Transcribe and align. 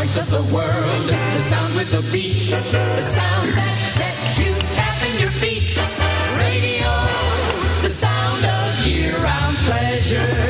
voice 0.00 0.16
of 0.16 0.30
the 0.30 0.42
world, 0.54 1.08
the 1.08 1.42
sound 1.42 1.74
with 1.74 1.90
the 1.90 2.00
beat, 2.10 2.48
the 2.48 3.02
sound 3.02 3.52
that 3.52 3.84
sets 3.84 4.38
you 4.38 4.54
tapping 4.72 5.20
your 5.20 5.30
feet. 5.32 5.76
Radio, 6.38 6.90
the 7.82 7.90
sound 7.90 8.42
of 8.46 8.86
year-round 8.86 9.58
pleasure. 9.58 10.49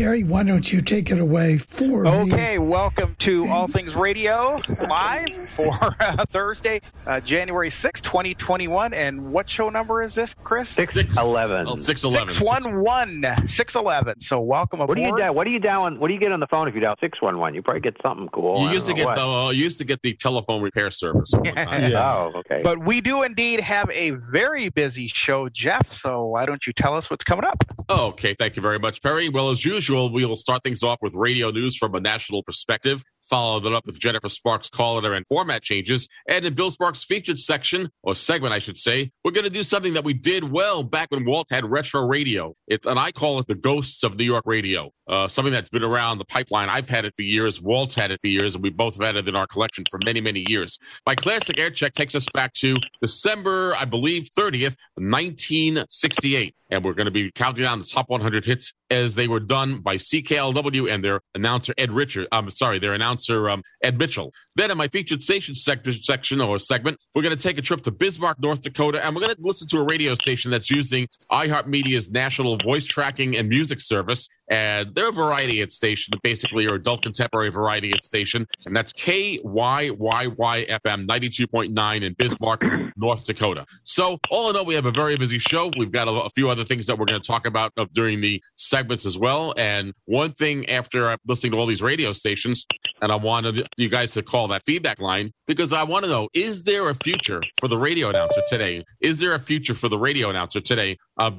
Perry, 0.00 0.22
why 0.22 0.42
don't 0.42 0.72
you 0.72 0.80
take 0.80 1.10
it 1.10 1.18
away 1.18 1.58
for 1.58 2.04
me? 2.04 2.32
Okay, 2.32 2.58
welcome 2.58 3.14
to 3.16 3.46
All 3.48 3.68
Things 3.68 3.94
Radio 3.94 4.58
live 4.88 5.36
for 5.50 5.74
uh, 6.00 6.24
Thursday, 6.30 6.80
uh, 7.06 7.20
January 7.20 7.68
sixth, 7.68 8.02
2021. 8.04 8.94
And 8.94 9.30
what 9.30 9.50
show 9.50 9.68
number 9.68 10.00
is 10.00 10.14
this, 10.14 10.32
Chris? 10.32 10.70
Six, 10.70 10.96
11. 10.96 11.68
Oh, 11.68 11.76
611. 11.76 12.38
611. 12.38 13.46
611. 13.46 14.20
So 14.20 14.40
welcome 14.40 14.80
aboard. 14.80 14.88
What 14.98 15.04
do 15.04 15.10
you 15.10 15.18
dial? 15.18 15.34
What 15.34 15.44
do 15.44 15.50
you 15.50 15.58
dial? 15.58 15.82
On, 15.82 16.00
what 16.00 16.08
do 16.08 16.14
you 16.14 16.20
get 16.20 16.32
on 16.32 16.40
the 16.40 16.46
phone 16.46 16.66
if 16.66 16.74
you 16.74 16.80
dial 16.80 16.96
six 16.98 17.20
one 17.20 17.38
one? 17.38 17.54
You 17.54 17.60
probably 17.60 17.82
get 17.82 17.98
something 18.02 18.30
cool. 18.30 18.62
You 18.62 18.70
used 18.70 18.86
to 18.86 18.94
get 18.94 19.04
know 19.04 19.14
the 19.14 19.48
uh, 19.48 19.50
you 19.50 19.64
used 19.64 19.76
to 19.76 19.84
get 19.84 20.00
the 20.00 20.14
telephone 20.14 20.62
repair 20.62 20.90
service. 20.90 21.34
all 21.34 21.42
the 21.42 21.94
Oh, 22.00 22.32
okay. 22.36 22.62
But 22.64 22.78
we 22.86 23.02
do 23.02 23.22
indeed 23.24 23.60
have 23.60 23.90
a 23.90 24.12
very 24.12 24.70
busy 24.70 25.08
show, 25.08 25.50
Jeff. 25.50 25.92
So 25.92 26.24
why 26.24 26.46
don't 26.46 26.66
you 26.66 26.72
tell 26.72 26.96
us 26.96 27.10
what's 27.10 27.24
coming 27.24 27.44
up? 27.44 27.62
Okay, 27.90 28.32
thank 28.32 28.56
you 28.56 28.62
very 28.62 28.78
much, 28.78 29.02
Perry. 29.02 29.28
Well, 29.28 29.50
as 29.50 29.62
usual, 29.62 29.89
we 29.90 30.24
will 30.24 30.36
start 30.36 30.62
things 30.62 30.82
off 30.82 30.98
with 31.02 31.14
radio 31.14 31.50
news 31.50 31.76
from 31.76 31.94
a 31.94 32.00
national 32.00 32.42
perspective. 32.42 33.02
Follow 33.30 33.60
that 33.60 33.72
up 33.72 33.86
with 33.86 34.00
Jennifer 34.00 34.28
Sparks' 34.28 34.68
calendar 34.68 35.14
and 35.14 35.24
format 35.28 35.62
changes. 35.62 36.08
And 36.28 36.44
in 36.44 36.54
Bill 36.54 36.72
Sparks' 36.72 37.04
featured 37.04 37.38
section, 37.38 37.88
or 38.02 38.16
segment, 38.16 38.52
I 38.52 38.58
should 38.58 38.76
say, 38.76 39.12
we're 39.24 39.30
going 39.30 39.44
to 39.44 39.50
do 39.50 39.62
something 39.62 39.94
that 39.94 40.02
we 40.02 40.14
did 40.14 40.50
well 40.50 40.82
back 40.82 41.12
when 41.12 41.24
Walt 41.24 41.46
had 41.50 41.64
retro 41.64 42.04
radio. 42.04 42.56
It's, 42.66 42.88
and 42.88 42.98
I 42.98 43.12
call 43.12 43.38
it 43.38 43.46
the 43.46 43.54
ghosts 43.54 44.02
of 44.02 44.16
New 44.16 44.24
York 44.24 44.44
radio. 44.46 44.90
Uh, 45.06 45.26
something 45.26 45.52
that's 45.52 45.70
been 45.70 45.82
around 45.82 46.18
the 46.18 46.24
pipeline. 46.24 46.68
I've 46.68 46.88
had 46.88 47.04
it 47.04 47.14
for 47.16 47.22
years. 47.22 47.60
Walt's 47.60 47.94
had 47.94 48.10
it 48.10 48.20
for 48.20 48.28
years, 48.28 48.54
and 48.54 48.62
we 48.62 48.70
both 48.70 48.94
have 48.94 49.04
had 49.04 49.16
it 49.16 49.28
in 49.28 49.34
our 49.34 49.46
collection 49.46 49.84
for 49.90 49.98
many, 50.04 50.20
many 50.20 50.44
years. 50.48 50.78
My 51.06 51.14
classic 51.14 51.58
air 51.58 51.70
check 51.70 51.94
takes 51.94 52.14
us 52.14 52.28
back 52.32 52.52
to 52.54 52.76
December, 53.00 53.74
I 53.76 53.86
believe, 53.86 54.28
30th, 54.36 54.76
1968. 54.94 56.54
And 56.70 56.84
we're 56.84 56.94
going 56.94 57.06
to 57.06 57.10
be 57.10 57.32
counting 57.32 57.64
down 57.64 57.80
the 57.80 57.84
top 57.84 58.08
100 58.08 58.44
hits 58.44 58.72
as 58.90 59.16
they 59.16 59.26
were 59.26 59.40
done 59.40 59.80
by 59.80 59.96
CKLW 59.96 60.92
and 60.92 61.02
their 61.02 61.20
announcer, 61.34 61.74
Ed 61.76 61.92
Richard. 61.92 62.28
I'm 62.30 62.48
sorry, 62.50 62.78
their 62.78 62.94
announcer, 62.94 63.19
um, 63.28 63.62
Ed 63.82 63.98
Mitchell. 63.98 64.32
Then 64.60 64.70
in 64.70 64.76
my 64.76 64.88
featured 64.88 65.22
station 65.22 65.54
sector, 65.54 65.90
section 65.90 66.38
or 66.38 66.58
segment, 66.58 66.98
we're 67.14 67.22
going 67.22 67.34
to 67.34 67.42
take 67.42 67.56
a 67.56 67.62
trip 67.62 67.80
to 67.80 67.90
Bismarck, 67.90 68.38
North 68.42 68.60
Dakota, 68.60 69.02
and 69.02 69.16
we're 69.16 69.22
going 69.22 69.34
to 69.34 69.40
listen 69.40 69.66
to 69.68 69.78
a 69.78 69.82
radio 69.82 70.14
station 70.14 70.50
that's 70.50 70.70
using 70.70 71.08
iHeartMedia's 71.32 72.10
national 72.10 72.58
voice 72.58 72.84
tracking 72.84 73.38
and 73.38 73.48
music 73.48 73.80
service. 73.80 74.28
And 74.50 74.94
they're 74.94 75.08
a 75.08 75.12
variety 75.12 75.58
hit 75.58 75.72
station, 75.72 76.12
basically, 76.22 76.66
or 76.66 76.74
adult 76.74 77.02
contemporary 77.02 77.50
variety 77.50 77.88
hit 77.88 78.02
station. 78.02 78.46
And 78.66 78.76
that's 78.76 78.92
KYYYFM 78.92 79.96
92.9 79.96 82.02
in 82.02 82.14
Bismarck, 82.18 82.64
North 82.96 83.24
Dakota. 83.24 83.64
So, 83.84 84.18
all 84.28 84.50
in 84.50 84.56
all, 84.56 84.66
we 84.66 84.74
have 84.74 84.86
a 84.86 84.90
very 84.90 85.16
busy 85.16 85.38
show. 85.38 85.70
We've 85.78 85.92
got 85.92 86.08
a, 86.08 86.10
a 86.10 86.30
few 86.30 86.50
other 86.50 86.64
things 86.64 86.86
that 86.88 86.98
we're 86.98 87.06
going 87.06 87.22
to 87.22 87.26
talk 87.26 87.46
about 87.46 87.72
uh, 87.76 87.86
during 87.92 88.20
the 88.20 88.42
segments 88.56 89.06
as 89.06 89.16
well. 89.16 89.54
And 89.56 89.94
one 90.06 90.32
thing 90.32 90.68
after 90.68 91.16
listening 91.26 91.52
to 91.52 91.58
all 91.58 91.66
these 91.66 91.80
radio 91.80 92.12
stations, 92.12 92.66
and 93.00 93.12
I 93.12 93.16
wanted 93.16 93.66
you 93.78 93.88
guys 93.88 94.12
to 94.12 94.22
call 94.22 94.49
that 94.50 94.64
feedback 94.64 94.98
line 95.00 95.32
because 95.46 95.72
I 95.72 95.82
want 95.82 96.04
to 96.04 96.10
know 96.10 96.28
is 96.34 96.62
there 96.62 96.88
a 96.90 96.94
future 96.94 97.42
for 97.60 97.68
the 97.68 97.78
radio 97.78 98.08
announcer 98.10 98.42
today? 98.48 98.84
Is 99.00 99.18
there 99.18 99.34
a 99.34 99.40
future 99.40 99.74
for 99.74 99.88
the 99.88 99.98
radio 99.98 100.30
announcer 100.30 100.60
today? 100.60 100.96
Uh, 101.18 101.32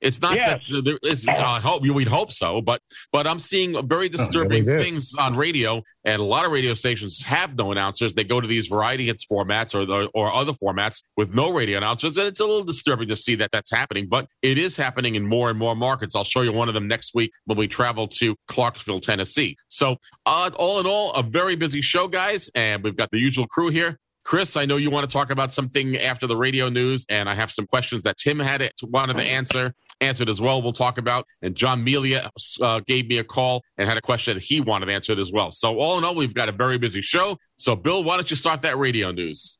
it's 0.00 0.20
not 0.20 0.34
Yes. 0.34 0.68
that 0.68 0.84
there 0.84 0.98
is, 1.02 1.26
I 1.28 1.60
hope 1.60 1.82
we'd 1.82 2.08
hope 2.08 2.32
so, 2.32 2.60
but 2.60 2.80
but 3.12 3.26
I'm 3.26 3.38
seeing 3.38 3.86
very 3.88 4.08
disturbing 4.08 4.64
things 4.64 5.14
on 5.14 5.36
radio, 5.36 5.82
and 6.04 6.20
a 6.20 6.24
lot 6.24 6.44
of 6.44 6.52
radio 6.52 6.74
stations 6.74 7.22
have 7.22 7.56
no 7.56 7.70
announcers. 7.72 8.14
They 8.14 8.24
go 8.24 8.40
to 8.40 8.48
these 8.48 8.66
variety 8.68 9.06
hits 9.06 9.24
formats 9.26 9.74
or 9.74 10.08
or 10.14 10.32
other 10.32 10.52
formats 10.52 11.02
with 11.16 11.34
no 11.34 11.50
radio 11.52 11.78
announcers, 11.78 12.16
and 12.18 12.26
it's 12.26 12.40
a 12.40 12.46
little 12.46 12.64
disturbing 12.64 13.08
to 13.08 13.16
see 13.16 13.34
that 13.36 13.50
that's 13.52 13.70
happening. 13.70 14.06
But 14.08 14.26
it 14.42 14.58
is 14.58 14.76
happening 14.76 15.14
in 15.14 15.26
more 15.26 15.50
and 15.50 15.58
more 15.58 15.74
markets. 15.76 16.16
I'll 16.16 16.24
show 16.24 16.42
you 16.42 16.52
one 16.52 16.68
of 16.68 16.74
them 16.74 16.88
next 16.88 17.14
week 17.14 17.30
when 17.44 17.56
we 17.58 17.68
travel 17.68 18.08
to 18.08 18.34
Clarksville, 18.48 19.00
Tennessee. 19.00 19.56
So, 19.68 19.96
uh, 20.26 20.50
all 20.56 20.80
in 20.80 20.86
all, 20.86 21.12
a 21.12 21.22
very 21.22 21.56
busy 21.56 21.80
show, 21.80 22.08
guys, 22.08 22.47
and 22.54 22.82
we've 22.82 22.96
got 22.96 23.10
the 23.10 23.18
usual 23.18 23.46
crew 23.46 23.68
here. 23.70 23.98
Chris, 24.24 24.58
I 24.58 24.66
know 24.66 24.76
you 24.76 24.90
want 24.90 25.08
to 25.08 25.12
talk 25.12 25.30
about 25.30 25.52
something 25.52 25.96
after 25.96 26.26
the 26.26 26.36
radio 26.36 26.68
news, 26.68 27.06
and 27.08 27.30
I 27.30 27.34
have 27.34 27.50
some 27.50 27.66
questions 27.66 28.02
that 28.02 28.18
Tim 28.18 28.38
had 28.38 28.60
it, 28.60 28.74
wanted 28.82 29.16
to 29.16 29.22
answer, 29.22 29.72
answered 30.02 30.28
as 30.28 30.38
well. 30.38 30.60
We'll 30.60 30.74
talk 30.74 30.98
about, 30.98 31.24
and 31.40 31.54
John 31.54 31.82
Melia 31.82 32.30
uh, 32.60 32.80
gave 32.86 33.08
me 33.08 33.18
a 33.18 33.24
call 33.24 33.62
and 33.78 33.88
had 33.88 33.96
a 33.96 34.02
question 34.02 34.34
that 34.34 34.42
he 34.42 34.60
wanted 34.60 34.90
answered 34.90 35.18
as 35.18 35.32
well. 35.32 35.50
So 35.50 35.78
all 35.78 35.96
in 35.96 36.04
all, 36.04 36.14
we've 36.14 36.34
got 36.34 36.50
a 36.50 36.52
very 36.52 36.76
busy 36.76 37.00
show. 37.00 37.38
So 37.56 37.74
Bill, 37.74 38.04
why 38.04 38.16
don't 38.16 38.28
you 38.28 38.36
start 38.36 38.60
that 38.62 38.76
radio 38.76 39.12
news? 39.12 39.58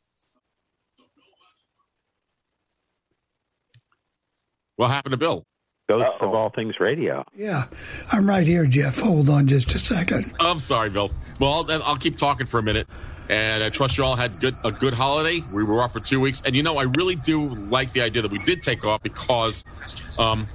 What 4.76 4.90
happened 4.90 5.12
to 5.12 5.16
Bill? 5.16 5.46
Ghosts 5.88 6.18
of 6.20 6.34
all 6.34 6.50
things 6.50 6.78
radio. 6.80 7.24
Yeah, 7.34 7.64
I'm 8.12 8.28
right 8.28 8.46
here, 8.46 8.66
Jeff. 8.66 8.98
Hold 8.98 9.30
on 9.30 9.46
just 9.46 9.74
a 9.74 9.78
second. 9.78 10.34
I'm 10.38 10.58
sorry, 10.58 10.90
Bill. 10.90 11.10
Well, 11.40 11.66
I'll, 11.70 11.82
I'll 11.82 11.96
keep 11.96 12.18
talking 12.18 12.46
for 12.46 12.58
a 12.58 12.62
minute. 12.62 12.86
And 13.30 13.62
I 13.62 13.68
trust 13.68 13.98
you 13.98 14.04
all 14.04 14.16
had 14.16 14.40
good 14.40 14.54
a 14.64 14.72
good 14.72 14.94
holiday. 14.94 15.42
We 15.52 15.62
were 15.62 15.82
off 15.82 15.92
for 15.92 16.00
two 16.00 16.18
weeks, 16.18 16.42
and 16.46 16.56
you 16.56 16.62
know 16.62 16.78
I 16.78 16.84
really 16.84 17.14
do 17.14 17.46
like 17.46 17.92
the 17.92 18.00
idea 18.00 18.22
that 18.22 18.30
we 18.30 18.38
did 18.38 18.62
take 18.62 18.84
off 18.86 19.02
because 19.02 19.64
um, 20.18 20.48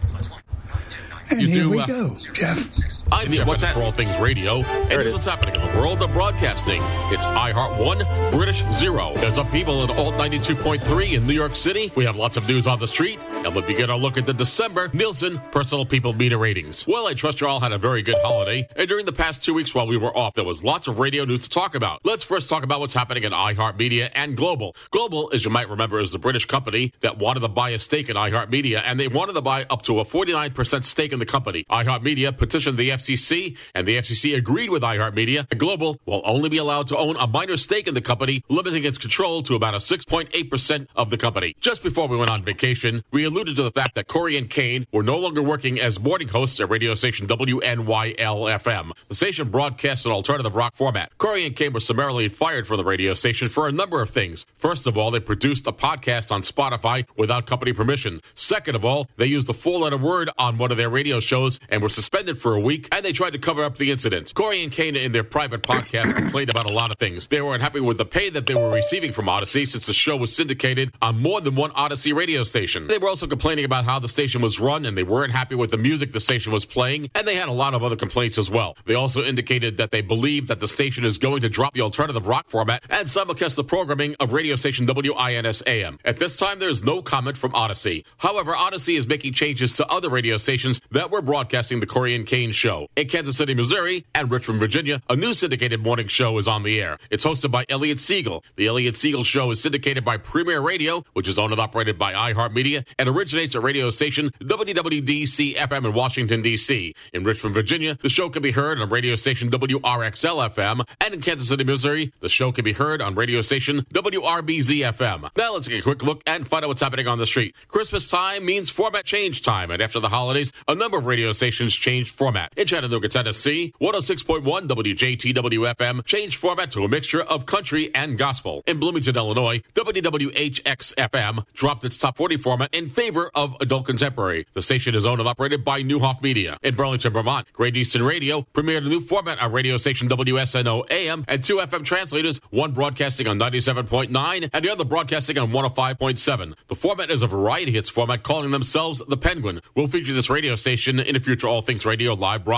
And 1.30 1.42
You 1.42 1.48
here 1.48 1.64
do, 1.64 1.70
we 1.70 1.80
uh, 1.80 1.86
go, 1.86 2.16
Jeff. 2.34 3.03
I'm 3.14 3.32
Jeff 3.32 3.48
what's 3.48 3.64
for 3.64 3.84
all 3.84 3.92
things 3.92 4.18
radio, 4.18 4.64
and 4.64 4.92
here's 4.92 5.14
what's 5.14 5.28
happening 5.28 5.54
in 5.54 5.62
the 5.62 5.78
world 5.78 6.02
of 6.02 6.12
broadcasting. 6.14 6.82
It's 7.12 7.26
iHeart 7.28 7.78
1, 7.78 8.32
British 8.32 8.64
0. 8.74 9.14
There's 9.18 9.38
up 9.38 9.50
people 9.52 9.84
at 9.84 9.92
Alt 9.92 10.16
92.3 10.16 11.14
in 11.14 11.28
New 11.28 11.34
York 11.34 11.56
City. 11.56 11.92
We 11.96 12.06
have 12.06 12.16
lots 12.16 12.38
of 12.38 12.48
news 12.48 12.66
on 12.66 12.80
the 12.80 12.88
street, 12.88 13.20
and 13.30 13.56
we 13.56 13.62
begin 13.62 13.92
our 13.92 13.98
look 13.98 14.18
at 14.18 14.26
the 14.26 14.34
December 14.34 14.90
Nielsen 14.94 15.40
Personal 15.52 15.86
People 15.86 16.14
Meter 16.14 16.40
ratings. 16.40 16.88
Well, 16.88 17.06
I 17.06 17.14
trust 17.14 17.40
you 17.40 17.48
all 17.48 17.60
had 17.60 17.72
a 17.72 17.78
very 17.78 18.02
good 18.02 18.18
holiday, 18.24 18.68
and 18.76 18.90
during 18.90 19.06
the 19.06 19.14
past 19.14 19.44
two 19.44 19.54
weeks 19.54 19.76
while 19.76 19.86
we 19.86 19.96
were 19.96 20.16
off, 20.18 20.34
there 20.34 20.44
was 20.44 20.64
lots 20.64 20.88
of 20.88 20.98
radio 20.98 21.24
news 21.24 21.42
to 21.44 21.50
talk 21.50 21.76
about. 21.76 22.02
Let's 22.04 22.24
first 22.24 22.50
talk 22.50 22.64
about 22.64 22.80
what's 22.80 22.96
happening 22.96 23.26
in 23.26 23.32
iHeartMedia 23.32 24.10
and 24.16 24.36
Global. 24.36 24.76
Global, 24.90 25.30
as 25.34 25.46
you 25.46 25.52
might 25.52 25.70
remember, 25.70 26.00
is 26.00 26.12
the 26.12 26.20
British 26.20 26.46
company 26.46 26.92
that 27.02 27.20
wanted 27.20 27.42
to 27.42 27.48
buy 27.48 27.70
a 27.70 27.80
stake 27.80 28.10
in 28.10 28.16
iHeartMedia, 28.16 28.82
and 28.84 29.00
they 29.00 29.08
wanted 29.08 29.34
to 29.34 29.42
buy 29.42 29.66
up 29.70 29.84
to 29.84 30.00
a 30.00 30.04
49% 30.04 30.84
stake 30.84 31.14
in 31.14 31.20
the 31.20 31.28
company. 31.28 31.64
iHeartMedia 31.70 32.36
petitioned 32.36 32.76
the 32.76 32.90
FCC, 33.04 33.58
and 33.76 33.88
the 33.88 33.98
FCC 33.98 34.36
agreed 34.36 34.70
with 34.70 34.82
iHeartMedia. 34.82 35.48
And 35.52 35.60
Global 35.60 36.00
will 36.06 36.22
only 36.26 36.50
be 36.50 36.58
allowed 36.58 36.88
to 36.88 36.98
own 36.98 37.16
a 37.18 37.28
minor 37.28 37.58
stake 37.58 37.88
in 37.88 37.94
the 37.94 38.02
company, 38.02 38.44
limiting 38.50 38.84
its 38.84 38.98
control 38.98 39.44
to 39.44 39.56
about 39.56 39.74
a 39.74 39.78
6.8% 39.78 40.88
of 40.96 41.10
the 41.10 41.18
company. 41.18 41.56
Just 41.60 41.84
before 41.84 42.08
we 42.08 42.18
went 42.18 42.32
on 42.32 42.44
vacation, 42.44 43.04
we 43.12 43.26
alluded 43.26 43.56
to 43.58 43.64
the 43.64 43.72
fact 43.72 43.96
that 43.96 44.08
Corey 44.08 44.38
and 44.38 44.50
Kane 44.50 44.86
were 44.92 45.04
no 45.04 45.18
longer 45.18 45.42
working 45.42 45.80
as 45.80 46.00
morning 46.00 46.28
hosts 46.28 46.60
at 46.60 46.70
radio 46.70 46.96
station 46.96 47.28
WNYL-FM. 47.28 48.92
The 49.08 49.16
station 49.16 49.50
broadcasts 49.50 50.06
an 50.06 50.12
alternative 50.12 50.56
rock 50.56 50.76
format. 50.76 51.18
Corey 51.18 51.46
and 51.46 51.56
Kane 51.56 51.74
were 51.74 51.80
summarily 51.80 52.28
fired 52.28 52.66
from 52.68 52.78
the 52.78 52.84
radio 52.84 53.14
station 53.14 53.50
for 53.50 53.68
a 53.68 53.72
number 53.72 54.02
of 54.02 54.10
things. 54.10 54.46
First 54.58 54.88
of 54.88 54.98
all, 54.98 55.12
they 55.12 55.20
produced 55.20 55.68
a 55.68 55.72
podcast 55.72 56.32
on 56.32 56.42
Spotify 56.42 57.06
without 57.18 57.48
company 57.48 57.74
permission. 57.74 58.22
Second 58.36 58.76
of 58.76 58.86
all, 58.86 59.08
they 59.18 59.26
used 59.26 59.48
the 59.48 59.54
four-letter 59.54 59.98
word 59.98 60.30
on 60.38 60.58
one 60.58 60.72
of 60.72 60.78
their 60.78 60.90
radio 60.90 61.20
shows 61.20 61.60
and 61.70 61.82
were 61.82 61.90
suspended 61.90 62.40
for 62.40 62.54
a 62.54 62.60
week 62.60 62.93
and 62.94 63.04
they 63.04 63.12
tried 63.12 63.32
to 63.32 63.40
cover 63.40 63.64
up 63.64 63.78
the 63.78 63.90
incident. 63.90 64.34
Corey 64.36 64.62
and 64.64 64.72
Kane, 64.72 64.96
in 64.96 65.12
their 65.12 65.24
private 65.24 65.64
podcast, 65.64 66.16
complained 66.16 66.52
about 66.52 66.68
a 66.68 66.72
lot 66.72 66.92
of 66.92 67.00
things. 67.00 67.26
They 67.26 67.42
weren't 67.42 67.64
happy 67.64 67.80
with 67.80 67.98
the 67.98 68.06
pay 68.06 68.30
that 68.30 68.46
they 68.46 68.54
were 68.54 68.70
receiving 68.70 69.12
from 69.12 69.26
Audacy 69.26 69.68
since 69.68 69.88
the 69.88 69.94
show 69.94 70.16
was 70.16 70.36
syndicated 70.36 70.94
on 71.02 71.20
more 71.20 71.42
than 71.42 71.56
one 71.56 71.72
Audacy 71.72 72.16
radio 72.16 72.44
station. 72.44 72.88
They 72.88 73.00
were 73.00 73.10
also 73.10 73.26
complaining 73.26 73.66
about 73.66 73.86
how 73.86 73.98
the 73.98 74.08
station 74.08 74.42
was 74.42 74.60
run 74.60 74.86
and 74.86 74.96
they 74.96 75.04
weren't 75.04 75.34
happy 75.34 75.56
with 75.56 75.72
the 75.72 75.78
music 75.78 76.12
the 76.12 76.20
station 76.20 76.54
was 76.54 76.66
playing, 76.66 77.10
and 77.16 77.28
they 77.28 77.36
had 77.36 77.50
a 77.50 77.54
lot 77.54 77.74
of 77.74 77.84
other 77.84 77.96
complaints 77.96 78.38
as 78.38 78.52
well. 78.52 78.78
They 78.86 78.94
also 78.94 79.24
indicated 79.24 79.78
that 79.78 79.90
they 79.90 80.02
believe 80.02 80.48
that 80.48 80.60
the 80.60 80.68
station 80.68 81.04
is 81.04 81.18
going 81.18 81.42
to 81.42 81.50
drop 81.50 81.74
the 81.74 81.82
alternative 81.82 82.28
rock 82.28 82.50
format 82.50 82.84
and 82.92 83.08
simulcast 83.08 83.56
the 83.56 83.64
programming 83.64 84.16
of 84.20 84.34
radio 84.34 84.56
station 84.56 84.86
WINS 84.86 85.64
AM. 85.66 85.98
At 86.06 86.18
this 86.18 86.38
time, 86.38 86.60
there 86.60 86.70
is 86.70 86.84
no 86.84 87.02
comment 87.02 87.40
from 87.40 87.54
Audacy. 87.54 88.04
However, 88.18 88.54
Audacy 88.54 88.98
is 88.98 89.08
making 89.08 89.34
changes 89.34 89.76
to 89.78 89.88
other 89.88 90.10
radio 90.10 90.38
stations 90.38 90.80
that 90.92 91.10
were 91.10 91.22
broadcasting 91.22 91.80
the 91.80 91.88
Corey 91.88 92.16
and 92.16 92.28
Kane 92.28 92.52
show. 92.52 92.73
In 92.96 93.08
Kansas 93.08 93.38
City, 93.38 93.54
Missouri, 93.54 94.06
and 94.16 94.30
Richmond, 94.32 94.60
Virginia, 94.60 95.02
a 95.10 95.16
new 95.16 95.34
syndicated 95.34 95.80
morning 95.82 96.08
show 96.08 96.38
is 96.38 96.48
on 96.48 96.64
the 96.64 96.82
air. 96.82 96.98
It's 97.10 97.24
hosted 97.24 97.52
by 97.52 97.66
Elliot 97.70 97.98
Segal. 97.98 98.44
The 98.56 98.68
Elliot 98.68 98.96
Segal 98.96 99.26
show 99.26 99.52
is 99.52 99.62
syndicated 99.62 100.04
by 100.04 100.18
Premiere 100.18 100.62
Radio, 100.62 101.04
which 101.14 101.28
is 101.28 101.38
owned 101.40 101.54
and 101.54 101.62
operated 101.62 101.98
by 101.98 102.14
iHeartMedia, 102.14 102.86
and 103.00 103.10
originates 103.10 103.56
at 103.56 103.64
radio 103.64 103.90
station 103.90 104.32
WWDC 104.42 105.56
FM 105.56 105.86
in 105.86 105.94
Washington, 105.94 106.42
D.C. 106.42 106.96
In 107.14 107.24
Richmond, 107.24 107.56
Virginia, 107.56 107.98
the 108.02 108.10
show 108.10 108.30
can 108.30 108.42
be 108.42 108.52
heard 108.52 108.80
on 108.80 108.90
radio 108.90 109.16
station 109.16 109.50
WRXL 109.50 110.50
FM, 110.50 110.86
and 111.02 111.14
in 111.14 111.22
Kansas 111.22 111.50
City, 111.50 111.64
Missouri, 111.64 112.12
the 112.20 112.30
show 112.30 112.52
can 112.52 112.66
be 112.66 112.74
heard 112.74 113.02
on 113.02 113.16
radio 113.16 113.42
station 113.42 113.82
WRBZ 113.94 114.94
FM. 114.94 115.30
Now 115.36 115.54
let's 115.54 115.68
take 115.68 115.80
a 115.80 115.84
quick 115.84 116.04
look 116.04 116.22
and 116.26 116.48
find 116.48 116.66
out 116.66 116.70
what's 116.70 116.82
happening 116.82 117.08
on 117.08 117.18
the 117.18 117.26
street. 117.26 117.56
Christmas 117.68 118.10
time 118.10 118.46
means 118.46 118.70
format 118.70 119.06
change 119.06 119.42
time, 119.44 119.72
and 119.72 119.82
after 119.82 120.00
the 120.00 120.10
holidays, 120.10 120.52
a 120.68 120.76
number 120.76 120.98
of 120.98 121.06
radio 121.06 121.32
stations 121.32 121.74
changed 121.74 122.12
format. 122.14 122.52
In 122.64 122.68
Chattanooga, 122.68 123.10
Tennessee, 123.10 123.74
106.1 123.82 124.42
WJTW 124.70 125.76
FM 125.76 126.06
changed 126.06 126.38
format 126.38 126.72
to 126.72 126.86
a 126.86 126.88
mixture 126.88 127.22
of 127.22 127.46
country 127.46 127.94
and 127.94 128.18
gospel. 128.18 128.64
In 128.66 128.80
Bloomington, 128.80 129.18
Illinois, 129.18 129.62
WWHX 129.74 130.96
FM 130.96 131.46
dropped 131.54 131.84
its 131.84 131.98
top 131.98 132.16
40 132.16 132.38
format 132.38 132.74
in 132.74 132.88
favor 132.88 133.30
of 133.36 133.58
adult 133.60 133.86
contemporary. 133.86 134.48
The 134.54 134.62
station 134.62 134.96
is 134.96 135.06
owned 135.06 135.20
and 135.20 135.28
operated 135.28 135.66
by 135.66 135.82
Neuhoff 135.82 136.22
Media. 136.22 136.58
In 136.64 136.74
Burlington, 136.74 137.12
Vermont, 137.12 137.52
Great 137.52 137.76
Eastern 137.76 138.02
Radio 138.02 138.48
premiered 138.54 138.86
a 138.86 138.90
new 138.90 139.02
format 139.02 139.40
on 139.40 139.52
radio 139.52 139.76
station 139.76 140.08
WSNO 140.08 140.90
AM 140.90 141.26
and 141.28 141.44
two 141.44 141.58
FM 141.58 141.84
translators, 141.84 142.40
one 142.52 142.72
broadcasting 142.72 143.28
on 143.28 143.38
97.9 143.38 144.50
and 144.54 144.64
the 144.64 144.72
other 144.72 144.86
broadcasting 144.86 145.38
on 145.38 145.52
105.7. 145.52 146.54
The 146.68 146.76
format 146.76 147.12
is 147.12 147.24
a 147.24 147.28
variety 147.28 147.74
hits 147.74 147.90
format 147.90 148.24
calling 148.24 148.52
themselves 148.52 149.02
The 149.06 149.18
Penguin. 149.18 149.60
We'll 149.76 149.88
feature 149.88 150.14
this 150.14 150.30
radio 150.30 150.56
station 150.56 151.02
in 151.02 151.18
a 151.18 151.20
future 151.20 151.50
All 151.50 151.62
Things 151.62 151.86
Radio 151.86 152.14
live 152.14 152.46
broadcast. 152.46 152.53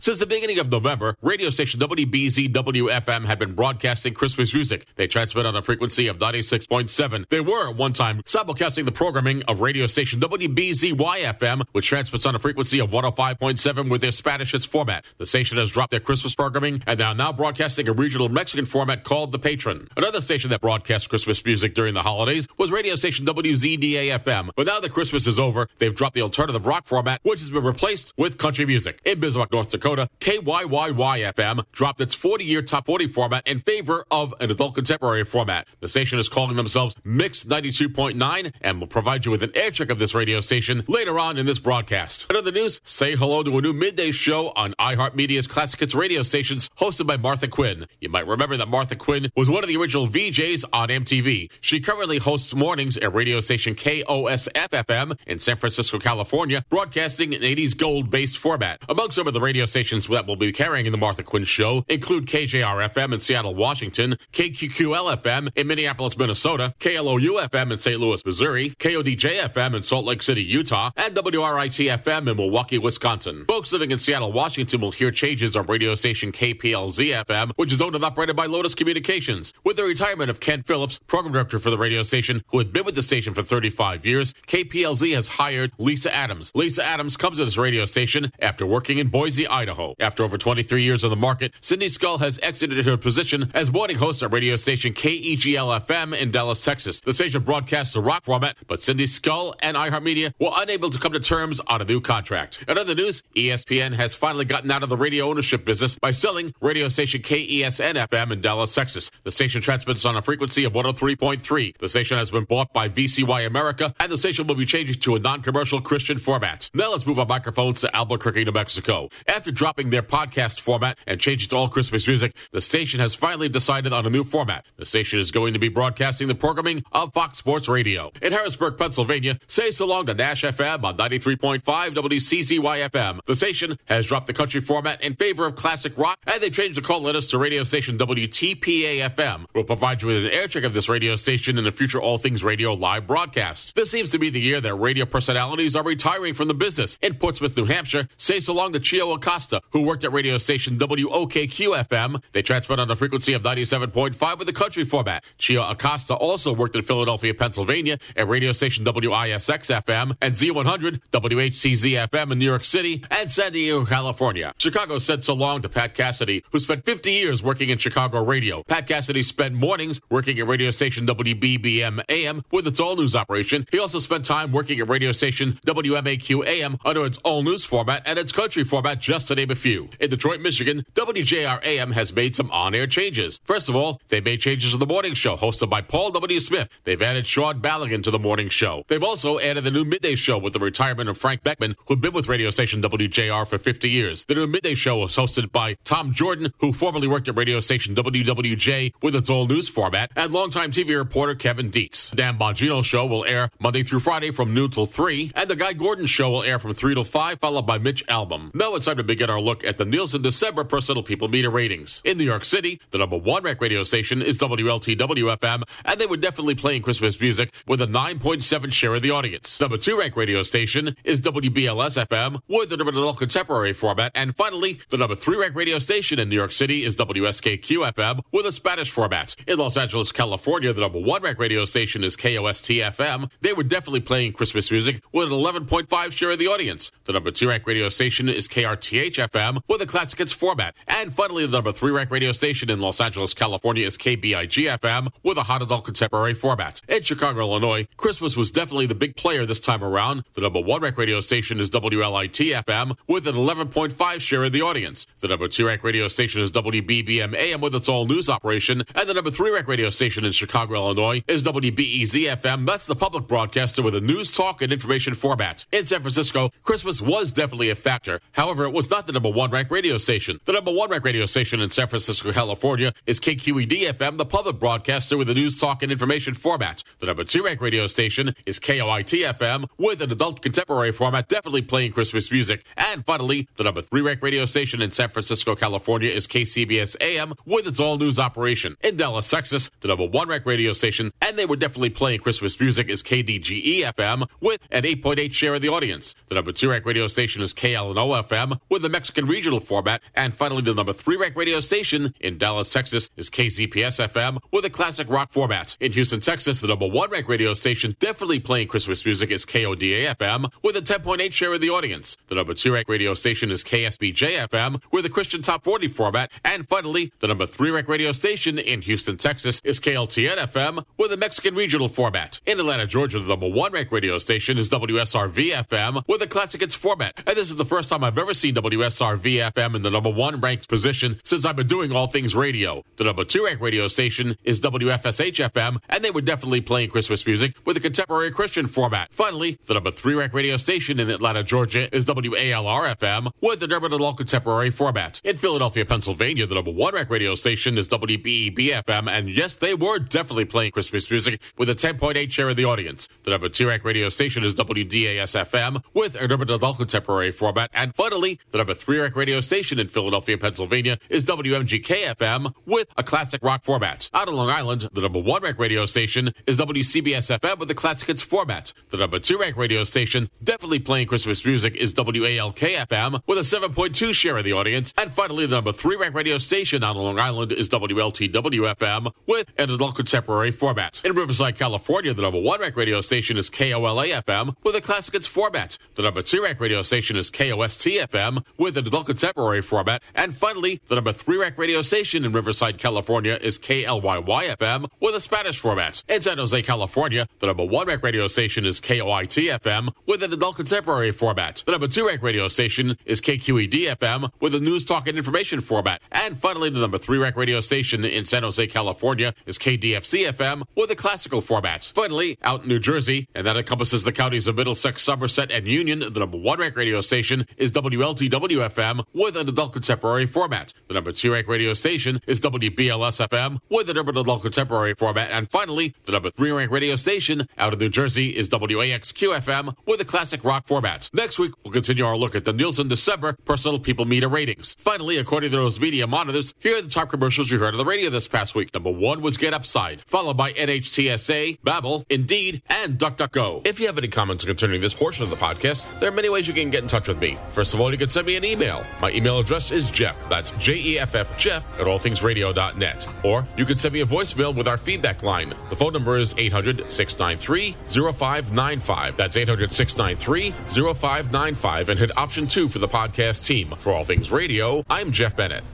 Since 0.00 0.20
the 0.20 0.26
beginning 0.26 0.60
of 0.60 0.70
November, 0.70 1.16
radio 1.20 1.50
station 1.50 1.80
WBZ 1.80 2.52
WFM 2.52 3.24
had 3.24 3.40
been 3.40 3.56
broadcasting 3.56 4.14
Christmas 4.14 4.54
music. 4.54 4.86
They 4.94 5.08
transmit 5.08 5.46
on 5.46 5.56
a 5.56 5.62
frequency 5.62 6.06
of 6.06 6.18
96.7. 6.18 7.28
They 7.28 7.40
were 7.40 7.70
at 7.70 7.74
one 7.74 7.92
time 7.92 8.22
simulcasting 8.22 8.84
the 8.84 8.92
programming 8.92 9.42
of 9.48 9.60
radio 9.60 9.86
station 9.88 10.20
WBZY-FM, 10.20 11.64
which 11.72 11.88
transmits 11.88 12.24
on 12.24 12.36
a 12.36 12.38
frequency 12.38 12.80
of 12.80 12.90
105.7 12.90 13.90
with 13.90 14.00
their 14.00 14.12
Spanish 14.12 14.52
hits 14.52 14.64
format. 14.64 15.04
The 15.18 15.26
station 15.26 15.58
has 15.58 15.72
dropped 15.72 15.90
their 15.90 15.98
Christmas 15.98 16.36
programming 16.36 16.80
and 16.86 17.00
they 17.00 17.04
are 17.04 17.14
now 17.14 17.32
broadcasting 17.32 17.88
a 17.88 17.92
regional 17.92 18.28
Mexican 18.28 18.64
format 18.64 19.02
called 19.02 19.32
The 19.32 19.40
Patron. 19.40 19.88
Another 19.96 20.20
station 20.20 20.50
that 20.50 20.60
broadcasts 20.60 21.08
Christmas 21.08 21.44
music 21.44 21.74
during 21.74 21.94
the 21.94 22.02
holidays 22.02 22.46
was 22.58 22.70
radio 22.70 22.94
station 22.94 23.26
WZDA-FM. 23.26 24.50
But 24.54 24.66
now 24.68 24.78
that 24.78 24.92
Christmas 24.92 25.26
is 25.26 25.40
over, 25.40 25.68
they've 25.78 25.94
dropped 25.96 26.14
the 26.14 26.22
alternative 26.22 26.64
rock 26.64 26.86
format, 26.86 27.18
which 27.24 27.40
has 27.40 27.50
been 27.50 27.64
replaced 27.64 28.12
with 28.16 28.38
country 28.38 28.66
music. 28.66 29.00
In 29.04 29.18
Bismarck, 29.32 29.50
North 29.50 29.70
Dakota, 29.70 30.10
KYYY-FM 30.20 31.64
dropped 31.72 32.02
its 32.02 32.14
40-year 32.14 32.60
top 32.60 32.84
40 32.84 33.06
format 33.06 33.46
in 33.46 33.60
favor 33.60 34.04
of 34.10 34.34
an 34.40 34.50
adult 34.50 34.74
contemporary 34.74 35.24
format. 35.24 35.66
The 35.80 35.88
station 35.88 36.18
is 36.18 36.28
calling 36.28 36.54
themselves 36.56 36.94
Mix 37.02 37.44
92.9 37.44 38.52
and 38.60 38.78
will 38.78 38.86
provide 38.86 39.24
you 39.24 39.30
with 39.30 39.42
an 39.42 39.50
air 39.54 39.70
check 39.70 39.88
of 39.88 39.98
this 39.98 40.14
radio 40.14 40.40
station 40.40 40.84
later 40.86 41.18
on 41.18 41.38
in 41.38 41.46
this 41.46 41.58
broadcast. 41.58 42.26
In 42.28 42.36
other 42.36 42.52
news, 42.52 42.82
say 42.84 43.16
hello 43.16 43.42
to 43.42 43.56
a 43.56 43.62
new 43.62 43.72
midday 43.72 44.10
show 44.10 44.50
on 44.50 44.74
iHeartMedia's 44.78 45.46
Classic 45.46 45.80
Hits 45.80 45.94
radio 45.94 46.22
stations 46.22 46.68
hosted 46.78 47.06
by 47.06 47.16
Martha 47.16 47.48
Quinn. 47.48 47.86
You 48.02 48.10
might 48.10 48.26
remember 48.26 48.58
that 48.58 48.68
Martha 48.68 48.96
Quinn 48.96 49.30
was 49.34 49.48
one 49.48 49.64
of 49.64 49.68
the 49.68 49.78
original 49.78 50.06
VJs 50.06 50.66
on 50.74 50.90
MTV. 50.90 51.50
She 51.62 51.80
currently 51.80 52.18
hosts 52.18 52.54
mornings 52.54 52.98
at 52.98 53.14
radio 53.14 53.40
station 53.40 53.74
KOSF-FM 53.76 55.16
in 55.26 55.38
San 55.38 55.56
Francisco, 55.56 55.98
California, 55.98 56.66
broadcasting 56.68 57.34
an 57.34 57.40
80s 57.40 57.74
gold-based 57.74 58.36
format. 58.36 58.82
Among 58.90 59.10
some 59.22 59.28
of 59.28 59.34
the 59.34 59.40
radio 59.40 59.66
stations 59.66 60.08
that 60.08 60.26
will 60.26 60.34
be 60.34 60.50
carrying 60.50 60.90
the 60.90 60.98
Martha 60.98 61.22
Quinn 61.22 61.44
show 61.44 61.84
include 61.88 62.26
KJR-FM 62.26 63.12
in 63.12 63.20
Seattle, 63.20 63.54
Washington, 63.54 64.16
KQQL-FM 64.32 65.50
in 65.54 65.68
Minneapolis, 65.68 66.18
Minnesota, 66.18 66.74
KLOU-FM 66.80 67.70
in 67.70 67.76
St. 67.78 68.00
Louis, 68.00 68.26
Missouri, 68.26 68.70
KODJ-FM 68.80 69.76
in 69.76 69.82
Salt 69.84 70.06
Lake 70.06 70.22
City, 70.22 70.42
Utah, 70.42 70.90
and 70.96 71.14
WRIT-FM 71.14 72.28
in 72.28 72.36
Milwaukee, 72.36 72.78
Wisconsin. 72.78 73.44
Folks 73.46 73.72
living 73.72 73.92
in 73.92 73.98
Seattle, 73.98 74.32
Washington 74.32 74.80
will 74.80 74.90
hear 74.90 75.12
changes 75.12 75.54
on 75.54 75.66
radio 75.66 75.94
station 75.94 76.32
KPLZ-FM, 76.32 77.52
which 77.54 77.72
is 77.72 77.80
owned 77.80 77.94
and 77.94 78.04
operated 78.04 78.34
by 78.34 78.46
Lotus 78.46 78.74
Communications. 78.74 79.52
With 79.62 79.76
the 79.76 79.84
retirement 79.84 80.30
of 80.30 80.40
Ken 80.40 80.64
Phillips, 80.64 80.98
program 81.06 81.32
director 81.32 81.60
for 81.60 81.70
the 81.70 81.78
radio 81.78 82.02
station, 82.02 82.42
who 82.48 82.58
had 82.58 82.72
been 82.72 82.84
with 82.84 82.96
the 82.96 83.04
station 83.04 83.34
for 83.34 83.44
35 83.44 84.04
years, 84.04 84.34
KPLZ 84.48 85.14
has 85.14 85.28
hired 85.28 85.70
Lisa 85.78 86.12
Adams. 86.12 86.50
Lisa 86.56 86.84
Adams 86.84 87.16
comes 87.16 87.36
to 87.36 87.44
this 87.44 87.56
radio 87.56 87.84
station 87.84 88.32
after 88.40 88.66
working 88.66 88.98
in 88.98 89.11
Boise, 89.12 89.46
Idaho. 89.46 89.94
After 90.00 90.24
over 90.24 90.38
23 90.38 90.82
years 90.82 91.04
on 91.04 91.10
the 91.10 91.16
market, 91.16 91.52
Cindy 91.60 91.90
Scull 91.90 92.16
has 92.18 92.40
exited 92.42 92.86
her 92.86 92.96
position 92.96 93.52
as 93.54 93.70
morning 93.70 93.98
host 93.98 94.22
at 94.22 94.32
radio 94.32 94.56
station 94.56 94.94
KEGL-FM 94.94 96.18
in 96.18 96.30
Dallas, 96.30 96.64
Texas. 96.64 97.02
The 97.02 97.12
station 97.12 97.42
broadcasts 97.42 97.94
a 97.94 98.00
rock 98.00 98.24
format, 98.24 98.56
but 98.66 98.82
Cindy 98.82 99.06
Scull 99.06 99.54
and 99.60 99.76
iHeartMedia 99.76 100.32
were 100.40 100.52
unable 100.56 100.88
to 100.88 100.98
come 100.98 101.12
to 101.12 101.20
terms 101.20 101.60
on 101.66 101.82
a 101.82 101.84
new 101.84 102.00
contract. 102.00 102.64
In 102.66 102.78
other 102.78 102.94
news, 102.94 103.22
ESPN 103.36 103.92
has 103.92 104.14
finally 104.14 104.46
gotten 104.46 104.70
out 104.70 104.82
of 104.82 104.88
the 104.88 104.96
radio 104.96 105.28
ownership 105.28 105.66
business 105.66 105.96
by 105.96 106.10
selling 106.10 106.54
radio 106.62 106.88
station 106.88 107.20
KESN-FM 107.20 108.32
in 108.32 108.40
Dallas, 108.40 108.74
Texas. 108.74 109.10
The 109.24 109.30
station 109.30 109.60
transmits 109.60 110.06
on 110.06 110.16
a 110.16 110.22
frequency 110.22 110.64
of 110.64 110.72
103.3. 110.72 111.76
The 111.76 111.88
station 111.90 112.16
has 112.16 112.30
been 112.30 112.44
bought 112.44 112.72
by 112.72 112.88
VCY 112.88 113.46
America, 113.46 113.94
and 114.00 114.10
the 114.10 114.16
station 114.16 114.46
will 114.46 114.54
be 114.54 114.64
changing 114.64 115.00
to 115.00 115.16
a 115.16 115.18
non-commercial 115.18 115.82
Christian 115.82 116.16
format. 116.16 116.70
Now 116.72 116.92
let's 116.92 117.06
move 117.06 117.18
our 117.18 117.26
microphones 117.26 117.82
to 117.82 117.94
Albuquerque, 117.94 118.44
New 118.46 118.52
Mexico. 118.52 119.01
After 119.28 119.50
dropping 119.50 119.90
their 119.90 120.02
podcast 120.02 120.60
format 120.60 120.98
and 121.06 121.20
changing 121.20 121.48
to 121.50 121.56
all 121.56 121.68
Christmas 121.68 122.06
music, 122.06 122.34
the 122.52 122.60
station 122.60 123.00
has 123.00 123.14
finally 123.14 123.48
decided 123.48 123.92
on 123.92 124.06
a 124.06 124.10
new 124.10 124.24
format. 124.24 124.66
The 124.76 124.84
station 124.84 125.18
is 125.18 125.30
going 125.30 125.52
to 125.52 125.58
be 125.58 125.68
broadcasting 125.68 126.28
the 126.28 126.34
programming 126.34 126.84
of 126.92 127.12
Fox 127.12 127.38
Sports 127.38 127.68
Radio. 127.68 128.12
In 128.20 128.32
Harrisburg, 128.32 128.78
Pennsylvania, 128.78 129.38
say 129.46 129.70
so 129.70 129.86
long 129.86 130.06
to 130.06 130.14
Nash 130.14 130.42
FM 130.42 130.84
on 130.84 130.96
93.5 130.96 131.62
WCZY 131.62 132.90
FM. 132.90 133.20
The 133.26 133.34
station 133.34 133.78
has 133.86 134.06
dropped 134.06 134.26
the 134.26 134.32
country 134.34 134.60
format 134.60 135.00
in 135.02 135.14
favor 135.14 135.46
of 135.46 135.56
classic 135.56 135.96
rock, 135.96 136.18
and 136.26 136.42
they 136.42 136.50
changed 136.50 136.76
the 136.76 136.82
call 136.82 137.00
letters 137.02 137.28
to 137.28 137.38
radio 137.38 137.64
station 137.64 137.98
WTPA 137.98 139.10
FM. 139.14 139.46
We'll 139.54 139.64
provide 139.64 140.02
you 140.02 140.08
with 140.08 140.26
an 140.26 140.32
air 140.32 140.48
check 140.48 140.64
of 140.64 140.74
this 140.74 140.88
radio 140.88 141.16
station 141.16 141.58
in 141.58 141.64
the 141.64 141.72
future 141.72 142.00
All 142.00 142.18
Things 142.18 142.44
Radio 142.44 142.72
live 142.74 143.06
broadcast. 143.06 143.74
This 143.74 143.90
seems 143.90 144.10
to 144.10 144.18
be 144.18 144.30
the 144.30 144.40
year 144.40 144.60
that 144.60 144.74
radio 144.74 145.04
personalities 145.04 145.76
are 145.76 145.82
retiring 145.82 146.34
from 146.34 146.48
the 146.48 146.54
business. 146.54 146.98
In 147.02 147.14
Portsmouth, 147.14 147.56
New 147.56 147.64
Hampshire, 147.64 148.08
say 148.16 148.40
so 148.40 148.52
long 148.52 148.72
to 148.72 148.80
Chio 148.92 149.10
Acosta, 149.12 149.62
who 149.70 149.80
worked 149.80 150.04
at 150.04 150.12
radio 150.12 150.36
station 150.36 150.76
WOKQ 150.76 151.86
FM. 151.88 152.22
They 152.32 152.42
transmit 152.42 152.78
on 152.78 152.90
a 152.90 152.94
frequency 152.94 153.32
of 153.32 153.42
97.5 153.42 154.38
with 154.38 154.46
the 154.46 154.52
country 154.52 154.84
format. 154.84 155.24
Chio 155.38 155.66
Acosta 155.66 156.12
also 156.14 156.52
worked 156.52 156.76
in 156.76 156.82
Philadelphia, 156.82 157.32
Pennsylvania 157.32 157.98
at 158.16 158.28
radio 158.28 158.52
station 158.52 158.84
WISX 158.84 159.82
FM 159.82 160.14
and 160.20 160.34
Z100, 160.34 161.00
WHTZ 161.10 162.06
FM 162.06 162.32
in 162.32 162.38
New 162.38 162.44
York 162.44 162.66
City 162.66 163.02
and 163.10 163.30
San 163.30 163.52
Diego, 163.52 163.86
California. 163.86 164.52
Chicago 164.58 164.98
said 164.98 165.24
so 165.24 165.32
long 165.32 165.62
to 165.62 165.70
Pat 165.70 165.94
Cassidy, 165.94 166.44
who 166.52 166.58
spent 166.58 166.84
50 166.84 167.12
years 167.12 167.42
working 167.42 167.70
in 167.70 167.78
Chicago 167.78 168.22
radio. 168.22 168.62
Pat 168.64 168.86
Cassidy 168.86 169.22
spent 169.22 169.54
mornings 169.54 170.02
working 170.10 170.38
at 170.38 170.46
radio 170.46 170.70
station 170.70 171.06
WBBM 171.06 172.04
AM 172.10 172.44
with 172.52 172.66
its 172.66 172.78
all 172.78 172.94
news 172.94 173.16
operation. 173.16 173.66
He 173.72 173.78
also 173.78 174.00
spent 174.00 174.26
time 174.26 174.52
working 174.52 174.78
at 174.80 174.88
radio 174.90 175.12
station 175.12 175.58
WMAQ 175.66 176.46
AM 176.46 176.76
under 176.84 177.06
its 177.06 177.16
all 177.24 177.42
news 177.42 177.64
format 177.64 178.02
and 178.04 178.18
its 178.18 178.32
country 178.32 178.64
format, 178.64 178.71
just 178.98 179.28
to 179.28 179.34
name 179.34 179.50
a 179.50 179.54
few. 179.54 179.88
In 180.00 180.08
Detroit, 180.08 180.40
Michigan, 180.40 180.84
WJR 180.94 181.62
AM 181.64 181.92
has 181.92 182.14
made 182.14 182.34
some 182.34 182.50
on 182.50 182.74
air 182.74 182.86
changes. 182.86 183.38
First 183.44 183.68
of 183.68 183.76
all, 183.76 184.00
they 184.08 184.20
made 184.20 184.40
changes 184.40 184.72
to 184.72 184.78
the 184.78 184.86
morning 184.86 185.14
show 185.14 185.36
hosted 185.36 185.68
by 185.68 185.82
Paul 185.82 186.10
W. 186.12 186.40
Smith. 186.40 186.68
They've 186.84 187.02
added 187.02 187.26
Sean 187.26 187.60
Ballaghan 187.60 188.02
to 188.02 188.10
the 188.10 188.18
morning 188.18 188.48
show. 188.48 188.84
They've 188.88 189.02
also 189.02 189.38
added 189.38 189.64
the 189.64 189.70
new 189.70 189.84
midday 189.84 190.14
show 190.14 190.38
with 190.38 190.54
the 190.54 190.58
retirement 190.58 191.10
of 191.10 191.18
Frank 191.18 191.42
Beckman, 191.42 191.76
who'd 191.86 192.00
been 192.00 192.14
with 192.14 192.28
radio 192.28 192.48
station 192.50 192.80
WJR 192.80 193.46
for 193.46 193.58
50 193.58 193.90
years. 193.90 194.24
The 194.24 194.34
new 194.34 194.46
midday 194.46 194.74
show 194.74 194.98
was 194.98 195.14
hosted 195.16 195.52
by 195.52 195.76
Tom 195.84 196.14
Jordan, 196.14 196.52
who 196.60 196.72
formerly 196.72 197.08
worked 197.08 197.28
at 197.28 197.36
radio 197.36 197.60
station 197.60 197.94
WWJ 197.94 198.94
with 199.02 199.14
its 199.14 199.28
all 199.28 199.46
news 199.46 199.68
format, 199.68 200.10
and 200.16 200.32
longtime 200.32 200.72
TV 200.72 200.96
reporter 200.96 201.34
Kevin 201.34 201.70
Dietz. 201.70 202.10
The 202.10 202.16
Dan 202.16 202.38
Bongino 202.38 202.82
show 202.84 203.04
will 203.06 203.24
air 203.26 203.50
Monday 203.60 203.82
through 203.82 204.00
Friday 204.00 204.30
from 204.30 204.54
noon 204.54 204.70
till 204.70 204.86
3, 204.86 205.32
and 205.34 205.50
the 205.50 205.56
Guy 205.56 205.74
Gordon 205.74 206.06
show 206.06 206.30
will 206.30 206.42
air 206.42 206.58
from 206.58 206.72
3 206.72 206.94
till 206.94 207.04
5, 207.04 207.40
followed 207.40 207.66
by 207.66 207.78
Mitch 207.78 208.06
Albom. 208.06 208.54
Now 208.62 208.76
it's 208.76 208.84
time 208.86 208.98
to 208.98 209.02
begin 209.02 209.28
our 209.28 209.40
look 209.40 209.64
at 209.64 209.76
the 209.76 209.84
Nielsen 209.84 210.22
December 210.22 210.62
Personal 210.62 211.02
People 211.02 211.26
Meter 211.26 211.50
ratings. 211.50 212.00
In 212.04 212.16
New 212.16 212.22
York 212.22 212.44
City, 212.44 212.80
the 212.90 212.98
number 212.98 213.16
one 213.16 213.42
rec 213.42 213.60
radio 213.60 213.82
station 213.82 214.22
is 214.22 214.38
WLTW 214.38 215.36
FM, 215.36 215.64
and 215.84 216.00
they 216.00 216.06
were 216.06 216.16
definitely 216.16 216.54
playing 216.54 216.82
Christmas 216.82 217.20
music 217.20 217.52
with 217.66 217.82
a 217.82 217.88
9.7 217.88 218.72
share 218.72 218.94
of 218.94 219.02
the 219.02 219.10
audience. 219.10 219.60
Number 219.60 219.76
two 219.76 219.98
rec 219.98 220.16
radio 220.16 220.44
station 220.44 220.94
is 221.02 221.20
WBLS 221.20 222.06
FM 222.06 222.40
with 222.46 222.68
the 222.68 222.76
one 222.84 223.16
contemporary 223.16 223.72
format, 223.72 224.12
and 224.14 224.36
finally, 224.36 224.78
the 224.90 224.96
number 224.96 225.16
three 225.16 225.38
rec 225.38 225.56
radio 225.56 225.80
station 225.80 226.20
in 226.20 226.28
New 226.28 226.36
York 226.36 226.52
City 226.52 226.84
is 226.84 226.94
WSKQ 226.94 227.92
FM 227.92 228.20
with 228.30 228.46
a 228.46 228.52
Spanish 228.52 228.92
format. 228.92 229.34
In 229.48 229.58
Los 229.58 229.76
Angeles, 229.76 230.12
California, 230.12 230.72
the 230.72 230.82
number 230.82 231.00
one 231.00 231.20
rec 231.22 231.40
radio 231.40 231.64
station 231.64 232.04
is 232.04 232.16
KOST 232.16 232.80
FM. 232.80 233.28
They 233.40 233.54
were 233.54 233.64
definitely 233.64 234.02
playing 234.02 234.34
Christmas 234.34 234.70
music 234.70 235.02
with 235.10 235.32
an 235.32 235.36
11.5 235.36 236.12
share 236.12 236.30
of 236.30 236.38
the 236.38 236.46
audience. 236.46 236.92
The 237.06 237.12
number 237.12 237.32
two 237.32 237.48
rec 237.48 237.66
radio 237.66 237.88
station 237.88 238.28
is 238.28 238.51
KRTH 238.52 239.30
FM 239.30 239.62
with 239.66 239.80
a 239.80 239.86
classic 239.86 240.18
hits 240.18 240.32
format. 240.32 240.74
And 240.86 241.14
finally, 241.14 241.46
the 241.46 241.52
number 241.52 241.72
three 241.72 241.90
rec 241.90 242.10
radio 242.10 242.32
station 242.32 242.70
in 242.70 242.80
Los 242.80 243.00
Angeles, 243.00 243.32
California 243.32 243.86
is 243.86 243.96
KBIG 243.96 244.78
FM 244.78 245.08
with 245.22 245.38
a 245.38 245.42
hot 245.42 245.62
adult 245.62 245.86
contemporary 245.86 246.34
format. 246.34 246.82
In 246.86 247.02
Chicago, 247.02 247.40
Illinois, 247.40 247.88
Christmas 247.96 248.36
was 248.36 248.50
definitely 248.50 248.84
the 248.84 248.94
big 248.94 249.16
player 249.16 249.46
this 249.46 249.58
time 249.58 249.82
around. 249.82 250.24
The 250.34 250.42
number 250.42 250.60
one 250.60 250.82
rec 250.82 250.98
radio 250.98 251.20
station 251.20 251.60
is 251.60 251.70
WLIT 251.70 252.62
FM 252.64 252.94
with 253.08 253.26
an 253.26 253.36
11.5 253.36 254.20
share 254.20 254.44
of 254.44 254.52
the 254.52 254.60
audience. 254.60 255.06
The 255.20 255.28
number 255.28 255.48
two 255.48 255.64
rec 255.64 255.82
radio 255.82 256.08
station 256.08 256.42
is 256.42 256.50
WBBM 256.50 257.34
AM 257.34 257.62
with 257.62 257.74
its 257.74 257.88
all 257.88 258.04
news 258.04 258.28
operation. 258.28 258.82
And 258.94 259.08
the 259.08 259.14
number 259.14 259.30
three 259.30 259.50
rec 259.50 259.66
radio 259.66 259.88
station 259.88 260.26
in 260.26 260.32
Chicago, 260.32 260.74
Illinois 260.74 261.22
is 261.26 261.42
WBEZ 261.42 262.36
FM. 262.36 262.66
That's 262.66 262.84
the 262.84 262.96
public 262.96 263.26
broadcaster 263.26 263.82
with 263.82 263.94
a 263.94 264.00
news 264.00 264.30
talk 264.30 264.60
and 264.60 264.74
information 264.74 265.14
format. 265.14 265.64
In 265.72 265.86
San 265.86 266.02
Francisco, 266.02 266.50
Christmas 266.62 267.00
was 267.00 267.32
definitely 267.32 267.70
a 267.70 267.74
factor. 267.74 268.20
It 268.50 268.72
was 268.72 268.90
not 268.90 269.06
the 269.06 269.12
number 269.12 269.28
one 269.28 269.52
ranked 269.52 269.70
radio 269.70 269.98
station. 269.98 270.40
The 270.46 270.52
number 270.52 270.72
one 270.72 270.90
ranked 270.90 271.06
radio 271.06 271.26
station 271.26 271.60
in 271.60 271.70
San 271.70 271.86
Francisco, 271.86 272.32
California 272.32 272.92
is 273.06 273.20
KQED 273.20 273.92
FM, 273.92 274.18
the 274.18 274.26
public 274.26 274.58
broadcaster 274.58 275.16
with 275.16 275.30
a 275.30 275.34
news 275.34 275.56
talk 275.56 275.82
and 275.84 275.92
information 275.92 276.34
format. 276.34 276.82
The 276.98 277.06
number 277.06 277.22
two 277.22 277.44
ranked 277.44 277.62
radio 277.62 277.86
station 277.86 278.34
is 278.44 278.58
KOIT 278.58 279.32
FM 279.38 279.68
with 279.78 280.02
an 280.02 280.10
adult 280.10 280.42
contemporary 280.42 280.90
format, 280.90 281.28
definitely 281.28 281.62
playing 281.62 281.92
Christmas 281.92 282.32
music. 282.32 282.64
And 282.76 283.06
finally, 283.06 283.46
the 283.56 283.62
number 283.62 283.80
three 283.80 284.00
ranked 284.00 284.24
radio 284.24 284.44
station 284.44 284.82
in 284.82 284.90
San 284.90 285.08
Francisco, 285.08 285.54
California 285.54 286.10
is 286.10 286.26
KCBS 286.26 286.96
AM 287.00 287.34
with 287.46 287.68
its 287.68 287.78
all 287.78 287.96
news 287.96 288.18
operation. 288.18 288.76
In 288.82 288.96
Dallas, 288.96 289.30
Texas, 289.30 289.70
the 289.80 289.88
number 289.88 290.06
one 290.06 290.28
ranked 290.28 290.48
radio 290.48 290.72
station, 290.72 291.12
and 291.22 291.38
they 291.38 291.46
were 291.46 291.56
definitely 291.56 291.90
playing 291.90 292.18
Christmas 292.18 292.58
music, 292.58 292.88
is 292.88 293.04
KDGE 293.04 293.82
FM 293.94 294.28
with 294.40 294.60
an 294.72 294.82
8.8 294.82 295.32
share 295.32 295.54
of 295.54 295.62
the 295.62 295.68
audience. 295.68 296.16
The 296.26 296.34
number 296.34 296.50
two 296.50 296.70
ranked 296.70 296.88
radio 296.88 297.06
station 297.06 297.40
is 297.40 297.54
KLNO 297.54 297.94
FM 297.94 298.31
with 298.68 298.84
a 298.84 298.88
Mexican 298.88 299.26
regional 299.26 299.60
format. 299.60 300.00
And 300.14 300.32
finally, 300.32 300.62
the 300.62 300.74
number 300.74 300.92
three 300.92 301.16
ranked 301.16 301.36
radio 301.36 301.60
station 301.60 302.14
in 302.20 302.38
Dallas, 302.38 302.72
Texas 302.72 303.10
is 303.16 303.28
KZPS 303.28 304.08
FM 304.08 304.38
with 304.50 304.64
a 304.64 304.70
classic 304.70 305.08
rock 305.10 305.30
format. 305.32 305.76
In 305.80 305.92
Houston, 305.92 306.20
Texas, 306.20 306.60
the 306.60 306.68
number 306.68 306.86
one 306.86 307.10
ranked 307.10 307.28
radio 307.28 307.52
station 307.54 307.94
definitely 307.98 308.40
playing 308.40 308.68
Christmas 308.68 309.04
music 309.04 309.30
is 309.30 309.44
KODA 309.44 310.16
FM 310.16 310.50
with 310.62 310.76
a 310.76 310.80
10.8 310.80 311.32
share 311.32 311.52
of 311.52 311.60
the 311.60 311.70
audience. 311.70 312.16
The 312.28 312.34
number 312.34 312.54
two 312.54 312.72
ranked 312.72 312.88
radio 312.88 313.14
station 313.14 313.50
is 313.50 313.62
KSBJ 313.64 314.48
FM 314.48 314.80
with 314.90 315.04
a 315.04 315.10
Christian 315.10 315.42
Top 315.42 315.64
40 315.64 315.88
format. 315.88 316.30
And 316.44 316.66
finally, 316.68 317.12
the 317.20 317.28
number 317.28 317.46
three 317.46 317.70
ranked 317.70 317.90
radio 317.90 318.12
station 318.12 318.58
in 318.58 318.80
Houston, 318.82 319.16
Texas 319.18 319.60
is 319.64 319.78
KLTN 319.78 320.36
FM 320.38 320.84
with 320.96 321.12
a 321.12 321.16
Mexican 321.16 321.54
regional 321.54 321.88
format. 321.88 322.40
In 322.46 322.58
Atlanta, 322.58 322.86
Georgia, 322.86 323.18
the 323.18 323.28
number 323.28 323.48
one 323.48 323.72
ranked 323.72 323.92
radio 323.92 324.18
station 324.18 324.56
is 324.56 324.70
WSRV 324.70 325.66
FM 325.68 326.02
with 326.08 326.22
a 326.22 326.26
classic 326.26 326.60
hits 326.60 326.74
format. 326.74 327.12
And 327.26 327.36
this 327.36 327.50
is 327.50 327.56
the 327.56 327.64
first 327.64 327.90
time 327.90 328.04
I've 328.04 328.18
ever 328.18 328.21
seen 328.32 328.54
WSRV 328.54 329.52
FM 329.52 329.74
in 329.76 329.82
the 329.82 329.90
number 329.90 330.10
one 330.10 330.40
ranked 330.40 330.68
position 330.68 331.20
since 331.24 331.44
I've 331.44 331.56
been 331.56 331.66
doing 331.66 331.92
all 331.92 332.06
things 332.06 332.34
radio. 332.34 332.82
The 332.96 333.04
number 333.04 333.24
two 333.24 333.44
ranked 333.44 333.60
radio 333.60 333.88
station 333.88 334.36
is 334.44 334.60
WFSH 334.60 335.50
FM, 335.50 335.78
and 335.88 336.04
they 336.04 336.10
were 336.10 336.20
definitely 336.20 336.60
playing 336.60 336.90
Christmas 336.90 337.26
music 337.26 337.56
with 337.64 337.76
a 337.76 337.80
contemporary 337.80 338.30
Christian 338.30 338.66
format. 338.66 339.12
Finally, 339.12 339.58
the 339.66 339.74
number 339.74 339.90
three 339.90 340.14
ranked 340.14 340.34
radio 340.34 340.56
station 340.56 341.00
in 341.00 341.10
Atlanta, 341.10 341.42
Georgia 341.42 341.94
is 341.94 342.06
WALR 342.06 342.96
FM 342.96 343.30
with 343.40 343.60
the 343.60 343.66
number 343.66 343.92
all 343.92 344.14
contemporary 344.14 344.70
format. 344.70 345.20
In 345.24 345.36
Philadelphia, 345.36 345.84
Pennsylvania, 345.84 346.46
the 346.46 346.54
number 346.54 346.70
one 346.70 346.94
ranked 346.94 347.10
radio 347.10 347.34
station 347.34 347.76
is 347.76 347.88
WBEB 347.88 348.84
FM, 348.84 349.10
and 349.10 349.28
yes, 349.28 349.56
they 349.56 349.74
were 349.74 349.98
definitely 349.98 350.44
playing 350.44 350.72
Christmas 350.72 351.10
music 351.10 351.40
with 351.58 351.68
a 351.68 351.74
10.8 351.74 352.30
share 352.30 352.48
of 352.48 352.56
the 352.56 352.64
audience. 352.64 353.08
The 353.24 353.30
number 353.32 353.48
two 353.48 353.68
ranked 353.68 353.84
radio 353.84 354.08
station 354.08 354.44
is 354.44 354.54
WDAS 354.54 355.34
FM 355.44 355.82
with 355.94 356.14
a 356.14 356.28
number 356.28 356.44
adult 356.52 356.76
contemporary 356.78 357.32
format. 357.32 357.70
And 357.72 357.94
finally, 358.12 358.38
the 358.50 358.58
number 358.58 358.74
three 358.74 358.98
ranked 358.98 359.16
radio 359.16 359.40
station 359.40 359.78
in 359.78 359.88
Philadelphia, 359.88 360.36
Pennsylvania 360.36 360.98
is 361.08 361.24
WMGK 361.24 362.14
FM 362.14 362.52
with 362.66 362.86
a 362.98 363.02
classic 363.02 363.42
rock 363.42 363.64
format. 363.64 364.10
Out 364.12 364.28
on 364.28 364.34
Long 364.34 364.50
Island, 364.50 364.86
the 364.92 365.00
number 365.00 365.18
one 365.18 365.42
ranked 365.42 365.58
radio 365.58 365.86
station 365.86 366.30
is 366.46 366.58
WCBS 366.58 367.38
FM 367.38 367.58
with 367.58 367.70
a 367.70 367.74
classic 367.74 368.08
hits 368.08 368.20
format. 368.20 368.74
The 368.90 368.98
number 368.98 369.18
two 369.18 369.38
ranked 369.38 369.58
radio 369.58 369.82
station, 369.84 370.28
definitely 370.44 370.80
playing 370.80 371.06
Christmas 371.06 371.42
music, 371.46 371.74
is 371.74 371.94
WALK 371.94 372.58
FM 372.58 373.22
with 373.26 373.38
a 373.38 373.40
7.2 373.40 374.12
share 374.12 374.36
of 374.36 374.44
the 374.44 374.52
audience. 374.52 374.92
And 374.98 375.10
finally, 375.10 375.46
the 375.46 375.54
number 375.54 375.72
three 375.72 375.96
ranked 375.96 376.14
radio 376.14 376.36
station 376.36 376.84
out 376.84 376.96
on 376.96 377.02
Long 377.04 377.18
Island 377.18 377.52
is 377.52 377.70
WLTW 377.70 378.74
FM 378.76 379.10
with 379.26 379.46
an 379.56 379.70
adult 379.70 379.94
contemporary 379.94 380.50
format. 380.50 381.00
In 381.02 381.14
Riverside, 381.14 381.56
California, 381.56 382.12
the 382.12 382.20
number 382.20 382.40
one 382.40 382.60
ranked 382.60 382.76
radio 382.76 383.00
station 383.00 383.38
is 383.38 383.48
KOLA 383.48 384.08
FM 384.08 384.54
with 384.64 384.76
a 384.76 384.82
classic 384.82 385.14
hits 385.14 385.26
format. 385.26 385.78
The 385.94 386.02
number 386.02 386.20
two 386.20 386.42
ranked 386.42 386.60
radio 386.60 386.82
station 386.82 387.16
is 387.16 387.30
KOST 387.30 388.01
FM 388.08 388.44
with 388.58 388.76
an 388.76 388.86
adult 388.86 389.06
contemporary 389.06 389.62
format. 389.62 390.02
And 390.14 390.34
finally, 390.34 390.80
the 390.88 390.94
number 390.96 391.12
three 391.12 391.38
rack 391.38 391.58
radio 391.58 391.82
station 391.82 392.24
in 392.24 392.32
Riverside, 392.32 392.78
California 392.78 393.38
is 393.40 393.58
KLYY 393.58 394.56
FM 394.56 394.88
with 395.00 395.14
a 395.14 395.20
Spanish 395.20 395.58
format. 395.58 396.02
In 396.08 396.20
San 396.20 396.38
Jose, 396.38 396.62
California, 396.62 397.28
the 397.38 397.46
number 397.46 397.64
one 397.64 397.86
rack 397.86 398.02
radio 398.02 398.26
station 398.26 398.66
is 398.66 398.80
KOIT 398.80 399.60
FM 399.60 399.92
with 400.06 400.22
an 400.22 400.32
adult 400.32 400.56
contemporary 400.56 401.12
format. 401.12 401.62
The 401.66 401.72
number 401.72 401.88
two 401.88 402.06
rack 402.06 402.22
radio 402.22 402.48
station 402.48 402.96
is 403.04 403.20
KQED 403.20 403.96
FM 403.96 404.30
with 404.40 404.54
a 404.54 404.60
news 404.60 404.84
talk 404.84 405.08
and 405.08 405.16
information 405.16 405.60
format. 405.60 406.00
And 406.10 406.38
finally, 406.38 406.70
the 406.70 406.80
number 406.80 406.98
three 406.98 407.18
rack 407.18 407.36
radio 407.36 407.60
station 407.60 408.04
in 408.04 408.24
San 408.24 408.42
Jose, 408.42 408.66
California 408.68 409.34
is 409.46 409.58
KDFC 409.58 410.30
FM 410.32 410.62
with 410.74 410.90
a 410.90 410.96
classical 410.96 411.40
format. 411.40 411.90
Finally, 411.94 412.38
out 412.42 412.62
in 412.62 412.68
New 412.68 412.78
Jersey, 412.78 413.28
and 413.34 413.46
that 413.46 413.56
encompasses 413.56 414.04
the 414.04 414.12
counties 414.12 414.48
of 414.48 414.56
Middlesex, 414.56 415.02
Somerset, 415.02 415.50
and 415.50 415.66
Union, 415.66 416.00
the 416.00 416.20
number 416.20 416.38
one 416.38 416.58
rack 416.58 416.76
radio 416.76 417.00
station 417.00 417.46
is 417.56 417.72
WLTW 417.82 418.70
FM 418.70 419.04
with 419.12 419.36
an 419.36 419.48
adult 419.48 419.72
contemporary 419.72 420.26
format. 420.26 420.72
The 420.86 420.94
number 420.94 421.10
two 421.10 421.32
ranked 421.32 421.48
radio 421.48 421.74
station 421.74 422.20
is 422.28 422.40
WBLS 422.40 423.26
FM 423.26 423.58
with 423.68 423.90
an 423.90 423.98
urban 423.98 424.16
adult 424.16 424.42
contemporary 424.42 424.94
format. 424.94 425.30
And 425.32 425.50
finally, 425.50 425.94
the 426.04 426.12
number 426.12 426.30
three 426.30 426.52
ranked 426.52 426.72
radio 426.72 426.94
station 426.94 427.48
out 427.58 427.72
of 427.72 427.80
New 427.80 427.88
Jersey 427.88 428.36
is 428.36 428.48
WAXQ 428.50 429.40
FM 429.40 429.74
with 429.84 430.00
a 430.00 430.04
classic 430.04 430.44
rock 430.44 430.66
format. 430.68 431.10
Next 431.12 431.40
week, 431.40 431.52
we'll 431.64 431.72
continue 431.72 432.06
our 432.06 432.16
look 432.16 432.36
at 432.36 432.44
the 432.44 432.52
Nielsen 432.52 432.86
December 432.86 433.36
personal 433.44 433.80
people 433.80 434.04
meter 434.04 434.28
ratings. 434.28 434.76
Finally, 434.78 435.16
according 435.16 435.50
to 435.50 435.56
those 435.56 435.80
media 435.80 436.06
monitors, 436.06 436.54
here 436.60 436.76
are 436.76 436.82
the 436.82 436.88
top 436.88 437.10
commercials 437.10 437.50
you 437.50 437.58
heard 437.58 437.74
on 437.74 437.78
the 437.78 437.84
radio 437.84 438.10
this 438.10 438.28
past 438.28 438.54
week. 438.54 438.72
Number 438.72 438.92
one 438.92 439.22
was 439.22 439.36
Get 439.36 439.54
Upside, 439.54 440.04
followed 440.04 440.36
by 440.36 440.52
NHTSA, 440.52 441.58
Babbel, 441.60 442.04
Indeed, 442.08 442.62
and 442.68 442.96
DuckDuckGo. 442.96 443.66
If 443.66 443.80
you 443.80 443.86
have 443.86 443.98
any 443.98 444.08
comments 444.08 444.44
concerning 444.44 444.80
this 444.80 444.94
portion 444.94 445.24
of 445.24 445.30
the 445.30 445.36
podcast, 445.36 445.86
there 445.98 446.08
are 446.08 446.14
many 446.14 446.28
ways 446.28 446.46
you 446.46 446.54
can 446.54 446.70
get 446.70 446.82
in 446.82 446.88
touch 446.88 447.08
with 447.08 447.18
me. 447.18 447.38
First 447.50 447.71
of 447.74 447.80
all, 447.80 447.90
you 447.90 447.98
can 447.98 448.08
send 448.08 448.26
me 448.26 448.36
an 448.36 448.44
email. 448.44 448.84
My 449.00 449.10
email 449.10 449.38
address 449.38 449.70
is 449.70 449.90
Jeff. 449.90 450.16
That's 450.28 450.50
J 450.52 450.74
E 450.74 450.98
F 450.98 451.14
F 451.14 451.36
Jeff 451.38 451.64
at 451.78 451.86
allthingsradio.net. 451.86 453.06
Or 453.24 453.46
you 453.56 453.64
can 453.64 453.78
send 453.78 453.94
me 453.94 454.00
a 454.00 454.06
voicemail 454.06 454.54
with 454.54 454.68
our 454.68 454.76
feedback 454.76 455.22
line. 455.22 455.54
The 455.70 455.76
phone 455.76 455.92
number 455.92 456.18
is 456.18 456.34
800 456.36 456.90
693 456.90 457.72
0595. 458.12 459.16
That's 459.16 459.36
800 459.36 459.72
693 459.72 460.50
0595. 460.94 461.88
And 461.88 461.98
hit 461.98 462.16
option 462.16 462.46
two 462.46 462.68
for 462.68 462.78
the 462.78 462.88
podcast 462.88 463.44
team. 463.44 463.74
For 463.78 463.92
All 463.92 464.04
Things 464.04 464.30
Radio, 464.30 464.84
I'm 464.88 465.12
Jeff 465.12 465.36
Bennett. 465.36 465.64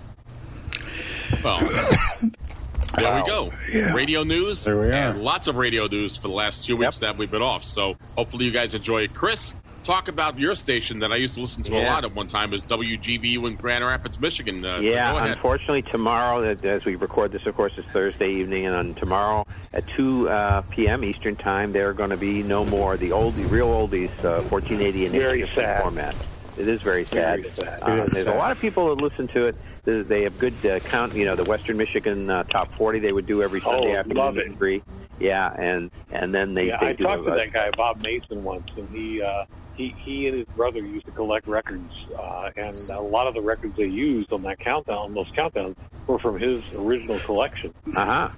Well, 1.45 1.61
there 2.97 3.23
we 3.23 3.27
go. 3.27 3.53
Radio 3.95 4.25
news. 4.25 4.65
There 4.65 4.81
we 4.81 4.87
are. 4.87 4.93
And 4.93 5.23
lots 5.23 5.47
of 5.47 5.57
radio 5.57 5.87
news 5.87 6.17
for 6.17 6.29
the 6.29 6.35
last 6.35 6.67
two 6.67 6.77
weeks 6.77 6.99
that 7.01 7.17
we've 7.17 7.31
been 7.31 7.43
off. 7.43 7.65
So 7.65 7.97
hopefully 8.17 8.45
you 8.45 8.51
guys 8.51 8.75
enjoy 8.75 9.03
it. 9.03 9.15
Chris, 9.15 9.55
talk 9.89 10.09
about 10.09 10.39
your 10.39 10.55
station 10.55 10.99
that 10.99 11.11
I 11.13 11.17
used 11.17 11.35
to 11.37 11.41
listen 11.41 11.63
to 11.63 11.79
a 11.79 11.81
lot 11.83 12.05
at 12.05 12.15
one 12.15 12.27
time 12.27 12.53
is 12.53 12.63
WGVU 12.65 13.47
in 13.47 13.55
Grand 13.57 13.83
Rapids, 13.83 14.21
Michigan. 14.21 14.63
Uh, 14.63 14.77
so 14.77 14.83
yeah, 14.83 15.13
go 15.13 15.17
ahead. 15.17 15.31
unfortunately, 15.33 15.81
tomorrow, 15.81 16.43
as 16.43 16.85
we 16.85 16.95
record 16.97 17.33
this, 17.33 17.47
of 17.47 17.55
course, 17.57 17.73
it's 17.79 17.89
Thursday 17.91 18.31
evening, 18.31 18.67
and 18.67 18.77
on 18.77 18.95
tomorrow 18.97 19.47
at 19.73 19.87
2 19.97 20.29
uh, 20.29 20.61
p.m. 20.63 21.03
Eastern 21.05 21.37
Time, 21.37 21.73
there 21.73 21.89
are 21.89 21.95
going 21.95 22.11
to 22.11 22.19
be 22.19 22.43
no 22.43 22.67
more 22.67 22.99
the 22.99 23.13
old, 23.13 23.35
the 23.35 23.47
real 23.47 23.69
oldies, 23.69 24.11
uh, 24.23 24.43
1480 24.51 25.07
and 25.07 25.15
Very 25.15 25.43
80 25.45 25.55
sad. 25.55 25.83
format. 25.83 26.15
It 26.59 26.69
is 26.69 26.83
very 26.83 27.07
sad. 27.07 27.41
Very 27.41 27.55
sad. 27.55 27.79
Uh, 27.83 27.93
It 27.93 27.99
is 28.09 28.11
there's 28.11 28.27
a 28.27 28.35
lot 28.35 28.51
of 28.53 28.61
people 28.61 28.95
that 28.95 29.03
listen 29.03 29.27
to 29.29 29.47
it. 29.47 29.57
They 29.87 30.03
they 30.03 30.23
have 30.25 30.37
good 30.39 30.67
uh, 30.67 30.81
count. 30.81 31.15
You 31.15 31.25
know, 31.25 31.35
the 31.35 31.45
Western 31.45 31.79
Michigan 31.79 32.29
uh, 32.29 32.43
top 32.45 32.75
40 32.77 32.99
they 32.99 33.13
would 33.13 33.27
do 33.27 33.43
every 33.43 33.63
Sunday 33.63 33.95
Oh, 33.95 34.01
afternoon. 34.01 34.19
love 34.19 34.37
it. 34.37 34.59
Three. 34.59 34.83
Yeah, 35.19 35.51
and 35.57 35.91
and 36.13 36.35
then 36.35 36.53
they, 36.53 36.67
yeah, 36.67 36.77
they 36.79 36.89
I 36.89 36.93
do 36.93 37.05
talked 37.05 37.25
to 37.25 37.33
uh, 37.33 37.37
that 37.37 37.53
guy 37.55 37.71
Bob 37.71 38.03
Mason 38.03 38.45
once, 38.45 38.67
and 38.77 38.87
he 38.91 39.23
uh, 39.23 39.45
he 39.79 39.95
he 40.05 40.27
and 40.27 40.37
his 40.37 40.47
brother 40.57 40.81
used 40.81 41.07
to 41.07 41.13
collect 41.13 41.47
records, 41.47 41.93
uh, 42.19 42.51
and 42.57 42.77
a 42.91 43.01
lot 43.01 43.27
of 43.27 43.35
the 43.35 43.41
records 43.41 43.77
they 43.77 43.87
used 43.87 44.33
on 44.33 44.43
that 44.43 44.59
countdown, 44.59 45.15
those 45.15 45.29
countdowns, 45.29 45.77
were 46.07 46.19
from 46.19 46.39
his 46.39 46.63
original 46.75 47.19
collection. 47.21 47.73
Uh 47.97 48.05
huh. 48.05 48.29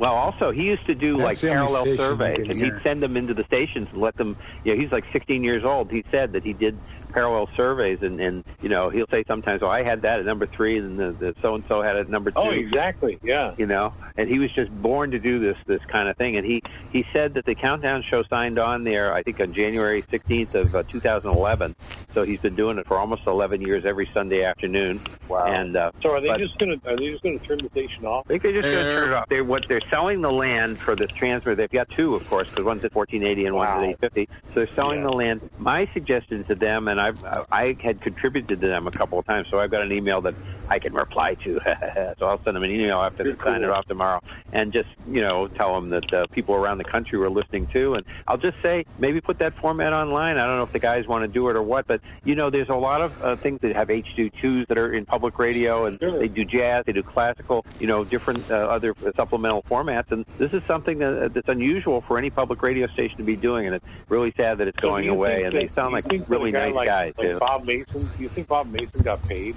Well, 0.00 0.14
also 0.14 0.50
he 0.50 0.62
used 0.62 0.86
to 0.86 0.94
do 0.94 1.18
That's 1.18 1.42
like 1.42 1.52
parallel 1.52 1.84
surveys, 1.84 2.36
can 2.36 2.50
and 2.50 2.60
he'd 2.60 2.82
send 2.82 3.02
them 3.02 3.18
into 3.18 3.34
the 3.34 3.44
stations 3.44 3.88
and 3.92 4.00
let 4.00 4.16
them. 4.16 4.36
You 4.64 4.74
know, 4.74 4.82
he's 4.82 4.90
like 4.90 5.04
16 5.12 5.44
years 5.44 5.62
old. 5.62 5.90
He 5.90 6.02
said 6.10 6.32
that 6.32 6.42
he 6.42 6.54
did 6.54 6.78
parallel 7.10 7.48
surveys, 7.56 7.98
and 8.02 8.20
and 8.20 8.44
you 8.62 8.68
know 8.68 8.90
he'll 8.90 9.06
say 9.10 9.24
sometimes, 9.26 9.62
"Well, 9.62 9.70
I 9.70 9.82
had 9.82 10.02
that 10.02 10.20
at 10.20 10.26
number 10.26 10.46
three, 10.46 10.78
and 10.78 10.98
the, 10.98 11.12
the 11.12 11.34
so 11.42 11.54
and 11.54 11.64
so 11.68 11.82
had 11.82 11.96
it 11.96 12.00
at 12.00 12.08
number 12.08 12.30
two. 12.30 12.38
Oh, 12.40 12.50
exactly. 12.50 13.18
Yeah. 13.22 13.54
You 13.58 13.66
know, 13.66 13.94
and 14.16 14.28
he 14.28 14.38
was 14.38 14.50
just 14.52 14.70
born 14.82 15.10
to 15.12 15.18
do 15.18 15.38
this 15.38 15.56
this 15.66 15.80
kind 15.90 16.08
of 16.08 16.16
thing. 16.16 16.36
And 16.36 16.46
he 16.46 16.62
he 16.92 17.04
said 17.12 17.34
that 17.34 17.44
the 17.46 17.54
countdown 17.54 18.02
show 18.08 18.22
signed 18.24 18.58
on 18.58 18.84
there, 18.84 19.12
I 19.12 19.22
think 19.22 19.40
on 19.40 19.52
January 19.52 20.02
16th 20.12 20.54
of 20.54 20.74
uh, 20.74 20.82
2011. 20.84 21.74
So 22.12 22.24
he's 22.24 22.40
been 22.40 22.56
doing 22.56 22.76
it 22.78 22.86
for 22.88 22.96
almost 22.98 23.22
11 23.28 23.62
years 23.62 23.84
every 23.86 24.08
Sunday 24.12 24.42
afternoon. 24.42 25.00
Wow. 25.28 25.44
And 25.44 25.76
uh, 25.76 25.92
So 26.02 26.10
are 26.12 26.20
they 26.20 26.26
but- 26.28 26.38
just 26.40 26.58
going 26.58 26.78
to 26.80 26.88
are 26.90 26.96
they 26.96 27.10
just 27.10 27.22
going 27.22 27.38
to 27.38 27.46
turn 27.46 27.58
the 27.62 27.68
station 27.70 28.04
off? 28.04 28.26
I 28.28 28.32
think 28.32 28.42
they're 28.42 28.52
just 28.52 28.64
going 28.64 28.84
to 28.84 28.92
turn 28.92 29.08
it 29.10 29.14
off. 29.14 29.28
They 29.28 29.42
what 29.42 29.64
they're 29.68 29.80
selling 29.90 30.20
the 30.20 30.30
land 30.30 30.78
for 30.80 30.96
this 30.96 31.10
transfer. 31.12 31.54
They've 31.54 31.70
got 31.70 31.88
two, 31.90 32.14
of 32.14 32.26
course, 32.28 32.48
because 32.48 32.64
one's 32.64 32.84
at 32.84 32.94
1480 32.94 33.46
and 33.46 33.54
Wow. 33.54 33.80
one's 33.80 33.94
at 34.02 34.12
850. 34.12 34.28
So 34.48 34.50
they're 34.54 34.74
selling 34.74 35.00
Yeah. 35.00 35.06
the 35.10 35.16
land. 35.16 35.50
My 35.58 35.88
suggestion 35.92 36.44
to 36.44 36.54
them, 36.54 36.88
and 36.88 36.99
I've 37.00 37.46
I 37.50 37.76
had 37.82 38.00
contributed 38.00 38.60
to 38.60 38.68
them 38.68 38.86
a 38.86 38.90
couple 38.90 39.18
of 39.18 39.26
times, 39.26 39.48
so 39.50 39.58
I've 39.58 39.70
got 39.70 39.82
an 39.82 39.92
email 39.92 40.20
that 40.22 40.34
I 40.68 40.78
can 40.78 40.92
reply 40.92 41.34
to. 41.34 41.60
so 42.18 42.26
I'll 42.26 42.42
send 42.44 42.56
them 42.56 42.62
an 42.62 42.70
email 42.70 42.98
after 42.98 43.24
they 43.24 43.42
sign 43.42 43.62
it 43.62 43.70
off 43.70 43.86
tomorrow, 43.86 44.20
and 44.52 44.72
just 44.72 44.88
you 45.08 45.20
know 45.20 45.48
tell 45.48 45.74
them 45.74 45.90
that 45.90 46.12
uh, 46.12 46.26
people 46.28 46.54
around 46.54 46.78
the 46.78 46.84
country 46.84 47.18
were 47.18 47.30
listening 47.30 47.66
too. 47.68 47.94
And 47.94 48.04
I'll 48.28 48.38
just 48.38 48.60
say 48.60 48.84
maybe 48.98 49.20
put 49.20 49.38
that 49.38 49.54
format 49.56 49.92
online. 49.92 50.38
I 50.38 50.46
don't 50.46 50.56
know 50.56 50.64
if 50.64 50.72
the 50.72 50.78
guys 50.78 51.06
want 51.06 51.22
to 51.22 51.28
do 51.28 51.48
it 51.48 51.56
or 51.56 51.62
what, 51.62 51.86
but 51.86 52.00
you 52.24 52.34
know 52.34 52.50
there's 52.50 52.68
a 52.68 52.74
lot 52.74 53.00
of 53.00 53.22
uh, 53.22 53.36
things 53.36 53.60
that 53.62 53.74
have 53.74 53.88
HD2s 53.88 54.66
that 54.68 54.78
are 54.78 54.92
in 54.92 55.06
public 55.06 55.38
radio, 55.38 55.86
and 55.86 55.98
Sure. 56.00 56.18
they 56.18 56.28
do 56.28 56.44
jazz, 56.44 56.84
they 56.86 56.92
do 56.92 57.02
classical, 57.02 57.64
you 57.78 57.86
know, 57.86 58.04
different 58.04 58.50
uh, 58.50 58.54
other 58.54 58.94
supplemental 59.16 59.62
formats. 59.62 60.10
And 60.10 60.24
this 60.38 60.52
is 60.52 60.62
something 60.64 60.98
that, 60.98 61.34
that's 61.34 61.48
unusual 61.48 62.00
for 62.02 62.18
any 62.18 62.30
public 62.30 62.62
radio 62.62 62.86
station 62.88 63.16
to 63.18 63.22
be 63.22 63.36
doing, 63.36 63.66
and 63.66 63.74
it's 63.74 63.84
really 64.08 64.32
sad 64.36 64.58
that 64.58 64.68
it's 64.68 64.80
So 64.80 64.88
going 64.88 65.08
away. 65.08 65.44
And 65.44 65.54
they 65.54 65.68
sound 65.68 65.92
like 65.92 66.08
think 66.08 66.26
that 66.26 66.34
a 66.34 66.38
really 66.38 66.52
nice 66.52 66.72
like, 66.72 66.86
guys 66.90 67.14
like 67.18 67.28
too. 67.28 67.38
Bob 67.38 67.64
Mason. 67.64 68.10
Do 68.16 68.22
you 68.22 68.28
think 68.28 68.48
Bob 68.48 68.66
Mason 68.70 69.02
got 69.02 69.22
paid? 69.28 69.54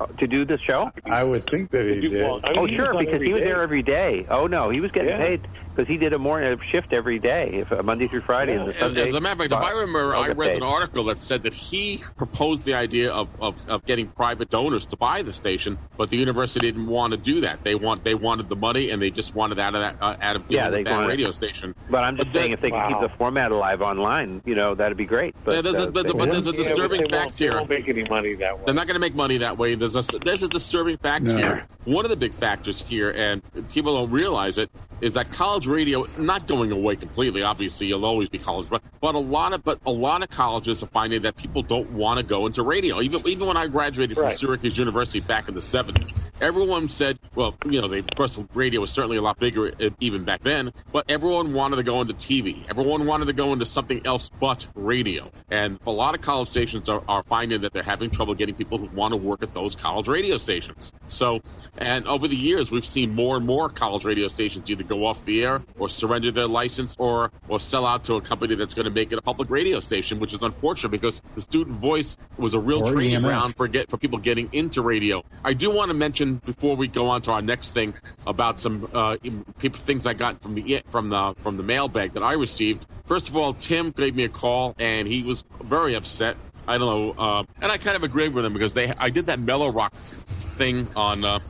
Uh, 0.00 0.06
to 0.18 0.26
do 0.26 0.44
this 0.46 0.60
show. 0.62 0.90
I 1.06 1.22
would 1.24 1.44
think 1.44 1.70
that 1.72 1.84
he 1.86 2.00
Do- 2.00 2.08
did. 2.08 2.22
well, 2.24 2.40
I 2.44 2.50
mean, 2.50 2.58
Oh, 2.58 2.64
he 2.66 2.76
sure, 2.76 2.96
because 2.98 3.20
he 3.20 3.32
was 3.34 3.42
day. 3.42 3.48
there 3.48 3.60
every 3.62 3.82
day. 3.82 4.26
Oh 4.30 4.46
no, 4.46 4.70
he 4.70 4.80
was 4.80 4.90
getting 4.92 5.10
Yeah. 5.10 5.18
paid 5.26 5.46
because 5.74 5.88
he 5.88 5.96
did 5.96 6.12
a 6.12 6.18
morning 6.18 6.58
shift 6.70 6.92
every 6.92 7.18
day, 7.18 7.50
if, 7.54 7.72
uh, 7.72 7.82
Monday 7.82 8.08
through 8.08 8.22
Friday, 8.22 8.54
and 8.56 8.68
the 8.68 8.72
Yeah. 8.72 8.76
As, 8.76 8.80
Sunday. 8.80 9.02
as 9.08 9.14
a 9.14 9.20
matter 9.20 9.32
of 9.44 9.50
fact, 9.50 9.52
if 9.64 9.68
I 9.70 9.72
remember, 9.72 10.14
I'll 10.14 10.22
I 10.22 10.26
get 10.28 10.36
read 10.36 10.56
an 10.56 10.62
article 10.62 11.04
that 11.04 11.20
said 11.20 11.42
that 11.44 11.54
he 11.54 12.02
proposed 12.16 12.64
the 12.64 12.74
idea 12.74 13.10
of, 13.12 13.28
of, 13.40 13.54
of 13.68 13.84
getting 13.86 14.08
private 14.08 14.50
donors 14.50 14.86
to 14.86 14.96
buy 14.96 15.22
the 15.22 15.32
station, 15.32 15.78
but 15.96 16.10
the 16.10 16.16
university 16.16 16.66
didn't 16.66 16.86
want 16.86 17.12
to 17.12 17.16
do 17.16 17.40
that. 17.42 17.62
They 17.62 17.74
want 17.74 18.04
they 18.04 18.14
wanted 18.14 18.48
the 18.48 18.56
money, 18.56 18.90
and 18.90 19.00
they 19.00 19.10
just 19.10 19.34
wanted 19.34 19.58
out 19.58 19.74
of 19.74 19.80
that 19.80 19.96
uh, 20.00 20.16
out 20.20 20.36
of 20.36 20.46
dealing 20.48 20.64
Yeah, 20.64 20.76
with 20.78 20.84
that 20.86 20.94
wanted- 20.94 21.08
radio 21.08 21.30
station. 21.30 21.74
But 21.90 22.04
I'm 22.04 22.16
just 22.16 22.28
But 22.32 22.38
saying, 22.38 22.50
then- 22.50 22.54
if 22.54 22.60
they 22.60 22.70
can 22.70 22.88
keep 22.92 23.00
the 23.00 23.08
format 23.16 23.50
alive 23.52 23.82
online, 23.82 24.42
you 24.44 24.54
know, 24.54 24.74
that'd 24.74 24.96
be 24.96 25.04
great. 25.06 25.34
But 25.44 25.56
Yeah, 25.56 25.62
there's 25.62 25.76
a- 25.76 25.82
uh, 25.88 25.90
there's 25.90 26.10
a- 26.10 26.14
but 26.14 26.30
there's 26.30 26.46
a 26.46 26.52
disturbing 26.52 27.00
yeah, 27.00 27.06
but 27.10 27.14
fact 27.14 27.24
won't, 27.26 27.36
They 27.36 27.44
here. 27.46 27.54
won't 27.54 27.68
make 27.70 27.88
any 27.88 28.04
money 28.08 28.34
that 28.34 28.58
way. 28.58 28.62
They're 28.66 28.74
not 28.74 28.86
going 28.86 28.94
to 28.94 29.00
make 29.00 29.14
money 29.14 29.38
that 29.38 29.56
way. 29.56 29.74
There's 29.74 29.96
a 29.96 30.02
there's 30.24 30.42
a 30.42 30.48
disturbing 30.48 30.96
fact 30.98 31.24
No. 31.24 31.36
here. 31.36 31.66
One 31.84 32.04
of 32.04 32.10
the 32.10 32.16
big 32.16 32.34
factors 32.34 32.82
here, 32.86 33.10
and 33.16 33.40
people 33.72 33.94
don't 33.98 34.10
realize 34.10 34.58
it, 34.58 34.70
is 35.00 35.14
that 35.14 35.30
college 35.32 35.66
radio 35.70 36.06
not 36.18 36.46
going 36.46 36.72
away 36.72 36.96
completely. 36.96 37.42
Obviously, 37.42 37.86
you'll 37.86 38.04
always 38.04 38.28
be 38.28 38.38
college, 38.38 38.68
but 38.68 38.82
but 39.00 39.14
a 39.14 39.18
lot 39.18 39.52
of 39.52 39.64
but 39.64 39.78
a 39.86 39.90
lot 39.90 40.22
of 40.22 40.30
colleges 40.30 40.82
are 40.82 40.86
finding 40.86 41.22
that 41.22 41.36
people 41.36 41.62
don't 41.62 41.90
want 41.92 42.18
to 42.18 42.24
go 42.24 42.46
into 42.46 42.62
radio. 42.62 43.00
Even 43.00 43.26
even 43.26 43.46
when 43.46 43.56
I 43.56 43.66
graduated 43.66 44.16
from 44.16 44.32
Syracuse 44.32 44.76
University 44.76 45.20
back 45.20 45.48
in 45.48 45.54
the 45.54 45.60
'70s, 45.60 46.12
everyone 46.40 46.88
said, 46.88 47.18
well, 47.34 47.54
you 47.64 47.80
know, 47.80 47.88
the 47.88 48.02
personal 48.16 48.48
radio 48.54 48.80
was 48.80 48.90
certainly 48.90 49.16
a 49.16 49.22
lot 49.22 49.38
bigger 49.38 49.72
even 50.00 50.24
back 50.24 50.42
then, 50.42 50.72
but 50.92 51.04
everyone 51.08 51.52
wanted 51.52 51.76
to 51.76 51.82
go 51.82 52.00
into 52.00 52.14
TV. 52.14 52.68
Everyone 52.68 53.06
wanted 53.06 53.26
to 53.26 53.32
go 53.32 53.52
into 53.52 53.66
something 53.66 54.00
else 54.04 54.28
but 54.40 54.66
radio. 54.74 55.30
And 55.50 55.78
a 55.86 55.90
lot 55.90 56.14
of 56.14 56.20
college 56.20 56.48
stations 56.48 56.88
are, 56.88 57.02
are 57.08 57.22
finding 57.24 57.60
that 57.62 57.72
they're 57.72 57.82
having 57.82 58.10
trouble 58.10 58.34
getting 58.34 58.54
people 58.54 58.78
who 58.78 58.86
want 58.96 59.12
to 59.12 59.16
work 59.16 59.42
at 59.42 59.54
those 59.54 59.76
college 59.76 60.08
radio 60.08 60.38
stations. 60.38 60.92
So, 61.06 61.40
and 61.78 62.06
over 62.06 62.28
the 62.28 62.36
years, 62.36 62.70
we've 62.70 62.86
seen 62.86 63.14
more 63.14 63.36
and 63.36 63.46
more 63.46 63.68
college 63.68 64.04
radio 64.04 64.28
stations 64.28 64.70
either 64.70 64.84
go 64.84 65.06
off 65.06 65.24
the 65.24 65.44
air 65.44 65.49
or 65.78 65.88
surrender 65.88 66.30
their 66.30 66.46
license 66.46 66.96
or 66.98 67.30
or 67.48 67.58
sell 67.58 67.86
out 67.86 68.04
to 68.04 68.14
a 68.14 68.20
company 68.20 68.54
that's 68.54 68.74
going 68.74 68.84
to 68.84 68.90
make 68.90 69.12
it 69.12 69.18
a 69.18 69.22
public 69.22 69.50
radio 69.50 69.80
station, 69.80 70.20
which 70.20 70.34
is 70.34 70.42
unfortunate 70.42 70.90
because 70.90 71.22
the 71.34 71.40
student 71.40 71.76
voice 71.76 72.16
was 72.38 72.54
a 72.54 72.60
real 72.60 72.82
Or 72.82 72.92
training 72.92 73.22
ground 73.22 73.56
for 73.56 73.66
get 73.68 73.90
for 73.90 73.96
people 73.96 74.18
getting 74.18 74.48
into 74.52 74.82
radio. 74.82 75.22
I 75.44 75.52
do 75.52 75.70
want 75.70 75.88
to 75.88 75.94
mention 75.94 76.36
before 76.46 76.76
we 76.76 76.86
go 76.88 77.06
on 77.06 77.22
to 77.22 77.32
our 77.32 77.42
next 77.42 77.70
thing 77.70 77.94
about 78.26 78.60
some 78.60 78.88
uh, 78.92 79.16
things 79.60 80.06
I 80.06 80.14
got 80.14 80.40
from 80.42 80.54
the 80.54 80.82
from 80.86 81.08
the 81.08 81.34
from 81.38 81.56
the 81.56 81.62
mailbag 81.62 82.12
that 82.12 82.22
I 82.22 82.34
received. 82.34 82.86
First 83.04 83.28
of 83.28 83.36
all, 83.36 83.54
Tim 83.54 83.90
gave 83.90 84.14
me 84.14 84.24
a 84.24 84.28
call 84.28 84.74
and 84.78 85.08
he 85.08 85.22
was 85.22 85.44
very 85.62 85.94
upset. 85.94 86.36
I 86.68 86.78
don't 86.78 86.88
know, 86.88 87.22
uh, 87.22 87.42
and 87.60 87.72
I 87.72 87.78
kind 87.78 87.96
of 87.96 88.04
agreed 88.04 88.32
with 88.32 88.44
him 88.44 88.52
because 88.52 88.74
they 88.74 88.92
I 88.98 89.10
did 89.10 89.26
that 89.26 89.40
mellow 89.40 89.72
rock 89.72 89.92
thing 89.94 90.86
on. 90.94 91.24
Uh, 91.24 91.40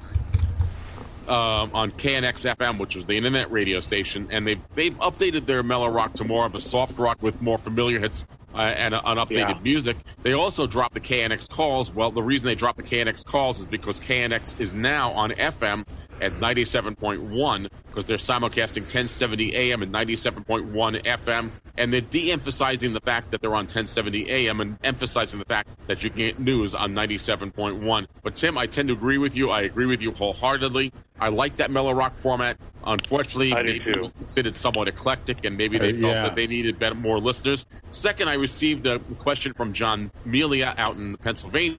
um, 1.31 1.71
on 1.73 1.93
KNX 1.93 2.55
FM, 2.57 2.79
which 2.79 2.97
was 2.97 3.07
the 3.07 3.17
internet 3.17 3.51
radio 3.51 3.81
station, 3.81 4.27
and 4.31 4.47
they've 4.47 4.61
they've 4.75 4.95
updated 4.99 5.47
their 5.47 5.63
mellow 5.63 5.89
rock 5.89 6.13
to 6.15 6.25
more 6.25 6.45
of 6.45 6.55
a 6.55 6.61
soft 6.61 6.99
rock 6.99 7.23
with 7.23 7.41
more 7.41 7.57
familiar 7.59 8.01
hits 8.01 8.25
uh, 8.55 8.59
and 8.59 8.95
uh, 8.95 9.01
updated 9.03 9.37
Yeah. 9.49 9.59
music. 9.63 9.97
They 10.23 10.33
also 10.33 10.67
dropped 10.67 10.95
the 10.95 11.01
KNX 11.01 11.49
calls. 11.49 11.91
Well, 11.93 12.11
the 12.11 12.23
reason 12.23 12.47
they 12.47 12.55
dropped 12.57 12.79
the 12.79 12.83
KNX 12.83 13.25
calls 13.25 13.61
is 13.61 13.67
because 13.67 14.01
KNX 14.01 14.61
is 14.61 14.75
now 14.75 15.13
on 15.13 15.31
FM 15.33 15.87
at 16.21 16.33
97.1 16.35 17.69
because 17.89 18.07
they're 18.07 18.17
simulcasting 18.17 18.83
1070 18.83 19.55
AM 19.57 19.83
and 19.83 19.93
97.1 19.93 21.03
FM, 21.05 21.51
and 21.77 21.93
they're 21.93 22.01
de-emphasizing 22.01 22.93
the 22.93 23.01
fact 23.01 23.31
that 23.31 23.41
they're 23.41 23.51
on 23.55 23.65
1070 23.65 24.31
AM 24.31 24.61
and 24.61 24.79
emphasizing 24.85 25.39
the 25.39 25.45
fact 25.47 25.69
that 25.87 26.05
you 26.05 26.11
can 26.11 26.19
get 26.19 26.39
news 26.39 26.75
on 26.75 26.93
97.1. 26.95 28.07
But 28.23 28.37
Tim, 28.37 28.57
I 28.59 28.67
tend 28.67 28.89
to 28.89 28.95
agree 28.95 29.19
with 29.19 29.35
you. 29.35 29.51
I 29.51 29.63
agree 29.63 29.87
with 29.87 30.01
you 30.01 30.13
wholeheartedly. 30.13 30.93
I 31.19 31.29
like 31.29 31.57
that 31.57 31.71
mellow 31.71 31.93
rock 31.93 32.15
format. 32.15 32.57
Unfortunately, 32.85 33.53
I 33.53 33.63
do 33.63 33.69
maybe 33.73 33.91
it 33.91 34.01
was 34.01 34.13
considered 34.15 34.57
somewhat 34.57 34.89
eclectic, 34.89 35.45
and 35.45 35.57
maybe 35.57 35.79
they 35.79 35.91
Uh, 35.91 36.01
felt 36.01 36.03
yeah. 36.03 36.23
that 36.23 36.35
they 36.37 36.47
needed 36.47 36.79
better, 36.79 36.95
more 36.95 37.19
listeners. 37.19 37.67
Second, 37.91 38.29
I 38.29 38.35
received 38.35 38.87
a 38.87 38.99
question 39.19 39.53
from 39.53 39.73
John 39.73 40.11
Melia 40.25 40.75
out 40.79 40.97
in 40.97 41.17
Pennsylvania. 41.19 41.77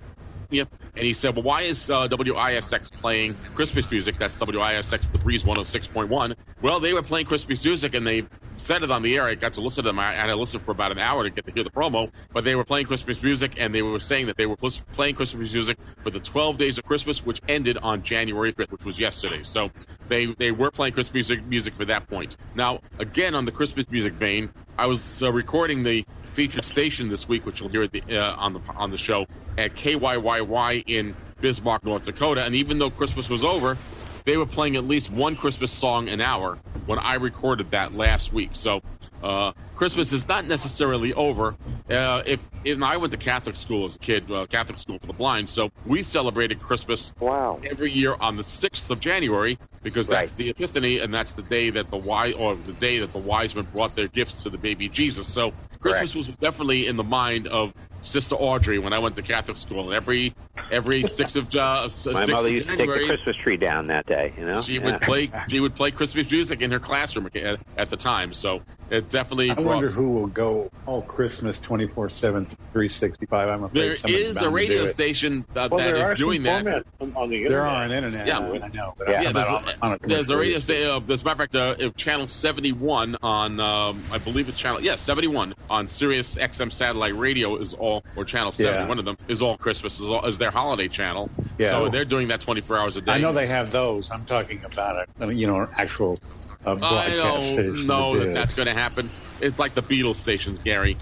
And 0.59 0.69
he 0.95 1.13
said, 1.13 1.35
Well, 1.35 1.43
why 1.43 1.61
is 1.61 1.89
uh, 1.89 2.07
WISX 2.07 2.91
playing 2.91 3.35
Christmas 3.55 3.89
music? 3.89 4.17
That's 4.17 4.37
WISX, 4.37 5.11
the 5.11 5.17
Breeze 5.19 5.43
106.1. 5.43 6.35
Well, 6.61 6.79
they 6.79 6.93
were 6.93 7.01
playing 7.01 7.25
Christmas 7.25 7.63
music 7.63 7.95
and 7.95 8.05
they 8.05 8.23
said 8.57 8.83
it 8.83 8.91
on 8.91 9.01
the 9.01 9.15
air. 9.15 9.23
I 9.23 9.35
got 9.35 9.53
to 9.53 9.61
listen 9.61 9.83
to 9.83 9.89
them. 9.89 9.99
I 9.99 10.13
had 10.13 10.27
to 10.27 10.35
listen 10.35 10.59
for 10.59 10.71
about 10.71 10.91
an 10.91 10.99
hour 10.99 11.23
to 11.23 11.29
get 11.29 11.45
to 11.45 11.51
hear 11.51 11.63
the 11.63 11.69
promo. 11.69 12.11
But 12.33 12.43
they 12.43 12.55
were 12.55 12.63
playing 12.63 12.85
Christmas 12.85 13.21
music 13.23 13.53
and 13.57 13.73
they 13.73 13.81
were 13.81 13.99
saying 13.99 14.27
that 14.27 14.37
they 14.37 14.45
were 14.45 14.57
playing 14.57 15.15
Christmas 15.15 15.53
music 15.53 15.77
for 16.01 16.09
the 16.09 16.19
12 16.19 16.57
days 16.57 16.77
of 16.77 16.83
Christmas, 16.83 17.25
which 17.25 17.41
ended 17.47 17.77
on 17.77 18.03
January 18.03 18.53
5th, 18.53 18.71
which 18.71 18.85
was 18.85 18.99
yesterday. 18.99 19.43
So 19.43 19.71
they, 20.07 20.27
they 20.27 20.51
were 20.51 20.71
playing 20.71 20.93
Christmas 20.93 21.13
music, 21.13 21.45
music 21.45 21.73
for 21.73 21.85
that 21.85 22.07
point. 22.07 22.37
Now, 22.55 22.79
again, 22.99 23.33
on 23.35 23.45
the 23.45 23.51
Christmas 23.51 23.89
music 23.89 24.13
vein, 24.13 24.51
I 24.77 24.87
was 24.87 25.21
uh, 25.21 25.31
recording 25.31 25.83
the 25.83 26.05
featured 26.33 26.65
station 26.65 27.09
this 27.09 27.27
week, 27.27 27.45
which 27.45 27.59
you'll 27.59 27.69
hear 27.69 27.87
the, 27.87 28.01
uh, 28.11 28.35
on 28.35 28.53
the 28.53 28.61
on 28.75 28.91
the 28.91 28.97
show 28.97 29.25
at 29.57 29.75
KYYY 29.75 30.83
in 30.87 31.15
Bismarck, 31.41 31.83
North 31.83 32.03
Dakota. 32.03 32.43
And 32.43 32.55
even 32.55 32.79
though 32.79 32.89
Christmas 32.89 33.29
was 33.29 33.43
over, 33.43 33.77
they 34.25 34.37
were 34.37 34.45
playing 34.45 34.75
at 34.75 34.85
least 34.85 35.11
one 35.11 35.35
Christmas 35.35 35.71
song 35.71 36.07
an 36.09 36.21
hour 36.21 36.57
when 36.85 36.99
I 36.99 37.15
recorded 37.15 37.71
that 37.71 37.95
last 37.95 38.33
week. 38.33 38.51
So 38.53 38.81
uh, 39.23 39.51
Christmas 39.75 40.12
is 40.13 40.27
not 40.27 40.45
necessarily 40.45 41.13
over. 41.13 41.55
Uh, 41.89 42.23
if 42.25 42.39
I 42.65 42.97
went 42.97 43.12
to 43.12 43.17
Catholic 43.17 43.55
school 43.55 43.86
as 43.86 43.95
a 43.95 43.99
kid, 43.99 44.29
uh, 44.31 44.45
Catholic 44.47 44.77
school 44.79 44.99
for 44.99 45.07
the 45.07 45.13
blind, 45.13 45.49
so 45.49 45.71
we 45.86 46.03
celebrated 46.03 46.60
Christmas 46.60 47.13
Wow. 47.19 47.60
every 47.69 47.91
year 47.91 48.15
on 48.19 48.36
the 48.38 48.43
sixth 48.43 48.91
of 48.91 48.99
January 48.99 49.57
because 49.84 50.07
that's 50.07 50.31
Right. 50.34 50.38
the 50.38 50.49
Epiphany 50.49 50.99
and 50.99 51.13
that's 51.13 51.34
the 51.34 51.41
day 51.43 51.69
that 51.71 51.89
the 51.89 51.97
wise 51.97 52.34
or 52.36 52.55
the 52.55 52.73
day 52.73 52.99
that 52.99 53.12
the 53.12 53.17
wise 53.19 53.55
men 53.55 53.65
brought 53.73 53.95
their 53.95 54.07
gifts 54.07 54.43
to 54.43 54.49
the 54.49 54.57
baby 54.57 54.88
Jesus. 54.88 55.27
So 55.27 55.53
Christmas 55.79 56.15
was 56.15 56.27
definitely 56.27 56.88
in 56.88 56.95
the 56.95 57.03
mind 57.03 57.47
of 57.47 57.73
Sister 58.01 58.35
Audrey 58.35 58.79
when 58.79 58.93
I 58.93 58.99
went 58.99 59.15
to 59.15 59.21
Catholic 59.21 59.57
school. 59.57 59.85
And 59.85 59.93
every 59.93 60.33
every 60.71 61.03
sixth 61.19 61.35
of 61.35 61.53
uh, 61.55 61.81
My 61.83 61.87
sixth 61.87 62.29
mother 62.31 62.47
of 62.47 62.53
used 62.53 62.67
to 62.67 62.77
take 62.77 62.87
the 62.89 63.05
Christmas 63.07 63.35
tree 63.37 63.57
down 63.57 63.87
that 63.87 64.05
day. 64.07 64.33
You 64.37 64.45
know, 64.45 64.61
she 64.61 64.73
Yeah. 64.75 64.85
would 64.85 65.01
play 65.01 65.31
she 65.49 65.59
would 65.59 65.75
play 65.75 65.91
Christmas 65.91 66.29
music 66.29 66.61
in 66.61 66.71
her 66.71 66.79
classroom 66.79 67.29
at, 67.35 67.59
at 67.77 67.89
the 67.89 67.97
time. 67.97 68.33
So 68.33 68.61
it 68.89 69.09
definitely 69.09 69.51
I 69.51 69.53
brought. 69.53 69.65
wonder 69.65 69.89
who 69.89 70.09
will 70.11 70.27
go 70.27 70.69
all 70.85 71.01
Christmas 71.03 71.59
24 71.61 72.09
7, 72.09 72.45
365. 72.45 73.49
I'm 73.49 73.63
afraid 73.63 73.81
There 73.81 73.95
somebody's 73.95 74.25
is 74.31 74.41
a 74.41 74.49
radio 74.49 74.85
station 74.87 75.45
uh, 75.55 75.69
Well, 75.71 75.79
that 75.79 75.93
there 75.93 76.05
are 76.05 76.11
is 76.11 76.17
doing 76.17 76.43
that. 76.43 76.65
on, 76.99 77.13
on 77.15 77.29
the 77.29 77.35
internet. 77.37 77.49
There 77.49 77.61
are 77.61 77.83
on 77.83 77.91
internet. 77.91 78.27
Yeah. 78.27 78.39
I 78.39 78.67
know. 78.69 78.93
But 78.97 79.07
Yeah. 79.09 79.21
Yeah, 79.21 79.31
there's 79.31 79.47
on, 79.47 79.63
a, 79.69 79.75
on 79.81 79.91
a 79.93 79.97
there's 80.07 80.29
a 80.29 80.37
radio 80.37 80.59
station. 80.59 80.89
Uh, 80.89 81.13
as 81.13 81.21
a 81.21 81.25
matter 81.25 81.31
of 81.31 81.37
fact, 81.37 81.55
uh, 81.55 81.75
if 81.79 81.95
channel 81.95 82.27
71 82.27 83.15
on, 83.23 83.59
um, 83.59 84.03
I 84.11 84.17
believe 84.17 84.49
it's 84.49 84.57
channel, 84.57 84.81
yeah, 84.81 84.95
71 84.97 85.53
on 85.69 85.87
Sirius 85.87 86.35
XM 86.35 86.71
satellite 86.71 87.15
radio 87.15 87.55
is 87.57 87.73
all, 87.73 87.90
or 88.15 88.23
channel 88.25 88.51
Seven, 88.51 88.82
Yeah. 88.82 88.88
one 88.88 88.99
of 88.99 89.06
them 89.06 89.17
is 89.27 89.41
all 89.41 89.58
Christmas, 89.58 89.99
is, 89.99 90.08
all, 90.10 90.25
is 90.25 90.38
their 90.38 90.51
holiday 90.51 90.88
channel. 90.88 91.30
Yeah. 91.58 91.71
So 91.71 91.89
they're 91.89 92.06
doing 92.15 92.27
that 92.30 92.41
24 92.41 92.77
hours 92.77 92.97
a 92.97 93.01
day. 93.01 93.13
I 93.13 93.17
know 93.19 93.34
they 93.34 93.47
have 93.47 93.69
those. 93.69 94.12
I'm 94.12 94.25
talking 94.25 94.60
about 94.63 95.08
a 95.19 95.34
you 95.34 95.47
know 95.47 95.58
an 95.62 95.69
actual 95.77 96.17
uh, 96.65 96.77
I 96.82 97.10
don't 97.10 97.88
know 97.88 98.17
that 98.19 98.30
it. 98.30 98.34
that's 98.34 98.54
going 98.54 98.67
to 98.67 98.73
happen. 98.73 99.10
It's 99.41 99.58
like 99.60 99.73
the 99.73 99.82
Beatles 99.84 100.17
stations, 100.17 100.60
Gary. 100.63 100.95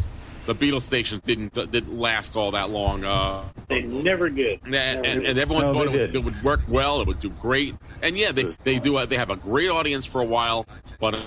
The 0.46 0.56
Beatles 0.56 0.84
stations 0.84 1.22
didn't 1.22 1.54
didn't 1.72 1.98
last 2.00 2.36
all 2.36 2.50
that 2.52 2.70
long. 2.72 3.04
Uh, 3.04 3.44
They 3.68 3.82
never 3.82 4.30
did. 4.30 4.60
and, 4.66 4.74
and, 4.76 5.26
and 5.28 5.38
everyone 5.38 5.66
No, 5.66 5.74
thought 5.74 5.88
it 5.88 5.92
would, 5.92 6.16
it 6.16 6.24
would 6.24 6.42
work 6.44 6.62
well. 6.70 7.02
It 7.02 7.08
would 7.08 7.20
do 7.20 7.30
great. 7.42 7.76
And 8.02 8.18
yeah, 8.18 8.32
they 8.32 8.46
they 8.64 8.80
do. 8.80 8.98
uh, 8.98 9.06
They 9.06 9.18
have 9.18 9.30
a 9.30 9.36
great 9.36 9.70
audience 9.70 10.06
for 10.06 10.22
a 10.22 10.26
while, 10.38 10.66
but 11.00 11.14
uh, 11.14 11.20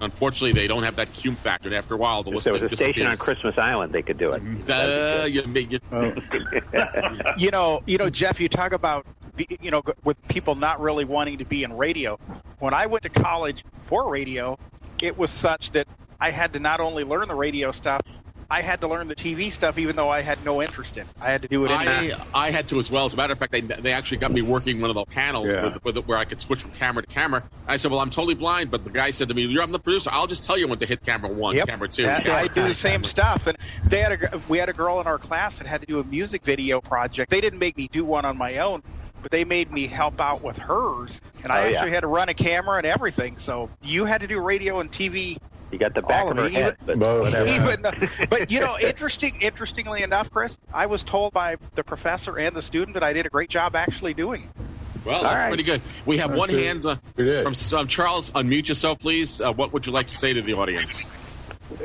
unfortunately, 0.00 0.52
they 0.52 0.66
don't 0.66 0.82
have 0.82 0.96
that 0.96 1.12
cume 1.12 1.36
factor. 1.36 1.68
And 1.68 1.76
after 1.76 1.94
a 1.94 1.96
while, 1.96 2.22
the 2.22 2.30
If 2.36 2.44
there 2.44 2.54
listening 2.54 2.70
was 2.70 2.72
a 2.72 2.76
station 2.76 3.06
on. 3.06 3.16
Christmas 3.16 3.56
Island, 3.58 3.92
they 3.92 4.02
could 4.02 4.18
do 4.18 4.32
it. 4.32 4.42
Uh, 4.74 5.24
you, 5.24 5.42
you, 5.42 5.80
Oh, 5.92 6.12
You 7.36 7.50
know, 7.50 7.82
you 7.86 7.98
know, 7.98 8.10
Jeff. 8.10 8.40
You 8.40 8.48
talk 8.48 8.72
about 8.72 9.06
you 9.60 9.70
know 9.70 9.82
with 10.04 10.16
people 10.28 10.54
not 10.54 10.80
really 10.80 11.04
wanting 11.04 11.38
to 11.38 11.44
be 11.44 11.64
in 11.64 11.76
radio. 11.76 12.18
When 12.58 12.74
I 12.74 12.86
went 12.86 13.02
to 13.02 13.08
college 13.08 13.64
for 13.84 14.08
radio, 14.10 14.58
it 15.02 15.16
was 15.16 15.30
such 15.30 15.70
that 15.72 15.86
I 16.20 16.30
had 16.30 16.52
to 16.54 16.60
not 16.60 16.80
only 16.80 17.04
learn 17.04 17.28
the 17.28 17.34
radio 17.34 17.72
stuff, 17.72 18.00
I 18.50 18.60
had 18.62 18.80
to 18.82 18.88
learn 18.88 19.08
the 19.08 19.14
TV 19.14 19.50
stuff, 19.50 19.78
even 19.78 19.96
though 19.96 20.08
I 20.10 20.20
had 20.20 20.42
no 20.44 20.62
interest 20.62 20.96
in. 20.96 21.02
it. 21.02 21.08
I 21.20 21.30
had 21.30 21.42
to 21.42 21.48
do 21.48 21.64
it 21.64 21.70
in 21.70 21.76
I, 21.78 21.84
that. 21.84 22.26
I 22.34 22.50
had 22.50 22.68
to 22.68 22.78
as 22.78 22.90
well. 22.90 23.06
As 23.06 23.14
a 23.14 23.16
matter 23.16 23.32
of 23.32 23.38
fact, 23.38 23.52
they, 23.52 23.60
they 23.60 23.92
actually 23.92 24.18
got 24.18 24.32
me 24.32 24.42
working 24.42 24.80
one 24.80 24.90
of 24.90 24.94
the 24.94 25.04
panels 25.06 25.50
Yeah. 25.52 25.74
with, 25.74 25.84
with, 25.96 25.96
where 26.06 26.18
I 26.18 26.24
could 26.24 26.40
switch 26.40 26.62
from 26.62 26.70
camera 26.72 27.02
to 27.02 27.08
camera. 27.08 27.42
I 27.66 27.76
said, 27.76 27.90
"Well, 27.90 28.00
I'm 28.00 28.10
totally 28.10 28.34
blind," 28.34 28.70
but 28.70 28.84
the 28.84 28.90
guy 28.90 29.10
said 29.10 29.28
to 29.28 29.34
me, 29.34 29.46
"You're 29.46 29.62
I'm 29.62 29.72
the 29.72 29.78
producer. 29.78 30.10
I'll 30.12 30.26
just 30.26 30.44
tell 30.44 30.58
you 30.58 30.68
when 30.68 30.78
to 30.78 30.86
hit 30.86 31.00
camera 31.04 31.30
one, 31.30 31.56
Yep. 31.56 31.68
camera 31.68 31.88
two. 31.88 32.02
Yeah, 32.02 32.20
camera 32.20 32.40
I 32.42 32.48
do 32.48 32.68
the 32.68 32.74
same 32.74 32.92
camera- 33.00 33.06
stuff, 33.08 33.46
and 33.46 33.56
they 33.86 34.00
had 34.00 34.12
a 34.12 34.40
we 34.48 34.58
had 34.58 34.68
a 34.68 34.72
girl 34.74 35.00
in 35.00 35.06
our 35.06 35.18
class 35.18 35.58
that 35.58 35.66
had 35.66 35.80
to 35.80 35.86
do 35.86 35.98
a 36.00 36.04
music 36.04 36.42
video 36.42 36.80
project. 36.80 37.30
They 37.30 37.40
didn't 37.40 37.58
make 37.58 37.76
me 37.76 37.88
do 37.90 38.04
one 38.04 38.24
on 38.24 38.36
my 38.36 38.58
own, 38.58 38.82
but 39.22 39.30
they 39.30 39.44
made 39.44 39.72
me 39.72 39.86
help 39.86 40.20
out 40.20 40.42
with 40.42 40.58
hers, 40.58 41.22
and 41.42 41.50
I 41.50 41.56
Oh, 41.64 41.68
yeah. 41.68 41.76
actually 41.78 41.90
had 41.92 42.00
to 42.00 42.06
run 42.08 42.28
a 42.28 42.34
camera 42.34 42.76
and 42.76 42.86
everything. 42.86 43.38
So 43.38 43.70
you 43.82 44.04
had 44.04 44.20
to 44.20 44.26
do 44.26 44.38
radio 44.40 44.80
and 44.80 44.92
TV 44.92 45.38
You 45.74 45.78
got 45.80 45.92
the 45.92 46.02
back 46.02 46.24
All 46.24 46.30
of 46.30 46.38
of 46.38 46.44
her 46.44 46.48
it, 46.50 46.52
head, 46.52 46.76
but 46.86 47.48
even 47.48 47.82
though- 47.82 47.92
but 48.30 48.48
you 48.48 48.60
know, 48.60 48.78
interesting. 48.78 49.34
Interestingly 49.40 50.04
enough, 50.04 50.30
Chris, 50.30 50.56
I 50.72 50.86
was 50.86 51.02
told 51.02 51.32
by 51.32 51.56
the 51.74 51.82
professor 51.82 52.38
and 52.38 52.54
the 52.54 52.62
student 52.62 52.94
that 52.94 53.02
I 53.02 53.12
did 53.12 53.26
a 53.26 53.28
great 53.28 53.50
job 53.50 53.74
actually 53.74 54.14
doing 54.14 54.44
it. 54.44 54.50
Well, 55.04 55.16
All 55.16 55.22
that's 55.24 55.34
right. 55.34 55.48
pretty 55.48 55.64
good. 55.64 55.82
We 56.06 56.16
have 56.18 56.30
That's 56.30 56.38
one 56.38 56.48
good. 56.50 56.62
hand 56.62 56.86
uh, 56.86 56.94
from 57.16 57.76
um, 57.76 57.88
Charles. 57.88 58.30
Unmute 58.30 58.68
yourself, 58.68 59.00
please. 59.00 59.40
Uh, 59.40 59.52
what 59.52 59.72
would 59.72 59.84
you 59.84 59.90
like 59.90 60.06
to 60.06 60.16
say 60.16 60.32
to 60.32 60.40
the 60.40 60.52
audience? 60.54 61.10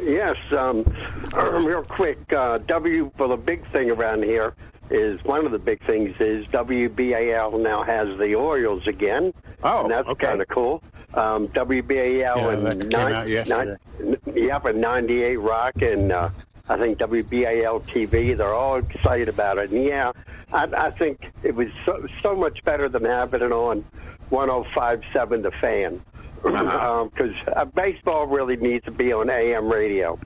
Yes, 0.04 0.38
um, 0.56 0.86
real 1.36 1.82
quick. 1.82 2.32
Uh, 2.32 2.60
W, 2.60 3.12
for 3.18 3.28
the 3.28 3.38
big 3.38 3.68
thing 3.72 3.90
around 3.90 4.24
here 4.24 4.54
is 4.90 5.24
one 5.24 5.46
of 5.46 5.52
the 5.52 5.60
big 5.60 5.86
things 5.86 6.16
is 6.20 6.46
WBAL 6.48 7.60
now 7.62 7.84
has 7.84 8.08
the 8.18 8.36
Orioles 8.36 8.88
again. 8.88 9.34
Oh, 9.64 9.84
and 9.84 9.92
that's 9.92 10.08
okay. 10.08 10.28
kind 10.28 10.42
of 10.42 10.48
cool. 10.48 10.84
Um, 11.14 11.48
WBAL 11.50 12.20
Yeah, 12.20 12.50
and 12.50 12.66
that 12.68 12.90
came 12.90 13.14
out 13.14 13.28
yesterday. 13.28 13.78
nine, 14.00 14.18
yep, 14.36 14.66
and 14.66 14.82
98 14.82 15.38
Rock 15.38 15.82
and 15.82 16.12
uh, 16.12 16.30
I 16.68 16.78
think 16.78 17.00
WBAL 17.00 17.82
TV. 17.88 18.38
They're 18.38 18.54
all 18.54 18.78
excited 18.78 19.28
about 19.28 19.58
it. 19.58 19.72
And 19.72 19.84
yeah, 19.84 20.12
I, 20.54 20.64
I 20.66 20.92
think 20.92 21.26
it 21.44 21.56
was 21.56 21.68
so, 21.86 22.06
so 22.22 22.36
much 22.36 22.64
better 22.64 22.88
than 22.88 23.06
having 23.06 23.42
it 23.42 23.52
on 23.52 23.84
105.7 24.32 25.44
The 25.44 25.52
Fan. 25.60 26.02
Because 26.42 27.36
uh, 27.56 27.66
baseball 27.66 28.28
really 28.28 28.56
needs 28.56 28.86
to 28.86 28.92
be 28.92 29.12
on 29.12 29.30
AM 29.30 29.68
radio. 29.68 30.18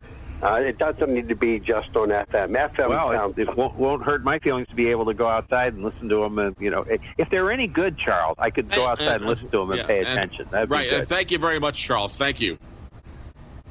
Uh, 0.41 0.55
it 0.55 0.77
doesn't 0.77 1.13
need 1.13 1.29
to 1.29 1.35
be 1.35 1.57
just 1.59 1.95
on 1.95 2.09
FM. 2.09 2.49
FM 2.51 2.89
Well, 2.89 3.11
sounds 3.13 3.37
it, 3.37 3.47
it 3.47 3.55
won't, 3.55 3.75
won't 3.75 4.03
hurt 4.03 4.23
my 4.25 4.39
feelings 4.39 4.67
to 4.67 4.75
be 4.75 4.89
able 4.89 5.05
to 5.05 5.13
go 5.13 5.27
outside 5.27 5.73
and 5.73 5.83
listen 5.83 6.09
to 6.09 6.17
them. 6.21 6.37
And 6.37 6.55
you 6.59 6.69
know, 6.69 6.85
if 7.17 7.29
they're 7.29 7.49
any 7.51 7.67
good, 7.67 7.97
Charles, 7.97 8.35
I 8.39 8.49
could 8.49 8.69
go 8.69 8.85
Uh, 8.85 8.89
outside 8.89 9.21
and 9.21 9.25
listen 9.25 9.49
to 9.51 9.59
them 9.59 9.71
and 9.71 9.79
yeah, 9.79 9.87
pay 9.87 9.99
and- 9.99 10.07
attention. 10.09 10.47
That'd 10.49 10.69
right. 10.69 10.89
be 10.89 10.95
And 10.97 11.07
thank 11.07 11.31
you 11.31 11.37
very 11.37 11.59
much, 11.59 11.81
Charles. 11.81 12.17
Thank 12.17 12.41
you. 12.41 12.57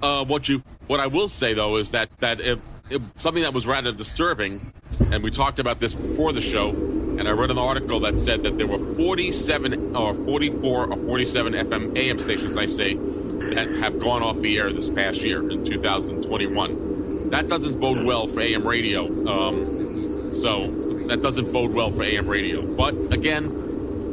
Uh, 0.02 0.24
what 0.24 0.48
you 0.48 0.62
what 0.86 0.98
I 0.98 1.06
will 1.06 1.28
say 1.28 1.52
though 1.54 1.76
is 1.76 1.90
that 1.92 2.08
that 2.18 2.40
if, 2.40 2.58
if 2.90 3.00
something 3.14 3.42
that 3.42 3.52
was 3.54 3.66
rather 3.66 3.92
disturbing, 3.92 4.72
and 5.10 5.22
we 5.22 5.30
talked 5.30 5.58
about 5.58 5.78
this 5.78 5.94
before 5.94 6.32
the 6.32 6.40
show, 6.40 6.70
and 6.70 7.28
I 7.28 7.32
read 7.32 7.50
an 7.50 7.58
article 7.58 8.00
that 8.00 8.18
said 8.18 8.42
that 8.44 8.56
there 8.58 8.66
were 8.66 8.78
47 8.96 9.94
or 9.94 10.14
44 10.14 10.86
or 10.92 10.96
47 10.96 11.52
FM 11.52 11.96
AM 11.96 12.18
stations, 12.18 12.56
I 12.56 12.66
say, 12.66 12.94
that 12.94 13.21
have 13.58 13.98
gone 13.98 14.22
off 14.22 14.38
the 14.40 14.58
air 14.58 14.72
this 14.72 14.88
past 14.88 15.22
year 15.22 15.48
in 15.50 15.64
2021. 15.64 17.30
That 17.30 17.48
doesn't 17.48 17.80
bode 17.80 18.04
well 18.04 18.26
for 18.26 18.40
AM 18.40 18.66
radio. 18.66 19.06
Um, 19.28 20.30
so 20.30 20.68
that 21.08 21.22
doesn't 21.22 21.52
bode 21.52 21.72
well 21.72 21.90
for 21.90 22.02
AM 22.02 22.26
radio. 22.26 22.62
But 22.62 22.94
again, 23.12 23.46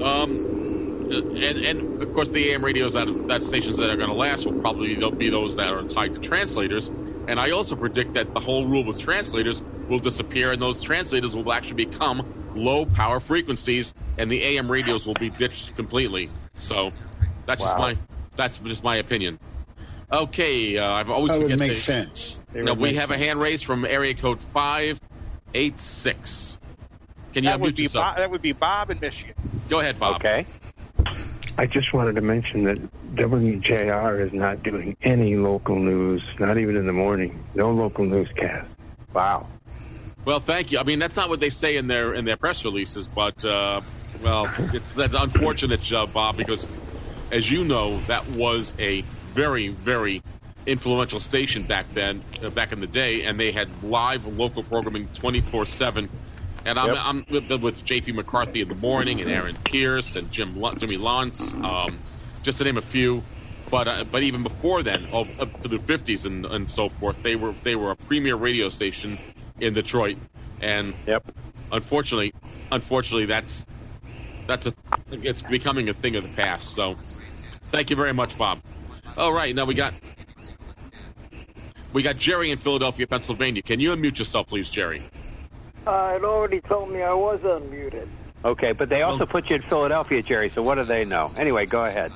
um, 0.04 0.50
and, 1.12 1.58
and 1.58 2.02
of 2.02 2.14
course, 2.14 2.30
the 2.30 2.52
AM 2.52 2.64
radios 2.64 2.94
that 2.94 3.08
that 3.28 3.44
stations 3.44 3.78
that 3.78 3.90
are 3.90 3.96
going 3.96 4.10
to 4.10 4.16
last 4.16 4.46
will 4.46 4.60
probably 4.60 4.96
be 4.96 5.30
those 5.30 5.56
that 5.56 5.70
are 5.70 5.84
tied 5.84 6.14
to 6.14 6.20
translators. 6.20 6.90
And 7.28 7.40
I 7.40 7.52
also 7.52 7.76
predict 7.76 8.14
that 8.14 8.34
the 8.34 8.40
whole 8.40 8.66
rule 8.66 8.84
with 8.84 9.00
translators 9.00 9.62
will 9.88 10.00
disappear, 10.00 10.52
and 10.52 10.62
those 10.62 10.82
translators 10.82 11.36
will 11.36 11.52
actually 11.52 11.86
become 11.86 12.26
low 12.56 12.86
power 12.86 13.20
frequencies, 13.20 13.94
and 14.18 14.32
the 14.32 14.44
AM 14.44 14.72
radios 14.72 15.06
will 15.08 15.16
be 15.16 15.30
ditched 15.30 15.76
completely. 15.76 16.30
So 16.56 16.92
that's 17.46 17.62
just 17.62 17.78
my 17.78 17.98
that's 18.40 18.58
just 18.60 18.84
my 18.84 18.96
opinion. 18.96 19.38
Okay, 20.12 20.78
uh, 20.78 20.92
I've 20.94 21.10
always 21.10 21.32
That 21.34 21.40
would 21.40 21.44
forget 21.52 21.60
make 21.60 21.70
to- 21.74 21.76
sense. 21.76 22.46
It 22.54 22.64
No, 22.64 22.74
we 22.74 22.90
make 22.92 22.96
have 22.96 23.12
a 23.12 23.18
hand 23.18 23.42
raised 23.42 23.66
from 23.66 23.86
area 23.86 24.14
code 24.16 24.42
five 24.42 25.00
eight 25.54 25.80
six. 25.80 26.58
Can 27.34 27.44
you 27.44 27.50
That 27.52 27.60
would 27.60 27.74
unmute 27.74 27.78
be 27.78 27.84
yourself? 27.84 28.06
Bob, 28.06 28.18
that 28.18 28.32
would 28.32 28.42
be 28.42 28.54
Bob 28.54 28.90
in 28.90 29.00
Michigan. 29.00 29.36
Go 29.68 29.82
ahead, 29.82 30.00
Bob. 30.00 30.16
Okay. 30.16 30.48
I 31.60 31.66
just 31.66 31.94
wanted 31.94 32.16
to 32.16 32.22
mention 32.22 32.64
that 32.64 32.80
WJR 33.16 34.26
is 34.26 34.34
not 34.34 34.64
doing 34.64 34.96
any 35.04 35.36
local 35.36 35.76
news, 35.78 36.24
not 36.40 36.58
even 36.58 36.76
in 36.78 36.88
the 36.88 36.94
morning. 36.94 37.44
No 37.54 37.70
local 37.72 38.06
newscast. 38.06 38.68
Wow. 39.14 39.46
Well, 40.26 40.40
thank 40.40 40.72
you. 40.72 40.80
I 40.80 40.84
mean, 40.84 41.00
that's 41.00 41.16
not 41.18 41.30
what 41.30 41.40
they 41.40 41.50
say 41.50 41.76
in 41.76 41.88
their 41.88 42.14
in 42.14 42.26
their 42.26 42.38
press 42.38 42.64
releases, 42.66 43.08
but 43.08 43.44
uh, 43.46 43.82
well, 44.24 44.50
it's 44.74 44.96
that's 44.96 45.14
unfortunate, 45.14 45.92
uh, 45.92 46.06
Bob, 46.08 46.38
because 46.38 46.68
as 47.32 47.50
you 47.52 47.64
know, 47.64 47.98
that 48.02 48.28
was 48.30 48.76
a 48.80 49.02
very 49.34 49.70
very 49.70 50.22
influential 50.66 51.20
station 51.20 51.64
back 51.64 51.86
then, 51.94 52.22
uh, 52.44 52.50
back 52.50 52.72
in 52.72 52.80
the 52.80 52.88
day, 52.88 53.24
and 53.24 53.40
they 53.40 53.52
had 53.52 53.68
live 53.84 54.26
local 54.26 54.64
programming 54.64 55.08
twenty 55.14 55.42
four 55.42 55.66
seven. 55.66 56.10
And 56.66 56.78
I'm, 56.78 56.90
Yep. 56.90 56.98
I'm 57.00 57.26
with, 57.30 57.64
with 57.64 57.86
J.P. 57.86 58.12
McCarthy 58.12 58.60
in 58.62 58.68
the 58.68 58.76
morning, 58.76 59.22
and 59.22 59.32
Aaron 59.32 59.56
Pierce, 59.64 60.18
and 60.18 60.30
Jim 60.30 60.62
Jimmy 60.78 60.98
Launce, 60.98 61.54
um, 61.56 61.98
just 62.44 62.58
to 62.58 62.66
name 62.66 62.78
a 62.78 62.82
few. 62.82 63.24
But 63.72 63.88
uh, 63.88 64.04
but 64.12 64.24
even 64.24 64.44
before 64.44 64.84
then, 64.84 65.06
of, 65.14 65.28
up 65.40 65.58
to 65.62 65.68
the 65.68 65.78
50s 65.78 66.26
and, 66.26 66.46
and 66.46 66.70
so 66.70 66.90
forth, 66.90 67.22
they 67.24 67.36
were 67.36 67.54
they 67.64 67.76
were 67.76 67.92
a 67.92 67.96
premier 67.96 68.36
radio 68.36 68.68
station 68.70 69.18
in 69.62 69.74
Detroit, 69.74 70.18
and 70.60 70.94
Yep. 71.08 71.32
unfortunately, 71.72 72.34
unfortunately, 72.72 73.26
that's 73.26 73.66
that's 74.46 74.66
a 74.68 74.74
it's 75.12 75.42
becoming 75.44 75.88
a 75.90 75.94
thing 75.94 76.16
of 76.18 76.24
the 76.24 76.30
past. 76.30 76.76
So, 76.76 76.98
thank 77.70 77.90
you 77.90 77.96
very 77.96 78.14
much, 78.14 78.38
Bob. 78.38 78.62
All 79.18 79.34
right, 79.34 79.54
now 79.56 79.66
we 79.66 79.74
got 79.74 79.94
we 81.94 82.04
got 82.04 82.18
Jerry 82.18 82.52
in 82.52 82.58
Philadelphia, 82.58 83.08
Pennsylvania. 83.08 83.62
Can 83.62 83.80
you 83.80 83.96
unmute 83.96 84.20
yourself, 84.20 84.48
please, 84.48 84.70
Jerry? 84.70 85.02
Uh, 85.88 86.14
it 86.16 86.24
already 86.24 86.62
told 86.62 86.92
me 86.92 87.02
I 87.02 87.14
was 87.14 87.40
unmuted. 87.42 88.08
Okay, 88.46 88.72
but 88.72 88.90
they 88.90 89.02
also 89.02 89.26
put 89.26 89.50
you 89.50 89.58
in 89.58 89.62
Philadelphia, 89.64 90.22
Jerry. 90.22 90.52
So 90.54 90.62
what 90.62 90.76
do 90.76 90.86
they 90.86 91.04
know? 91.04 91.32
Anyway, 91.36 91.66
go 91.66 91.86
ahead. 91.86 92.12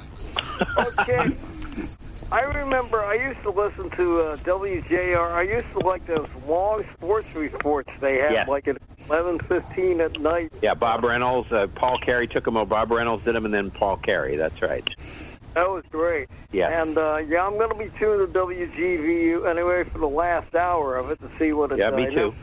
Okay. 0.78 1.36
I 2.32 2.42
remember 2.42 3.04
I 3.04 3.14
used 3.16 3.42
to 3.44 3.52
listen 3.52 3.90
to 3.92 4.22
uh, 4.22 4.38
WJR. 4.38 5.34
I 5.34 5.42
used 5.44 5.70
to 5.74 5.80
like 5.80 6.06
those 6.08 6.28
long 6.48 6.84
sports 6.96 7.34
reports 7.36 7.90
they 8.00 8.18
had, 8.18 8.32
Yeah. 8.32 8.46
like 8.48 8.68
at 8.68 8.78
11:15 9.08 10.00
at 10.00 10.20
night. 10.20 10.52
Yeah, 10.62 10.74
Bob 10.74 11.04
Reynolds, 11.04 11.52
uh, 11.52 11.68
Paul 11.76 11.98
Carey 12.00 12.26
took 12.28 12.46
them. 12.46 12.58
Over. 12.58 12.66
Bob 12.66 12.92
Reynolds 12.92 13.24
did 13.24 13.36
them, 13.36 13.46
and 13.46 13.54
then 13.54 13.70
Paul 13.70 13.98
Carey. 13.98 14.36
That's 14.36 14.62
right. 14.62 14.88
That 15.54 15.70
was 15.70 15.84
great. 15.92 16.30
Yeah. 16.52 16.82
And 16.82 16.98
uh, 16.98 17.18
yeah, 17.18 17.46
I'm 17.46 17.58
going 17.58 17.70
to 17.70 17.76
be 17.76 17.90
tuned 17.98 18.34
to 18.34 18.40
WGVU 18.40 19.50
anyway 19.50 19.84
for 19.84 20.00
the 20.00 20.08
last 20.08 20.56
hour 20.56 20.98
of 20.98 21.12
it 21.12 21.20
to 21.22 21.30
see 21.38 21.54
what 21.54 21.72
it's. 21.72 21.80
Yeah, 21.80 21.92
me 21.92 22.14
too. 22.14 22.34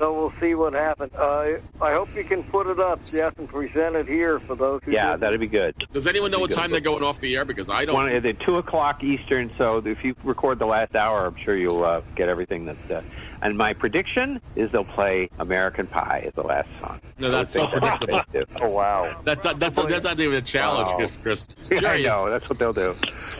So 0.00 0.14
we'll 0.14 0.32
see 0.40 0.54
what 0.54 0.72
happens. 0.72 1.12
Uh, 1.14 1.60
I 1.78 1.92
hope 1.92 2.08
you 2.16 2.24
can 2.24 2.42
put 2.44 2.66
it 2.66 2.80
up, 2.80 3.04
Jeff, 3.04 3.38
and 3.38 3.46
present 3.46 3.96
it 3.96 4.08
here 4.08 4.40
for 4.40 4.54
those 4.54 4.80
who. 4.82 4.92
Yeah, 4.92 5.08
didn't. 5.08 5.20
that'd 5.20 5.40
be 5.40 5.46
good. 5.46 5.74
Does 5.92 6.06
anyone 6.06 6.30
know 6.30 6.38
what 6.38 6.50
time 6.50 6.70
they're 6.70 6.80
going 6.80 7.04
off 7.04 7.20
the 7.20 7.36
air? 7.36 7.44
Because 7.44 7.68
I 7.68 7.84
don't. 7.84 7.94
One, 7.94 8.10
at 8.10 8.40
two 8.40 8.56
o'clock 8.56 9.04
Eastern. 9.04 9.52
So 9.58 9.76
if 9.84 10.02
you 10.02 10.16
record 10.24 10.58
the 10.58 10.64
last 10.64 10.96
hour, 10.96 11.26
I'm 11.26 11.36
sure 11.36 11.54
you'll 11.54 11.84
uh, 11.84 12.00
get 12.16 12.30
everything 12.30 12.64
that's. 12.64 12.90
Uh, 12.90 13.02
and 13.42 13.58
my 13.58 13.74
prediction 13.74 14.40
is 14.56 14.70
they'll 14.72 14.84
play 14.84 15.28
"American 15.38 15.86
Pie" 15.86 16.24
as 16.26 16.32
the 16.32 16.44
last 16.44 16.70
song. 16.80 16.98
No, 17.18 17.30
that's 17.30 17.52
so 17.52 17.66
predictable. 17.66 18.22
oh 18.62 18.68
wow! 18.70 19.20
That's 19.24 19.44
not, 19.44 19.58
that's, 19.58 19.82
that's 19.84 20.04
not 20.04 20.18
even 20.18 20.36
a 20.36 20.42
challenge, 20.42 20.92
Wow. 20.92 20.96
Chris. 20.96 21.18
Chris. 21.22 21.48
Yeah, 21.70 21.76
I 21.76 21.80
Jerry, 21.80 22.02
know. 22.04 22.30
That's 22.30 22.48
what 22.48 22.58
they'll 22.58 22.72
do. 22.72 22.94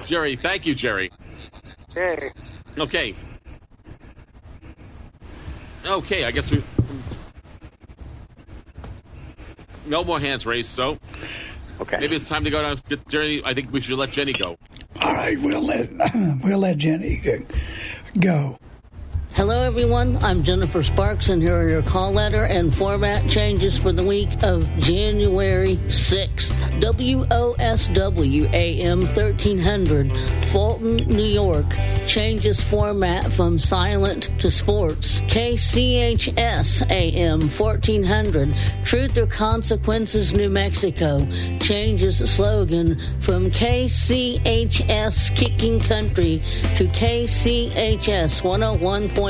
Jerry, 0.04 0.36
thank 0.36 0.66
you, 0.66 0.74
Jerry. 0.74 1.10
Hey, 1.94 2.32
Okay. 2.76 3.14
Okay, 5.86 6.24
I 6.24 6.30
guess 6.30 6.50
we. 6.50 6.62
No 9.86 10.04
more 10.04 10.20
hands 10.20 10.46
raised, 10.46 10.68
so 10.70 10.98
Okay. 11.80 11.96
maybe 11.98 12.14
it's 12.16 12.28
time 12.28 12.44
to 12.44 12.50
go 12.50 12.62
down. 12.62 12.78
Get 12.88 13.06
Jerry, 13.08 13.42
I 13.44 13.54
think 13.54 13.72
we 13.72 13.80
should 13.80 13.96
let 13.98 14.10
Jenny 14.10 14.32
go. 14.32 14.56
All 15.00 15.14
right, 15.14 15.38
we'll 15.40 15.64
let 15.64 15.90
we'll 16.44 16.58
let 16.58 16.76
Jenny 16.78 17.20
go. 18.20 18.58
Hello, 19.40 19.62
everyone. 19.62 20.18
I'm 20.18 20.42
Jennifer 20.42 20.82
Sparks, 20.82 21.30
and 21.30 21.40
here 21.40 21.56
are 21.58 21.66
your 21.66 21.80
call 21.80 22.12
letter 22.12 22.44
and 22.44 22.74
format 22.74 23.26
changes 23.30 23.78
for 23.78 23.90
the 23.90 24.04
week 24.04 24.28
of 24.42 24.68
January 24.80 25.76
6th. 25.76 26.60
WOSWAM 26.80 28.06
1300, 29.00 30.12
Fulton, 30.48 30.96
New 30.96 31.24
York, 31.24 31.64
changes 32.06 32.62
format 32.62 33.24
from 33.24 33.58
silent 33.58 34.28
to 34.40 34.50
sports. 34.50 35.20
KCHS 35.20 36.90
AM 36.90 37.48
1400, 37.48 38.54
Truth 38.84 39.16
or 39.16 39.26
Consequences, 39.26 40.34
New 40.34 40.50
Mexico, 40.50 41.26
changes 41.60 42.18
slogan 42.30 42.98
from 43.20 43.50
KCHS 43.50 45.34
Kicking 45.34 45.80
Country 45.80 46.42
to 46.76 46.84
KCHS 46.88 48.44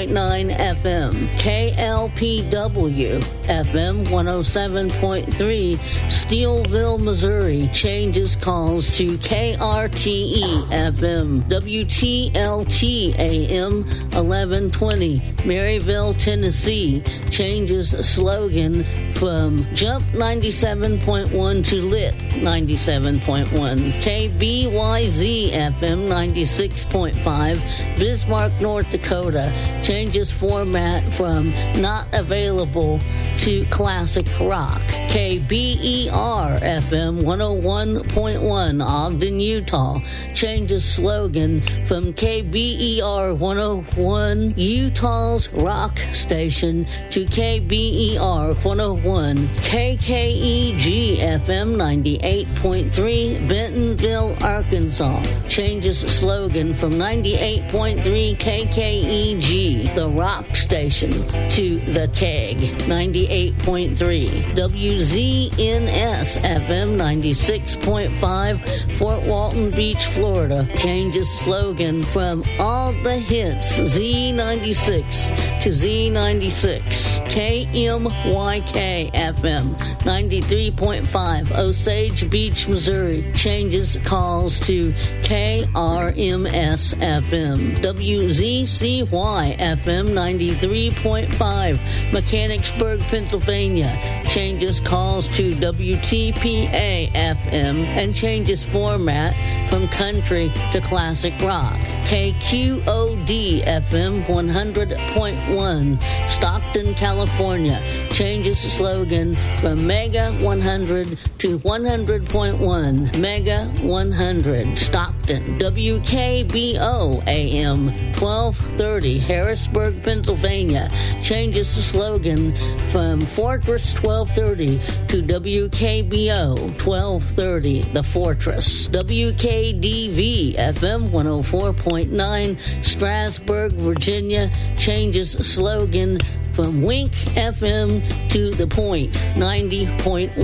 101.9 0.07 0.57
FM. 0.57 1.13
KLPW 1.37 3.21
FM 3.45 4.07
107.3 4.07 5.77
Steelville, 6.09 6.99
Missouri 7.01 7.69
changes 7.75 8.35
calls 8.37 8.89
to 8.97 9.07
KRTE 9.19 10.65
FM. 10.69 11.43
WTLT 11.43 13.15
AM 13.19 13.85
1120 13.85 15.21
Maryville, 15.45 16.19
Tennessee 16.19 17.03
changes 17.31 17.91
slogan 17.91 18.85
from 19.15 19.59
Jump 19.75 20.03
97.1 20.13 21.67
to 21.67 21.83
Lit 21.83 22.15
97.1. 22.15 23.91
KBYZ 24.01 25.51
FM 25.51 26.09
96.5 26.09 27.97
Bismarck, 27.99 28.53
North 28.61 28.91
Dakota 28.91 29.53
changes 29.83 30.31
format 30.31 31.03
from 31.15 31.51
not 31.81 32.07
available 32.13 33.01
to 33.39 33.65
classic 33.67 34.27
rock. 34.41 34.81
KBER 35.11 36.61
FM 36.61 37.23
101.1 37.23 38.85
Ogden, 38.87 39.41
Utah 39.41 40.01
changes 40.35 40.85
slogan 40.85 41.63
from 41.85 42.13
KBER 42.13 43.37
101 43.37 44.55
Utah's 44.57 45.49
rock 45.55 45.99
station 46.13 46.87
to 47.11 47.25
KBER 47.25 48.55
101 48.63 49.37
KKEG 49.37 51.17
FM 51.17 51.77
98.3 51.77 53.49
Bentonville, 53.49 54.37
Arkansas 54.43 55.23
changes 55.49 56.01
slogan 56.01 56.75
from 56.75 56.93
98.3 56.93 58.37
KKEG 58.37 59.70
the 59.79 60.09
rock 60.09 60.57
station 60.57 61.11
to 61.51 61.79
the 61.93 62.11
keg 62.15 62.57
98.3 62.87 64.29
WZNS 64.55 66.39
FM 66.41 66.97
96.5 66.97 68.99
Fort 68.99 69.23
Walton 69.23 69.71
Beach, 69.71 70.05
Florida. 70.07 70.67
Changes 70.77 71.29
slogan 71.41 72.03
from 72.03 72.43
all 72.59 72.93
the 73.05 73.19
hits 73.19 73.79
Z96 73.79 75.63
to 75.63 75.69
Z96 75.69 77.21
KMYK 77.31 79.13
FM 79.13 79.75
93.5 80.01 81.53
Osage 81.53 82.31
Beach, 82.31 82.67
Missouri. 82.67 83.31
Changes 83.35 83.97
calls 84.05 84.59
to 84.61 84.93
KRMS 85.23 86.95
FM 86.95 87.77
WZCY 87.77 89.60
FM 89.61 90.09
93.5 90.09 92.13
Mechanicsburg, 92.13 93.01
Pennsylvania 93.01 94.23
changes 94.29 94.81
calls 94.81 95.29
to 95.29 95.51
WTPA 95.53 97.13
FM 97.13 97.85
and 97.85 98.15
changes 98.15 98.65
format 98.65 99.35
from 99.69 99.87
country 99.89 100.51
to 100.73 100.81
classic 100.81 101.35
rock. 101.43 101.79
KQOD 102.07 103.65
FM 103.65 104.25
100.1 104.25 106.31
Stockton, 106.31 106.95
California 106.95 107.81
changes 108.11 108.61
slogan 108.61 109.37
from 109.61 109.87
Mega 109.87 110.33
100 110.35 111.09
to 111.39 111.59
100.1 111.59 113.21
Mega 113.21 113.67
100 113.83 114.79
Stockton. 114.79 115.59
WKBO 115.59 117.27
AM 117.27 117.87
1230 118.19 119.19
Harrisburg, 119.51 120.01
Pennsylvania 120.05 120.89
changes 121.25 121.75
the 121.75 121.83
slogan 121.83 122.57
from 122.93 123.21
Fortress 123.21 123.95
1230 123.95 124.79
to 125.09 125.23
WKBO 125.23 126.57
1230 126.87 127.81
The 127.93 128.03
Fortress. 128.05 128.87
WKDV 128.87 130.55
FM 130.55 131.11
104.9 131.11 132.85
Strasburg, 132.85 133.73
Virginia 133.73 134.53
changes 134.79 135.33
slogan 135.33 136.21
from 136.53 136.83
Wink 136.83 137.13
FM 137.35 138.03
to 138.31 138.51
The 138.51 138.67
Point 138.67 139.11
90.1. 139.35 140.35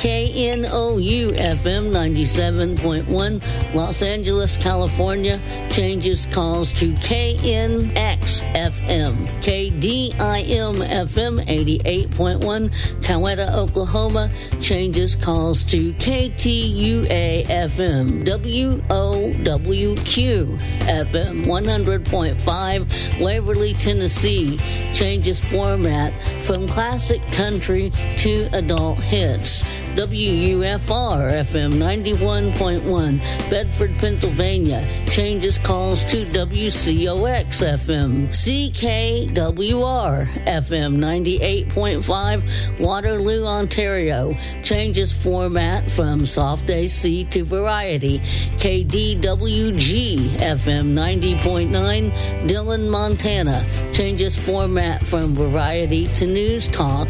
KNOU 0.00 1.32
FM 1.36 1.92
97.1 1.92 3.74
Los 3.74 4.02
Angeles, 4.02 4.56
California 4.56 5.40
changes 5.70 6.26
calls 6.32 6.72
to 6.72 6.92
KNX 6.94 8.39
FM. 8.54 9.26
KDIM 9.42 10.74
FM 10.74 11.40
88.1 11.46 12.70
Coweta, 13.02 13.52
Oklahoma 13.52 14.30
changes 14.60 15.14
calls 15.14 15.62
to 15.64 15.92
KTUA 15.94 17.46
FM. 17.46 18.24
WOWQ 18.24 18.86
FM 20.80 21.44
100.5 21.44 23.20
Waverly, 23.20 23.74
Tennessee 23.74 24.58
changes 24.94 25.40
format 25.40 26.12
from 26.44 26.66
classic 26.68 27.22
country 27.32 27.90
to 28.18 28.48
adult 28.52 28.98
hits. 28.98 29.64
WUFR 30.00 31.30
FM 31.44 31.74
91.1 31.74 33.50
Bedford, 33.50 33.98
Pennsylvania 33.98 35.04
changes 35.06 35.58
calls 35.58 36.02
to 36.04 36.24
WCOX 36.24 37.60
FM. 37.60 38.28
CKWR 38.28 39.32
FM 40.46 40.96
98.5 40.96 42.80
Waterloo, 42.80 43.44
Ontario 43.44 44.34
changes 44.62 45.12
format 45.12 45.90
from 45.90 46.24
soft 46.24 46.70
AC 46.70 47.24
to 47.24 47.44
variety. 47.44 48.20
KDWG 48.56 50.16
FM 50.38 50.94
90.9 50.94 52.48
Dillon, 52.48 52.88
Montana 52.88 53.62
changes 53.92 54.34
format 54.34 55.06
from 55.06 55.34
variety 55.34 56.06
to 56.14 56.26
news 56.26 56.68
talk 56.68 57.08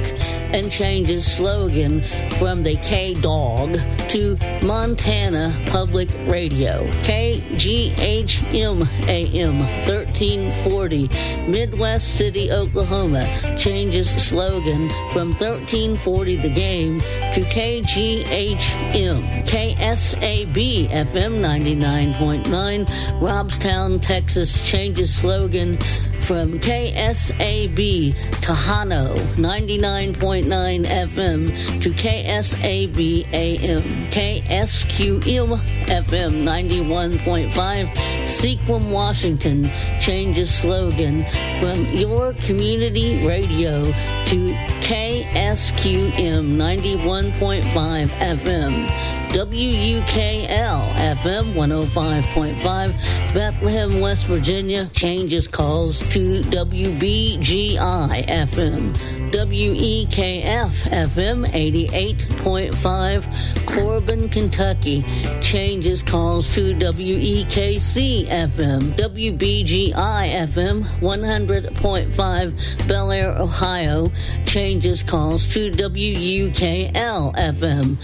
and 0.52 0.72
changes 0.72 1.30
slogan 1.30 2.00
from 2.40 2.64
the 2.64 2.79
K 2.82 3.14
Dog 3.14 3.78
to 4.10 4.36
Montana 4.62 5.54
Public 5.66 6.10
Radio. 6.26 6.86
KGHM 7.02 8.86
AM 9.08 9.58
1340 9.86 11.08
Midwest 11.50 12.16
City, 12.16 12.50
Oklahoma 12.50 13.24
changes 13.58 14.10
slogan 14.10 14.88
from 15.12 15.30
1340 15.32 16.36
The 16.36 16.48
Game 16.48 17.00
to 17.00 17.40
KGHM. 17.40 19.20
KSAB 19.46 20.88
FM 20.88 21.40
99.9 21.40 22.86
Robstown, 23.20 24.00
Texas 24.02 24.62
changes 24.68 25.14
slogan 25.14 25.78
from 26.22 26.58
KSAB 26.58 28.14
Tejano 28.40 29.14
99.9 29.36 30.84
FM 30.86 31.82
to 31.82 31.90
KSAB 31.90 33.32
AM, 33.32 33.82
KSQM 34.10 35.58
FM 35.86 36.32
91.5, 36.44 37.90
Sequim, 38.26 38.90
Washington 38.90 39.70
changes 40.00 40.52
slogan 40.54 41.24
from 41.58 41.84
your 41.94 42.32
community 42.34 43.26
radio 43.26 43.84
to 43.84 44.54
KSQM 44.82 46.56
91.5 46.56 48.08
FM. 48.08 49.19
WUKL 49.30 50.90
FM 50.96 51.54
105.5, 51.54 53.32
Bethlehem, 53.32 54.00
West 54.00 54.26
Virginia, 54.26 54.86
changes 54.92 55.46
calls 55.46 56.00
to 56.10 56.40
WBGI 56.42 58.26
FM. 58.26 58.92
WEKF 59.30 60.74
FM 60.90 61.46
88.5, 61.46 63.22
Corbin, 63.66 64.28
Kentucky, 64.28 65.04
changes 65.40 66.02
calls 66.02 66.52
to 66.52 66.74
WEKC 66.74 68.26
FM. 68.26 68.82
WBGI 68.98 69.94
FM 69.94 70.82
100.5, 70.82 72.88
Bellaire, 72.88 73.38
Ohio, 73.38 74.10
changes 74.46 75.04
calls 75.04 75.46
to 75.46 75.70
WUKL 75.70 77.32
FM. 77.36 77.96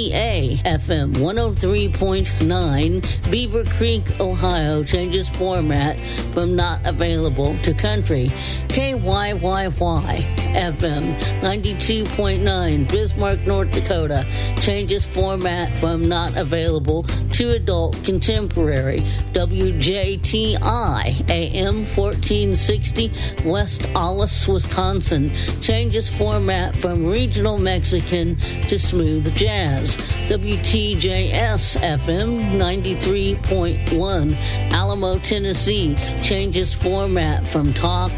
WZDA 0.00 0.62
FM 0.62 1.12
103.9, 1.16 3.30
Beaver 3.30 3.64
Creek, 3.64 4.18
Ohio, 4.18 4.82
changes 4.82 5.28
format 5.28 6.00
from 6.32 6.56
not 6.56 6.80
available 6.86 7.54
to 7.58 7.74
country. 7.74 8.30
KYYY 8.68 10.22
FM 10.54 11.14
92.9, 11.42 12.90
Bismarck, 12.90 13.46
North 13.46 13.70
Dakota, 13.72 14.24
changes 14.62 15.04
format 15.04 15.78
from 15.78 16.00
not 16.02 16.34
available 16.36 17.02
to 17.34 17.50
adult 17.50 18.02
contemporary. 18.04 19.00
WJTI 19.32 21.30
AM 21.30 21.86
1460, 21.86 23.12
West 23.44 23.86
Allis, 23.94 24.48
Wisconsin, 24.48 25.34
changes 25.60 26.08
format 26.08 26.74
from 26.76 27.06
regional 27.06 27.58
Mexican 27.58 28.36
to 28.36 28.78
smooth 28.78 29.34
jazz. 29.34 29.89
WTJS 30.28 31.80
FM 31.80 32.52
93.1, 32.58 34.36
Alamo, 34.72 35.18
Tennessee, 35.18 35.94
changes 36.22 36.72
format 36.74 37.46
from 37.46 37.72
talk 37.74 38.12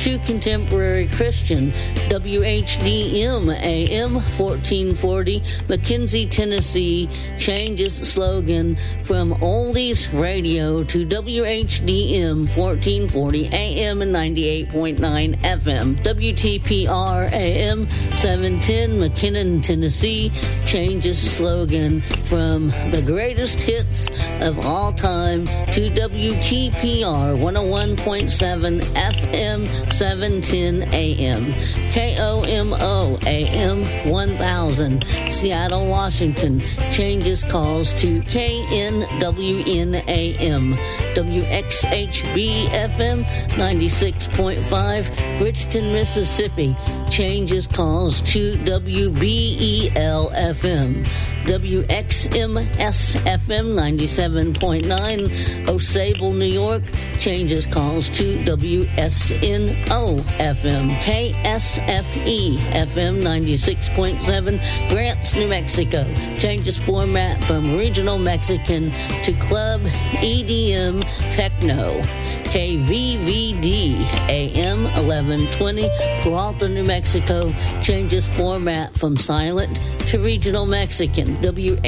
to 0.00 0.18
contemporary 0.20 1.08
Christian. 1.08 1.72
WHDM 2.08 3.54
AM 3.60 4.14
1440, 4.14 5.40
McKenzie, 5.40 6.30
Tennessee, 6.30 7.08
changes 7.38 7.96
slogan 7.96 8.78
from 9.02 9.32
oldies 9.34 10.08
radio 10.18 10.84
to 10.84 11.06
WHDM 11.06 12.54
1440 12.56 13.48
AM 13.52 14.02
and 14.02 14.14
98.9 14.14 15.40
FM. 15.42 15.96
WTPR 16.02 17.32
AM 17.32 17.86
710, 18.16 18.90
McKinnon, 18.98 19.62
Tennessee, 19.62 20.30
changes 20.66 21.18
slogan 21.18 22.00
from 22.28 22.68
the 22.90 23.02
greatest 23.04 23.60
hits 23.60 24.08
of 24.40 24.58
all 24.66 24.92
time 24.92 25.46
to 25.46 25.88
WTPR 25.90 27.36
101.7 27.36 28.80
FM 28.80 29.87
710 29.92 30.92
AM. 30.94 31.44
KOMO 31.92 33.24
AM 33.26 34.10
1000, 34.10 35.04
Seattle, 35.30 35.86
Washington, 35.86 36.60
changes 36.92 37.42
calls 37.44 37.92
to 37.94 38.20
KNWN 38.22 40.06
AM. 40.08 40.76
WXHB 41.14 42.66
FM 42.68 43.24
96.5, 43.50 45.04
Richton, 45.40 45.92
Mississippi, 45.92 46.76
changes 47.10 47.66
calls 47.66 48.20
to 48.20 48.52
WBEL 48.54 50.32
FM. 50.32 51.37
WXMS 51.44 53.16
FM 53.24 53.74
97.9, 53.74 55.66
Osable, 55.66 56.36
New 56.36 56.44
York, 56.44 56.82
changes 57.18 57.66
calls 57.66 58.08
to 58.10 58.36
WSNO 58.44 60.20
FM. 60.38 60.94
KSFE 61.00 62.58
FM 62.58 63.22
96.7, 63.22 64.88
Grants, 64.90 65.34
New 65.34 65.48
Mexico, 65.48 66.04
changes 66.38 66.76
format 66.78 67.42
from 67.44 67.76
regional 67.76 68.18
Mexican 68.18 68.90
to 69.24 69.32
club 69.34 69.80
EDM 70.20 71.04
techno. 71.34 72.00
KVVD 72.48 74.00
AM 74.30 74.84
1120, 74.84 75.88
Peralta, 76.22 76.68
New 76.68 76.84
Mexico, 76.84 77.52
changes 77.82 78.26
format 78.36 78.96
from 78.96 79.16
silent 79.18 79.68
to 80.08 80.18
regional 80.18 80.64
Mexican. 80.64 81.26
WHWWHX 81.36 81.78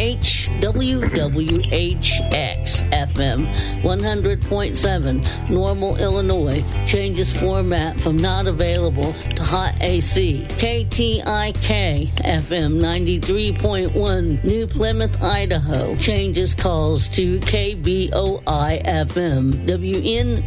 FM 2.91 3.47
100.7, 3.81 5.51
Normal, 5.51 5.97
Illinois, 5.97 6.63
changes 6.87 7.33
format 7.33 7.99
from 7.99 8.19
not 8.19 8.47
available 8.47 9.15
to 9.35 9.43
hot 9.43 9.75
AC. 9.81 10.45
KTIK 10.51 12.13
FM 12.17 12.79
93.1, 12.81 14.45
New 14.45 14.67
Plymouth, 14.67 15.23
Idaho, 15.23 15.97
changes 15.97 16.55
calls 16.55 17.09
to 17.09 17.41
KBOI 17.41 18.85
FM. 18.85 19.67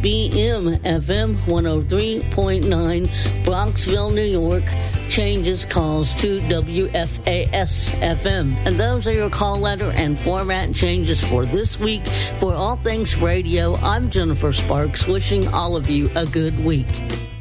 WNBM 0.04 0.80
FM 0.80 1.34
103.9, 1.46 3.06
Bronxville, 3.42 4.12
New 4.12 4.20
York, 4.20 4.62
changes 5.08 5.64
calls 5.64 6.14
to 6.16 6.40
WFAS 6.40 7.88
FM. 8.02 8.54
And 8.66 8.76
those 8.76 9.06
are 9.06 9.14
your 9.14 9.30
call 9.30 9.58
letter 9.58 9.92
and 9.92 10.18
format 10.18 10.74
changes 10.74 11.22
for 11.22 11.46
this 11.46 11.80
week. 11.80 12.06
For 12.38 12.52
all 12.52 12.76
things 12.76 13.16
radio, 13.16 13.76
I'm 13.76 14.10
Jennifer 14.10 14.52
Sparks, 14.52 15.06
wishing 15.06 15.48
all 15.48 15.74
of 15.74 15.88
you 15.88 16.10
a 16.14 16.26
good 16.26 16.62
week. 16.62 17.33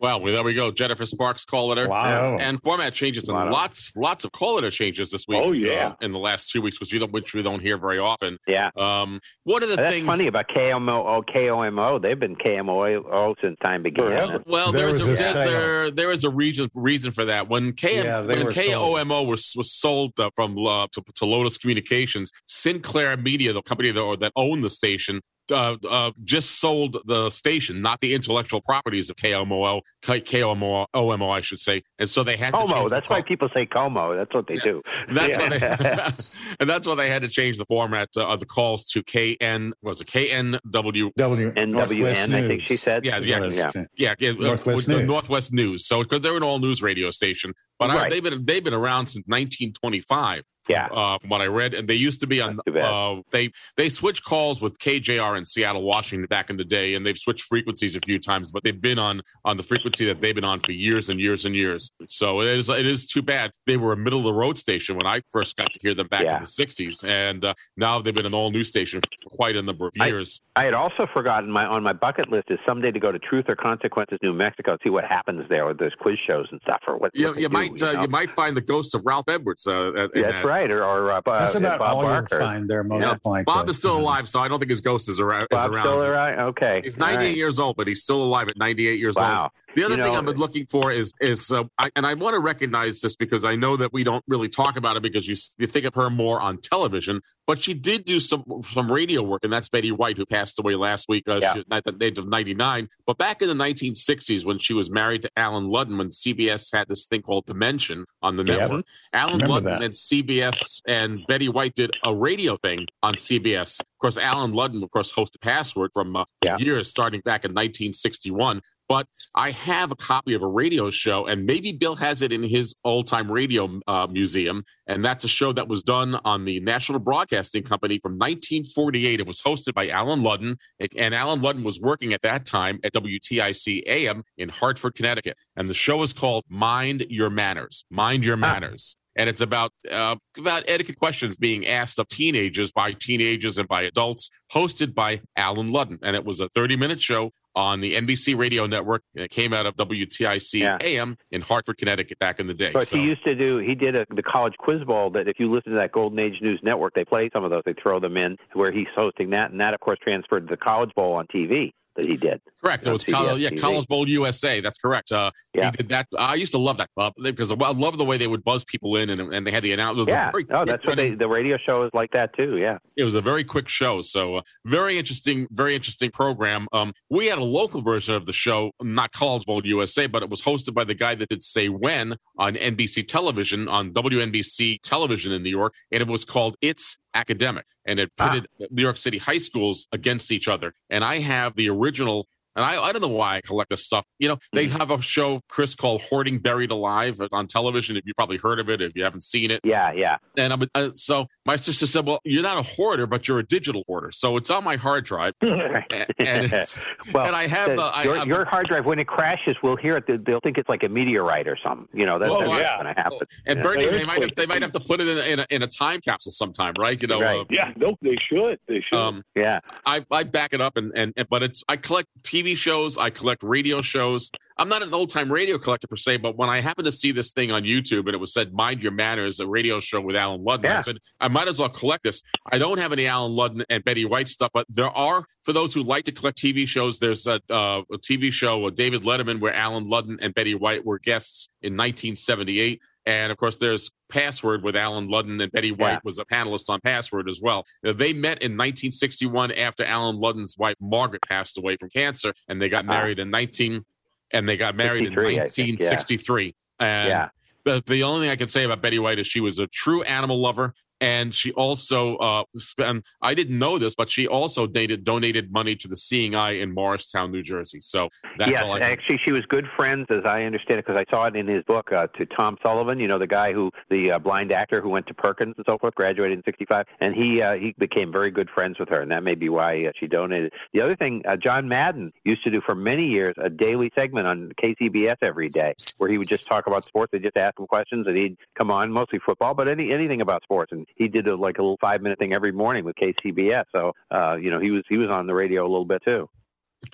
Wow. 0.00 0.18
Well, 0.18 0.32
there 0.34 0.44
we 0.44 0.54
go. 0.54 0.70
Jennifer 0.70 1.04
Sparks 1.06 1.44
call 1.44 1.68
letter. 1.68 1.88
Wow. 1.88 2.36
And 2.40 2.60
format 2.62 2.92
changes 2.94 3.28
and 3.28 3.36
Wow. 3.36 3.50
lots, 3.52 3.96
lots 3.96 4.24
of 4.24 4.32
call 4.32 4.54
letter 4.56 4.70
changes 4.70 5.10
this 5.10 5.26
week. 5.28 5.40
Oh, 5.42 5.52
yeah. 5.52 5.88
uh, 5.88 5.94
in 6.00 6.12
the 6.12 6.18
last 6.18 6.50
two 6.50 6.60
weeks, 6.62 6.80
which 6.80 6.92
we 6.92 6.98
don't, 6.98 7.12
which 7.12 7.34
we 7.34 7.42
don't 7.42 7.60
hear 7.60 7.78
very 7.78 7.98
often. 7.98 8.38
Yeah. 8.46 8.70
Um, 8.76 9.20
one 9.44 9.62
of 9.62 9.68
the 9.68 9.76
That's 9.76 9.94
things. 9.94 10.06
funny 10.06 10.26
about 10.26 10.48
KMO, 10.48 11.04
oh, 11.06 11.22
KOMO. 11.22 12.00
They've 12.02 12.18
been 12.18 12.36
KMO 12.36 13.02
all 13.12 13.34
since 13.42 13.56
time 13.64 13.82
began. 13.82 14.06
Forever. 14.06 14.42
Well, 14.46 14.72
There 14.72 14.86
there 14.86 14.88
is 14.90 14.98
was 15.00 15.08
a, 15.08 15.12
a 15.12 15.16
there's 15.16 15.34
there, 15.34 15.90
there 15.90 16.12
is 16.12 16.24
a 16.24 16.30
reason 16.30 16.70
reason 16.74 17.12
for 17.12 17.24
that. 17.26 17.48
When 17.48 17.72
KM 17.72 18.04
Yeah, 18.04 18.20
when 18.22 18.44
were 18.44 18.52
KOMO 18.52 19.26
was 19.26 19.52
was 19.56 19.72
sold 19.72 20.18
uh, 20.18 20.30
from 20.34 20.58
uh, 20.66 20.86
to, 20.92 21.02
to 21.16 21.24
Lotus 21.26 21.56
Communications, 21.58 22.30
Sinclair 22.46 23.16
Media, 23.16 23.52
the 23.52 23.62
company 23.62 23.90
that 23.90 24.00
or 24.00 24.16
that 24.16 24.32
owned 24.36 24.64
the 24.64 24.70
station. 24.70 25.20
Uh, 25.50 25.76
uh, 25.88 26.10
just 26.24 26.58
sold 26.58 26.96
the 27.06 27.30
station, 27.30 27.80
not 27.80 28.00
the 28.00 28.14
intellectual 28.14 28.60
properties 28.60 29.10
of 29.10 29.16
KOMO, 29.16 29.80
K- 30.02 30.20
KOMO, 30.20 30.86
OMO, 30.92 31.28
I 31.28 31.40
should 31.40 31.60
say, 31.60 31.82
and 31.98 32.10
so 32.10 32.24
they 32.24 32.36
had 32.36 32.52
to 32.52 32.58
Como. 32.58 32.74
change 32.74 32.90
That's 32.90 33.08
why 33.08 33.22
people 33.22 33.48
say 33.54 33.64
Como. 33.64 34.16
That's 34.16 34.34
what 34.34 34.46
they 34.48 34.56
do. 34.56 34.82
That's 35.08 35.28
Yeah. 35.36 35.38
why 35.38 35.48
they, 35.58 36.54
and 36.60 36.68
that's 36.68 36.86
why 36.86 36.94
they 36.96 37.08
had 37.08 37.22
to 37.22 37.28
change 37.28 37.58
the 37.58 37.64
format 37.66 38.08
uh, 38.16 38.26
of 38.26 38.40
the 38.40 38.46
calls 38.46 38.84
to 38.86 39.02
KN. 39.04 39.72
Was 39.82 40.00
it 40.00 40.08
KNW? 40.08 41.12
W 41.16 41.52
NWN, 41.52 42.34
I 42.34 42.48
think 42.48 42.62
she 42.64 42.76
said. 42.76 43.04
Yeah, 43.04 43.18
yeah, 43.18 43.44
yeah. 43.46 43.70
Yeah, 43.96 44.14
yeah, 44.18 44.30
uh, 44.30 44.34
Northwest 44.34 44.66
with 44.76 44.86
the 44.86 44.98
News. 44.98 45.06
Northwest 45.06 45.52
News. 45.52 45.86
So 45.86 46.02
because 46.02 46.20
they're 46.22 46.36
an 46.36 46.42
all 46.42 46.58
news 46.58 46.82
radio 46.82 47.10
station, 47.10 47.52
but 47.78 47.90
I, 47.90 48.08
they've 48.08 48.22
been 48.22 48.44
they've 48.44 48.64
been 48.64 48.74
around 48.74 49.06
since 49.06 49.24
1925. 49.26 50.42
Yeah. 50.68 50.86
Uh, 50.86 51.18
from 51.18 51.30
what 51.30 51.40
I 51.40 51.46
read, 51.46 51.74
and 51.74 51.88
they 51.88 51.94
used 51.94 52.20
to 52.20 52.26
be 52.26 52.40
on. 52.40 52.58
Uh, 52.66 53.22
they 53.30 53.50
they 53.76 53.88
switched 53.88 54.24
calls 54.24 54.60
with 54.60 54.78
KJR 54.78 55.38
in 55.38 55.44
Seattle, 55.44 55.82
Washington, 55.82 56.26
back 56.26 56.50
in 56.50 56.56
the 56.56 56.64
day, 56.64 56.94
and 56.94 57.06
they've 57.06 57.18
switched 57.18 57.44
frequencies 57.44 57.96
a 57.96 58.00
few 58.00 58.18
times, 58.18 58.50
but 58.50 58.62
they've 58.62 58.80
been 58.80 58.98
on 58.98 59.22
on 59.44 59.56
the 59.56 59.62
frequency 59.62 60.04
that 60.06 60.20
they've 60.20 60.34
been 60.34 60.44
on 60.44 60.60
for 60.60 60.72
years 60.72 61.08
and 61.10 61.20
years 61.20 61.44
and 61.44 61.54
years. 61.54 61.90
So 62.08 62.40
it 62.40 62.48
is 62.56 62.68
it 62.68 62.86
is 62.86 63.06
too 63.06 63.22
bad 63.22 63.50
they 63.66 63.76
were 63.76 63.92
a 63.92 63.96
middle 63.96 64.18
of 64.20 64.24
the 64.24 64.32
road 64.34 64.58
station 64.58 64.96
when 64.96 65.06
I 65.06 65.20
first 65.32 65.56
got 65.56 65.72
to 65.72 65.78
hear 65.80 65.94
them 65.94 66.08
back 66.08 66.24
Yeah. 66.24 66.38
in 66.38 66.42
the 66.42 66.48
'60s, 66.48 67.04
and 67.04 67.44
uh, 67.44 67.54
now 67.76 68.00
they've 68.00 68.14
been 68.14 68.26
an 68.26 68.34
all 68.34 68.50
news 68.50 68.68
station 68.68 69.00
for 69.22 69.30
quite 69.30 69.56
a 69.56 69.62
number 69.62 69.86
of 69.86 69.96
years. 69.96 70.40
I 70.56 70.64
had 70.64 70.74
also 70.74 71.06
forgotten 71.12 71.50
my 71.50 71.64
on 71.66 71.82
my 71.82 71.92
bucket 71.92 72.30
list 72.30 72.50
is 72.50 72.58
someday 72.66 72.90
to 72.90 72.98
go 73.00 73.12
to 73.12 73.18
Truth 73.18 73.46
or 73.48 73.56
Consequences, 73.56 74.18
New 74.22 74.32
Mexico, 74.32 74.72
and 74.72 74.80
see 74.82 74.90
what 74.90 75.04
happens 75.04 75.48
there 75.48 75.66
with 75.66 75.78
those 75.78 75.92
quiz 75.98 76.18
shows 76.28 76.46
and 76.50 76.60
stuff, 76.62 76.80
or 76.86 76.96
what. 76.96 77.10
Yeah, 77.14 77.28
what 77.28 77.36
they 77.36 77.42
yeah. 77.42 77.48
do 77.48 77.52
might 77.52 77.82
uh, 77.82 77.92
know? 77.92 78.02
you 78.02 78.08
might 78.08 78.30
find 78.30 78.56
the 78.56 78.60
ghost 78.60 78.94
of 78.94 79.04
Ralph 79.04 79.28
Edwards. 79.28 79.66
Uh, 79.66 79.92
in 79.92 79.94
That's 80.22 80.32
that. 80.32 80.44
right, 80.44 80.55
or, 80.64 80.82
or 80.84 81.12
uh, 81.12 81.20
That's 81.24 81.54
uh, 81.54 81.58
about 81.58 81.78
Bob 81.78 81.94
all 81.96 82.02
you'll 82.02 82.10
Barker. 82.10 82.38
find 82.38 82.68
there, 82.68 82.82
most 82.82 83.04
Yeah, 83.04 83.16
likely. 83.24 83.44
Bob 83.44 83.68
is 83.68 83.78
still 83.78 83.96
alive, 83.96 84.28
so 84.28 84.40
I 84.40 84.48
don't 84.48 84.58
think 84.58 84.70
his 84.70 84.80
ghost 84.80 85.08
is 85.08 85.20
around. 85.20 85.42
is 85.42 85.48
Bob 85.50 85.72
around. 85.72 85.84
still 85.84 86.02
around? 86.02 86.38
Okay. 86.40 86.80
He's 86.82 86.96
98 86.96 87.26
right. 87.26 87.36
years 87.36 87.58
old, 87.58 87.76
but 87.76 87.86
he's 87.86 88.02
still 88.02 88.22
alive 88.22 88.48
at 88.48 88.56
98 88.56 88.98
years 88.98 89.16
old. 89.16 89.50
The 89.76 89.84
other 89.84 89.96
You 89.96 90.02
thing 90.04 90.16
I've 90.16 90.24
been 90.24 90.38
looking 90.38 90.66
for 90.66 90.90
is 90.90 91.12
is 91.20 91.52
uh, 91.52 91.64
I, 91.78 91.90
and 91.94 92.06
I 92.06 92.14
want 92.14 92.34
to 92.34 92.40
recognize 92.40 93.00
this 93.02 93.14
because 93.14 93.44
I 93.44 93.54
know 93.56 93.76
that 93.76 93.92
we 93.92 94.02
don't 94.04 94.24
really 94.26 94.48
talk 94.48 94.76
about 94.76 94.96
it 94.96 95.02
because 95.02 95.28
you 95.28 95.36
you 95.58 95.66
think 95.66 95.84
of 95.84 95.94
her 95.94 96.08
more 96.10 96.40
on 96.40 96.58
television, 96.58 97.20
but 97.46 97.62
she 97.62 97.74
did 97.74 98.04
do 98.06 98.18
some 98.18 98.42
some 98.64 98.90
radio 98.90 99.22
work, 99.22 99.44
and 99.44 99.52
that's 99.52 99.68
Betty 99.68 99.92
White, 99.92 100.16
who 100.16 100.24
passed 100.26 100.58
away 100.58 100.74
last 100.76 101.06
week 101.08 101.24
uh, 101.28 101.40
Yeah. 101.42 101.54
she- 101.54 101.64
at 101.70 101.84
the 101.84 101.94
age 102.00 102.16
of 102.18 102.26
99. 102.26 102.88
But 103.06 103.18
back 103.18 103.42
in 103.42 103.48
the 103.48 103.54
1960s, 103.54 104.44
when 104.46 104.58
she 104.58 104.72
was 104.72 104.88
married 104.90 105.22
to 105.22 105.30
Allen 105.36 105.68
Ludden, 105.68 105.98
when 105.98 106.08
CBS 106.10 106.74
had 106.74 106.88
this 106.88 107.04
thing 107.06 107.20
called 107.22 107.44
Dimension 107.46 108.06
on 108.22 108.36
the 108.36 108.44
network, 108.44 108.86
Allen 109.12 109.40
Ludden 109.40 109.64
that. 109.64 109.82
and 109.82 109.92
CBS 109.94 110.80
and 110.86 111.20
Betty 111.28 111.50
White 111.50 111.74
did 111.74 111.90
a 112.02 112.14
radio 112.14 112.56
thing 112.56 112.86
on 113.02 113.14
CBS. 113.14 113.80
Of 113.80 113.98
course, 114.00 114.16
Allen 114.18 114.52
Ludden, 114.52 114.82
of 114.82 114.90
course, 114.90 115.12
hosted 115.12 115.40
Password 115.42 115.90
from 115.92 116.16
uh, 116.16 116.24
Yeah. 116.42 116.56
years 116.58 116.88
starting 116.88 117.20
back 117.20 117.44
in 117.44 117.50
1961. 117.52 118.62
But 118.88 119.08
I 119.34 119.50
have 119.50 119.90
a 119.90 119.96
copy 119.96 120.34
of 120.34 120.42
a 120.42 120.46
radio 120.46 120.90
show, 120.90 121.26
and 121.26 121.44
maybe 121.44 121.72
Bill 121.72 121.96
has 121.96 122.22
it 122.22 122.32
in 122.32 122.42
his 122.42 122.74
old 122.84 123.06
time 123.06 123.30
radio 123.30 123.80
uh, 123.86 124.06
museum. 124.06 124.64
And 124.86 125.04
that's 125.04 125.24
a 125.24 125.28
show 125.28 125.52
that 125.52 125.66
was 125.66 125.82
done 125.82 126.14
on 126.24 126.44
the 126.44 126.60
National 126.60 126.98
Broadcasting 126.98 127.64
Company 127.64 127.98
from 127.98 128.12
1948. 128.12 129.20
It 129.20 129.26
was 129.26 129.40
hosted 129.40 129.74
by 129.74 129.88
Allen 129.88 130.20
Ludden, 130.20 130.56
and 130.96 131.14
Allen 131.14 131.40
Ludden 131.40 131.64
was 131.64 131.80
working 131.80 132.12
at 132.12 132.22
that 132.22 132.46
time 132.46 132.78
at 132.84 132.92
WTIC 132.92 133.82
AM 133.86 134.22
in 134.38 134.48
Hartford, 134.48 134.94
Connecticut. 134.94 135.36
And 135.56 135.68
the 135.68 135.74
show 135.74 136.02
is 136.02 136.12
called 136.12 136.44
Mind 136.48 137.06
Your 137.08 137.30
Manners. 137.30 137.84
Mind 137.90 138.24
Your 138.24 138.36
Manners. 138.36 138.96
And 139.16 139.28
it's 139.30 139.40
about 139.40 139.72
uh, 139.90 140.16
about 140.36 140.64
etiquette 140.66 140.98
questions 140.98 141.36
being 141.36 141.66
asked 141.66 141.98
of 141.98 142.06
teenagers 142.08 142.70
by 142.70 142.92
teenagers 142.92 143.58
and 143.58 143.66
by 143.66 143.82
adults, 143.82 144.30
hosted 144.52 144.94
by 144.94 145.20
Allen 145.36 145.70
Ludden. 145.72 145.98
And 146.02 146.14
it 146.14 146.24
was 146.24 146.40
a 146.40 146.48
30 146.50 146.76
minute 146.76 147.00
show 147.00 147.32
on 147.54 147.80
the 147.80 147.94
NBC 147.94 148.36
radio 148.36 148.66
network. 148.66 149.02
And 149.14 149.24
it 149.24 149.30
came 149.30 149.54
out 149.54 149.64
of 149.64 149.74
WTIC 149.76 150.60
Yeah. 150.60 150.76
AM 150.82 151.16
in 151.30 151.40
Hartford, 151.40 151.78
Connecticut 151.78 152.18
back 152.18 152.38
in 152.38 152.46
the 152.46 152.52
day. 152.52 152.70
But 152.72 152.88
So- 152.88 152.98
he 152.98 153.04
used 153.04 153.24
to 153.24 153.34
do. 153.34 153.56
He 153.56 153.74
did 153.74 153.96
a, 153.96 154.06
the 154.14 154.22
college 154.22 154.54
quiz 154.58 154.84
bowl. 154.84 155.08
That 155.10 155.26
if 155.28 155.40
you 155.40 155.50
listen 155.50 155.72
to 155.72 155.78
that 155.78 155.92
Golden 155.92 156.18
Age 156.18 156.38
News 156.42 156.60
Network, 156.62 156.92
they 156.94 157.04
play 157.06 157.30
some 157.32 157.42
of 157.44 157.50
those. 157.50 157.62
They 157.64 157.72
throw 157.82 157.98
them 157.98 158.18
in 158.18 158.36
where 158.52 158.70
he's 158.70 158.88
hosting 158.94 159.30
that, 159.30 159.50
and 159.50 159.60
that 159.62 159.72
of 159.72 159.80
course 159.80 159.98
transferred 160.02 160.46
to 160.48 160.50
the 160.50 160.58
College 160.58 160.90
Bowl 160.94 161.14
on 161.14 161.26
TV 161.28 161.72
that 161.96 162.04
he 162.04 162.16
did. 162.18 162.42
Correct. 162.66 162.86
It 162.86 162.90
was 162.90 163.04
college, 163.04 163.40
yeah. 163.40 163.50
College 163.50 163.86
Bowl 163.86 164.08
USA. 164.08 164.60
That's 164.60 164.78
correct. 164.78 165.12
Uh, 165.12 165.30
Yeah. 165.54 165.66
He 165.70 165.76
did 165.78 165.88
that. 165.90 166.06
I 166.18 166.34
used 166.34 166.52
to 166.52 166.58
love 166.58 166.76
that 166.78 166.90
uh, 166.96 167.10
because 167.22 167.52
I 167.52 167.54
love 167.56 167.96
the 167.98 168.04
way 168.04 168.16
they 168.18 168.26
would 168.26 168.44
buzz 168.44 168.64
people 168.64 168.96
in, 168.96 169.10
and, 169.10 169.20
and 169.34 169.46
they 169.46 169.50
had 169.50 169.62
the 169.62 169.72
announcement. 169.72 170.08
Yeah. 170.08 170.30
Oh, 170.50 170.64
that's 170.64 170.84
what 170.84 170.96
they. 170.96 171.10
The 171.14 171.28
radio 171.28 171.56
show 171.58 171.84
is 171.84 171.90
like 171.94 172.10
that 172.12 172.34
too. 172.36 172.56
Yeah. 172.58 172.78
It 172.96 173.04
was 173.04 173.14
a 173.14 173.20
very 173.20 173.44
quick 173.44 173.68
show, 173.68 174.02
so 174.02 174.36
uh, 174.36 174.42
very 174.64 174.98
interesting, 174.98 175.46
very 175.50 175.74
interesting 175.74 176.10
program. 176.10 176.66
Um, 176.72 176.92
we 177.10 177.26
had 177.26 177.38
a 177.38 177.44
local 177.44 177.82
version 177.82 178.14
of 178.14 178.26
the 178.26 178.32
show, 178.32 178.70
not 178.82 179.12
College 179.12 179.44
Bowl 179.46 179.64
USA, 179.64 180.06
but 180.06 180.22
it 180.22 180.30
was 180.30 180.42
hosted 180.42 180.74
by 180.74 180.84
the 180.84 180.94
guy 180.94 181.14
that 181.14 181.28
did 181.28 181.42
Say 181.44 181.68
When 181.68 182.16
on 182.38 182.54
NBC 182.54 183.06
television 183.06 183.68
on 183.68 183.92
WNBC 183.92 184.80
television 184.82 185.32
in 185.32 185.42
New 185.42 185.50
York, 185.50 185.72
and 185.92 186.00
it 186.00 186.08
was 186.08 186.24
called 186.24 186.56
It's 186.60 186.96
Academic, 187.14 187.64
and 187.86 187.98
it 188.00 188.10
Ah. 188.18 188.28
pitted 188.30 188.48
New 188.70 188.82
York 188.82 188.96
City 188.98 189.18
high 189.18 189.38
schools 189.38 189.86
against 189.92 190.30
each 190.32 190.48
other. 190.48 190.74
And 190.90 191.04
I 191.04 191.18
have 191.20 191.54
the 191.56 191.68
original. 191.70 192.26
And 192.56 192.64
I, 192.64 192.82
I 192.82 192.92
don't 192.92 193.02
know 193.02 193.08
why 193.08 193.36
I 193.36 193.40
collect 193.42 193.70
this 193.70 193.84
stuff. 193.84 194.04
You 194.18 194.28
know, 194.28 194.38
they 194.52 194.66
Mm-hmm. 194.66 194.78
have 194.78 194.90
a 194.90 195.00
show, 195.00 195.40
Chris, 195.48 195.74
called 195.76 196.02
Hoarding 196.02 196.38
Buried 196.38 196.70
Alive 196.72 197.20
on 197.30 197.46
television. 197.46 197.96
If 197.96 198.04
you 198.06 198.14
probably 198.14 198.38
heard 198.38 198.58
of 198.58 198.68
it, 198.68 198.80
if 198.82 198.92
you 198.96 199.04
haven't 199.04 199.22
seen 199.22 199.50
it. 199.52 199.60
Yeah. 199.62 199.92
Yeah. 199.92 200.16
And 200.36 200.52
I'm, 200.52 200.62
uh, 200.74 200.88
so 200.94 201.26
my 201.44 201.56
sister 201.56 201.86
said, 201.86 202.04
"Well, 202.06 202.18
you're 202.24 202.42
not 202.42 202.56
a 202.58 202.62
hoarder, 202.62 203.06
but 203.06 203.28
you're 203.28 203.38
a 203.38 203.46
digital 203.46 203.84
hoarder. 203.86 204.10
So 204.10 204.36
it's 204.36 204.50
on 204.50 204.64
my 204.64 204.74
hard 204.76 205.04
drive, 205.04 205.34
and, 205.40 205.84
and, 206.18 206.52
it's, 206.52 206.78
well, 207.12 207.26
and 207.26 207.36
I 207.36 207.46
have 207.46 207.76
the- 207.76 207.82
uh, 207.96 208.02
your, 208.02 208.16
I'm- 208.18 208.28
your 208.28 208.44
hard 208.44 208.66
drive 208.68 208.86
when 208.86 208.98
it 208.98 209.06
crashes, 209.06 209.54
we'll 209.62 209.76
hear 209.76 209.96
it. 209.98 210.06
They'll- 210.06 210.16
They'll 210.26 210.40
think 210.40 210.58
it's 210.58 210.68
like 210.68 210.82
a 210.82 210.88
meteorite 210.88 211.46
or 211.46 211.56
something. 211.62 211.86
You 211.92 212.04
know, 212.06 212.18
that's, 212.18 212.30
Well, 212.32 212.40
that's 212.40 212.58
yeah. 212.62 212.82
going 212.82 212.94
to 212.94 213.00
happen. 213.00 213.18
and 213.46 213.58
Yeah. 213.58 213.62
Bernie, 213.62 213.84
Yeah, 213.84 213.90
they 213.90 214.04
might 214.04 214.22
have 214.22 214.34
they 214.34 214.46
might 214.46 214.62
have 214.62 214.72
to 214.72 214.80
put 214.80 215.00
it 215.00 215.06
in 215.08 215.18
a, 215.18 215.20
in 215.22 215.38
a, 215.40 215.46
in 215.50 215.62
a 215.62 215.66
time 215.68 216.00
capsule 216.00 216.32
sometime, 216.32 216.74
right? 216.78 217.00
You 217.00 217.06
know, 217.06 217.20
Right. 217.20 217.38
uh, 217.38 217.44
Yeah, 217.50 217.72
no, 217.76 217.96
they 218.02 218.16
should. 218.28 218.58
They 218.66 218.80
should. 218.80 218.98
um, 218.98 219.22
Yeah. 219.36 219.60
I, 219.84 220.04
I 220.10 220.22
back 220.24 220.52
it 220.52 220.60
up 220.60 220.76
and, 220.76 220.90
and, 220.96 221.12
and 221.16 221.28
but 221.28 221.42
it's 221.42 221.62
I 221.68 221.76
collect 221.76 222.08
TV 222.22 222.45
shows, 222.54 222.98
I 222.98 223.10
collect 223.10 223.42
radio 223.42 223.80
shows. 223.80 224.30
I'm 224.58 224.68
not 224.68 224.82
an 224.82 224.94
old 224.94 225.10
time 225.10 225.30
radio 225.30 225.58
collector 225.58 225.86
per 225.86 225.96
se, 225.96 226.18
but 226.18 226.36
when 226.36 226.48
I 226.48 226.60
happened 226.60 226.86
to 226.86 226.92
see 226.92 227.12
this 227.12 227.32
thing 227.32 227.52
on 227.52 227.64
YouTube 227.64 228.06
and 228.06 228.14
it 228.14 228.20
was 228.20 228.32
said 228.32 228.54
"Mind 228.54 228.82
Your 228.82 228.92
Manners," 228.92 229.40
a 229.40 229.46
radio 229.46 229.80
show 229.80 230.00
with 230.00 230.16
Allen 230.16 230.44
Ludden, 230.44 230.66
I 230.66 230.82
said 230.82 230.98
I 231.20 231.28
might 231.28 231.48
as 231.48 231.58
well 231.58 231.68
collect 231.68 232.04
this. 232.04 232.22
I 232.52 232.58
don't 232.58 232.78
have 232.78 232.92
any 232.92 233.06
Allen 233.06 233.32
Ludden 233.32 233.64
and 233.68 233.84
Betty 233.84 234.04
White 234.04 234.28
stuff, 234.28 234.50
but 234.54 234.66
there 234.68 234.90
are 234.90 235.24
for 235.42 235.52
those 235.52 235.74
who 235.74 235.82
like 235.82 236.04
to 236.04 236.12
collect 236.12 236.38
TV 236.38 236.66
shows. 236.66 236.98
There's 236.98 237.26
a, 237.26 237.40
uh, 237.50 237.82
a 237.92 237.98
TV 237.98 238.32
show 238.32 238.58
with 238.58 238.74
David 238.74 239.02
Letterman 239.02 239.40
where 239.40 239.54
Allen 239.54 239.86
Ludden 239.88 240.18
and 240.20 240.34
Betty 240.34 240.54
White 240.54 240.84
were 240.84 240.98
guests 240.98 241.48
in 241.62 241.72
1978. 241.74 242.80
And 243.06 243.30
of 243.30 243.38
course, 243.38 243.56
there's 243.56 243.90
Password 244.08 244.62
with 244.62 244.76
Allen 244.76 245.08
Ludden 245.08 245.42
and 245.42 245.50
Betty 245.52 245.72
White 245.72 245.92
Yeah. 245.94 245.98
was 246.04 246.18
a 246.18 246.24
panelist 246.24 246.68
on 246.68 246.80
Password 246.80 247.28
as 247.28 247.40
well. 247.40 247.64
They 247.82 248.12
met 248.12 248.42
in 248.42 248.52
1961 248.52 249.52
after 249.52 249.84
Allen 249.84 250.16
Ludden's 250.16 250.56
wife 250.58 250.76
Margaret 250.80 251.22
passed 251.28 251.58
away 251.58 251.76
from 251.76 251.90
cancer, 251.90 252.32
and 252.48 252.60
they 252.60 252.68
got 252.68 252.84
Ah. 252.84 252.94
married 252.94 253.18
in 253.18 253.30
19 253.30 253.84
and 254.32 254.48
they 254.48 254.56
got 254.56 254.74
married 254.74 255.06
in 255.06 255.12
63, 255.14 255.26
I 255.40 255.46
think, 255.46 255.80
yeah. 255.80 255.90
1963. 255.90 256.54
And 256.80 257.08
Yeah. 257.08 257.28
the, 257.64 257.82
the 257.86 258.02
only 258.02 258.22
thing 258.26 258.30
I 258.30 258.36
can 258.36 258.48
say 258.48 258.64
about 258.64 258.82
Betty 258.82 258.98
White 258.98 259.18
is 259.18 259.26
she 259.26 259.40
was 259.40 259.58
a 259.58 259.66
true 259.68 260.02
animal 260.02 260.40
lover. 260.40 260.74
And 261.00 261.34
she 261.34 261.52
also, 261.52 262.16
uh, 262.16 262.44
spent, 262.56 263.04
I 263.20 263.34
didn't 263.34 263.58
know 263.58 263.78
this, 263.78 263.94
but 263.94 264.10
she 264.10 264.26
also 264.26 264.66
donated, 264.66 265.04
donated 265.04 265.52
money 265.52 265.76
to 265.76 265.88
the 265.88 265.96
Seeing 265.96 266.34
Eye 266.34 266.52
in 266.52 266.72
Morristown, 266.72 267.32
New 267.32 267.42
Jersey. 267.42 267.80
So 267.80 268.08
that's 268.38 268.50
yes, 268.50 268.64
actually, 268.82 269.20
she 269.24 269.32
was 269.32 269.42
good 269.48 269.66
friends, 269.76 270.06
as 270.10 270.20
I 270.24 270.44
understand 270.44 270.80
it, 270.80 270.86
because 270.86 271.00
I 271.00 271.10
saw 271.12 271.26
it 271.26 271.36
in 271.36 271.46
his 271.46 271.64
book 271.64 271.92
uh, 271.92 272.06
to 272.18 272.26
Tom 272.26 272.56
Sullivan. 272.62 272.98
You 273.00 273.08
know, 273.08 273.18
the 273.18 273.26
guy 273.26 273.52
who, 273.52 273.70
the 273.90 274.12
uh, 274.12 274.18
blind 274.18 274.52
actor 274.52 274.80
who 274.80 274.88
went 274.88 275.06
to 275.08 275.14
Perkins 275.14 275.54
and 275.56 275.66
so 275.68 275.78
forth, 275.78 275.94
graduated 275.94 276.38
in 276.38 276.44
'65, 276.44 276.86
and 277.00 277.14
he 277.14 277.42
uh, 277.42 277.54
he 277.54 277.74
became 277.78 278.12
very 278.12 278.30
good 278.30 278.48
friends 278.50 278.78
with 278.78 278.88
her, 278.88 279.00
and 279.00 279.10
that 279.10 279.22
may 279.22 279.34
be 279.34 279.48
why 279.48 279.86
uh, 279.86 279.92
she 279.98 280.06
donated. 280.06 280.52
The 280.72 280.80
other 280.82 280.96
thing, 280.96 281.22
uh, 281.26 281.36
John 281.36 281.68
Madden 281.68 282.12
used 282.24 282.44
to 282.44 282.50
do 282.50 282.60
for 282.64 282.74
many 282.74 283.06
years 283.06 283.34
a 283.38 283.50
daily 283.50 283.90
segment 283.96 284.26
on 284.26 284.52
KCBS 284.62 285.16
every 285.22 285.48
day, 285.48 285.74
where 285.98 286.10
he 286.10 286.18
would 286.18 286.28
just 286.28 286.46
talk 286.46 286.66
about 286.66 286.84
sports. 286.84 287.10
They 287.12 287.18
just 287.18 287.36
ask 287.36 287.58
him 287.58 287.66
questions, 287.66 288.06
and 288.06 288.16
he'd 288.16 288.36
come 288.56 288.70
on 288.70 288.90
mostly 288.92 289.18
football, 289.24 289.54
but 289.54 289.68
any 289.68 289.92
anything 289.92 290.20
about 290.20 290.42
sports. 290.42 290.72
And 290.72 290.85
he 290.94 291.08
did 291.08 291.26
a, 291.26 291.36
like 291.36 291.58
a 291.58 291.62
little 291.62 291.78
five 291.80 292.02
minute 292.02 292.18
thing 292.18 292.32
every 292.32 292.52
morning 292.52 292.84
with 292.84 292.96
KCBS. 292.96 293.64
So 293.72 293.92
uh, 294.10 294.36
you 294.40 294.50
know, 294.50 294.60
he 294.60 294.70
was 294.70 294.82
he 294.88 294.96
was 294.96 295.10
on 295.10 295.26
the 295.26 295.34
radio 295.34 295.62
a 295.62 295.68
little 295.68 295.84
bit 295.84 296.02
too. 296.04 296.28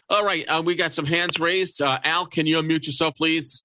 All 0.08 0.24
right, 0.24 0.44
uh, 0.48 0.62
we 0.64 0.74
got 0.74 0.92
some 0.92 1.04
hands 1.04 1.38
raised. 1.38 1.82
Uh, 1.82 1.98
Al, 2.04 2.26
can 2.26 2.46
you 2.46 2.56
unmute 2.58 2.86
yourself, 2.86 3.14
please? 3.16 3.64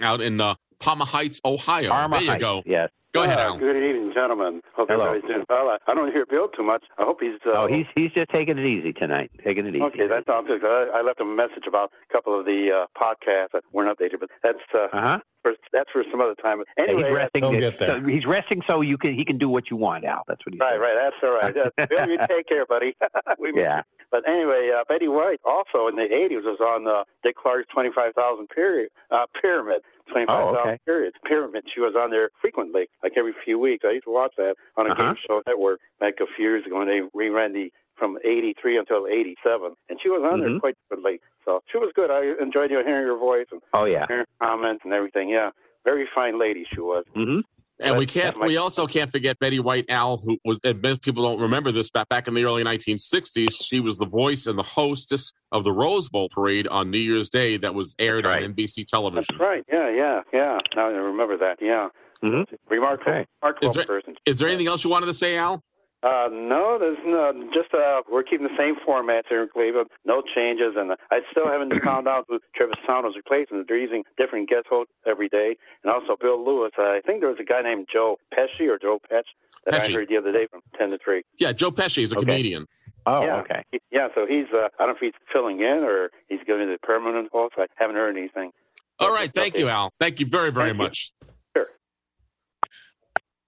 Out 0.00 0.20
in 0.20 0.40
uh, 0.40 0.54
Parma 0.78 1.04
Heights, 1.04 1.40
Ohio. 1.44 1.88
There 1.88 2.20
you 2.20 2.28
Heights, 2.30 2.40
go. 2.40 2.62
Yes. 2.66 2.90
Go 3.16 3.22
ahead, 3.22 3.38
Uh, 3.38 3.56
Good 3.56 3.76
evening, 3.76 4.12
gentlemen. 4.12 4.60
Hope 4.74 4.88
Hello. 4.90 5.06
everybody's 5.06 5.26
doing 5.34 5.46
well. 5.48 5.70
I- 5.70 5.78
I 5.90 5.94
don't 5.94 6.12
hear 6.12 6.26
Bill 6.26 6.48
too 6.48 6.62
much. 6.62 6.84
I 6.98 7.04
hope 7.04 7.20
he's. 7.22 7.38
Uh, 7.46 7.52
Oh, 7.56 7.66
he's 7.66 7.86
he's 7.94 8.12
just 8.12 8.28
taking 8.28 8.58
it 8.58 8.66
easy 8.66 8.92
tonight. 8.92 9.30
Taking 9.42 9.64
it 9.66 9.74
easy. 9.74 9.82
Okay, 9.84 10.06
that 10.06 10.26
sounds 10.26 10.48
good. 10.48 10.62
I, 10.62 10.98
I 10.98 11.02
left 11.02 11.18
him 11.20 11.30
a 11.30 11.34
message 11.34 11.64
about 11.66 11.92
a 12.08 12.12
couple 12.12 12.38
of 12.38 12.44
the 12.44 12.70
uh, 12.72 12.86
podcasts 13.02 13.52
that 13.54 13.62
weren't 13.72 13.88
updated, 13.96 14.20
but 14.20 14.28
that's 14.42 14.58
uh, 14.74 14.88
Uh 14.92 15.00
huh. 15.00 15.18
for, 15.42 15.52
that's 15.72 15.90
for 15.92 16.04
some 16.10 16.20
other 16.20 16.34
time. 16.34 16.62
Anyway, 16.76 17.04
he's 17.04 17.12
resting. 17.16 17.42
He'll 17.44 17.58
get 17.58 17.78
there. 17.78 17.88
so 17.88 18.00
he's 18.06 18.26
resting 18.26 18.60
so 18.68 18.82
you 18.82 18.98
can 18.98 19.14
he 19.14 19.24
can 19.24 19.38
do 19.38 19.48
what 19.48 19.70
you 19.70 19.76
want, 19.78 20.04
Al. 20.04 20.24
That's 20.28 20.44
what 20.44 20.52
he's 20.52 20.60
right, 20.60 20.76
right. 20.78 20.96
That's 21.00 21.16
all 21.22 21.32
right. 21.38 21.56
Uh, 21.56 21.86
Bill, 21.88 22.08
you 22.10 22.18
take 22.28 22.46
care, 22.46 22.66
buddy. 22.66 22.94
we 23.38 23.52
Yeah. 23.56 23.78
you. 23.78 23.82
But 24.10 24.28
anyway, 24.28 24.70
uh, 24.76 24.84
Betty 24.88 25.08
White 25.08 25.40
also 25.44 25.88
in 25.88 25.96
the 25.96 26.02
'80s 26.02 26.44
was 26.44 26.60
on 26.60 26.86
uh, 26.86 27.04
Dick 27.24 27.34
Clark's 27.36 27.66
25,000 27.72 28.46
period 28.48 28.90
uh, 29.10 29.24
pyramid. 29.40 29.80
25,000 30.10 30.56
Oh, 30.56 30.60
okay. 30.60 30.78
period 30.84 31.14
pyramid. 31.24 31.64
She 31.72 31.80
was 31.80 31.94
on 31.96 32.10
there 32.10 32.30
frequently, 32.40 32.88
like 33.02 33.12
every 33.16 33.34
few 33.44 33.58
weeks. 33.58 33.84
I 33.86 33.92
used 33.92 34.04
to 34.04 34.12
watch 34.12 34.32
that 34.36 34.56
on 34.76 34.86
a 34.86 34.92
Uh-huh. 34.92 35.02
game 35.02 35.16
show 35.26 35.42
network 35.46 35.80
back 36.00 36.14
a 36.20 36.26
few 36.36 36.44
years 36.48 36.64
ago 36.66 36.78
when 36.78 36.88
they 36.88 37.00
reran 37.14 37.52
the 37.52 37.72
from 37.96 38.18
83 38.24 38.76
until 38.76 39.06
87. 39.06 39.74
And 39.88 39.98
she 40.02 40.10
was 40.10 40.22
on 40.22 40.40
there 40.40 40.50
Mhm. 40.50 40.60
quite 40.60 40.76
frequently. 40.88 41.18
So 41.46 41.62
she 41.72 41.78
was 41.78 41.92
good. 41.94 42.10
I 42.10 42.34
enjoyed 42.42 42.70
you 42.70 42.78
hearing 42.84 43.06
her 43.06 43.16
voice 43.16 43.46
and 43.50 43.62
Oh 43.72 43.86
yeah. 43.86 44.04
hearing 44.06 44.26
her 44.38 44.46
comments 44.46 44.84
and 44.84 44.92
everything. 44.92 45.30
Yeah. 45.30 45.50
Very 45.84 46.06
fine 46.14 46.38
lady 46.38 46.64
she 46.64 46.80
was. 46.80 47.06
Mm-hmm. 47.14 47.40
And 47.78 47.98
we 47.98 48.06
can't. 48.06 48.36
but- 48.38 48.46
We 48.48 48.56
also 48.56 48.86
can't 48.86 49.10
forget 49.12 49.38
Betty 49.38 49.60
White 49.60 49.84
Al, 49.90 50.16
who 50.18 50.38
was. 50.44 50.58
And 50.64 50.80
most 50.80 51.02
people 51.02 51.22
don't 51.24 51.40
remember 51.40 51.70
this, 51.72 51.90
but 51.90 52.08
back 52.08 52.26
in 52.28 52.34
the 52.34 52.44
early 52.44 52.64
1960s, 52.64 53.52
she 53.62 53.80
was 53.80 53.98
the 53.98 54.06
voice 54.06 54.46
and 54.46 54.58
the 54.58 54.62
hostess 54.62 55.32
of 55.52 55.64
the 55.64 55.72
Rose 55.72 56.08
Bowl 56.08 56.28
parade 56.30 56.66
on 56.68 56.90
New 56.90 56.98
Year's 56.98 57.28
Day 57.28 57.56
that 57.58 57.74
was 57.74 57.94
aired 57.98 58.24
Right. 58.24 58.42
on 58.42 58.50
NBC 58.54 58.82
That's 58.82 58.90
television. 58.90 59.36
right. 59.38 59.62
Yeah, 59.70 59.90
yeah, 59.90 60.20
yeah. 60.32 60.58
Now 60.74 60.86
I 60.88 60.92
remember 60.92 61.36
that. 61.38 61.58
Yeah. 61.60 61.88
Mhm. 62.22 62.46
Remarkable, 62.70 63.12
Okay. 63.12 63.26
remarkable 63.42 63.68
Is 63.68 63.74
there- 63.74 63.84
person. 63.84 64.16
Is 64.24 64.38
there 64.38 64.48
anything 64.48 64.66
else 64.68 64.82
you 64.82 64.90
wanted 64.90 65.06
to 65.06 65.14
say, 65.14 65.36
Al? 65.36 65.62
Uh, 66.02 66.28
no, 66.30 66.78
there's 66.78 66.98
no, 67.04 67.32
just 67.54 67.72
uh, 67.74 68.02
we're 68.10 68.22
keeping 68.22 68.46
the 68.46 68.56
same 68.56 68.74
format 68.84 69.24
here 69.28 69.42
in 69.42 69.48
Cleveland. 69.48 69.88
No 70.04 70.22
changes, 70.34 70.74
and 70.76 70.92
uh, 70.92 70.96
I 71.10 71.20
still 71.30 71.48
haven't 71.48 71.72
found 71.84 72.06
out 72.06 72.26
who 72.28 72.38
Travis 72.54 72.76
Sound 72.86 73.06
is 73.06 73.14
replacing. 73.16 73.64
They're 73.66 73.78
using 73.78 74.04
different 74.18 74.48
guest 74.48 74.66
hosts 74.68 74.92
every 75.06 75.28
day, 75.28 75.56
and 75.82 75.92
also 75.92 76.16
Bill 76.20 76.44
Lewis. 76.44 76.72
I 76.78 77.00
think 77.06 77.20
there 77.20 77.28
was 77.28 77.38
a 77.40 77.44
guy 77.44 77.62
named 77.62 77.88
Joe 77.92 78.18
Pesci 78.32 78.68
or 78.68 78.78
Joe 78.78 79.00
Petch 79.10 79.24
that 79.64 79.74
I 79.74 79.88
heard 79.90 80.08
the 80.08 80.16
other 80.18 80.32
day 80.32 80.46
from 80.50 80.60
ten 80.78 80.90
to 80.90 80.98
three. 81.02 81.22
Yeah, 81.38 81.52
Joe 81.52 81.70
Pesci 81.70 82.04
is 82.04 82.12
a 82.12 82.16
Okay. 82.18 82.26
comedian. 82.26 82.66
Oh, 83.06 83.22
yeah. 83.24 83.36
okay. 83.40 83.62
Yeah, 83.90 84.08
so 84.14 84.26
he's 84.26 84.46
uh, 84.52 84.68
I 84.78 84.86
don't 84.86 84.88
know 84.88 84.94
if 84.94 84.98
he's 85.00 85.12
filling 85.32 85.60
in 85.60 85.82
or 85.82 86.10
he's 86.28 86.40
giving 86.46 86.68
the 86.68 86.78
permanent 86.82 87.30
host. 87.32 87.54
I 87.56 87.66
haven't 87.76 87.96
heard 87.96 88.16
anything. 88.16 88.50
All 88.98 89.12
right, 89.12 89.32
thank 89.32 89.56
you, 89.56 89.68
Al. 89.68 89.90
Thank 89.98 90.20
you 90.20 90.26
very, 90.26 90.50
very 90.52 90.70
Thank 90.70 90.78
you. 90.78 90.82
much. 90.84 91.12
Sure. 91.56 91.66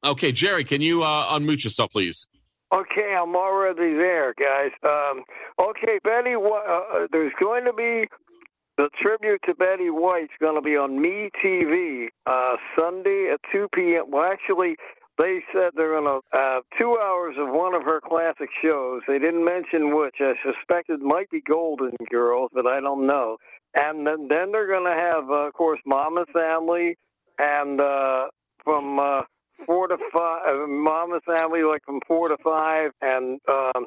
Okay, 0.05 0.33
Jerry, 0.33 0.65
can 0.65 0.81
you 0.81 1.03
uh, 1.03 1.37
unmute 1.39 1.65
yourself, 1.65 1.91
please? 1.93 2.27
Okay, 2.73 3.17
I'm 3.19 3.35
already 3.35 3.95
there, 3.95 4.35
guys. 4.39 4.73
Um, 4.83 5.25
okay, 5.59 5.99
Betty. 6.05 6.35
Uh, 6.35 6.49
uh, 6.49 7.07
there's 7.11 7.33
going 7.41 7.65
to 7.65 7.73
be 7.73 8.07
the 8.77 8.91
tribute 9.01 9.41
to 9.47 9.55
Betty 9.55 9.89
White's 9.89 10.33
going 10.39 10.55
to 10.55 10.61
be 10.61 10.77
on 10.77 11.01
Me 11.01 11.31
TV 11.43 12.09
uh, 12.27 12.57
Sunday 12.79 13.31
at 13.33 13.41
2 13.53 13.69
p.m. 13.75 14.11
Well, 14.11 14.31
actually, 14.31 14.77
they 15.19 15.41
said 15.53 15.71
they're 15.75 15.99
going 15.99 16.05
to 16.05 16.39
uh, 16.39 16.61
two 16.79 16.99
hours 17.03 17.37
of 17.39 17.49
one 17.49 17.75
of 17.75 17.85
her 17.85 18.03
classic 18.03 18.51
shows. 18.63 19.01
They 19.09 19.19
didn't 19.19 19.47
mention 19.47 19.97
which. 19.97 20.17
I 20.21 20.35
suspect 20.45 20.91
it 20.91 21.01
might 21.01 21.31
be 21.31 21.41
Golden 21.41 21.97
Girls, 22.11 22.51
but 22.53 22.67
I 22.67 22.81
don't 22.81 23.07
know. 23.07 23.39
And 23.75 24.07
then, 24.07 24.29
then 24.29 24.53
they're 24.53 24.69
going 24.69 24.93
to 24.93 24.99
have, 24.99 25.31
uh, 25.31 25.47
of 25.47 25.55
course, 25.55 25.81
Mama's 25.87 26.29
Family 26.35 26.99
and 27.39 27.81
uh, 27.81 28.27
from. 28.63 28.99
Uh, 28.99 29.23
four 29.67 29.89
to 29.89 29.97
five. 30.13 30.43
Uh, 30.47 30.67
Mama's 30.67 31.23
family, 31.27 31.63
like 31.63 31.85
from 31.85 32.01
four 32.07 32.29
to 32.29 32.37
five, 32.43 32.91
and 33.03 33.41
um, 33.49 33.87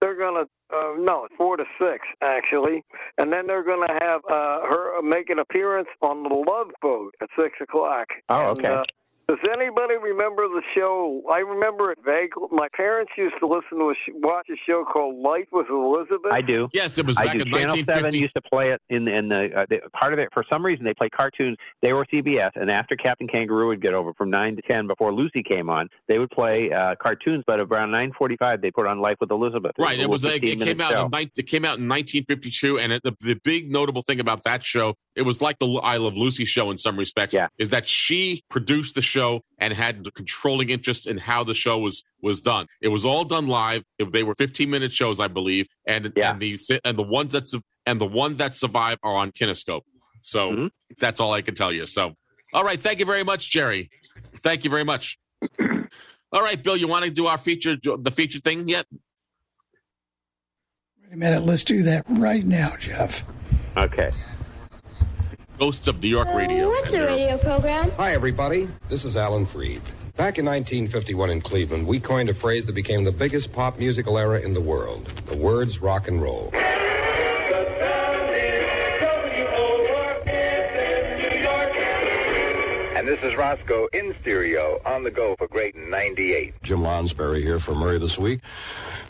they're 0.00 0.18
gonna. 0.18 0.44
Uh, 0.70 0.92
no, 0.98 1.26
four 1.38 1.56
to 1.56 1.64
six 1.80 2.06
actually, 2.20 2.84
and 3.16 3.32
then 3.32 3.46
they're 3.46 3.64
gonna 3.64 3.90
have 4.02 4.20
uh, 4.30 4.60
her 4.68 5.00
make 5.00 5.30
an 5.30 5.38
appearance 5.38 5.88
on 6.02 6.22
the 6.22 6.28
Love 6.28 6.68
Boat 6.82 7.14
at 7.22 7.28
six 7.38 7.54
o'clock. 7.62 8.08
Oh, 8.28 8.50
And, 8.50 8.58
okay. 8.58 8.68
uh, 8.74 8.82
does 9.28 9.38
anybody 9.52 9.94
remember 9.98 10.48
the 10.48 10.62
show? 10.74 11.22
I 11.30 11.40
remember 11.40 11.92
it 11.92 11.98
vaguely. 12.02 12.44
My 12.50 12.68
parents 12.74 13.12
used 13.18 13.34
to 13.40 13.46
listen 13.46 13.78
to 13.78 13.90
a 13.90 13.94
sh- 13.94 14.12
watch 14.14 14.46
a 14.50 14.56
show 14.66 14.86
called 14.90 15.16
Life 15.16 15.48
with 15.52 15.66
Elizabeth. 15.68 16.32
I 16.32 16.40
do. 16.40 16.70
Yes, 16.72 16.96
it 16.96 17.04
was 17.04 17.18
I 17.18 17.26
back 17.26 17.34
do. 17.34 17.40
in 17.40 17.44
Channel 17.44 17.76
1950. 17.76 17.92
Seven 17.92 18.22
used 18.22 18.34
to 18.36 18.40
play 18.40 18.70
it 18.70 18.80
in 18.88 19.06
in 19.06 19.28
the, 19.28 19.54
uh, 19.54 19.66
the 19.68 19.80
part 19.92 20.14
of 20.14 20.18
it. 20.18 20.30
For 20.32 20.44
some 20.50 20.64
reason, 20.64 20.82
they 20.82 20.94
play 20.94 21.10
cartoons. 21.10 21.58
They 21.82 21.92
were 21.92 22.06
CBS, 22.06 22.52
and 22.54 22.70
after 22.70 22.96
Captain 22.96 23.28
Kangaroo 23.28 23.68
would 23.68 23.82
get 23.82 23.92
over 23.92 24.14
from 24.14 24.30
nine 24.30 24.56
to 24.56 24.62
ten 24.62 24.86
before 24.86 25.12
Lucy 25.12 25.42
came 25.42 25.68
on, 25.68 25.90
they 26.06 26.18
would 26.18 26.30
play 26.30 26.70
uh, 26.72 26.94
cartoons. 26.94 27.44
But 27.46 27.60
around 27.60 27.90
nine 27.90 28.12
forty-five, 28.16 28.62
they 28.62 28.70
put 28.70 28.86
on 28.86 28.98
Life 28.98 29.18
with 29.20 29.30
Elizabeth. 29.30 29.72
Right. 29.78 29.98
a 29.98 30.02
It 30.02 30.08
was 30.08 30.24
like 30.24 30.42
it 30.42 30.58
came 30.58 30.80
out. 30.80 30.92
show. 30.92 31.04
In, 31.04 31.30
it 31.36 31.46
came 31.46 31.66
out 31.66 31.76
in 31.76 31.86
1952, 31.86 32.78
and 32.78 32.92
it, 32.94 33.02
the, 33.02 33.14
the 33.20 33.34
big 33.44 33.70
notable 33.70 34.00
thing 34.00 34.20
about 34.20 34.44
that 34.44 34.64
show, 34.64 34.94
it 35.14 35.22
was 35.22 35.42
like 35.42 35.58
the 35.58 35.66
I 35.82 35.98
Love 35.98 36.16
Lucy 36.16 36.46
show 36.46 36.70
in 36.70 36.78
some 36.78 36.98
respects. 36.98 37.34
Yeah. 37.34 37.48
Is 37.58 37.68
that 37.70 37.86
she 37.86 38.42
produced 38.48 38.94
the 38.94 39.02
show 39.02 39.17
and 39.58 39.72
had 39.72 40.04
the 40.04 40.10
controlling 40.12 40.70
interest 40.70 41.06
in 41.06 41.18
how 41.18 41.44
the 41.44 41.54
show 41.54 41.78
was 41.78 42.02
was 42.22 42.40
done. 42.40 42.66
It 42.80 42.88
was 42.88 43.04
all 43.04 43.24
done 43.24 43.46
live. 43.46 43.82
They 44.12 44.22
were 44.22 44.34
15 44.36 44.68
minute 44.70 44.92
shows, 44.92 45.20
I 45.20 45.28
believe, 45.28 45.66
and 45.86 46.12
Yeah. 46.16 46.30
and 46.32 46.40
the 46.40 46.58
and 46.84 46.98
the 46.98 47.02
ones 47.02 47.32
that 47.32 47.44
and 47.86 48.00
the 48.00 48.06
ones 48.06 48.38
that 48.38 48.54
survive 48.54 48.98
are 49.02 49.14
on 49.14 49.32
Kinescope. 49.32 49.82
So 50.22 50.40
Mhm. 50.52 50.70
that's 50.98 51.20
all 51.20 51.32
I 51.32 51.42
can 51.42 51.54
tell 51.54 51.72
you. 51.72 51.86
So, 51.86 52.14
all 52.52 52.64
right. 52.64 52.80
Thank 52.80 52.98
you 52.98 53.06
very 53.06 53.24
much, 53.24 53.50
Jerry. 53.50 53.90
Thank 54.38 54.64
you 54.64 54.70
very 54.70 54.84
much. 54.84 55.18
All 56.30 56.42
right, 56.42 56.62
Bill, 56.62 56.76
you 56.76 56.86
want 56.88 57.06
to 57.06 57.10
do 57.10 57.26
our 57.26 57.38
feature, 57.38 57.76
the 57.82 58.10
feature 58.10 58.38
thing 58.40 58.68
yet? 58.68 58.84
Wait 61.02 61.12
a 61.14 61.16
minute. 61.16 61.42
Let's 61.42 61.64
do 61.64 61.82
that 61.84 62.04
right 62.08 62.44
now, 62.44 62.76
Jeff. 62.78 63.22
Okay. 63.76 64.10
Ghosts 65.58 65.88
of 65.88 66.00
New 66.00 66.08
York 66.08 66.28
Radio. 66.34 66.66
Uh, 66.66 66.68
what's 66.68 66.92
a 66.92 67.04
radio 67.04 67.36
program? 67.36 67.90
Hi, 67.92 68.12
everybody. 68.12 68.68
This 68.88 69.04
is 69.04 69.16
Alan 69.16 69.44
Freed. 69.44 69.82
Back 70.14 70.38
in 70.38 70.44
1951 70.44 71.30
in 71.30 71.40
Cleveland, 71.40 71.86
we 71.86 71.98
coined 71.98 72.28
a 72.28 72.34
phrase 72.34 72.64
that 72.66 72.74
became 72.74 73.02
the 73.02 73.12
biggest 73.12 73.52
pop 73.52 73.76
musical 73.78 74.18
era 74.18 74.40
in 74.40 74.54
the 74.54 74.60
world. 74.60 75.06
The 75.26 75.36
words 75.36 75.80
rock 75.80 76.06
and 76.06 76.22
roll. 76.22 76.52
This 83.08 83.22
is 83.22 83.34
Roscoe 83.36 83.88
in 83.94 84.12
stereo 84.20 84.82
on 84.84 85.02
the 85.02 85.10
go 85.10 85.34
for 85.36 85.48
Great 85.48 85.74
98. 85.74 86.62
Jim 86.62 86.80
Lonsberry 86.80 87.40
here 87.40 87.58
for 87.58 87.74
Murray 87.74 87.98
this 87.98 88.18
week. 88.18 88.40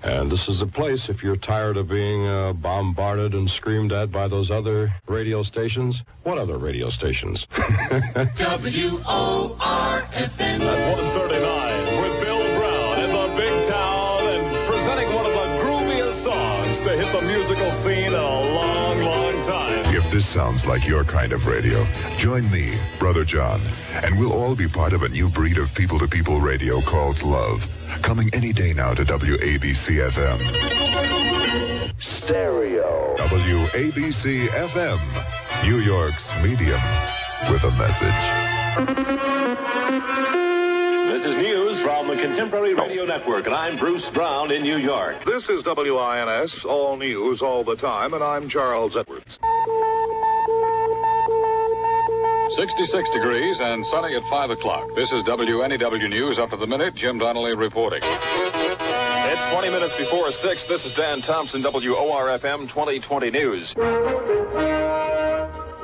And 0.04 0.30
this 0.30 0.48
is 0.48 0.60
the 0.60 0.68
place 0.68 1.08
if 1.08 1.24
you're 1.24 1.34
tired 1.34 1.76
of 1.76 1.88
being 1.88 2.24
uh, 2.24 2.52
bombarded 2.52 3.34
and 3.34 3.50
screamed 3.50 3.90
at 3.90 4.12
by 4.12 4.28
those 4.28 4.52
other 4.52 4.92
radio 5.08 5.42
stations. 5.42 6.04
What 6.22 6.38
other 6.38 6.58
radio 6.58 6.90
stations? 6.90 7.48
W-O-R-F-M. 7.56 8.30
At 10.62 10.94
139 10.94 12.00
with 12.00 12.22
Bill 12.22 12.38
Brown 12.60 13.02
in 13.02 13.10
the 13.10 13.34
big 13.36 13.66
town 13.66 14.22
and 14.28 14.46
presenting 14.70 15.12
one 15.12 15.26
of 15.26 15.32
the 15.32 15.58
grooviest 15.60 16.12
songs 16.12 16.82
to 16.82 16.90
hit 16.90 17.10
the 17.20 17.26
musical 17.26 17.72
scene 17.72 18.06
in 18.06 18.14
a 18.14 18.22
long, 18.22 18.54
long 18.54 18.62
time. 18.62 18.77
If 18.77 18.77
this 20.18 20.26
sounds 20.26 20.66
like 20.66 20.84
your 20.84 21.04
kind 21.04 21.32
of 21.32 21.46
radio, 21.46 21.86
join 22.16 22.50
me, 22.50 22.76
Brother 22.98 23.22
John, 23.22 23.60
and 24.02 24.18
we'll 24.18 24.32
all 24.32 24.56
be 24.56 24.66
part 24.66 24.92
of 24.92 25.04
a 25.04 25.08
new 25.08 25.28
breed 25.28 25.58
of 25.58 25.72
people 25.76 25.96
to 26.00 26.08
people 26.08 26.40
radio 26.40 26.80
called 26.80 27.22
Love. 27.22 27.64
Coming 28.02 28.28
any 28.32 28.52
day 28.52 28.72
now 28.72 28.94
to 28.94 29.04
WABC 29.04 30.10
FM. 30.10 30.40
Stereo. 32.00 33.14
WABC 33.16 34.48
FM, 34.48 34.98
New 35.62 35.78
York's 35.78 36.32
medium 36.42 36.80
with 37.48 37.62
a 37.62 37.70
message. 37.78 39.18
This 41.12 41.26
is 41.26 41.36
news 41.36 41.80
from 41.80 42.08
the 42.08 42.16
Contemporary 42.16 42.74
Radio 42.74 43.04
Network, 43.04 43.46
and 43.46 43.54
I'm 43.54 43.76
Bruce 43.76 44.10
Brown 44.10 44.50
in 44.50 44.62
New 44.62 44.78
York. 44.78 45.24
This 45.24 45.48
is 45.48 45.64
WINS, 45.64 46.64
all 46.64 46.96
news 46.96 47.40
all 47.40 47.62
the 47.62 47.76
time, 47.76 48.14
and 48.14 48.24
I'm 48.24 48.48
Charles 48.48 48.96
Edwards. 48.96 49.38
66 52.50 53.10
degrees 53.10 53.60
and 53.60 53.84
sunny 53.84 54.16
at 54.16 54.24
5 54.24 54.50
o'clock. 54.50 54.88
This 54.94 55.12
is 55.12 55.22
WNEW 55.24 56.08
News 56.08 56.38
up 56.38 56.50
to 56.50 56.56
the 56.56 56.66
minute. 56.66 56.94
Jim 56.94 57.18
Donnelly 57.18 57.54
reporting. 57.54 58.00
It's 58.02 59.52
20 59.52 59.68
minutes 59.68 59.96
before 59.98 60.30
6. 60.30 60.66
This 60.66 60.86
is 60.86 60.96
Dan 60.96 61.20
Thompson, 61.20 61.60
WORFM 61.60 62.60
2020 62.60 63.30
News. 63.30 63.72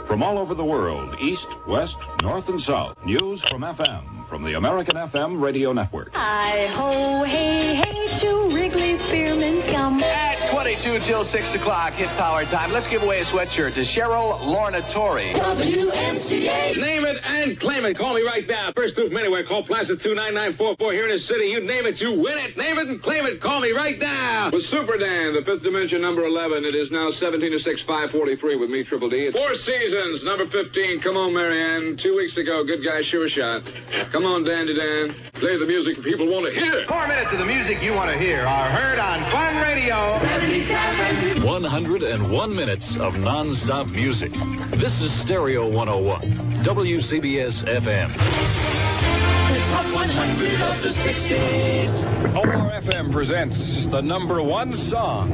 From 0.06 0.22
all 0.22 0.38
over 0.38 0.54
the 0.54 0.64
world, 0.64 1.16
east, 1.20 1.48
west, 1.66 1.98
north, 2.22 2.48
and 2.48 2.60
south, 2.60 3.04
news 3.04 3.42
from 3.42 3.62
FM, 3.62 4.23
from 4.26 4.42
the 4.42 4.54
American 4.54 4.96
FM 4.96 5.40
Radio 5.40 5.72
Network. 5.72 6.14
Hi 6.14 6.66
ho, 6.68 7.22
hey, 7.24 7.74
hey, 7.76 8.18
to 8.18 8.54
Wrigley 8.54 8.96
Spearmint 8.96 9.64
Gum. 9.66 10.02
At 10.02 10.48
22 10.48 11.00
till 11.00 11.24
6 11.24 11.54
o'clock, 11.54 11.94
hit 11.94 12.08
power 12.10 12.44
time. 12.44 12.70
Let's 12.72 12.86
give 12.86 13.02
away 13.02 13.20
a 13.20 13.24
sweatshirt 13.24 13.74
to 13.74 13.80
Cheryl 13.80 14.40
Lorna 14.40 14.82
Torrey. 14.90 15.32
WMCA. 15.34 16.76
Name 16.76 17.04
it 17.04 17.20
and 17.28 17.58
claim 17.58 17.84
it. 17.84 17.96
Call 17.96 18.14
me 18.14 18.22
right 18.22 18.48
now. 18.48 18.72
First 18.76 18.96
two 18.96 19.08
from 19.08 19.16
anywhere. 19.16 19.42
Call 19.42 19.62
Plaza 19.62 19.96
29944 19.96 20.92
here 20.92 21.04
in 21.04 21.10
the 21.10 21.18
city. 21.18 21.46
You 21.46 21.60
name 21.60 21.86
it, 21.86 22.00
you 22.00 22.12
win 22.12 22.38
it. 22.38 22.56
Name 22.56 22.78
it 22.78 22.88
and 22.88 23.02
claim 23.02 23.26
it. 23.26 23.40
Call 23.40 23.60
me 23.60 23.72
right 23.72 23.98
now. 23.98 24.50
With 24.52 24.64
Super 24.64 24.96
Dan, 24.96 25.34
the 25.34 25.42
fifth 25.42 25.62
dimension, 25.62 26.00
number 26.00 26.24
11, 26.24 26.64
it 26.64 26.74
is 26.74 26.90
now 26.90 27.10
17 27.10 27.50
to 27.50 27.58
6, 27.58 27.82
543 27.82 28.56
with 28.56 28.70
me, 28.70 28.82
Triple 28.84 29.08
D. 29.08 29.30
Four 29.32 29.54
seasons, 29.54 30.24
number 30.24 30.44
15. 30.44 31.00
Come 31.00 31.16
on, 31.16 31.34
Marianne. 31.34 31.96
Two 31.96 32.16
weeks 32.16 32.36
ago, 32.36 32.64
good 32.64 32.84
guy, 32.84 33.02
sure 33.02 33.28
shot. 33.28 33.62
Come 34.12 34.23
on, 34.26 34.44
Dandy 34.44 34.74
Dan. 34.74 35.14
Play 35.34 35.56
the 35.56 35.66
music 35.66 36.02
people 36.02 36.26
want 36.26 36.46
to 36.46 36.52
hear. 36.52 36.84
Four 36.86 37.06
minutes 37.06 37.32
of 37.32 37.38
the 37.38 37.44
music 37.44 37.82
you 37.82 37.92
want 37.92 38.10
to 38.10 38.18
hear 38.18 38.40
are 38.46 38.70
heard 38.70 38.98
on 38.98 39.28
Fun 39.30 39.56
Radio. 39.56 39.94
101 41.44 42.56
minutes 42.56 42.96
of 42.96 43.18
non-stop 43.18 43.88
music. 43.88 44.32
This 44.70 45.00
is 45.00 45.12
Stereo 45.12 45.68
101, 45.68 46.20
WCBS 46.64 47.64
FM. 47.64 48.08
The 49.52 49.60
top 49.70 49.84
100 49.94 50.60
of 50.62 50.82
the 50.82 50.88
60s. 50.88 52.04
ORFM 52.34 53.12
presents 53.12 53.86
the 53.86 54.00
number 54.00 54.42
one 54.42 54.74
song 54.74 55.30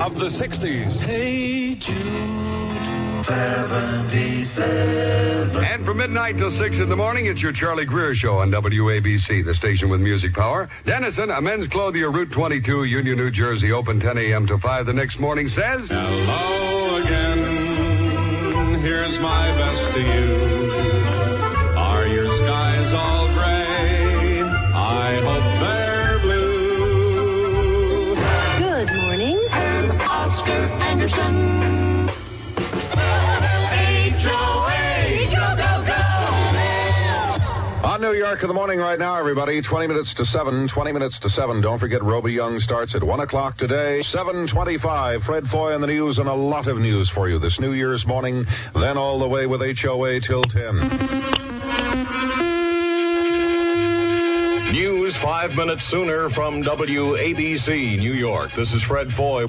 of 0.00 0.18
the 0.18 0.26
60s. 0.26 1.04
Hey 1.04 1.74
Jude. 1.74 2.51
And 5.64 5.84
from 5.86 5.98
midnight 5.98 6.38
till 6.38 6.50
6 6.50 6.78
in 6.78 6.88
the 6.88 6.96
morning, 6.96 7.26
it's 7.26 7.40
your 7.40 7.52
Charlie 7.52 7.84
Greer 7.84 8.16
Show 8.16 8.38
on 8.38 8.50
WABC, 8.50 9.44
the 9.44 9.54
station 9.54 9.88
with 9.88 10.00
music 10.00 10.32
power. 10.32 10.68
Dennison, 10.84 11.30
a 11.30 11.40
men's 11.40 11.68
clothier, 11.68 12.10
Route 12.10 12.32
22, 12.32 12.82
Union, 12.84 13.16
New 13.16 13.30
Jersey, 13.30 13.70
open 13.70 14.00
10 14.00 14.18
a.m. 14.18 14.46
to 14.48 14.58
5 14.58 14.86
the 14.86 14.92
next 14.92 15.20
morning, 15.20 15.48
says... 15.48 15.88
Hello 15.88 16.96
again, 17.00 18.80
here's 18.80 19.20
my 19.20 19.48
best 19.52 19.92
to 19.92 20.00
you. 20.00 20.36
Are 21.76 22.06
your 22.08 22.26
skies 22.26 22.92
all 22.92 23.28
gray? 23.28 24.42
I 24.74 25.14
hope 25.22 25.44
they're 25.62 26.18
blue. 26.18 28.16
Good 28.58 28.92
morning. 29.00 29.38
I'm 29.52 29.92
Oscar 30.00 30.50
Anderson. 30.82 31.61
On 37.84 38.00
New 38.00 38.12
York 38.12 38.42
in 38.42 38.48
the 38.48 38.54
morning 38.54 38.78
right 38.78 38.96
now, 38.96 39.16
everybody. 39.16 39.60
20 39.60 39.88
minutes 39.88 40.14
to 40.14 40.24
7, 40.24 40.68
20 40.68 40.92
minutes 40.92 41.18
to 41.18 41.28
7. 41.28 41.60
Don't 41.60 41.80
forget 41.80 42.00
Roby 42.00 42.34
Yonge 42.34 42.62
starts 42.62 42.94
at 42.94 43.02
1 43.02 43.18
o'clock 43.18 43.56
today. 43.56 44.02
725. 44.02 45.24
Fred 45.24 45.48
Foy 45.48 45.74
in 45.74 45.80
the 45.80 45.88
news 45.88 46.18
and 46.18 46.28
a 46.28 46.32
lot 46.32 46.68
of 46.68 46.78
news 46.78 47.08
for 47.08 47.28
you 47.28 47.40
this 47.40 47.58
New 47.58 47.72
Year's 47.72 48.06
morning. 48.06 48.46
Then 48.72 48.96
all 48.96 49.18
the 49.18 49.26
way 49.26 49.46
with 49.48 49.60
HOA 49.80 50.20
till 50.20 50.44
10. 50.44 50.76
News 54.72 55.16
five 55.16 55.56
minutes 55.56 55.82
sooner 55.82 56.30
from 56.30 56.62
WABC, 56.62 57.98
New 57.98 58.12
York. 58.12 58.52
This 58.52 58.74
is 58.74 58.82
Fred 58.84 59.12
Foy. 59.12 59.48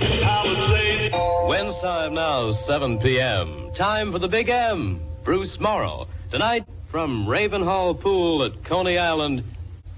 When's 1.47 1.77
time 1.77 2.15
now? 2.15 2.49
7 2.49 2.97
p.m. 2.97 3.71
Time 3.75 4.11
for 4.11 4.17
the 4.17 4.27
Big 4.27 4.49
M. 4.49 4.99
Bruce 5.23 5.59
Morrow. 5.59 6.07
Tonight 6.31 6.65
from 6.93 7.25
Ravenhall 7.25 7.99
Pool 7.99 8.43
at 8.43 8.63
Coney 8.63 8.99
Island. 8.99 9.43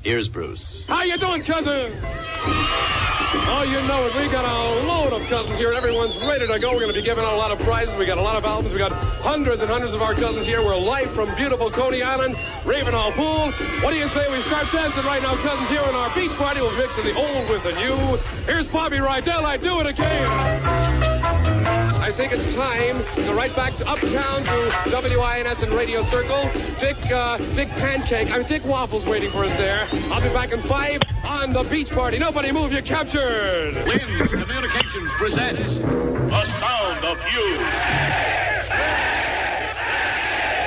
Here's 0.01 0.29
Bruce. 0.29 0.85
How 0.87 1.03
you 1.03 1.17
doing, 1.17 1.43
cousin? 1.43 1.91
Oh, 3.51 3.65
you 3.67 3.85
know 3.85 4.07
it. 4.07 4.15
We 4.15 4.31
got 4.31 4.45
a 4.45 4.87
load 4.87 5.11
of 5.11 5.27
cousins 5.27 5.57
here, 5.57 5.73
everyone's 5.73 6.17
ready 6.21 6.47
to 6.47 6.57
go. 6.57 6.71
We're 6.71 6.79
going 6.79 6.93
to 6.93 6.97
be 6.97 7.01
giving 7.01 7.25
out 7.25 7.33
a 7.33 7.35
lot 7.35 7.51
of 7.51 7.59
prizes. 7.59 7.97
We 7.97 8.05
got 8.05 8.17
a 8.17 8.21
lot 8.21 8.37
of 8.37 8.45
albums. 8.45 8.71
We 8.71 8.79
got 8.79 8.93
hundreds 8.93 9.61
and 9.61 9.69
hundreds 9.69 9.93
of 9.93 10.01
our 10.01 10.13
cousins 10.13 10.45
here. 10.45 10.63
We're 10.63 10.77
live 10.77 11.11
from 11.11 11.35
beautiful 11.35 11.69
Coney 11.69 12.01
Island, 12.01 12.35
Ravenhall 12.63 13.11
Pool. 13.11 13.51
What 13.83 13.91
do 13.91 13.97
you 13.97 14.07
say 14.07 14.31
we 14.31 14.41
start 14.43 14.71
dancing 14.71 15.03
right 15.03 15.21
now, 15.21 15.35
cousins? 15.35 15.67
Here 15.67 15.83
in 15.83 15.95
our 15.95 16.15
beach 16.15 16.31
party, 16.37 16.61
we're 16.61 16.77
mixing 16.77 17.03
the 17.03 17.13
old 17.13 17.49
with 17.49 17.63
the 17.63 17.73
new. 17.73 18.17
Here's 18.45 18.69
Bobby 18.69 18.99
Rydell. 18.99 19.43
I 19.43 19.57
do 19.57 19.81
it 19.81 19.87
again. 19.87 21.04
I 22.05 22.11
think 22.11 22.33
it's 22.33 22.45
time 22.53 23.03
to 23.15 23.33
right 23.33 23.53
back 23.55 23.75
to 23.77 23.89
uptown 23.89 24.43
to 24.43 25.17
WINS 25.17 25.63
and 25.63 25.71
Radio 25.71 26.03
Circle. 26.03 26.51
Dick, 26.79 26.95
uh, 27.11 27.37
Dick 27.55 27.67
Pancake, 27.69 28.31
I 28.31 28.37
mean 28.37 28.47
Dick 28.47 28.63
Waffles 28.63 29.07
waiting 29.07 29.31
for 29.31 29.43
us 29.43 29.55
there. 29.55 29.87
I'll 30.11 30.21
be 30.21 30.29
back 30.29 30.51
in 30.51 30.61
five 30.61 31.01
on 31.25 31.51
the 31.51 31.63
beach 31.63 31.89
party. 31.89 32.19
Nobody 32.19 32.51
move, 32.51 32.71
you're 32.71 32.83
captured. 32.83 33.73
Wins 33.87 34.29
Communications 34.29 35.09
presents 35.17 35.79
The 35.79 36.43
Sound 36.43 37.03
of 37.05 37.17
You. 37.33 38.24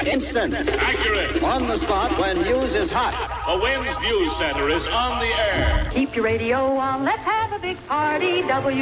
Instant. 0.08 0.54
Accurate. 0.54 1.42
On 1.42 1.66
the 1.66 1.76
spot 1.76 2.16
when 2.18 2.40
news 2.40 2.74
is 2.74 2.90
hot. 2.90 3.12
The 3.46 3.58
WINS 3.60 4.00
News 4.00 4.34
Center 4.36 4.70
is 4.70 4.86
on 4.86 5.18
the 5.20 5.26
air. 5.26 5.90
Keep 5.92 6.16
your 6.16 6.24
radio 6.24 6.76
on. 6.76 7.04
Let's 7.04 7.22
have 7.24 7.52
a 7.52 7.58
big 7.58 7.76
party. 7.86 8.40
WINS. 8.42 8.72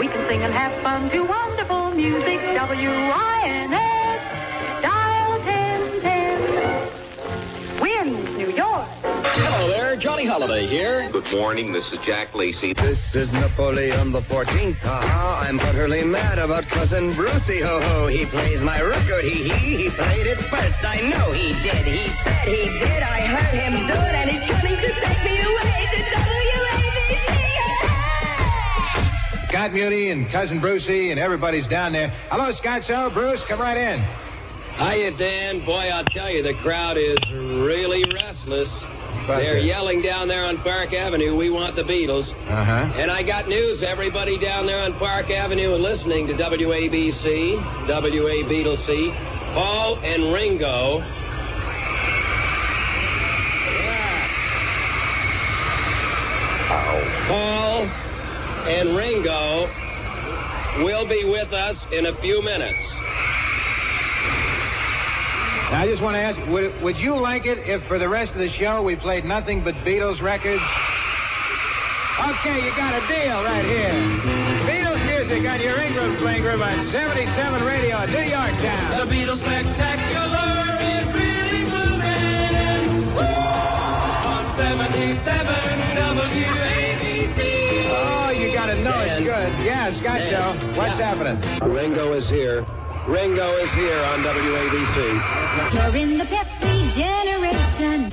We 0.00 0.08
can 0.08 0.26
sing 0.26 0.42
and 0.42 0.52
have 0.52 0.72
fun 0.82 1.08
to 1.10 1.22
wonderful 1.22 1.92
music. 1.92 2.40
WINS. 2.40 3.70
Dial 4.82 5.38
1010. 5.40 7.80
Wins, 7.80 8.16
New 8.16 8.22
York. 8.32 8.33
Hello 9.94 10.02
Johnny 10.02 10.24
Holiday 10.24 10.66
here. 10.66 11.08
Good 11.10 11.30
morning, 11.30 11.70
this 11.70 11.92
is 11.92 12.00
Jack 12.00 12.34
Lacy. 12.34 12.72
This 12.72 13.14
is 13.14 13.32
Napoleon 13.32 14.10
the 14.10 14.18
14th. 14.18 14.82
Ha 14.82 15.46
I'm 15.46 15.60
utterly 15.60 16.02
mad 16.02 16.38
about 16.38 16.64
cousin 16.64 17.12
Brucey. 17.12 17.60
Ho 17.60 17.78
ho, 17.80 18.08
he 18.08 18.24
plays 18.24 18.60
my 18.60 18.82
record. 18.82 19.22
He 19.22 19.44
he 19.48 19.84
he 19.84 19.88
played 19.90 20.26
it 20.26 20.38
first. 20.50 20.84
I 20.84 20.96
know 20.98 21.30
he 21.30 21.52
did. 21.62 21.86
He 21.86 22.08
said 22.10 22.42
he 22.42 22.76
did. 22.76 23.02
I 23.04 23.20
heard 23.22 23.54
him 23.54 23.86
do 23.86 23.94
it, 23.94 24.14
and 24.18 24.30
he's 24.30 24.42
coming 24.42 24.74
to 24.82 24.90
take 24.98 25.22
me 25.30 25.38
away 25.46 25.86
to 25.86 26.02
WABC. 26.10 27.14
Scott 29.46 29.72
Muni 29.72 30.10
and 30.10 30.28
cousin 30.28 30.58
Brucey 30.58 31.12
and 31.12 31.20
everybody's 31.20 31.68
down 31.68 31.92
there. 31.92 32.08
Hello, 32.32 32.50
Scott. 32.50 32.82
So, 32.82 33.10
Bruce, 33.10 33.44
come 33.44 33.60
right 33.60 33.76
in. 33.76 34.02
Hiya, 34.74 35.12
Dan. 35.12 35.60
Boy, 35.60 35.88
I'll 35.94 36.02
tell 36.02 36.28
you, 36.28 36.42
the 36.42 36.54
crowd 36.54 36.96
is 36.96 37.30
really 37.30 38.02
restless. 38.12 38.84
About 39.24 39.40
They're 39.40 39.54
that? 39.54 39.64
yelling 39.64 40.02
down 40.02 40.28
there 40.28 40.44
on 40.44 40.58
Park 40.58 40.92
Avenue, 40.92 41.34
we 41.34 41.48
want 41.48 41.74
the 41.74 41.82
Beatles. 41.82 42.34
Uh 42.50 42.62
huh. 42.62 42.92
And 43.00 43.10
I 43.10 43.22
got 43.22 43.48
news, 43.48 43.82
everybody 43.82 44.36
down 44.36 44.66
there 44.66 44.84
on 44.84 44.92
Park 44.94 45.30
Avenue 45.30 45.72
and 45.72 45.82
listening 45.82 46.26
to 46.26 46.34
WABC, 46.34 47.56
WABC, 47.86 49.14
Paul 49.54 49.96
and 50.04 50.24
Ringo. 50.34 50.98
Yeah. 53.80 54.28
Paul 57.28 57.88
and 58.68 58.94
Ringo 58.94 59.66
will 60.84 61.06
be 61.06 61.24
with 61.24 61.54
us 61.54 61.90
in 61.92 62.06
a 62.06 62.12
few 62.12 62.44
minutes. 62.44 62.93
Now, 65.74 65.80
I 65.80 65.86
just 65.86 66.02
want 66.02 66.14
to 66.14 66.22
ask, 66.22 66.38
would, 66.46 66.70
would 66.82 67.00
you 67.00 67.18
like 67.18 67.46
it 67.46 67.58
if 67.66 67.82
for 67.82 67.98
the 67.98 68.08
rest 68.08 68.34
of 68.34 68.38
the 68.38 68.48
show 68.48 68.80
we 68.80 68.94
played 68.94 69.24
nothing 69.24 69.60
but 69.60 69.74
Beatles 69.82 70.22
records? 70.22 70.62
Okay, 72.30 72.62
you 72.62 72.70
got 72.78 72.94
a 72.94 73.02
deal 73.10 73.42
right 73.42 73.66
here. 73.66 73.90
Beatles 74.70 75.02
music 75.04 75.42
on 75.50 75.58
your 75.58 75.74
Ingram 75.82 76.14
Fling 76.14 76.44
Room 76.44 76.62
on 76.62 76.78
77 76.78 77.66
Radio, 77.66 77.98
New 78.06 78.22
York 78.22 78.54
Town. 78.62 79.02
The 79.02 79.10
Beatles 79.10 79.42
Spectacular 79.42 80.78
is 80.94 81.10
really 81.10 81.66
moving. 81.66 82.94
On 84.30 84.44
77 84.54 85.42
WABC. 86.22 87.42
Oh, 87.90 88.30
you 88.30 88.54
got 88.54 88.66
to 88.66 88.76
know 88.84 88.94
it's 88.94 89.26
good. 89.26 89.66
Yeah, 89.66 89.90
Scott 89.90 90.20
Show. 90.20 90.54
What's 90.78 91.00
happening? 91.00 91.34
Ringo 91.68 92.12
is 92.12 92.30
here. 92.30 92.64
Ringo 93.06 93.46
is 93.56 93.74
here 93.74 94.00
on 94.00 94.20
WABC. 94.20 94.96
You're 95.74 95.96
in 96.02 96.16
the 96.16 96.24
Pepsi 96.24 96.90
generation. 96.96 98.08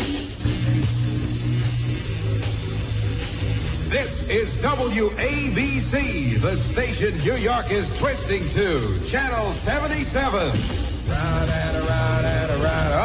This 3.88 4.30
is 4.30 4.62
WABC, 4.62 6.42
the 6.42 6.56
station 6.58 7.18
New 7.20 7.40
York 7.42 7.72
is 7.72 7.98
twisting 7.98 8.44
to. 8.50 9.10
Channel 9.10 9.54
77. 9.54 10.91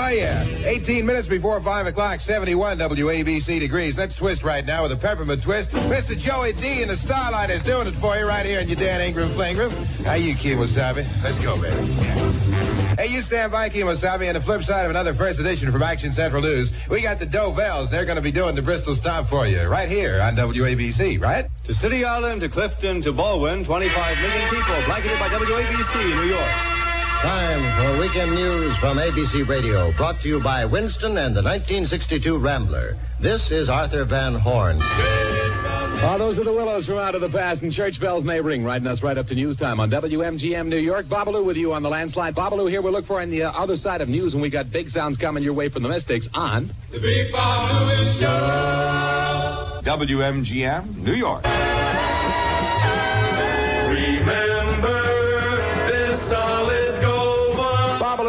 Oh, 0.06 0.10
yeah. 0.10 0.40
18 0.66 1.04
minutes 1.04 1.26
before 1.26 1.60
5 1.60 1.88
o'clock, 1.88 2.20
71 2.20 2.78
WABC 2.78 3.58
degrees. 3.58 3.98
Let's 3.98 4.14
twist 4.14 4.44
right 4.44 4.64
now 4.64 4.84
with 4.84 4.92
a 4.92 4.96
peppermint 4.96 5.42
twist. 5.42 5.72
Mr. 5.72 6.16
Joey 6.16 6.52
Dee 6.52 6.82
and 6.82 6.90
the 6.90 6.96
Starlight 6.96 7.50
is 7.50 7.64
doing 7.64 7.88
it 7.88 7.94
for 7.94 8.16
you 8.16 8.26
right 8.26 8.46
here 8.46 8.60
in 8.60 8.68
your 8.68 8.76
Dan 8.76 9.00
Ingram 9.00 9.28
Fling 9.30 9.56
Room. 9.56 9.72
How 10.04 10.14
you, 10.14 10.34
Key 10.34 10.52
Wasabi? 10.52 11.02
Let's 11.24 11.42
go, 11.42 11.54
baby. 11.60 13.02
Hey, 13.02 13.12
you 13.12 13.20
stand 13.20 13.50
by, 13.50 13.68
Key 13.68 13.80
Wasabi. 13.80 14.28
On 14.28 14.34
the 14.34 14.40
flip 14.40 14.62
side 14.62 14.84
of 14.84 14.90
another 14.90 15.12
first 15.12 15.40
edition 15.40 15.72
from 15.72 15.82
Action 15.82 16.12
Central 16.12 16.40
News, 16.40 16.72
we 16.88 17.02
got 17.02 17.18
the 17.18 17.26
Dovells. 17.26 17.90
They're 17.90 18.04
going 18.04 18.16
to 18.16 18.22
be 18.22 18.30
doing 18.32 18.54
the 18.54 18.62
Bristol 18.62 18.94
Stomp 18.94 19.26
for 19.26 19.46
you 19.46 19.66
right 19.66 19.88
here 19.88 20.20
on 20.22 20.36
WABC, 20.36 21.20
right? 21.20 21.46
To 21.64 21.74
City 21.74 22.04
Island, 22.04 22.42
to 22.42 22.48
Clifton, 22.48 23.00
to 23.02 23.12
Baldwin, 23.12 23.64
25 23.64 24.22
million 24.22 24.48
people 24.50 24.74
blanketed 24.86 25.18
by 25.18 25.28
WABC 25.28 26.14
New 26.22 26.28
York. 26.30 26.75
Time 27.26 27.60
for 27.76 28.00
weekend 28.00 28.30
news 28.36 28.76
from 28.76 28.98
ABC 28.98 29.48
Radio, 29.48 29.90
brought 29.94 30.20
to 30.20 30.28
you 30.28 30.38
by 30.38 30.64
Winston 30.64 31.18
and 31.18 31.34
the 31.34 31.42
1962 31.42 32.38
Rambler. 32.38 32.96
This 33.18 33.50
is 33.50 33.68
Arthur 33.68 34.04
Van 34.04 34.36
Horn. 34.36 34.78
Oh, 34.80 36.14
those 36.18 36.38
are 36.38 36.44
the 36.44 36.52
willows 36.52 36.86
from 36.86 36.98
out 36.98 37.16
of 37.16 37.20
the 37.20 37.28
past, 37.28 37.62
and 37.62 37.72
church 37.72 37.98
bells 37.98 38.22
may 38.22 38.40
ring, 38.40 38.62
riding 38.62 38.86
us 38.86 39.02
right 39.02 39.18
up 39.18 39.26
to 39.26 39.34
news 39.34 39.56
time 39.56 39.80
on 39.80 39.90
WMGM 39.90 40.68
New 40.68 40.76
York. 40.76 41.06
Babalu 41.06 41.44
with 41.44 41.56
you 41.56 41.72
on 41.72 41.82
the 41.82 41.90
landslide. 41.90 42.36
Babalu 42.36 42.70
here. 42.70 42.80
We 42.80 42.92
look 42.92 43.04
for 43.04 43.20
on 43.20 43.30
the 43.30 43.42
uh, 43.42 43.50
other 43.56 43.76
side 43.76 44.00
of 44.00 44.08
news, 44.08 44.34
and 44.34 44.40
we 44.40 44.48
got 44.48 44.70
big 44.70 44.88
sounds 44.88 45.16
coming 45.16 45.42
your 45.42 45.54
way 45.54 45.68
from 45.68 45.82
the 45.82 45.88
Mystics 45.88 46.28
on. 46.32 46.70
The 46.92 47.00
Big 47.00 47.32
Bob 47.32 47.88
Lewis 47.88 48.20
Show. 48.20 49.80
WMGM, 49.82 50.98
New 50.98 51.14
York. 51.14 51.42
Remember 53.88 55.02
this 55.88 56.20
solid 56.20 56.85
gold 56.85 56.85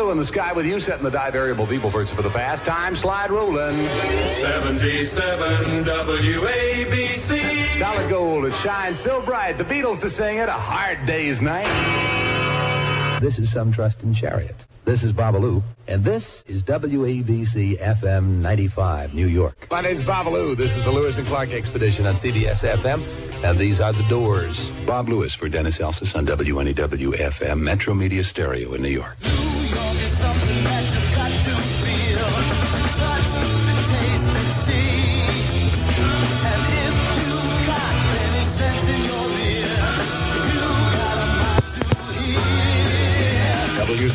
one. 0.07 0.13
In 0.13 0.17
the 0.19 0.25
sky 0.25 0.53
with 0.53 0.65
you, 0.65 0.79
setting 0.79 1.03
the 1.03 1.11
die 1.11 1.31
variable 1.31 1.67
people 1.67 1.89
for 1.89 2.05
for 2.05 2.21
the 2.21 2.29
past 2.29 2.65
time. 2.65 2.95
Slide 2.95 3.29
rolling. 3.29 3.75
77 3.77 5.83
WABC. 5.83 7.77
Solid 7.77 8.09
gold, 8.09 8.45
it 8.45 8.53
shines 8.55 8.97
so 8.97 9.21
bright. 9.21 9.57
The 9.57 9.65
Beatles 9.65 9.99
to 10.01 10.09
sing 10.09 10.37
it, 10.37 10.49
a 10.49 10.53
hard 10.53 11.05
day's 11.05 11.41
night. 11.41 11.67
This 13.19 13.39
is 13.39 13.51
Some 13.51 13.71
Trust 13.71 14.03
in 14.03 14.13
Chariots. 14.13 14.67
This 14.85 15.03
is 15.03 15.11
Babalu, 15.11 15.61
and 15.87 16.03
this 16.03 16.43
is 16.43 16.63
WABC 16.63 17.79
FM 17.79 18.41
95, 18.41 19.13
New 19.13 19.27
York. 19.27 19.67
My 19.69 19.81
name's 19.81 20.03
Babalu. 20.03 20.55
This 20.55 20.77
is 20.77 20.83
the 20.85 20.91
Lewis 20.91 21.17
and 21.17 21.27
Clark 21.27 21.51
Expedition 21.51 22.05
on 22.05 22.13
CBS 22.13 22.63
FM, 22.63 23.43
And 23.43 23.57
these 23.57 23.81
are 23.81 23.91
the 23.91 24.07
doors. 24.07 24.71
Bob 24.85 25.09
Lewis 25.09 25.33
for 25.33 25.49
Dennis 25.49 25.79
Elsas 25.79 26.15
on 26.15 26.25
WNEW 26.25 27.15
FM, 27.15 27.59
Metromedia 27.61 28.23
Stereo 28.23 28.75
in 28.75 28.81
New 28.81 28.89
York. 28.89 29.17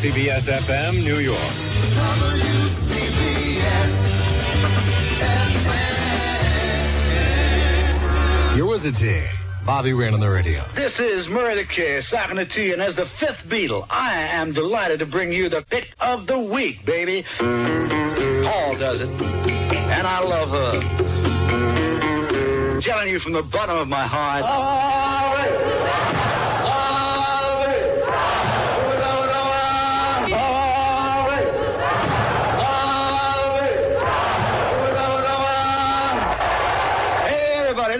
WCBS 0.03 0.50
FM, 0.50 0.94
New 1.05 1.18
York. 1.18 1.38
Your 8.57 8.66
wizard's 8.66 8.98
here. 8.98 9.30
Bobby 9.64 9.92
Rand 9.92 10.14
on 10.14 10.20
the 10.20 10.28
radio. 10.28 10.61
This 10.74 10.98
is 10.98 11.28
Murray 11.28 11.55
the 11.55 11.62
Kid, 11.62 12.03
talking 12.03 12.44
to 12.44 12.61
you, 12.61 12.72
and 12.72 12.82
as 12.82 12.96
the 12.96 13.07
fifth 13.07 13.48
Beatle, 13.48 13.86
I 13.90 14.14
am 14.14 14.53
delighted 14.53 14.98
to 14.98 15.07
bring 15.07 15.30
you 15.30 15.48
the 15.48 15.62
pick 15.62 15.94
of 16.00 16.26
the 16.26 16.36
week, 16.36 16.84
baby. 16.84 17.24
Paul 17.38 18.74
does 18.74 19.03
it, 19.03 19.09
and 19.09 20.05
I 20.05 20.18
love 20.18 20.50
her. 20.50 20.80
Telling 22.80 23.09
you 23.09 23.20
from 23.20 23.34
the 23.34 23.42
bottom 23.44 23.76
of 23.76 23.88
my 23.88 24.03
heart. 24.03 24.44
Hey, 24.44 25.01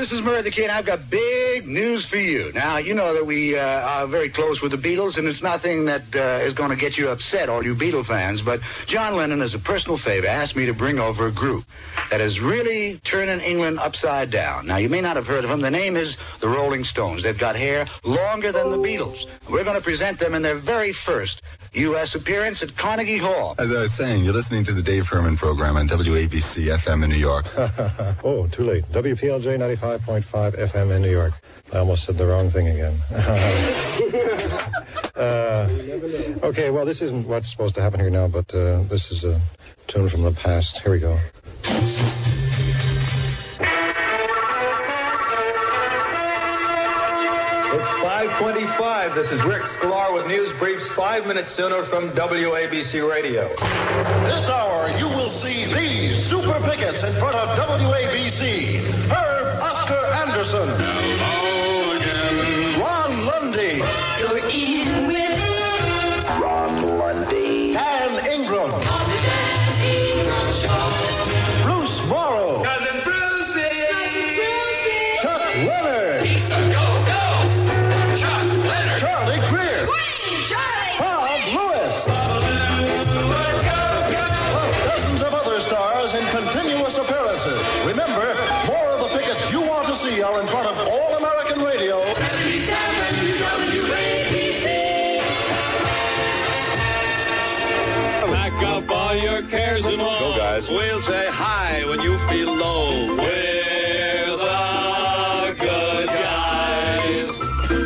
this 0.03 0.11
is 0.11 0.21
Murray 0.21 0.43
the 0.43 0.51
Kid. 0.51 0.69
I've 0.69 0.85
got 0.85 1.09
big 1.11 1.69
news 1.69 2.05
for 2.05 2.17
you. 2.17 2.51
Now, 2.57 2.79
you 2.79 2.93
know 2.93 3.15
that 3.15 3.25
we 3.25 3.57
uh, 3.57 3.63
are 3.63 4.07
very 4.09 4.29
close 4.29 4.61
with 4.61 4.73
the 4.73 4.77
Beatles, 4.77 5.17
and 5.17 5.29
it's 5.29 5.45
nothing 5.45 5.85
that 5.85 6.03
uh, 6.17 6.45
is 6.45 6.55
going 6.55 6.71
to 6.71 6.77
get 6.77 6.99
you 6.99 7.09
upset, 7.09 7.49
all 7.49 7.63
you 7.63 7.73
Beatle 7.73 8.05
fans. 8.05 8.43
But 8.43 8.61
John 8.87 9.15
Lennon, 9.15 9.41
as 9.41 9.55
a 9.55 9.61
personal 9.61 9.97
favor, 9.97 10.27
asked 10.27 10.57
me 10.57 10.67
to 10.67 10.75
bring 10.75 10.99
over 10.99 11.29
a 11.29 11.31
group 11.31 11.67
that 12.11 12.21
is 12.21 12.41
really 12.41 12.99
turning 13.05 13.39
England 13.43 13.79
upside 13.79 14.33
down. 14.33 14.67
Now, 14.67 14.79
you 14.79 14.89
may 14.89 15.01
not 15.01 15.15
have 15.15 15.29
heard 15.29 15.45
of 15.45 15.51
them. 15.51 15.61
The 15.61 15.71
name 15.71 15.95
is 15.95 16.17
the 16.41 16.49
Rolling 16.49 16.83
Stones. 16.83 17.23
They've 17.23 17.39
got 17.39 17.55
hair 17.55 17.87
longer 18.03 18.51
than 18.51 18.71
the 18.71 18.79
Beatles. 18.79 19.29
We're 19.49 19.63
going 19.63 19.79
to 19.79 19.85
present 19.85 20.19
them 20.19 20.35
in 20.35 20.43
their 20.43 20.57
very 20.57 20.93
first 20.93 21.43
U.S. 21.75 22.15
appearance 22.15 22.63
at 22.63 22.77
Carnegie 22.77 23.17
Hall. 23.17 23.55
As 23.59 23.75
I 23.75 23.81
was 23.81 23.95
saying, 23.95 24.25
you're 24.25 24.35
listening 24.35 24.63
to 24.65 24.73
the 24.73 24.83
Dave 24.83 25.09
Herman 25.09 25.37
program 25.37 25.79
on 25.79 25.89
WABC 25.89 26.67
FM 26.67 27.03
in 27.03 27.09
New 27.11 27.17
York. 27.17 27.47
oh, 28.25 28.47
too 28.53 28.65
late. 28.65 28.85
WPLJ 28.93 29.59
95.5 29.59 30.59
FM 30.59 30.97
in 30.97 31.03
New 31.03 31.11
York. 31.11 31.33
I 31.73 31.79
almost 31.79 32.05
said 32.05 32.19
the 32.19 32.27
wrong 32.27 32.51
thing 32.51 32.69
again. 32.69 32.95
uh, 35.17 35.67
okay, 36.47 36.69
well, 36.71 36.85
this 36.85 37.01
isn't 37.01 37.27
what's 37.27 37.51
supposed 37.51 37.75
to 37.77 37.81
happen 37.81 38.01
here 38.01 38.11
now, 38.11 38.29
but 38.29 38.55
uh, 38.55 38.83
this 38.83 39.11
is 39.11 39.25
a 39.25 39.41
tune 39.87 40.11
from 40.11 40.23
the 40.23 40.33
past. 40.33 40.83
Here 40.83 40.93
we 40.93 40.99
go. 40.99 41.19
525. 48.43 49.15
This 49.15 49.31
is 49.31 49.41
Rick 49.45 49.63
Sklar 49.63 50.13
with 50.13 50.27
news 50.27 50.53
briefs 50.59 50.89
five 50.89 51.29
minutes 51.29 51.53
sooner 51.53 51.85
from 51.85 52.09
WABC 52.09 53.09
Radio. 53.09 53.47
This 54.27 54.49
hour, 54.49 54.89
you 54.99 55.07
will 55.07 55.31
see 55.31 55.73
these 55.73 56.21
super 56.21 56.59
pickets 56.69 57.05
in 57.05 57.13
front 57.13 57.37
of 57.37 57.57
WABC. 57.57 58.83
Herb 59.13 59.63
Oscar 59.63 60.05
Anderson. 60.27 61.12
Guys. 100.63 100.71
We'll 100.71 101.01
say 101.01 101.29
hi 101.31 101.85
when 101.85 102.01
you 102.01 102.19
feel 102.29 102.55
low. 102.55 103.17
We're 103.17 104.37
the 104.37 105.57
good 105.59 106.09
guys. 106.09 107.29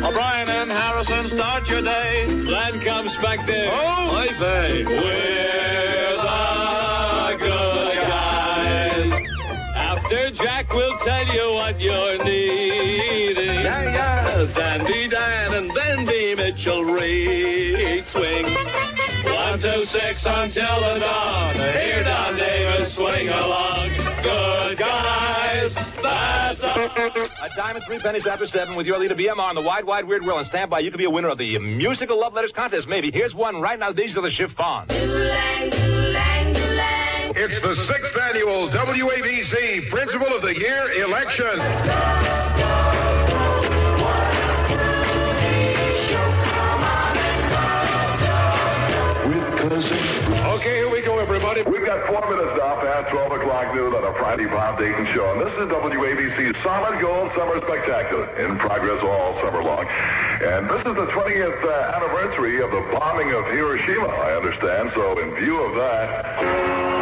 O'Brien 0.03 0.49
and 0.49 0.71
Harrison 0.71 1.27
start 1.27 1.69
your 1.69 1.81
day. 1.81 2.25
Then 2.27 2.79
comes 2.81 3.15
Spector. 3.15 3.69
Oh, 3.71 4.07
my 4.11 4.27
bay. 4.39 4.85
We're 4.85 6.17
the 6.17 7.37
good 7.39 7.97
guys. 8.07 9.11
After 9.75 10.31
Jack 10.31 10.73
will 10.73 10.97
tell 10.99 11.27
you 11.27 11.53
what 11.53 11.79
you're 11.81 12.23
needing. 12.23 13.45
Yeah, 13.45 13.83
yeah. 13.83 14.53
Dandy 14.53 15.07
Dan 15.07 15.53
and 15.53 15.71
then 15.71 16.05
B. 16.05 16.35
Mitchell 16.35 16.83
Reed 16.83 18.07
swing. 18.07 18.96
One, 19.57 19.73
two, 19.73 19.85
six 19.85 20.23
until 20.27 20.81
the 20.81 20.99
dawn. 20.99 21.55
Hear 21.55 22.03
Don 22.03 22.35
Davis 22.35 22.93
swing 22.93 23.27
along. 23.29 23.89
Good 24.21 24.77
guys, 24.77 25.73
that's 25.73 26.59
A 26.59 27.49
diamond, 27.55 27.83
three 27.87 27.97
pennies 27.97 28.27
after 28.27 28.45
seven 28.45 28.75
with 28.75 28.85
your 28.85 28.99
leader 28.99 29.15
BMR 29.15 29.39
on 29.39 29.55
the 29.55 29.63
wide, 29.63 29.85
wide, 29.85 30.05
weird 30.05 30.25
world. 30.25 30.37
And 30.37 30.45
stand 30.47 30.69
by, 30.69 30.77
you 30.79 30.91
could 30.91 30.99
be 30.99 31.05
a 31.05 31.09
winner 31.09 31.29
of 31.29 31.39
the 31.39 31.57
musical 31.57 32.19
love 32.19 32.35
letters 32.35 32.51
contest. 32.51 32.87
Maybe. 32.87 33.09
Here's 33.09 33.33
one 33.33 33.59
right 33.59 33.79
now. 33.79 33.91
These 33.91 34.15
are 34.15 34.21
the 34.21 34.29
chiffons. 34.29 34.91
It's 37.39 37.61
the 37.61 37.75
sixth 37.75 38.15
annual 38.15 38.67
WABC 38.69 39.89
Principal 39.89 40.27
of 40.35 40.43
the 40.43 40.55
Year 40.55 41.03
election. 41.03 42.46
Okay, 49.67 50.77
here 50.77 50.89
we 50.89 51.01
go, 51.01 51.19
everybody. 51.19 51.61
We've 51.63 51.85
got 51.85 52.07
four 52.07 52.21
minutes 52.21 52.57
now 52.57 52.79
past 52.79 53.11
12 53.11 53.31
o'clock 53.33 53.75
noon 53.75 53.93
on 53.93 54.01
a 54.01 54.13
Friday 54.13 54.45
Bob 54.45 54.79
Dayton 54.79 55.05
show. 55.07 55.29
And 55.33 55.41
this 55.41 55.53
is 55.55 55.67
WABC's 55.69 56.63
Solid 56.63 57.01
Gold 57.01 57.33
Summer 57.35 57.59
Spectacular 57.59 58.33
in 58.37 58.57
progress 58.57 59.03
all 59.03 59.35
summer 59.41 59.61
long. 59.61 59.85
And 60.41 60.69
this 60.69 60.79
is 60.85 60.95
the 60.95 61.07
20th 61.07 61.65
uh, 61.65 61.97
anniversary 61.97 62.61
of 62.61 62.71
the 62.71 62.79
bombing 62.97 63.33
of 63.33 63.43
Hiroshima, 63.47 64.07
I 64.07 64.37
understand. 64.37 64.91
So 64.95 65.19
in 65.19 65.35
view 65.35 65.61
of 65.61 65.75
that, 65.75 66.96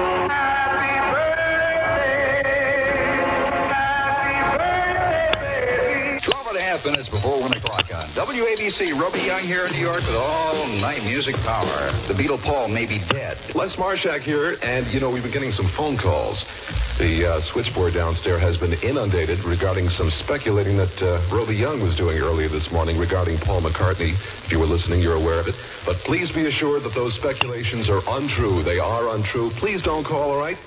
half 6.76 6.86
minutes 6.86 7.08
before 7.08 7.40
one 7.40 7.54
o'clock 7.54 7.86
on 7.96 8.06
WABC. 8.10 9.00
Roby 9.00 9.20
Yonge 9.20 9.46
here 9.46 9.66
in 9.66 9.72
New 9.72 9.80
York 9.80 10.02
with 10.02 10.16
all 10.16 10.68
night 10.82 11.02
music 11.06 11.34
power. 11.38 11.92
The 12.08 12.14
Beatle 12.14 12.42
Paul 12.42 12.68
may 12.68 12.86
be 12.86 13.00
dead. 13.08 13.38
Les 13.56 13.74
Marshak 13.78 14.20
here, 14.20 14.58
and 14.62 14.86
you 14.88 15.00
know, 15.00 15.10
we've 15.10 15.24
been 15.24 15.32
getting 15.32 15.54
some 15.54 15.68
phone 15.68 15.96
calls. 15.96 16.44
The 16.98 17.28
uh, 17.28 17.40
switchboard 17.40 17.94
downstairs 17.94 18.42
has 18.42 18.58
been 18.58 18.74
inundated 18.84 19.42
regarding 19.46 19.88
some 19.88 20.10
speculating 20.10 20.76
that 20.76 21.02
uh, 21.02 21.22
Roby 21.34 21.56
Yonge 21.56 21.82
was 21.82 21.96
doing 21.96 22.18
earlier 22.18 22.50
this 22.50 22.70
morning 22.74 22.98
regarding 22.98 23.38
Paul 23.38 23.62
McCartney. 23.62 24.10
If 24.10 24.52
you 24.52 24.60
were 24.60 24.66
listening, 24.66 25.00
you're 25.00 25.16
aware 25.16 25.40
of 25.40 25.48
it. 25.48 25.56
But 25.86 25.96
please 25.98 26.30
be 26.30 26.48
assured 26.48 26.84
that 26.84 26.94
those 26.94 27.14
speculations 27.14 27.90
are 27.90 28.02
untrue. 28.10 28.64
They 28.64 28.80
are 28.80 29.16
untrue. 29.16 29.50
Please 29.52 29.82
don't 29.82 30.04
call, 30.04 30.32
all 30.32 30.40
right? 30.40 30.58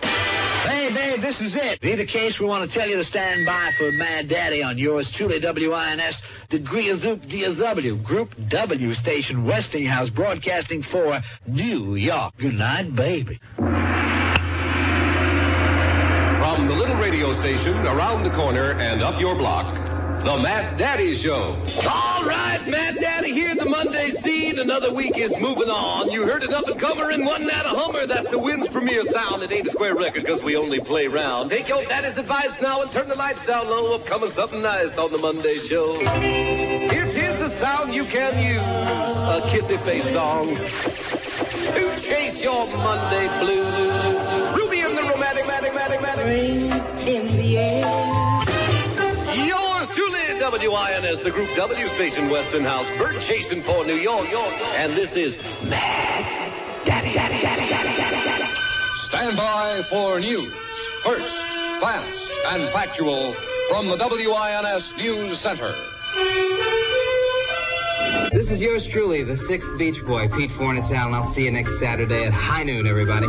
Hey, 0.68 0.92
babe, 0.92 1.20
this 1.20 1.40
is 1.40 1.56
it. 1.56 1.82
In 1.82 1.88
either 1.88 2.04
case, 2.04 2.38
we 2.38 2.44
want 2.46 2.62
to 2.62 2.78
tell 2.78 2.86
you 2.86 2.96
to 2.96 3.04
stand 3.04 3.46
by 3.46 3.70
for 3.78 3.90
Mad 3.92 4.28
Daddy 4.28 4.62
on 4.62 4.76
yours 4.76 5.10
truly, 5.10 5.40
WINS, 5.40 6.22
Degree 6.50 6.90
of 6.90 6.98
Zoop 6.98 7.22
DSW, 7.22 8.04
Group 8.04 8.34
W 8.50 8.92
Station, 8.92 9.46
Westinghouse, 9.46 10.10
broadcasting 10.10 10.82
for 10.82 11.22
New 11.46 11.94
York. 11.94 12.36
Good 12.36 12.58
night, 12.58 12.94
baby. 12.94 13.40
From 13.56 13.66
the 16.66 16.74
little 16.78 16.96
radio 16.96 17.32
station 17.32 17.74
around 17.86 18.24
the 18.24 18.30
corner 18.30 18.72
and 18.72 19.00
up 19.00 19.18
your 19.18 19.34
block, 19.36 19.74
The 20.24 20.38
Mad 20.42 20.78
Daddy 20.78 21.14
Show. 21.14 21.56
All 21.88 22.24
right, 22.24 22.60
Mad 22.68 22.96
Daddy 23.00 23.32
here, 23.32 23.54
the 23.54 23.68
Monday 23.68 24.10
scene. 24.10 24.58
Another 24.58 24.92
week 24.92 25.16
is 25.16 25.38
moving 25.38 25.68
on. 25.68 26.10
You 26.10 26.26
heard 26.26 26.42
it 26.42 26.52
up 26.52 26.66
and 26.68 26.78
comer 26.78 27.10
in 27.10 27.24
one 27.24 27.46
night 27.46 27.64
a 27.64 27.70
hummer. 27.70 28.06
That's 28.06 28.30
the 28.30 28.38
wind's 28.38 28.68
premier 28.68 29.02
sound. 29.02 29.42
It 29.42 29.52
ain't 29.52 29.66
a 29.66 29.70
square 29.70 29.94
record 29.94 30.24
because 30.24 30.42
we 30.42 30.56
only 30.56 30.80
play 30.80 31.06
round. 31.06 31.50
Take 31.50 31.68
your 31.68 31.82
daddy's 31.84 32.18
advice 32.18 32.60
now 32.60 32.82
and 32.82 32.90
turn 32.90 33.08
the 33.08 33.14
lights 33.14 33.46
down 33.46 33.66
low. 33.68 33.94
Upcoming 33.94 34.28
something 34.28 34.60
nice 34.60 34.98
on 34.98 35.12
the 35.12 35.18
Monday 35.18 35.58
show. 35.58 35.98
Here 35.98 37.06
it 37.06 37.16
is 37.16 37.38
the 37.38 37.48
sound 37.48 37.94
you 37.94 38.04
can 38.04 38.34
use. 38.42 38.60
A 38.60 39.40
kissy 39.48 39.78
face 39.78 40.10
song. 40.12 40.48
To 41.74 42.00
chase 42.00 42.42
your 42.42 42.66
Monday 42.72 43.28
blues. 43.40 44.56
Ruby 44.56 44.80
and 44.80 44.96
the 44.96 45.02
romantic, 45.02 45.44
matic, 45.44 45.70
matic, 45.70 45.98
matic. 45.98 47.06
in 47.06 47.36
the 47.36 47.58
air. 47.58 48.17
WINS, 50.50 51.20
the 51.20 51.30
Group 51.30 51.48
W 51.56 51.88
station, 51.88 52.30
Westinghouse. 52.30 52.88
Bird 52.96 53.20
Jason 53.20 53.60
for 53.60 53.84
New 53.84 53.94
York, 53.94 54.30
York, 54.30 54.50
York. 54.50 54.74
And 54.76 54.92
this 54.92 55.14
is 55.14 55.36
Mad 55.68 56.52
Daddy, 56.86 57.12
Daddy, 57.12 57.40
Daddy, 57.42 57.68
Daddy, 57.68 57.96
Daddy, 57.96 58.24
Daddy. 58.24 58.54
Stand 58.96 59.36
by 59.36 59.82
for 59.90 60.18
news. 60.18 60.54
First, 61.02 61.36
fast 61.80 62.32
and 62.48 62.62
factual 62.70 63.32
from 63.68 63.88
the 63.88 63.96
WINS 63.96 64.96
News 64.96 65.38
Center. 65.38 65.74
This 68.32 68.50
is 68.50 68.62
yours 68.62 68.86
truly, 68.86 69.22
the 69.22 69.36
sixth 69.36 69.76
Beach 69.76 70.02
Boy, 70.04 70.28
Pete 70.28 70.50
Fornatale. 70.50 71.12
I'll 71.12 71.24
see 71.24 71.44
you 71.44 71.50
next 71.50 71.78
Saturday 71.78 72.24
at 72.24 72.32
high 72.32 72.62
noon, 72.62 72.86
everybody. 72.86 73.26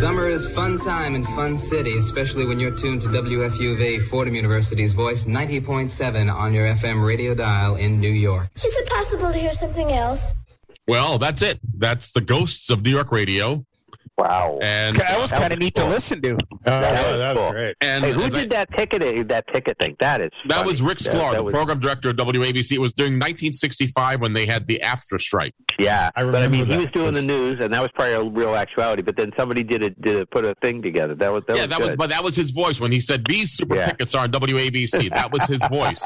Summer 0.00 0.30
is 0.30 0.50
fun 0.50 0.78
time 0.78 1.14
in 1.14 1.26
Fun 1.36 1.58
City, 1.58 1.98
especially 1.98 2.46
when 2.46 2.58
you're 2.58 2.74
tuned 2.74 3.02
to 3.02 3.08
WFUV, 3.08 4.00
Fordham 4.08 4.34
University's 4.34 4.94
voice, 4.94 5.26
90.7 5.26 6.34
on 6.34 6.54
your 6.54 6.64
FM 6.68 7.06
radio 7.06 7.34
dial 7.34 7.76
in 7.76 8.00
New 8.00 8.08
York. 8.10 8.48
Is 8.56 8.74
it 8.74 8.88
possible 8.88 9.30
to 9.30 9.38
hear 9.38 9.52
something 9.52 9.92
else? 9.92 10.34
Well, 10.88 11.18
that's 11.18 11.42
it. 11.42 11.60
That's 11.76 12.12
the 12.12 12.22
Ghosts 12.22 12.70
of 12.70 12.82
New 12.82 12.88
York 12.88 13.12
Radio. 13.12 13.66
Wow. 14.20 14.58
And 14.62 14.96
that 14.96 15.18
was 15.18 15.30
kind 15.32 15.52
of 15.52 15.58
neat 15.58 15.74
to 15.76 15.84
listen 15.86 16.20
to. 16.22 16.36
that 16.64 17.36
was 17.36 17.50
great. 17.52 17.76
And 17.80 18.04
hey, 18.04 18.12
who 18.12 18.22
as 18.22 18.34
I- 18.34 18.40
did 18.40 18.50
that 18.50 18.68
ticket? 18.76 19.28
That 19.28 19.46
ticket 19.52 19.78
thing. 19.78 19.96
That 20.00 20.20
is. 20.20 20.30
That 20.48 20.56
funny. 20.58 20.68
was 20.68 20.82
Rick 20.82 20.98
That- 20.98 21.14
Sklar, 21.14 21.30
that 21.32 21.36
the 21.38 21.42
was- 21.44 21.52
program 21.54 21.80
director 21.80 22.10
of 22.10 22.16
WABC. 22.16 22.72
It 22.76 22.80
was 22.80 22.92
during 22.92 23.14
1965 23.14 24.20
when 24.20 24.32
they 24.32 24.46
had 24.46 24.66
the 24.66 24.80
after 24.82 25.18
strike. 25.18 25.54
Yeah, 25.78 26.10
I 26.16 26.20
remember. 26.20 26.38
but 26.38 26.42
I 26.44 26.48
mean, 26.48 26.60
remember 26.62 26.80
he 26.80 26.86
was 26.86 26.92
doing 26.92 27.14
the 27.14 27.22
news, 27.22 27.60
and 27.60 27.72
that 27.72 27.80
was 27.80 27.90
probably 27.94 28.12
a 28.14 28.22
real 28.24 28.54
actuality. 28.56 29.02
But 29.02 29.16
then 29.16 29.32
somebody 29.38 29.62
did 29.64 29.82
it, 29.82 30.00
did 30.02 30.16
it, 30.16 30.30
put 30.30 30.44
a 30.44 30.54
thing 30.62 30.82
together. 30.82 31.14
That 31.14 31.32
was 31.32 31.42
that 31.48 31.56
yeah, 31.56 31.62
was 31.62 31.68
that 31.70 31.78
good. 31.78 31.84
was, 31.86 31.96
but 31.96 32.10
that 32.10 32.22
was 32.22 32.34
his 32.36 32.50
voice 32.50 32.80
when 32.80 32.92
he 32.92 33.00
said 33.00 33.24
these 33.26 33.52
super 33.52 33.76
Yeah. 33.76 33.86
tickets 33.90 34.14
are 34.14 34.24
on 34.24 34.30
WABC. 34.30 35.08
That 35.20 35.32
was 35.32 35.42
his 35.46 35.62
voice. 35.68 36.02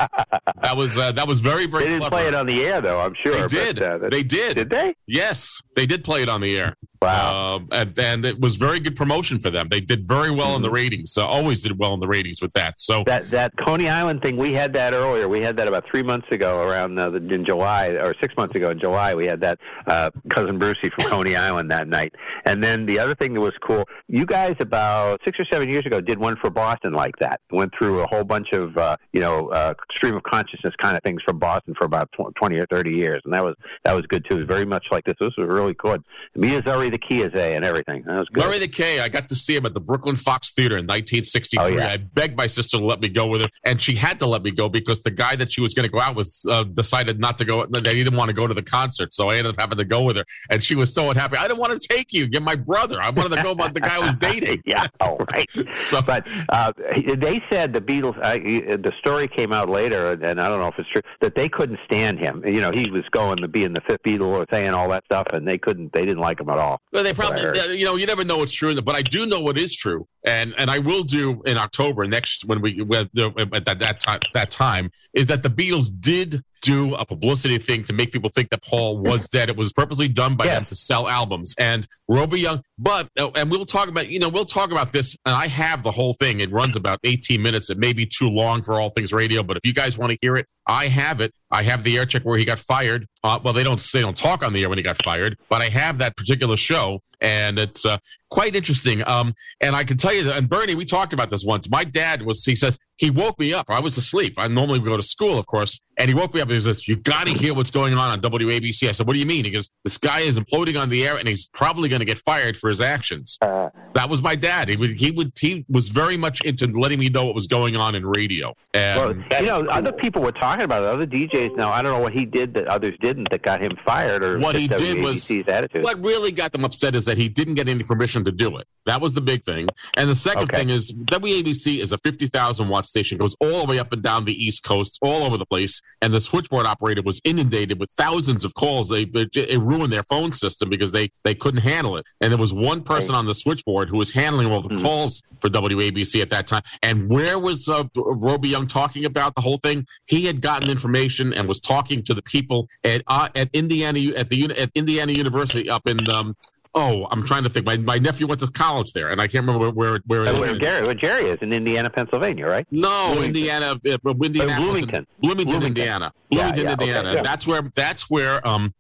That 0.63 0.77
was 0.77 0.97
uh, 0.99 1.13
that 1.13 1.27
was 1.27 1.41
very 1.41 1.67
very. 1.67 1.85
They 1.85 1.91
didn't 1.91 2.01
clever. 2.03 2.17
play 2.17 2.29
it 2.29 2.35
on 2.35 2.47
the 2.47 2.65
air, 2.65 2.81
though. 2.81 3.01
I'm 3.01 3.15
sure. 3.25 3.35
They 3.35 3.41
but, 3.43 3.51
did. 3.51 3.83
uh, 3.83 3.99
they 4.11 4.23
did. 4.23 4.57
Did 4.57 4.71
they? 4.71 4.95
Yes, 5.07 5.61
they 5.77 5.87
did 5.87 6.05
play 6.05 6.23
it 6.23 6.29
on 6.29 6.41
the 6.41 6.57
air. 6.59 6.77
Wow. 7.05 7.57
Um, 7.57 7.69
and, 7.71 7.99
and 7.99 8.25
it 8.25 8.41
was 8.41 8.57
very 8.57 8.81
good 8.81 8.97
promotion 8.97 9.39
for 9.39 9.51
them. 9.51 9.69
They 9.71 9.81
did 9.81 10.07
very 10.07 10.31
well 10.31 10.57
in 10.57 10.63
the 10.63 10.71
ratings. 10.71 11.13
So 11.13 11.23
always 11.25 11.63
did 11.63 11.79
well 11.79 11.95
in 11.95 12.01
the 12.01 12.09
ratings 12.09 12.43
with 12.43 12.53
that. 12.55 12.81
So 12.81 13.05
Mm-hmm. 13.05 13.11
That 13.11 13.31
that 13.31 13.53
Coney 13.67 13.89
Island 13.89 14.23
thing, 14.23 14.37
we 14.37 14.53
had 14.53 14.73
that 14.75 14.95
earlier. 14.95 15.29
We 15.29 15.41
had 15.41 15.57
that 15.59 15.69
about 15.69 15.85
three 15.91 16.03
months 16.03 16.27
ago, 16.31 16.63
around 16.67 16.99
uh, 16.99 17.13
in 17.13 17.45
July, 17.45 17.89
or 17.89 18.15
six 18.21 18.35
months 18.37 18.55
ago 18.55 18.71
in 18.71 18.81
July. 18.81 19.15
We 19.15 19.27
had 19.27 19.41
that 19.41 19.59
uh, 19.87 20.11
cousin 20.31 20.59
Brucey 20.59 20.91
from 20.91 21.11
Coney 21.11 21.37
Island 21.37 21.71
that 21.71 21.89
night. 21.89 22.15
And 22.47 22.63
then 22.63 22.87
the 22.87 22.99
other 22.99 23.15
thing 23.15 23.35
that 23.35 23.41
was 23.41 23.53
cool, 23.67 23.85
you 24.09 24.25
guys 24.25 24.55
about 24.61 25.21
six 25.25 25.39
or 25.39 25.45
seven 25.53 25.69
years 25.69 25.85
ago 25.87 26.01
did 26.01 26.19
one 26.19 26.37
for 26.41 26.51
Boston 26.51 26.93
like 26.93 27.17
that. 27.21 27.41
Went 27.51 27.73
through 27.79 28.01
a 28.01 28.07
whole 28.07 28.25
bunch 28.25 28.53
of 28.53 28.77
uh, 28.77 28.97
you 29.13 29.21
know 29.21 29.49
uh, 29.49 29.75
stream 29.97 30.15
of 30.15 30.23
consciousness 30.23 30.75
kind 30.81 30.97
of 30.97 31.03
things 31.03 31.21
from 31.25 31.39
Boston 31.39 31.75
for 31.77 31.85
about 31.85 32.09
tw- 32.13 32.35
twenty 32.37 32.57
or 32.57 32.67
thirty 32.67 32.93
years, 32.93 33.21
and 33.25 33.35
that 33.35 33.45
was 33.45 33.55
that 33.85 33.93
was 33.93 34.07
good 34.07 34.25
too. 34.29 34.37
It 34.37 34.41
was 34.41 34.49
very 34.49 34.65
much 34.65 34.87
like 34.91 35.05
this. 35.05 35.15
This 35.21 35.33
was 35.37 35.49
really 35.49 35.75
good. 35.75 36.03
Miyazari 36.37 36.91
the 36.95 36.99
Kiyaze 36.99 37.35
and 37.35 37.65
everything. 37.65 38.05
That 38.07 38.19
was 38.19 38.29
good. 38.33 38.45
Larry 38.45 38.61
the 38.61 38.69
K, 38.69 39.01
I 39.01 39.09
got 39.09 39.29
to 39.29 39.35
see 39.35 39.57
him 39.57 39.67
at 39.67 39.75
the 39.75 39.81
Brooklyn 39.81 40.17
Fox 40.17 40.53
Theater 40.53 40.77
in 40.77 40.85
1963. 40.85 41.59
Oh, 41.59 41.67
yeah. 41.67 41.89
I 41.89 41.97
begged 41.97 42.37
my 42.37 42.47
sister 42.47 42.79
to 42.79 42.85
let 42.85 43.01
me 43.01 43.09
go 43.09 43.27
with 43.27 43.43
her, 43.43 43.49
and 43.65 43.81
she 43.81 43.95
had 43.95 44.19
to 44.21 44.27
let 44.27 44.43
me 44.43 44.53
go 44.53 44.69
because 44.69 45.03
the 45.03 45.11
guy 45.11 45.35
that 45.37 45.51
she 45.51 45.61
was 45.61 45.75
going 45.75 45.87
to 45.87 45.93
go 45.93 46.01
out 46.01 46.15
with 46.15 46.33
uh, 46.49 46.63
decided 46.65 47.19
not 47.19 47.37
to 47.39 47.45
go. 47.45 47.67
They 47.67 47.81
didn't 47.81 48.17
want 48.17 48.29
to 48.29 48.35
go 48.35 48.47
to 48.47 48.55
the 48.55 48.63
concert, 48.63 49.13
so 49.13 49.29
I 49.29 49.37
ended 49.37 49.55
up 49.55 49.61
having 49.61 49.79
to 49.79 49.85
go 49.85 50.03
with 50.03 50.17
her. 50.17 50.25
And 50.51 50.63
she 50.63 50.75
was 50.75 50.95
so 50.95 51.11
unhappy. 51.11 51.37
I 51.37 51.49
didn't 51.49 51.59
want 51.59 51.79
to 51.81 51.89
take 51.89 52.13
you. 52.13 52.29
You're 52.31 52.41
my 52.41 52.55
brother. 52.57 53.01
I 53.01 53.11
wanted 53.11 53.37
to 53.37 53.43
go 53.43 53.51
about 53.51 53.75
the 53.75 53.81
guy 53.81 53.97
I 53.97 54.07
was 54.07 54.15
dating. 54.31 54.63
yeah, 54.65 54.87
all 55.01 55.19
right. 55.33 55.49
So, 55.75 56.01
but 56.01 56.27
uh, 56.51 56.73
they 57.17 57.43
said 57.51 57.73
the 57.73 57.81
Beatles. 57.81 58.19
I, 58.23 58.39
the 58.39 58.93
story 58.99 59.27
came 59.27 59.53
out 59.53 59.69
later, 59.69 60.13
and 60.13 60.41
I 60.41 60.49
don't 60.49 60.61
know 60.61 60.69
if 60.69 60.79
it's 60.79 60.89
true 60.89 61.03
that 61.21 61.35
they 61.35 61.49
couldn't 61.49 61.81
stand 61.85 62.19
him. 62.19 62.43
You 62.47 62.61
know, 62.61 62.71
he 62.71 62.91
was 62.91 63.03
going 63.11 63.39
to 63.39 63.49
be 63.49 63.65
in 63.65 63.73
the 63.73 63.81
fifth 63.89 64.03
Beatle 64.03 64.27
or 64.27 64.47
saying 64.53 64.73
all 64.73 64.89
that 64.91 65.05
stuff, 65.07 65.27
and 65.33 65.47
they 65.47 65.59
couldn't. 65.59 65.93
They 65.93 66.05
didn't 66.05 66.21
like 66.21 66.41
him 66.41 66.49
at 66.49 66.59
all. 66.59 66.81
Well, 66.93 67.03
they 67.03 67.13
That's 67.13 67.31
what 67.31 67.39
I 67.39 67.43
probably, 67.43 67.79
you 67.79 67.85
know, 67.85 67.97
you 67.97 68.07
never 68.07 68.25
know 68.25 68.39
what's 68.39 68.53
true, 68.53 68.81
but 68.81 68.95
I 68.95 69.03
do 69.03 69.27
know 69.27 69.41
what 69.41 69.59
is 69.59 69.75
true, 69.75 70.07
and 70.25 70.55
and 70.59 70.71
I 70.71 70.79
will 70.79 71.03
do 71.03 71.43
in 71.45 71.59
October 71.59 72.07
next 72.07 72.45
when 72.45 72.61
we 72.61 72.83
when, 72.83 73.11
at 73.17 73.65
that 73.65 73.79
that 73.81 74.01
time 74.01 74.21
that 74.33 74.51
time 74.51 74.91
is 75.13 75.27
that 75.27 75.43
the 75.43 75.51
Beatles 75.51 75.91
did 76.01 76.45
do 76.65 76.95
a 76.95 77.05
publicity 77.05 77.59
thing 77.59 77.85
to 77.85 77.93
make 77.93 78.11
people 78.11 78.31
think 78.31 78.49
that 78.51 78.63
Paul 78.63 78.99
was 78.99 79.29
dead. 79.37 79.51
It 79.51 79.57
was 79.57 79.73
purposely 79.73 80.09
done 80.09 80.35
by 80.35 80.47
them 80.47 80.65
to 80.65 80.75
sell 80.75 81.09
albums. 81.09 81.55
And 81.59 81.87
Roby 82.09 82.41
Yonge, 82.41 82.63
but 82.79 83.09
uh, 83.19 83.31
and 83.37 83.51
we'll 83.51 83.67
talk 83.67 83.89
about 83.89 84.09
you 84.09 84.19
know 84.19 84.29
we'll 84.29 84.45
talk 84.45 84.71
about 84.71 84.91
this. 84.91 85.17
And 85.27 85.35
I 85.35 85.47
have 85.47 85.83
the 85.83 85.91
whole 85.91 86.15
thing. 86.15 86.41
It 86.41 86.51
runs 86.51 86.75
about 86.75 86.99
18 87.05 87.41
minutes. 87.41 87.71
It 87.71 87.79
may 87.79 87.93
be 87.93 88.07
too 88.07 88.29
long 88.29 88.63
for 88.63 88.81
all 88.81 88.91
things 88.91 89.13
radio, 89.13 89.43
but 89.43 89.57
if 89.57 89.65
you 89.65 89.75
guys 89.75 89.99
want 89.99 90.11
to 90.11 90.19
hear 90.21 90.37
it, 90.37 90.47
I 90.67 90.87
have 90.89 91.21
it. 91.21 91.33
I 91.51 91.63
have 91.63 91.85
the 91.85 91.99
air 91.99 92.07
check 92.07 92.23
where 92.23 92.39
he 92.39 92.45
got 92.45 92.59
fired. 92.59 93.07
Uh, 93.23 93.39
well, 93.43 93.53
they 93.53 93.65
don't 93.65 93.81
they 93.93 94.01
don't 94.01 94.17
talk 94.17 94.43
on 94.43 94.53
the 94.53 94.63
air 94.63 94.69
when 94.69 94.79
he 94.79 94.85
got 94.85 95.03
fired, 95.03 95.39
but 95.49 95.61
I 95.61 95.69
have 95.69 95.99
that 95.99 96.17
particular 96.17 96.57
show, 96.57 97.01
and 97.21 97.59
it's 97.59 97.85
uh, 97.85 97.99
quite 98.35 98.57
interesting. 98.57 99.07
Um, 99.07 99.33
and 99.61 99.77
I 99.77 99.85
can 99.85 99.97
tell 99.97 100.13
you 100.13 100.25
that. 100.25 100.37
And 100.37 100.49
Bernie, 100.49 100.75
we 100.75 100.85
talked 100.85 101.13
about 101.13 101.31
this 101.31 101.45
once. 101.45 101.71
My 101.71 101.85
dad 101.85 102.23
was. 102.23 102.45
He 102.45 102.57
says 102.57 102.79
he 102.97 103.11
woke 103.11 103.39
me 103.39 103.55
up. 103.55 103.67
I 103.69 103.81
was 103.81 103.97
asleep. 103.97 104.35
I 104.37 104.49
normally 104.49 104.81
go 104.81 104.97
to 104.97 105.03
school, 105.03 105.39
of 105.39 105.47
course, 105.47 105.81
and 105.99 106.09
he 106.09 106.15
woke 106.15 106.35
me 106.35 106.41
up. 106.41 106.49
And 106.49 106.55
he 106.55 106.61
says, 106.61 106.87
"You 106.89 106.97
got 106.97 107.29
to 107.29 107.33
hear 107.33 107.55
what's 107.55 107.71
going 107.71 107.95
on 107.95 108.11
on 108.11 108.21
WABC." 108.21 108.89
I 108.89 108.93
said, 108.93 109.07
"What 109.07 109.13
do 109.13 109.21
you 109.21 109.27
mean?" 109.27 109.45
He 109.45 109.53
goes, 109.53 109.71
"This 109.85 109.97
guy 109.97 110.21
is 110.21 110.39
imploding 110.39 110.79
on 110.79 110.91
the 110.91 111.07
air, 111.07 111.17
and 111.17 111.29
he's 111.29 111.49
probably 111.49 111.89
going 111.89 112.01
to 112.01 112.07
get 112.07 112.19
fired 112.19 112.57
for 112.57 112.69
his 112.69 112.81
actions." 112.81 113.39
that 113.41 114.11
was 114.11 114.21
my 114.21 114.35
dad. 114.35 114.69
He 114.69 114.77
would. 114.77 114.91
He 114.91 115.13
would. 115.13 115.33
He 115.39 115.65
was 115.69 115.89
very 115.89 116.17
much 116.17 116.41
into 116.43 116.67
letting 116.67 116.99
me 116.99 117.09
know 117.09 117.25
what 117.25 117.37
was 117.37 117.47
going 117.47 117.77
on 117.77 117.95
in 117.95 118.05
radio. 118.05 118.53
And 118.75 119.25
Well, 119.31 119.43
you 119.43 119.47
know, 119.47 119.67
other 119.69 119.93
people 119.93 120.23
were 120.23 120.33
talking 120.33 120.65
about 120.65 120.83
it. 120.83 120.89
Other 120.89 121.07
DJs 121.07 121.57
now. 121.57 121.71
I 121.71 121.83
don't 121.83 121.93
know 121.93 122.01
what 122.01 122.13
he 122.13 122.25
did 122.25 122.55
that 122.55 122.67
others 122.67 122.95
didn't 123.01 123.31
that 123.31 123.43
got 123.43 123.63
him 123.63 123.79
fired, 123.85 124.25
or 124.25 124.41
what 124.41 124.57
he 124.57 124.67
did 124.67 125.01
was 125.03 125.25
WABC's 125.25 125.49
attitude. 125.49 125.85
what 125.85 126.03
really 126.03 126.33
got 126.33 126.51
them 126.51 126.65
upset 126.65 126.97
is 126.97 127.05
that 127.05 127.17
he 127.17 127.29
didn't 127.29 127.55
get 127.55 127.69
any 127.69 127.85
permission 127.85 128.24
to 128.25 128.33
do 128.33 128.57
it. 128.59 128.67
That 128.87 129.01
was 129.01 129.15
the 129.15 129.23
big 129.23 129.45
thing. 129.45 129.67
And 129.97 130.11
the 130.11 130.15
second 130.15 130.43
Okay. 130.45 130.59
thing 130.59 130.71
is 130.71 130.93
WABC 130.93 131.81
is 131.81 131.93
a 131.93 131.99
50,000 131.99 132.69
watt 132.69 132.87
station, 132.87 133.17
goes 133.17 133.35
all 133.41 133.61
the 133.61 133.67
way 133.67 133.79
up 133.79 133.93
and 133.95 134.03
down 134.03 134.27
the 134.27 134.35
East 134.45 134.63
Coast, 134.63 134.99
all 135.01 135.25
over 135.25 135.39
the 135.39 135.47
place. 135.47 135.81
And 136.03 136.13
the 136.13 136.21
switchboard 136.21 136.67
operator 136.67 137.01
was 137.03 137.19
inundated 137.25 137.81
with 137.81 137.91
thousands 137.93 138.45
of 138.45 138.53
calls. 138.55 138.91
They 138.91 139.07
it, 139.15 139.59
ruined 139.59 139.91
their 139.93 140.03
phone 140.03 140.33
system 140.33 140.69
because 140.69 140.93
they 140.93 141.11
they 141.25 141.35
couldn't 141.35 141.63
handle 141.63 141.97
it. 141.97 142.05
And 142.21 142.31
there 142.31 142.39
was 142.39 142.53
one 142.53 142.83
person 142.83 143.15
on 143.15 143.25
the 143.25 143.35
switchboard 143.35 143.89
who 143.89 143.97
was 143.97 144.11
handling 144.11 144.49
all 144.49 144.61
the 144.61 144.69
Mm-hmm. 144.69 144.83
calls 144.83 145.23
for 145.41 145.49
WABC 145.51 146.21
at 146.21 146.31
that 146.31 146.47
time. 146.47 146.63
And 146.83 147.09
where 147.09 147.39
was 147.39 147.69
uh, 147.69 147.85
Roby 147.97 148.51
Yonge 148.51 148.71
talking 148.73 149.05
about 149.07 149.35
the 149.35 149.41
whole 149.41 149.59
thing? 149.59 149.87
He 150.07 150.27
had 150.27 150.41
gotten 150.43 150.69
information 150.71 151.33
and 151.33 151.49
was 151.49 151.61
talking 151.61 152.03
to 152.05 152.13
the 152.15 152.23
people 152.23 152.67
at 152.83 153.03
uh, 153.07 153.29
at 153.35 153.49
Indiana 153.53 154.01
at 154.17 154.29
the 154.29 154.45
at 154.59 154.71
Indiana 154.75 155.13
University 155.13 155.71
up 155.71 155.87
in 155.87 156.09
um, 156.11 156.35
oh 156.75 157.07
I'm 157.11 157.25
trying 157.27 157.45
to 157.45 157.51
think. 157.51 157.67
My, 157.67 157.77
my 157.77 157.99
nephew 157.99 158.27
went 158.27 158.41
to 158.41 158.49
college 158.49 158.93
there, 158.93 159.11
and 159.11 159.21
I 159.21 159.27
can't 159.27 159.47
remember 159.47 159.71
where 159.71 159.99
where, 159.99 160.01
where 160.07 160.25
it 160.25 160.35
Uh, 160.35 160.41
where 160.41 160.59
Jerry, 160.59 160.85
where 160.87 160.95
Jerry 160.95 161.25
is 161.25 161.39
in 161.41 161.53
Indiana, 161.53 161.91
Pennsylvania, 161.91 162.47
right? 162.47 162.67
No, 162.71 163.13
Bloomington. 163.13 163.25
Indiana, 163.25 163.67
uh, 163.67 163.75
Indiana, 163.75 164.01
Bloomington. 164.03 164.57
Bloomington, 164.61 165.07
Bloomington. 165.21 165.63
Indiana, 165.65 166.13
Bloomington, 166.31 166.65
yeah, 166.65 166.73
okay, 166.73 166.85
Indiana. 166.85 167.15
yeah. 167.15 167.23
That's 167.23 167.47
where 167.47 167.63
that's 167.75 168.11
where 168.11 168.47
um, 168.47 168.75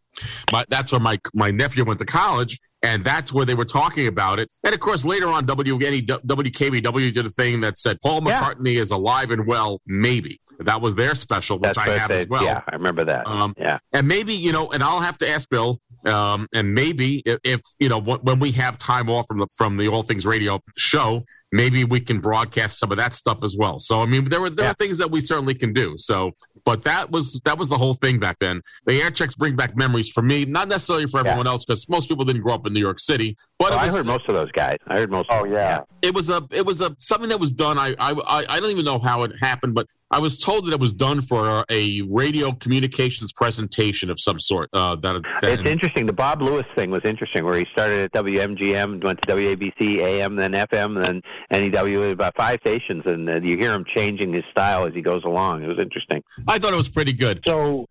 my 0.53 0.64
that's 0.68 0.92
where 0.92 1.01
my 1.01 1.18
my 1.34 1.51
nephew 1.51 1.84
went 1.84 1.99
to 2.01 2.05
college, 2.05 2.59
and 2.82 3.05
that's 3.05 3.32
where 3.32 3.45
they 3.45 3.55
were 3.55 3.64
talking 3.64 4.07
about 4.07 4.38
it. 4.38 4.51
And 4.64 4.74
of 4.74 4.80
course, 4.80 5.05
later 5.05 5.28
on, 5.28 5.47
WNE, 5.47 6.07
WKBW 6.07 7.14
did 7.14 7.26
a 7.26 7.30
thing 7.30 7.61
that 7.61 7.78
said 7.78 8.01
Paul 8.01 8.20
McCartney 8.20 8.80
is 8.80 8.90
alive 8.90 9.30
and 9.30 9.47
well. 9.47 9.80
Maybe 9.86 10.40
that 10.61 10.80
was 10.80 10.95
their 10.95 11.14
special, 11.14 11.59
which 11.59 11.74
That's 11.74 11.78
I 11.78 11.99
have 11.99 12.11
I 12.11 12.14
as 12.14 12.28
well. 12.28 12.45
Yeah, 12.45 12.62
I 12.68 12.74
remember 12.74 13.05
that. 13.05 13.26
Um, 13.26 13.55
yeah. 13.59 13.78
and 13.92 14.07
maybe 14.07 14.34
you 14.34 14.53
know, 14.53 14.70
and 14.70 14.82
I'll 14.82 15.01
have 15.01 15.18
to 15.18 15.28
ask 15.28 15.49
Bill. 15.49 15.80
Um, 16.07 16.49
and 16.53 16.75
maybe 16.75 17.23
if, 17.25 17.39
if 17.45 17.61
you 17.79 17.89
know 17.89 17.99
when 18.01 18.39
we 18.39 18.51
have 18.53 18.79
time 18.79 19.09
off 19.11 19.27
from 19.27 19.39
the 19.39 19.47
from 19.57 19.77
the 19.77 19.89
All 19.89 20.03
Things 20.03 20.27
Radio 20.27 20.61
show, 20.77 21.25
maybe 21.53 21.85
we 21.85 22.01
can 22.01 22.21
broadcast 22.21 22.79
some 22.79 22.91
of 22.91 22.99
that 22.99 23.15
stuff 23.15 23.39
as 23.43 23.57
well. 23.59 23.79
So 23.81 24.03
I 24.03 24.07
mean, 24.07 24.29
there 24.29 24.41
were 24.41 24.51
there 24.51 24.69
are 24.69 24.75
things 24.75 24.99
that 24.99 25.11
we 25.11 25.21
certainly 25.21 25.55
can 25.55 25.73
do. 25.73 25.95
So, 25.97 26.33
but 26.65 26.85
that 26.85 27.11
was 27.11 27.41
that 27.45 27.57
was 27.59 27.69
the 27.71 27.79
whole 27.79 27.95
thing 27.95 28.19
back 28.19 28.37
then. 28.41 28.61
The 28.87 29.01
air 29.01 29.11
checks 29.11 29.35
bring 29.35 29.57
back 29.57 29.77
memories 29.77 30.11
for 30.11 30.23
me, 30.23 30.45
not 30.45 30.69
necessarily 30.69 31.07
for 31.07 31.21
everyone 31.21 31.47
else, 31.47 31.65
because 31.65 31.89
most 31.89 32.09
people 32.09 32.25
didn't 32.25 32.43
grow 32.43 32.55
up 32.55 32.67
in 32.67 32.73
New 32.75 32.81
York 32.81 32.99
City. 33.01 33.37
But 33.59 33.73
Oh, 33.73 33.77
it 33.77 33.79
I 33.79 33.89
heard 33.89 34.07
most 34.07 34.29
of 34.29 34.35
those 34.35 34.53
guys. 34.53 34.77
I 34.87 34.99
heard 34.99 35.11
most. 35.11 35.29
Oh 35.31 35.45
yeah. 35.45 35.81
it 36.03 36.15
was 36.15 36.29
a 36.29 36.43
it 36.51 36.67
was 36.67 36.81
a 36.83 36.95
something 36.99 37.29
that 37.31 37.41
was 37.41 37.53
done. 37.53 37.79
I 37.79 37.95
I- 37.99 38.45
I 38.49 38.61
don't 38.61 38.71
even 38.71 38.85
know 38.85 38.99
how 38.99 39.23
it 39.23 39.33
happened, 39.41 39.75
but 39.75 39.87
I 40.15 40.21
was 40.21 40.39
told 40.39 40.65
that 40.67 40.73
it 40.73 40.79
was 40.79 40.93
done 40.93 41.23
for 41.23 41.65
a 41.69 42.01
radio 42.03 42.53
communications 42.53 43.33
presentation 43.33 44.11
of 44.11 44.21
some 44.21 44.39
sort. 44.39 44.71
Uh, 44.73 44.95
that, 44.95 45.21
that 45.41 45.59
It's 45.59 45.69
interesting. 45.69 46.07
The 46.07 46.12
Bob 46.12 46.41
Lewis 46.41 46.65
thing 46.77 46.93
was 46.93 47.01
interesting, 47.05 47.45
where 47.45 47.59
he 47.59 47.67
started 47.73 48.05
at 48.05 48.12
WMGM, 48.12 49.03
went 49.03 49.21
to 49.23 49.35
WABC, 49.35 49.99
AM, 49.99 50.37
then 50.37 50.53
FM, 50.53 51.03
then 51.03 51.21
NEW, 51.51 52.11
about 52.11 52.37
five 52.37 52.61
stations, 52.61 53.03
and 53.07 53.29
uh, 53.29 53.41
you 53.41 53.59
hear 53.59 53.73
him 53.73 53.85
changing 53.97 54.33
his 54.33 54.45
style 54.53 54.87
as 54.87 54.95
he 54.95 55.03
goes 55.03 55.25
along. 55.25 55.65
It 55.65 55.67
was 55.67 55.81
interesting. 55.81 56.23
I 56.47 56.61
thought 56.61 56.73
it 56.73 56.77
was 56.77 56.89
pretty 56.89 57.12
good. 57.12 57.41
So, 57.45 57.87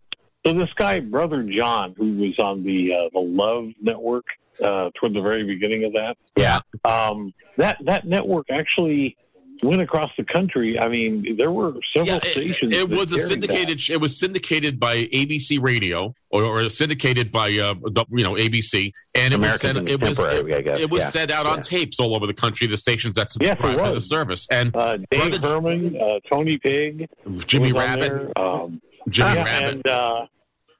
so 0.45 0.53
this 0.53 0.69
guy, 0.78 1.01
Brother 1.01 1.43
John, 1.43 1.93
who 1.97 2.13
was 2.19 2.39
on 2.39 2.63
the 2.63 2.93
uh, 2.93 3.09
the 3.11 3.19
Love 3.19 3.65
Network 3.82 4.24
uh, 4.61 4.91
toward 4.97 5.13
the 5.13 5.21
very 5.21 5.43
beginning 5.45 5.84
of 5.84 5.91
that, 5.91 6.15
yeah, 6.38 6.61
um, 6.86 7.34
that 7.57 7.80
that 7.84 8.07
network 8.07 8.47
actually 8.49 9.17
went 9.64 9.82
across 9.82 10.11
the 10.18 10.24
country. 10.26 10.78
I 10.78 10.88
mean, 10.88 11.38
there 11.38 11.51
were 11.51 11.74
several 11.95 12.07
Yeah, 12.16 12.20
stations. 12.32 12.74
it 12.74 12.89
that 12.89 12.97
was 12.97 13.11
a 13.14 13.20
syndicated. 13.20 13.82
It 13.89 13.97
was 13.97 14.18
syndicated 14.18 14.80
by 14.80 15.03
ABC 15.05 15.61
Radio, 15.61 16.14
or, 16.30 16.43
or 16.43 16.70
syndicated 16.70 17.32
by 17.32 17.47
uh, 17.57 17.74
the- 17.82 18.05
you 18.09 18.24
know 18.24 18.34
ABC, 18.34 18.91
and 19.16 19.34
it 19.34 19.38
American 19.38 19.78
was 19.78 19.88
sent. 19.88 19.89
It 19.89 20.01
was 20.01 20.20
it, 20.20 20.68
it 20.82 20.89
was 20.89 21.01
Yeah. 21.01 21.09
sent 21.09 21.32
out 21.32 21.45
on 21.45 21.61
tapes 21.61 21.99
all 21.99 22.16
over 22.16 22.28
the 22.28 22.34
country. 22.34 22.68
The 22.68 22.78
stations 22.78 23.16
that 23.16 23.30
Yes, 23.41 23.57
it 23.59 23.78
to 23.86 23.93
the 23.93 24.01
service, 24.01 24.47
and 24.51 24.76
Uh, 24.76 24.97
Dave 25.09 25.39
Brother- 25.41 25.47
Herman, 25.47 25.97
uh, 26.01 26.20
Tony 26.30 26.57
Pigg, 26.57 27.07
Jimmy 27.47 27.72
Rabbitt, 27.72 28.32
um, 28.38 28.82
Jimmy 29.09 29.34
yeah, 29.34 29.43
Rabbitt. 29.45 29.72
and, 29.74 29.88
uh, 29.88 30.26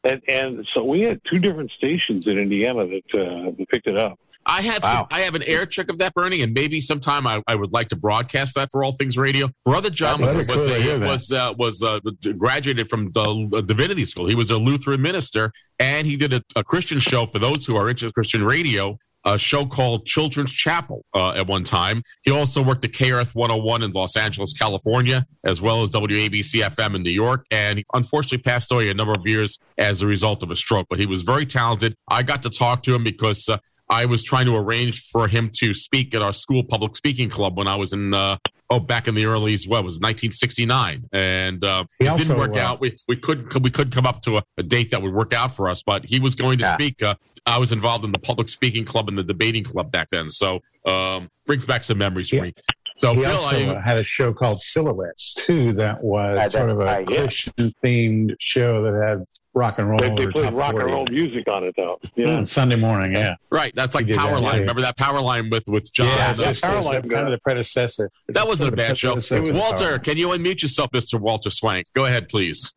and 0.04 0.22
and 0.28 0.68
so 0.74 0.84
we 0.84 1.02
had 1.02 1.22
two 1.30 1.40
different 1.40 1.72
stations 1.72 2.28
in 2.28 2.38
Indiana 2.38 2.86
that 2.86 3.20
uh, 3.20 3.52
that 3.58 3.66
picked 3.72 3.88
it 3.88 3.98
up. 3.98 4.20
I 4.46 4.62
have 4.62 4.84
some, 4.84 5.08
I 5.12 5.22
have 5.22 5.36
an 5.36 5.44
air 5.44 5.66
check 5.66 5.90
of 5.90 5.98
that, 6.00 6.14
Bernie, 6.14 6.42
and 6.42 6.54
maybe 6.54 6.82
sometime 6.82 7.26
I, 7.26 7.42
I 7.48 7.56
would 7.56 7.72
like 7.72 7.90
to 7.90 7.96
broadcast 7.96 8.56
that 8.56 8.72
for 8.72 8.84
all 8.84 8.92
things 8.92 9.18
radio. 9.18 9.50
Brother 9.66 9.90
John 9.90 10.22
was 10.22 10.36
was 10.36 10.48
cool 10.48 10.70
a, 10.72 11.00
was 11.00 11.32
uh, 11.32 11.54
was 11.58 11.82
uh, 11.84 12.00
graduated 12.38 12.90
from 12.90 13.12
the 13.12 13.64
divinity 13.66 14.06
school. 14.06 14.28
He 14.28 14.36
was 14.36 14.50
a 14.50 14.58
Lutheran 14.58 15.02
minister, 15.02 15.52
and 15.80 16.06
he 16.08 16.16
did 16.18 16.34
a, 16.34 16.44
a 16.56 16.64
Christian 16.64 17.00
show 17.00 17.26
for 17.26 17.40
those 17.40 17.66
who 17.66 17.76
are 17.76 17.90
interested 17.90 18.08
in 18.08 18.12
Christian 18.14 18.44
radio. 18.44 18.98
A 19.26 19.38
show 19.38 19.66
called 19.66 20.06
Children's 20.06 20.52
Chapel 20.52 21.06
uh, 21.14 21.32
at 21.32 21.48
one 21.48 21.64
time. 21.64 22.04
He 22.24 22.32
also 22.32 22.62
worked 22.62 22.84
at 22.84 22.92
KRF 22.92 23.34
101 23.34 23.82
in 23.82 23.92
Los 23.92 24.18
Angeles, 24.18 24.52
California, 24.52 25.26
as 25.46 25.62
well 25.62 25.82
as 25.82 25.92
WABC 25.92 26.62
FM 26.62 26.96
in 26.96 27.04
New 27.04 27.10
York. 27.10 27.46
And 27.50 27.80
he 27.80 27.86
unfortunately 27.94 28.40
passed 28.40 28.70
away 28.70 28.90
a 28.90 28.94
number 28.94 29.14
of 29.14 29.26
years 29.26 29.60
as 29.78 30.02
a 30.02 30.08
result 30.08 30.44
of 30.44 30.52
a 30.52 30.58
stroke. 30.58 30.88
But 30.90 31.00
he 31.00 31.06
was 31.06 31.22
very 31.22 31.46
talented. 31.46 31.96
I 32.10 32.22
got 32.22 32.44
to 32.44 32.50
talk 32.50 32.84
to 32.84 32.94
him 32.94 33.06
because 33.06 33.48
uh, 33.48 33.60
I 33.94 34.06
was 34.06 34.24
trying 34.24 34.48
to 34.48 34.56
arrange 34.56 35.08
for 35.12 35.28
him 35.28 35.52
to 35.62 35.74
speak 35.74 36.16
at 36.16 36.22
our 36.22 36.34
school 36.34 36.64
public 36.64 36.96
speaking 36.96 37.30
club 37.30 37.58
when 37.58 37.68
I 37.68 37.76
was 37.76 37.94
in 37.94 38.14
uh, 38.14 38.38
oh 38.72 38.80
back 38.80 39.08
in 39.08 39.14
the 39.14 39.26
early 39.26 39.52
what 39.68 39.80
it 39.80 39.86
was 39.86 40.00
1969 40.00 41.04
and 41.12 41.64
uh, 41.64 41.84
it 42.00 42.18
didn't 42.18 42.38
work 42.38 42.56
uh, 42.56 42.60
out 42.60 42.82
we, 42.82 42.92
we 43.08 43.16
could 43.16 43.54
we 43.64 43.70
couldn't 43.70 43.94
come 43.94 44.08
up 44.08 44.22
to 44.24 44.38
a, 44.38 44.44
a 44.58 44.64
date 44.64 44.90
that 44.92 45.02
would 45.02 45.14
work 45.14 45.34
out 45.34 45.56
for 45.56 45.70
us 45.70 45.84
but 45.84 46.06
he 46.06 46.20
was 46.20 46.34
going 46.34 46.58
to 46.58 46.64
Yeah. 46.66 46.74
speak 46.74 47.04
uh, 47.04 47.14
I 47.46 47.60
was 47.60 47.72
involved 47.72 48.04
in 48.04 48.12
the 48.12 48.20
public 48.20 48.50
speaking 48.50 48.86
club 48.86 49.10
and 49.10 49.18
the 49.18 49.24
debating 49.24 49.64
club 49.64 49.92
back 49.92 50.10
then 50.10 50.30
so 50.30 50.60
um, 50.88 51.30
brings 51.46 51.66
back 51.66 51.84
some 51.84 52.00
memories 52.00 52.30
for 52.30 52.42
me 52.42 52.54
so 52.98 53.14
he 53.14 53.22
Bill 53.22 53.38
also 53.42 53.70
I, 53.70 53.76
uh, 53.76 53.82
had 53.82 54.00
a 54.00 54.04
show 54.04 54.34
called 54.34 54.62
Silhouettes 54.62 55.34
too. 55.34 55.74
That 55.74 56.04
was 56.04 56.52
sort 56.52 56.70
of 56.70 56.80
a. 56.80 57.04
Christian 57.06 57.74
themed 57.84 58.36
show 58.40 58.84
that 58.84 58.94
had 59.04 59.26
rock 59.54 59.78
and 59.80 59.90
roll. 59.90 60.00
They, 60.00 60.10
they 60.10 60.28
played 60.28 60.46
top 60.46 60.54
rock 60.54 60.74
and 60.74 60.84
roll 60.86 61.06
music 61.10 61.48
on 61.48 61.64
it, 61.64 61.74
though. 61.78 62.00
Hmm, 62.16 62.22
yeah. 62.22 62.36
on 62.38 62.46
Sunday 62.46 62.76
morning. 62.76 63.14
Yeah, 63.14 63.36
right 63.50 63.72
that's 63.76 63.96
like 63.96 64.06
He 64.06 64.14
that, 64.14 64.20
Powerline 64.20 64.52
too. 64.54 64.60
remember 64.62 64.82
that 64.82 64.98
Powerline 64.98 65.52
with 65.52 65.68
with 65.68 65.92
John 65.94 66.08
yeah, 66.08 66.32
and 66.32 66.40
that's 66.40 66.62
those- 66.62 66.84
kind 66.86 67.14
of 67.28 67.32
the 67.32 67.40
predecessor. 67.44 68.10
that 68.30 68.48
wasn't 68.48 68.74
a 68.74 68.76
bad 68.76 68.98
show 68.98 69.12
predecessor 69.14 69.54
Walter 69.54 70.00
can 70.00 70.18
you 70.18 70.28
unmute 70.30 70.62
yourself 70.62 70.90
Mr. 70.92 71.20
Walter 71.20 71.50
Swank 71.50 71.86
go 71.94 72.06
ahead 72.06 72.28
please 72.30 72.74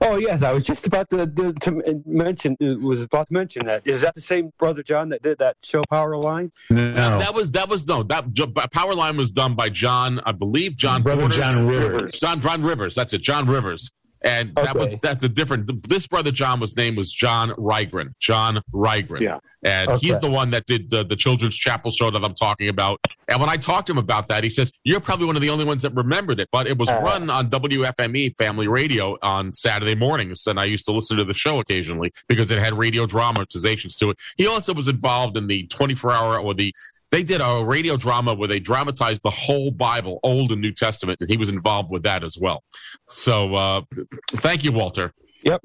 Oh 0.00 0.16
yes, 0.16 0.42
I 0.42 0.52
was 0.52 0.64
just 0.64 0.86
about 0.86 1.10
to, 1.10 1.26
to, 1.26 1.52
to 1.52 2.02
mention. 2.06 2.56
Uh, 2.62 2.76
was 2.80 3.02
about 3.02 3.26
to 3.28 3.34
mention 3.34 3.66
that. 3.66 3.86
Is 3.86 4.00
that 4.00 4.14
the 4.14 4.20
same 4.22 4.50
brother 4.58 4.82
John 4.82 5.10
that 5.10 5.20
did 5.20 5.38
that 5.40 5.56
show 5.62 5.82
Powerline? 5.92 6.50
No, 6.70 6.94
That 6.94 7.34
was 7.34 7.50
that 7.52 7.68
was 7.68 7.86
no 7.86 8.02
that 8.04 8.32
J- 8.32 8.46
Powerline 8.46 9.18
was 9.18 9.30
done 9.30 9.54
by 9.54 9.68
John, 9.68 10.20
I 10.24 10.32
believe 10.32 10.76
John 10.76 11.02
Brother 11.02 11.22
Porter's- 11.22 11.38
John 11.38 11.66
Rivers. 11.66 12.18
John 12.18 12.40
John 12.40 12.62
Rivers. 12.62 12.94
That's 12.94 13.12
it, 13.12 13.20
John 13.20 13.46
Rivers. 13.46 13.90
And 14.22 14.54
that 14.56 14.76
was 14.76 14.94
that's 15.00 15.22
a 15.24 15.28
different. 15.28 15.88
This 15.88 16.06
brother 16.06 16.30
John 16.30 16.60
was 16.60 16.76
name 16.76 16.96
was 16.96 17.12
John 17.12 17.50
Rygren. 17.50 18.14
John 18.18 18.60
Rygren. 18.72 19.20
Yeah. 19.20 19.38
And 19.64 19.90
he's 20.00 20.18
the 20.18 20.30
one 20.30 20.50
that 20.50 20.66
did 20.66 20.88
the, 20.88 21.04
the 21.04 21.16
children's 21.16 21.56
chapel 21.56 21.90
show 21.90 22.10
that 22.10 22.22
I'm 22.24 22.34
talking 22.34 22.68
about. 22.68 23.00
And 23.28 23.40
when 23.40 23.48
I 23.48 23.56
talked 23.56 23.88
to 23.88 23.92
him 23.92 23.98
about 23.98 24.28
that, 24.28 24.44
he 24.44 24.50
says, 24.50 24.72
You're 24.84 25.00
probably 25.00 25.26
one 25.26 25.36
of 25.36 25.42
the 25.42 25.50
only 25.50 25.64
ones 25.64 25.82
that 25.82 25.94
remembered 25.94 26.40
it. 26.40 26.48
But 26.52 26.66
it 26.66 26.78
was 26.78 26.88
Uh-huh. 26.88 27.00
run 27.00 27.30
on 27.30 27.50
WFME 27.50 28.36
Family 28.36 28.68
Radio 28.68 29.18
on 29.22 29.52
Saturday 29.52 29.94
mornings. 29.94 30.46
And 30.46 30.58
I 30.60 30.64
used 30.64 30.84
to 30.86 30.92
listen 30.92 31.16
to 31.16 31.24
the 31.24 31.34
show 31.34 31.58
occasionally 31.60 32.12
because 32.28 32.50
it 32.50 32.58
had 32.58 32.74
radio 32.74 33.06
dramatizations 33.06 33.96
to 33.96 34.10
it. 34.10 34.18
He 34.36 34.46
also 34.46 34.72
was 34.74 34.88
involved 34.88 35.36
in 35.36 35.46
the 35.46 35.66
24 35.68 36.12
hour 36.12 36.38
or 36.40 36.54
the 36.54 36.72
they 37.10 37.22
did 37.22 37.40
a 37.40 37.64
radio 37.64 37.96
drama 37.96 38.34
where 38.34 38.48
they 38.48 38.58
dramatized 38.58 39.22
the 39.22 39.30
whole 39.30 39.70
Bible, 39.70 40.20
Old 40.22 40.52
and 40.52 40.60
New 40.60 40.72
Testament, 40.72 41.20
and 41.20 41.28
he 41.28 41.36
was 41.36 41.48
involved 41.48 41.90
with 41.90 42.02
that 42.02 42.22
as 42.22 42.36
well. 42.38 42.62
So 43.08 43.54
uh, 43.54 43.80
thank 44.28 44.64
you, 44.64 44.72
Walter. 44.72 45.12
Yep. 45.44 45.62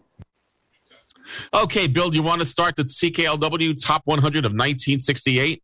Okay, 1.54 1.88
Bill, 1.88 2.14
you 2.14 2.22
want 2.22 2.42
to 2.42 2.46
start 2.46 2.76
the 2.76 2.84
CKLW 2.84 3.82
Top 3.84 4.04
100 4.06 4.46
of 4.46 4.52
1968? 4.52 5.64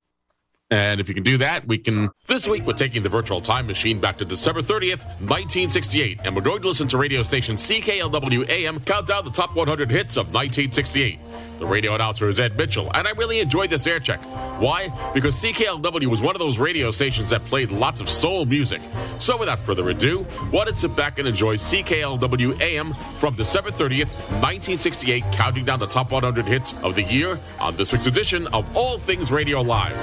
And 0.72 1.02
if 1.02 1.10
you 1.10 1.16
can 1.16 1.24
do 1.24 1.38
that, 1.40 1.66
we 1.68 1.80
can. 1.80 2.10
This 2.28 2.48
week, 2.48 2.64
we're 2.64 2.74
taking 2.74 3.02
the 3.02 3.10
virtual 3.10 3.42
time 3.42 3.66
machine 3.66 4.00
back 4.00 4.18
to 4.20 4.26
December 4.26 4.62
30th, 4.62 5.04
1968. 5.20 6.20
And 6.24 6.36
we're 6.36 6.44
going 6.44 6.62
to 6.62 6.68
listen 6.68 6.88
to 6.90 6.98
radio 6.98 7.24
station 7.24 7.56
CKLW 7.56 8.48
AM 8.50 8.80
count 8.82 9.08
down 9.08 9.26
the 9.26 9.32
top 9.32 9.56
100 9.56 9.90
hits 9.90 10.16
of 10.16 10.28
1968. 10.28 11.20
The 11.60 11.68
radio 11.68 11.94
announcer 11.94 12.30
is 12.30 12.40
Ed 12.40 12.56
Mitchell, 12.56 12.90
and 12.94 13.06
I 13.06 13.12
really 13.12 13.42
enjoyed 13.42 13.70
this 13.70 13.86
air 13.86 14.00
check. 14.00 14.22
Why? 14.62 14.88
Because 15.14 15.36
CKLW 15.36 16.08
was 16.08 16.22
one 16.22 16.34
of 16.34 16.40
those 16.40 16.58
radio 16.58 16.90
stations 16.90 17.30
that 17.32 17.42
played 17.42 17.70
lots 17.70 18.00
of 18.00 18.10
soul 18.10 18.46
music. 18.46 18.82
So 19.20 19.36
without 19.36 19.60
further 19.60 19.90
ado, 19.90 20.24
why 20.52 20.64
don't 20.64 20.78
sit 20.78 20.96
back 20.96 21.20
and 21.20 21.28
enjoy 21.28 21.58
CKLW 21.58 22.62
AM 22.62 22.94
from 22.94 23.36
December 23.36 23.72
30th, 23.72 24.08
1968, 24.40 25.26
counting 25.34 25.66
down 25.66 25.80
the 25.80 25.88
top 25.88 26.12
100 26.12 26.46
hits 26.46 26.74
of 26.82 26.96
the 26.96 27.04
year 27.04 27.38
on 27.60 27.76
this 27.76 27.92
week's 27.92 28.08
edition 28.08 28.48
of 28.54 28.74
All 28.78 28.98
Things 28.98 29.30
Radio 29.30 29.60
Live. 29.60 29.98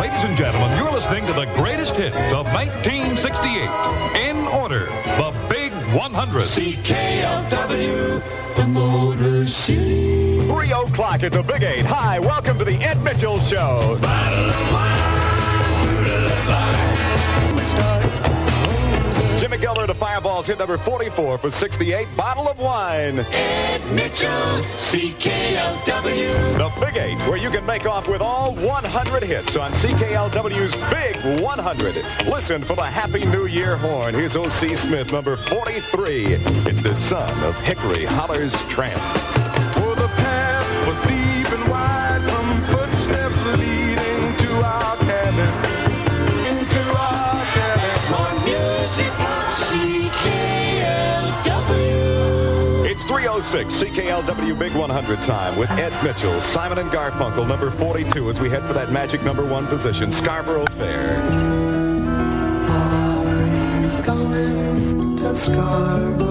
Ladies 0.00 0.24
and 0.24 0.36
gentlemen, 0.36 0.78
you're 0.78 0.92
listening 0.92 1.26
to 1.26 1.32
the 1.32 1.46
greatest 1.56 1.94
hits 1.96 2.14
of 2.32 2.46
1968. 2.46 4.28
In 4.28 4.46
order, 4.46 4.86
the 4.86 5.34
Big 5.50 5.72
100. 5.72 6.42
CKLW, 6.44 8.22
the 8.64 8.70
Motor 8.70 9.46
City. 9.46 10.46
3 10.46 10.72
o'clock 10.72 11.22
at 11.22 11.32
the 11.32 11.42
Big 11.42 11.62
8. 11.62 11.84
Hi, 11.84 12.18
welcome 12.18 12.58
to 12.58 12.64
the 12.64 12.76
Ed 12.76 13.02
Mitchell 13.02 13.38
Show. 13.40 13.98
Jimmy 19.38 19.58
Gilmer 19.58 19.86
to 19.86 19.94
Fireballs 19.94 20.46
hit 20.46 20.58
number 20.58 20.78
44 20.78 21.38
for 21.38 21.50
68. 21.50 22.06
Bottle 22.16 22.48
of 22.48 22.58
wine. 22.58 23.18
Ed 23.18 23.84
Mitchell, 23.92 24.30
CKLW. 24.76 26.56
The 26.56 26.72
Big 26.80 26.96
8, 26.96 27.28
where 27.28 27.36
you 27.36 27.50
can 27.50 27.66
make 27.66 27.84
off 27.84 28.06
with 28.08 28.20
all 28.20 28.54
100 28.54 29.22
hits 29.24 29.56
on 29.56 29.72
CKLW's 29.72 30.74
Big 30.90 31.42
100. 31.42 31.96
Listen 32.26 32.62
for 32.62 32.76
the 32.76 32.84
Happy 32.84 33.24
New 33.24 33.46
Year 33.46 33.76
horn. 33.76 34.14
Here's 34.14 34.36
O.C. 34.36 34.74
Smith, 34.76 35.10
number 35.10 35.36
43. 35.36 36.34
It's 36.66 36.82
the 36.82 36.94
son 36.94 37.42
of 37.42 37.56
Hickory 37.62 38.04
Holler's 38.04 38.64
Tramp. 38.66 39.00
For 39.74 39.94
the 39.96 40.08
path 40.08 40.86
was 40.86 40.98
deep 41.00 41.50
and 41.52 41.70
wide 41.70 42.22
from 42.22 42.62
footsteps 42.76 43.42
leading 43.58 44.36
to 44.36 44.64
our 44.64 44.96
cabin. 44.98 45.73
6, 53.44 53.74
CKLW 53.74 54.58
Big 54.58 54.72
100 54.72 55.22
time 55.22 55.56
with 55.58 55.70
Ed 55.72 55.92
Mitchell, 56.02 56.40
Simon 56.40 56.78
and 56.78 56.90
Garfunkel, 56.90 57.46
number 57.46 57.70
42, 57.70 58.30
as 58.30 58.40
we 58.40 58.48
head 58.48 58.64
for 58.64 58.72
that 58.72 58.90
magic 58.90 59.22
number 59.22 59.44
one 59.44 59.66
position, 59.66 60.10
Scarborough 60.10 60.66
Fair. 60.72 61.20
Going 64.06 65.16
to 65.18 65.34
Scarborough. 65.34 66.23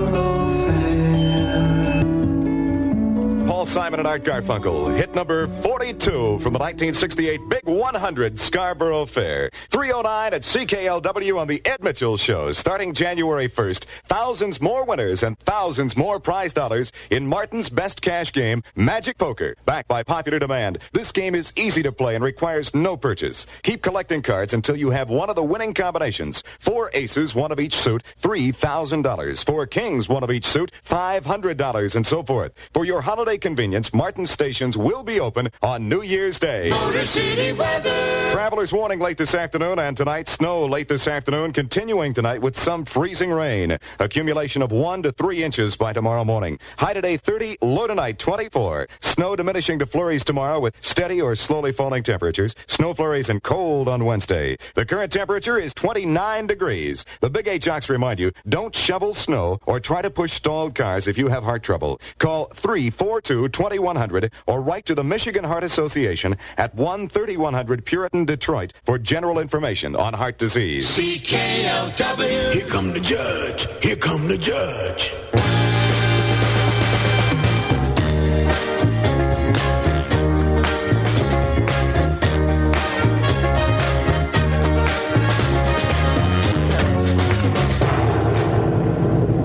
Paul 3.64 3.70
Simon 3.70 3.99
and 4.01 4.07
Art 4.09 4.24
Garfunkel, 4.24 4.93
hit 4.93 5.16
number 5.16 5.47
42 5.47 6.39
from 6.39 6.51
the 6.51 6.59
1968 6.59 7.47
Big 7.47 7.64
100 7.64 8.38
Scarborough 8.38 9.05
Fair. 9.05 9.51
309 9.70 10.34
at 10.34 10.41
CKLW 10.41 11.39
on 11.39 11.47
the 11.47 11.66
Ed 11.66 11.82
Mitchell 11.82 12.18
Show. 12.18 12.51
Starting 12.51 12.93
January 12.93 13.47
1st, 13.47 13.86
thousands 14.09 14.59
more 14.59 14.84
winners 14.84 15.24
and 15.24 15.39
thousands 15.39 15.95
more 15.95 16.20
prize 16.20 16.51
dollars 16.51 16.91
in 17.09 17.26
Martin's 17.26 17.70
best 17.70 18.01
cash 18.01 18.34
game, 18.34 18.64
Magic 18.76 19.18
Poker. 19.18 19.55
Backed 19.64 19.88
by 19.88 20.03
popular 20.03 20.39
demand, 20.39 20.80
this 20.91 21.14
game 21.14 21.34
is 21.34 21.53
easy 21.55 21.82
to 21.84 21.91
play 21.93 22.16
and 22.16 22.24
requires 22.24 22.76
no 22.76 22.97
purchase. 22.97 23.47
Keep 23.61 23.82
collecting 23.82 24.22
cards 24.22 24.53
until 24.53 24.76
you 24.76 24.89
have 24.89 25.09
one 25.09 25.30
of 25.30 25.38
the 25.38 25.43
winning 25.43 25.74
combinations. 25.74 26.43
Four 26.59 26.91
aces, 26.93 27.34
one 27.34 27.53
of 27.53 27.61
each 27.61 27.76
suit, 27.76 28.03
$3,000. 28.22 29.45
Four 29.45 29.66
kings, 29.68 30.09
one 30.09 30.24
of 30.24 30.32
each 30.32 30.45
suit, 30.45 30.74
$500, 30.86 31.95
and 31.95 32.05
so 32.05 32.22
forth. 32.24 32.51
For 32.74 32.84
your 32.84 32.99
holiday 32.99 33.38
convenience, 33.53 33.93
Martin 33.93 34.25
stations 34.25 34.75
will 34.75 35.03
be 35.03 35.19
open 35.19 35.47
on 35.61 35.87
New 35.87 36.01
Year's 36.01 36.39
Day. 36.39 36.71
Motor 36.71 37.05
City 37.05 37.53
weather. 37.53 38.22
Travelers 38.34 38.73
warning 38.73 38.97
late 38.97 39.17
this 39.17 39.36
afternoon 39.36 39.77
and 39.77 39.95
tonight. 39.95 40.27
Snow 40.27 40.65
late 40.65 40.88
this 40.88 41.07
afternoon, 41.07 41.53
continuing 41.53 42.15
tonight 42.15 42.41
with 42.41 42.57
some 42.57 42.84
freezing 42.84 43.29
rain. 43.29 43.77
Accumulation 43.99 44.63
of 44.63 44.71
one 44.71 45.03
to 45.03 45.11
three 45.11 45.43
inches 45.43 45.77
by 45.77 45.93
tomorrow 45.93 46.25
morning. 46.25 46.57
High 46.79 46.93
today 46.93 47.17
30, 47.17 47.59
low 47.61 47.86
tonight 47.86 48.17
24. 48.17 48.88
Snow 49.01 49.36
diminishing 49.36 49.77
to 49.77 49.86
flurries 49.86 50.25
tomorrow 50.25 50.59
with 50.59 50.75
steady 50.81 51.21
or 51.21 51.36
slowly 51.36 51.71
falling 51.71 52.01
temperatures. 52.01 52.55
Snow 52.65 52.95
flurries 52.95 53.29
and 53.29 53.43
cold 53.43 53.88
on 53.88 54.03
Wednesday. 54.03 54.57
The 54.73 54.84
current 54.84 55.11
temperature 55.11 55.59
is 55.59 55.71
29 55.75 56.47
degrees. 56.47 57.05
The 57.21 57.29
Big 57.29 57.47
Eight 57.47 57.61
Jocks 57.61 57.88
remind 57.88 58.19
you, 58.19 58.31
don't 58.49 58.75
shovel 58.75 59.13
snow 59.13 59.59
or 59.67 59.79
try 59.79 60.01
to 60.01 60.09
push 60.09 60.34
stalled 60.34 60.73
cars 60.73 61.07
if 61.07 61.19
you 61.19 61.27
have 61.27 61.43
heart 61.43 61.61
trouble. 61.61 62.01
Call 62.17 62.47
342-2100 62.47 64.31
or 64.47 64.59
write 64.59 64.88
to 64.88 64.95
the 64.95 65.03
Michigan 65.03 65.43
Heart 65.43 65.65
Association 65.65 66.36
at 66.57 66.75
13100 66.75 67.86
Puritan, 67.86 68.22
Detroit 68.26 68.74
for 68.86 68.97
general 68.97 69.39
information 69.39 69.95
on 69.95 70.13
heart 70.13 70.38
disease. 70.38 70.88
CKLW. 70.97 72.53
Here 72.53 72.67
come 72.67 72.93
the 72.93 72.99
judge. 72.99 73.67
Here 73.82 73.95
come 73.95 74.28
the 74.28 74.38
judge. 74.38 75.11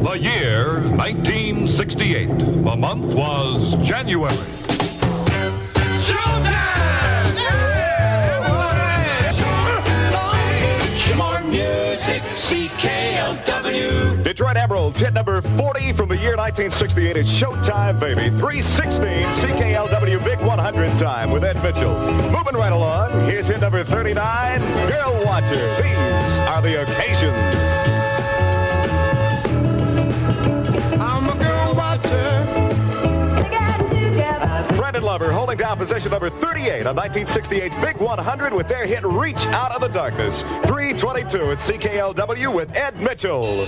The 0.02 0.18
year 0.20 0.80
1968. 0.80 2.26
The 2.28 2.76
month 2.76 3.14
was 3.14 3.74
January. 3.86 4.67
Detroit 14.28 14.58
Emeralds 14.58 14.98
hit 14.98 15.14
number 15.14 15.40
40 15.40 15.94
from 15.94 16.10
the 16.10 16.16
year 16.18 16.36
1968. 16.36 17.16
It's 17.16 17.32
Showtime, 17.32 17.98
baby. 17.98 18.28
316 18.36 19.24
CKLW 19.24 20.22
Big 20.22 20.38
100 20.40 20.98
time 20.98 21.30
with 21.30 21.44
Ed 21.44 21.56
Mitchell. 21.62 21.98
Moving 22.30 22.54
right 22.54 22.70
along. 22.70 23.26
Here's 23.26 23.46
hit 23.46 23.60
number 23.60 23.82
39, 23.82 24.60
Girl 24.90 25.24
Watcher. 25.24 25.74
These 25.76 26.40
are 26.40 26.60
the 26.60 26.78
O'Kaysions. 26.78 27.87
Lover 35.02 35.32
holding 35.32 35.56
down 35.56 35.76
position 35.76 36.10
number 36.10 36.30
38 36.30 36.86
on 36.86 36.96
1968's 36.96 37.74
Big 37.76 37.96
100 37.96 38.52
with 38.52 38.68
their 38.68 38.86
hit 38.86 39.04
Reach 39.04 39.46
Out 39.46 39.72
of 39.72 39.80
the 39.80 39.88
Darkness. 39.88 40.42
322 40.42 41.52
at 41.52 41.58
CKLW 41.58 42.54
with 42.54 42.76
Ed 42.76 43.00
Mitchell. 43.00 43.66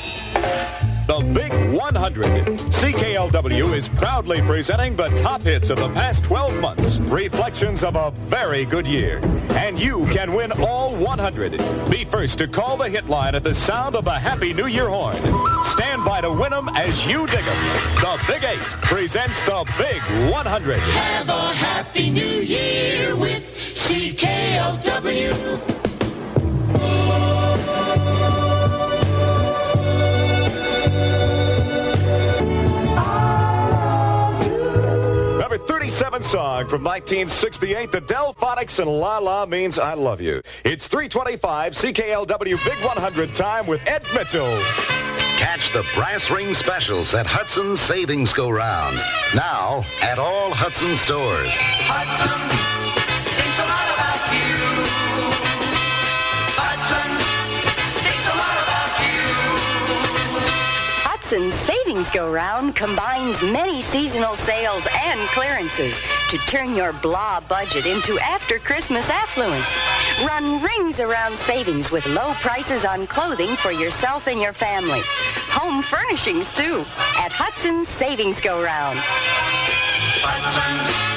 The 1.11 1.27
Big 1.35 1.51
100. 1.73 2.47
CKLW 2.71 3.75
is 3.75 3.89
proudly 3.89 4.41
presenting 4.43 4.95
the 4.95 5.09
top 5.17 5.43
hits 5.43 5.69
of 5.69 5.79
the 5.79 5.89
past 5.89 6.23
12 6.23 6.61
months, 6.61 6.99
reflections 6.99 7.83
of 7.83 7.97
a 7.97 8.13
very 8.13 8.65
good 8.65 8.87
year. 8.87 9.19
And 9.51 9.77
you 9.77 10.05
can 10.13 10.35
win 10.35 10.53
all 10.53 10.95
100. 10.95 11.59
Be 11.91 12.05
first 12.05 12.39
to 12.39 12.47
call 12.47 12.77
the 12.77 12.89
hit 12.89 13.09
line 13.09 13.35
at 13.35 13.43
the 13.43 13.55
sound 13.55 13.97
of 13.97 14.05
the 14.05 14.13
Happy 14.13 14.53
New 14.53 14.69
Year 14.69 14.89
horn. 14.89 15.17
Stand 15.65 16.05
by 16.05 16.21
to 16.21 16.31
win 16.31 16.53
them 16.53 16.69
as 16.77 17.05
you 17.05 17.27
dig 17.27 17.45
them. 17.45 17.57
The 17.97 18.17
Big 18.29 18.45
8 18.45 18.57
presents 18.83 19.43
the 19.47 19.65
Big 19.79 20.01
100. 20.31 20.79
Have 20.79 21.29
a 21.29 21.53
happy 21.55 22.11
new 22.11 22.23
year 22.23 23.17
with 23.17 23.53
CKLW. 23.75 25.80
37 35.67 36.23
song 36.23 36.69
from 36.69 36.83
1968, 36.85 37.93
the 37.93 38.01
Delfonics 38.01 38.79
and 38.79 38.91
La 38.91 39.19
La 39.19 39.47
means 39.47 39.79
I 39.79 39.95
love 39.95 40.21
you. 40.21 40.43
It's 40.65 40.89
325 40.89 41.73
CKLW 41.73 42.65
Big 42.65 42.85
100 42.85 43.35
time 43.35 43.67
with 43.67 43.81
Ed 43.87 44.03
Mitchell. 44.15 44.61
Catch 45.41 45.73
the 45.73 45.85
brass 45.95 46.31
ring 46.31 46.53
specials 46.55 47.15
at 47.15 47.27
Hudson's 47.27 47.81
Savings 47.81 48.33
Go 48.33 48.51
Round. 48.51 48.97
Now 49.35 49.85
at 50.03 50.19
all 50.19 50.53
Hudson 50.53 50.97
stores. 50.97 51.49
Hudson's 51.57 52.53
thinks 53.35 53.59
a 53.59 53.65
lot 53.65 53.89
about 53.97 54.21
you. 54.37 54.57
Hudson's 56.61 57.25
thinks 58.05 58.27
a 58.29 58.37
lot 58.37 58.57
about 58.65 58.93
you. 59.01 59.23
Hudson's 61.09 61.55
Savings 61.55 61.80
Go 62.09 62.33
Round 62.33 62.75
combines 62.75 63.43
many 63.43 63.83
seasonal 63.83 64.35
sales 64.35 64.89
and 65.05 65.21
clearances 65.31 66.01
to 66.31 66.39
turn 66.39 66.75
your 66.75 66.95
blah 66.95 67.41
budget 67.41 67.85
into 67.85 68.19
after 68.21 68.59
Christmas 68.59 69.11
affluence. 69.11 69.69
Run 70.25 70.63
rings 70.63 71.01
around 71.01 71.37
savings 71.37 71.91
with 71.91 72.07
low 72.07 72.33
prices 72.35 72.87
on 72.87 73.07
clothing 73.07 73.55
for 73.57 73.73
yourself 73.73 74.29
and 74.29 74.41
your 74.41 74.55
family. 74.55 75.03
Home 75.51 75.83
furnishings, 75.83 76.53
too, 76.55 76.87
at 77.19 77.33
Hudson's 77.33 77.89
Savings 77.89 78.41
Go 78.41 78.63
Round. 78.63 78.99
Hudson's 80.23 81.10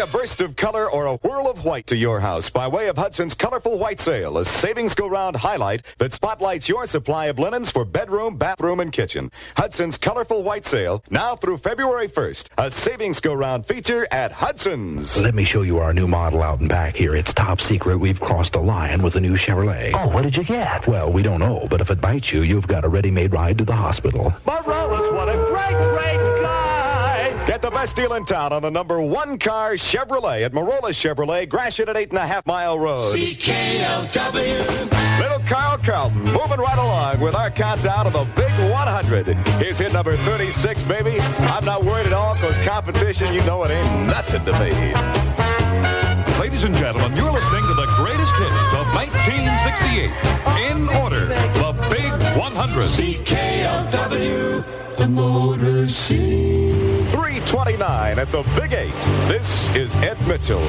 Bring 0.00 0.08
a 0.08 0.18
burst 0.18 0.40
of 0.40 0.56
color 0.56 0.90
or 0.90 1.04
a 1.04 1.16
whirl 1.16 1.46
of 1.46 1.62
white 1.62 1.86
to 1.88 1.96
your 1.96 2.20
house 2.20 2.48
by 2.48 2.66
way 2.66 2.88
of 2.88 2.96
Hudson's 2.96 3.34
Colorful 3.34 3.78
White 3.78 4.00
Sale, 4.00 4.38
a 4.38 4.46
savings 4.46 4.94
go 4.94 5.06
round 5.06 5.36
highlight 5.36 5.82
that 5.98 6.14
spotlights 6.14 6.70
your 6.70 6.86
supply 6.86 7.26
of 7.26 7.38
linens 7.38 7.70
for 7.70 7.84
bedroom, 7.84 8.38
bathroom, 8.38 8.80
and 8.80 8.90
kitchen. 8.92 9.30
Hudson's 9.58 9.98
Colorful 9.98 10.42
White 10.42 10.64
Sale, 10.64 11.04
now 11.10 11.36
through 11.36 11.58
February 11.58 12.08
1st, 12.08 12.48
a 12.56 12.70
savings 12.70 13.20
go 13.20 13.34
round 13.34 13.66
feature 13.66 14.06
at 14.10 14.32
Hudson's. 14.32 15.20
Let 15.20 15.34
me 15.34 15.44
show 15.44 15.60
you 15.60 15.80
our 15.80 15.92
new 15.92 16.08
model 16.08 16.42
out 16.42 16.60
and 16.60 16.68
back 16.70 16.96
here. 16.96 17.14
It's 17.14 17.34
top 17.34 17.60
secret. 17.60 17.98
We've 17.98 18.20
crossed 18.20 18.54
a 18.54 18.60
line 18.60 19.02
with 19.02 19.16
a 19.16 19.20
new 19.20 19.34
Chevrolet. 19.34 19.92
Oh, 19.92 20.08
what 20.08 20.22
did 20.22 20.34
you 20.34 20.44
get? 20.44 20.86
Well, 20.86 21.12
we 21.12 21.22
don't 21.22 21.40
know, 21.40 21.66
but 21.68 21.82
if 21.82 21.90
it 21.90 22.00
bites 22.00 22.32
you, 22.32 22.40
you've 22.40 22.66
got 22.66 22.86
a 22.86 22.88
ready-made 22.88 23.34
ride 23.34 23.58
to 23.58 23.66
the 23.66 23.76
hospital. 23.76 24.32
Morales, 24.46 25.12
what 25.12 25.28
a 25.28 25.36
great, 25.36 25.76
great 25.92 26.42
guy! 26.42 27.09
Get 27.46 27.60
the 27.60 27.70
best 27.70 27.96
deal 27.96 28.14
in 28.14 28.24
town 28.24 28.52
on 28.52 28.62
the 28.62 28.70
number 28.70 28.98
one 29.00 29.38
car 29.38 29.72
Chevrolet 29.72 30.42
at 30.44 30.52
Marola 30.52 30.90
Chevrolet, 30.90 31.46
Gratiot 31.46 31.88
at 31.88 31.96
8.5 31.96 32.46
Mile 32.46 32.78
Road. 32.78 33.14
CKLW. 33.14 35.20
Little 35.20 35.40
Carl 35.40 35.76
Carlton 35.78 36.22
moving 36.24 36.60
right 36.60 36.78
along 36.78 37.20
with 37.20 37.34
our 37.34 37.50
countdown 37.50 38.06
of 38.06 38.14
the 38.14 38.24
Big 38.36 38.50
100. 38.70 39.26
Here's 39.58 39.76
hit 39.78 39.92
number 39.92 40.16
36, 40.16 40.82
baby. 40.84 41.20
I'm 41.20 41.64
not 41.66 41.84
worried 41.84 42.06
at 42.06 42.12
all 42.14 42.34
because 42.34 42.56
competition, 42.58 43.34
you 43.34 43.42
know 43.44 43.62
it 43.64 43.70
ain't 43.70 44.06
nothing 44.06 44.42
to 44.46 44.52
me. 44.58 44.70
Ladies 46.40 46.62
and 46.62 46.74
gentlemen, 46.74 47.14
you're 47.16 47.30
listening 47.30 47.62
to 47.62 47.74
the 47.74 47.86
greatest 47.96 48.32
hits 48.36 48.72
of 48.72 48.86
1968. 48.94 50.10
In 50.72 50.88
order, 51.02 51.26
the 51.26 51.72
Big 51.90 52.10
100. 52.38 52.84
CKLW. 52.84 54.64
The 54.96 55.08
Motor 55.08 55.88
City. 55.88 56.89
329 57.10 58.18
at 58.18 58.30
the 58.30 58.42
Big 58.56 58.72
Eight. 58.72 58.94
This 59.28 59.68
is 59.70 59.96
Ed 59.96 60.20
Mitchell. 60.28 60.64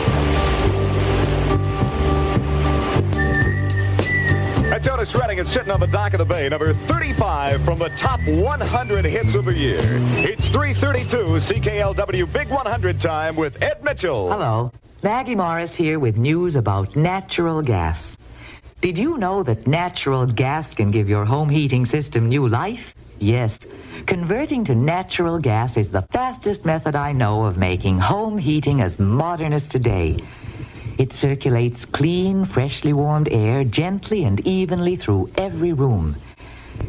That's 4.71 4.87
Otis 4.87 5.13
Redding. 5.13 5.37
It's 5.37 5.51
sitting 5.51 5.69
on 5.69 5.79
the 5.79 5.85
dock 5.85 6.13
of 6.13 6.19
the 6.19 6.25
bay, 6.25 6.49
number 6.49 6.73
35 6.73 7.63
from 7.63 7.77
the 7.77 7.89
top 7.89 8.19
100 8.25 9.05
hits 9.05 9.35
of 9.35 9.45
the 9.45 9.53
year. 9.53 9.81
It's 10.17 10.49
332 10.49 11.17
CKLW 11.35 12.33
Big 12.33 12.49
100 12.49 12.99
time 12.99 13.35
with 13.35 13.61
Ed 13.61 13.83
Mitchell. 13.83 14.31
Hello. 14.31 14.71
Maggie 15.03 15.35
Morris 15.35 15.75
here 15.75 15.99
with 15.99 16.17
news 16.17 16.55
about 16.55 16.95
natural 16.95 17.61
gas. 17.61 18.17
Did 18.81 18.97
you 18.97 19.17
know 19.19 19.43
that 19.43 19.67
natural 19.67 20.25
gas 20.25 20.73
can 20.73 20.89
give 20.89 21.07
your 21.07 21.25
home 21.25 21.49
heating 21.49 21.85
system 21.85 22.29
new 22.29 22.47
life? 22.47 22.95
Yes. 23.21 23.59
Converting 24.07 24.65
to 24.65 24.73
natural 24.73 25.37
gas 25.37 25.77
is 25.77 25.91
the 25.91 26.01
fastest 26.09 26.65
method 26.65 26.95
I 26.95 27.11
know 27.11 27.45
of 27.45 27.55
making 27.55 27.99
home 27.99 28.35
heating 28.35 28.81
as 28.81 28.97
modern 28.97 29.53
as 29.53 29.67
today. 29.67 30.17
It 30.97 31.13
circulates 31.13 31.85
clean, 31.85 32.45
freshly 32.45 32.93
warmed 32.93 33.29
air 33.31 33.63
gently 33.63 34.23
and 34.23 34.39
evenly 34.47 34.95
through 34.95 35.29
every 35.37 35.71
room. 35.71 36.15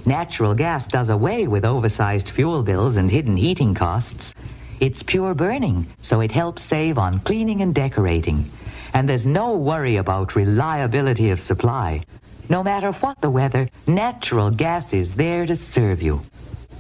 Natural 0.07 0.55
gas 0.55 0.89
does 0.89 1.11
away 1.11 1.49
with 1.49 1.67
oversized 1.67 2.31
fuel 2.31 2.63
bills 2.63 2.97
and 2.97 3.11
hidden 3.11 3.37
heating 3.37 3.75
costs. 3.75 4.33
It's 4.81 5.03
pure 5.03 5.35
burning, 5.35 5.87
so 6.01 6.21
it 6.21 6.33
helps 6.33 6.63
save 6.63 6.97
on 6.97 7.21
cleaning 7.21 7.61
and 7.61 7.75
decorating. 7.75 8.51
And 8.95 9.07
there's 9.07 9.27
no 9.27 9.53
worry 9.53 9.97
about 9.97 10.35
reliability 10.35 11.29
of 11.29 11.41
supply. 11.43 12.05
No 12.53 12.63
matter 12.63 12.93
what 12.93 13.21
the 13.21 13.31
weather, 13.31 13.69
natural 13.89 14.51
gas 14.51 14.93
is 14.93 15.15
there 15.15 15.47
to 15.47 15.57
serve 15.57 16.03
you. 16.03 16.23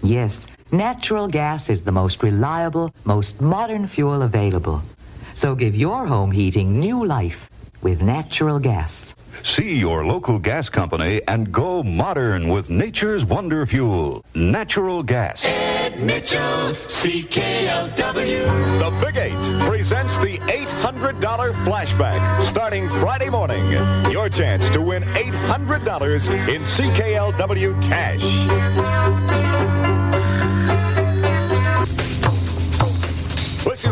Yes, 0.02 0.46
Natural 0.72 1.28
gas 1.28 1.68
is 1.68 1.82
the 1.82 1.92
most 1.92 2.22
reliable, 2.22 2.94
most 3.04 3.42
modern 3.42 3.86
fuel 3.86 4.22
available. 4.22 4.82
So 5.34 5.54
give 5.54 5.74
your 5.74 6.06
home 6.06 6.30
heating 6.30 6.80
new 6.80 7.04
life 7.04 7.36
with 7.82 8.00
natural 8.00 8.58
gas. 8.58 9.14
See 9.42 9.74
your 9.74 10.06
local 10.06 10.38
gas 10.38 10.70
company 10.70 11.20
and 11.28 11.52
go 11.52 11.82
modern 11.82 12.48
with 12.48 12.70
nature's 12.70 13.22
wonder 13.22 13.66
fuel, 13.66 14.24
natural 14.34 15.02
gas. 15.02 15.44
Ed 15.44 16.00
Mitchell, 16.00 16.72
CKLW. 16.88 18.46
The 18.78 18.90
Big 19.04 19.16
Eight 19.18 19.68
presents 19.68 20.16
the 20.16 20.31
$800 21.02 21.52
flashback 21.64 22.42
starting 22.44 22.88
Friday 22.88 23.28
morning. 23.28 23.72
Your 24.08 24.28
chance 24.28 24.70
to 24.70 24.80
win 24.80 25.02
$800 25.02 26.48
in 26.48 26.62
CKLW 26.62 27.82
cash. 27.82 29.81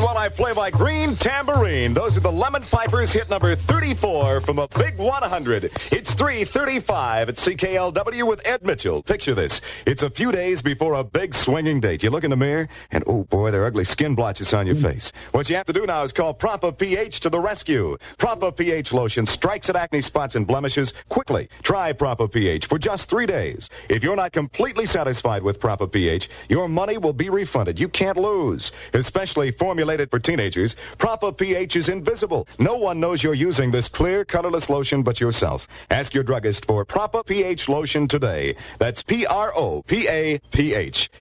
Listen 0.00 0.14
while 0.14 0.24
I 0.24 0.28
play 0.30 0.52
my 0.54 0.70
green 0.70 1.14
tambourine. 1.14 1.92
Those 1.92 2.16
are 2.16 2.20
the 2.20 2.32
Lemon 2.32 2.62
Pipers 2.62 3.12
hit 3.12 3.28
number 3.28 3.54
34 3.54 4.40
from 4.40 4.58
a 4.58 4.66
big 4.68 4.96
100. 4.96 5.64
It's 5.92 6.14
335 6.14 7.28
at 7.28 7.34
CKLW 7.34 8.26
with 8.26 8.46
Ed 8.46 8.64
Mitchell. 8.64 9.02
Picture 9.02 9.34
this. 9.34 9.60
It's 9.86 10.02
a 10.02 10.08
few 10.08 10.32
days 10.32 10.62
before 10.62 10.94
a 10.94 11.04
big 11.04 11.34
swinging 11.34 11.80
date. 11.80 12.02
You 12.02 12.10
look 12.10 12.24
in 12.24 12.30
the 12.30 12.36
mirror 12.36 12.68
and 12.92 13.04
oh 13.06 13.24
boy, 13.24 13.50
there 13.50 13.62
are 13.62 13.66
ugly 13.66 13.84
skin 13.84 14.14
blotches 14.14 14.54
on 14.54 14.66
your 14.66 14.76
hmm. 14.76 14.84
face. 14.84 15.12
What 15.32 15.50
you 15.50 15.56
have 15.56 15.66
to 15.66 15.72
do 15.72 15.84
now 15.86 16.02
is 16.02 16.12
call 16.12 16.32
Propa 16.32 16.76
pH 16.76 17.20
to 17.20 17.28
the 17.28 17.40
rescue. 17.40 17.98
Propa 18.18 18.56
pH 18.56 18.92
lotion 18.92 19.26
strikes 19.26 19.68
at 19.68 19.76
acne 19.76 20.00
spots 20.00 20.34
and 20.34 20.46
blemishes 20.46 20.94
quickly. 21.10 21.48
Try 21.62 21.92
Propa 21.92 22.30
pH 22.32 22.66
for 22.66 22.78
just 22.78 23.10
three 23.10 23.26
days. 23.26 23.68
If 23.90 24.02
you're 24.02 24.16
not 24.16 24.32
completely 24.32 24.86
satisfied 24.86 25.42
with 25.42 25.60
Propa 25.60 25.90
pH, 25.90 26.30
your 26.48 26.68
money 26.68 26.96
will 26.96 27.12
be 27.12 27.28
refunded. 27.28 27.78
You 27.78 27.88
can't 27.88 28.16
lose. 28.16 28.72
Especially 28.94 29.50
formulated 29.50 29.89
for 29.90 30.20
teenagers, 30.20 30.76
Propa 30.98 31.36
pH 31.36 31.74
is 31.74 31.88
invisible. 31.88 32.46
No 32.60 32.76
one 32.76 33.00
knows 33.00 33.24
you're 33.24 33.34
using 33.34 33.72
this 33.72 33.88
clear, 33.88 34.24
colorless 34.24 34.70
lotion 34.70 35.02
but 35.02 35.20
yourself. 35.20 35.66
Ask 35.90 36.14
your 36.14 36.22
druggist 36.22 36.64
for 36.64 36.84
Propa 36.84 37.26
pH 37.26 37.68
lotion 37.68 38.06
today. 38.06 38.54
That's 38.78 39.02
P-R-O-P-A-P-H. 39.02 39.50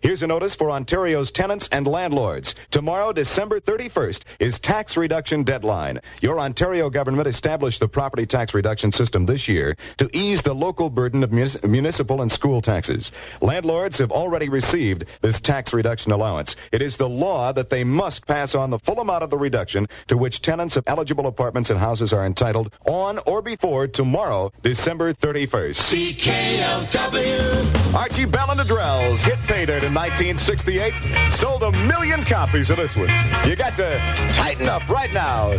Here's 0.01 0.21
a 0.21 0.27
notice 0.27 0.53
for 0.53 0.69
Ontario's 0.69 1.31
tenants 1.31 1.67
and 1.71 1.87
landlords. 1.87 2.53
Tomorrow, 2.69 3.13
December 3.13 3.59
31st, 3.59 4.23
is 4.39 4.59
tax 4.59 4.95
reduction 4.97 5.43
deadline. 5.43 5.99
Your 6.21 6.39
Ontario 6.39 6.91
government 6.91 7.27
established 7.27 7.79
the 7.79 7.87
property 7.87 8.27
tax 8.27 8.53
reduction 8.53 8.91
system 8.91 9.25
this 9.25 9.47
year 9.47 9.75
to 9.97 10.07
ease 10.15 10.43
the 10.43 10.53
local 10.53 10.91
burden 10.91 11.23
of 11.23 11.31
municipal 11.31 12.21
and 12.21 12.31
school 12.31 12.61
taxes. 12.61 13.11
Landlords 13.41 13.97
have 13.97 14.11
already 14.11 14.49
received 14.49 15.05
this 15.21 15.39
tax 15.41 15.73
reduction 15.73 16.11
allowance. 16.11 16.55
It 16.71 16.81
is 16.81 16.97
the 16.97 17.07
law 17.07 17.53
that 17.53 17.69
they 17.69 17.85
must 17.85 18.27
pass 18.27 18.53
on 18.53 18.58
the 18.67 18.79
full 18.79 18.99
amount 18.99 19.23
of 19.23 19.29
the 19.29 19.37
reduction 19.37 19.87
to 20.07 20.17
which 20.17 20.41
tenants 20.41 20.75
of 20.75 20.83
eligible 20.87 21.27
apartments 21.27 21.69
and 21.69 21.79
houses 21.79 22.11
are 22.13 22.25
entitled 22.25 22.73
on 22.85 23.19
or 23.25 23.41
before 23.41 23.87
tomorrow, 23.87 24.51
December 24.61 25.13
31st. 25.13 25.75
CKLW. 26.13 27.93
Archie 27.95 28.25
Bell 28.25 28.51
and 28.51 28.59
the 28.59 28.63
Drells 28.63 29.23
hit 29.23 29.39
pay 29.47 29.65
dirt 29.65 29.83
in 29.83 29.93
1968. 29.93 30.93
Sold 31.29 31.63
a 31.63 31.71
million 31.87 32.21
copies 32.23 32.69
of 32.69 32.77
this 32.77 32.95
one. 32.95 33.09
You 33.45 33.55
got 33.55 33.75
to 33.77 33.97
tighten 34.33 34.67
up 34.67 34.87
right 34.89 35.13
now. 35.13 35.57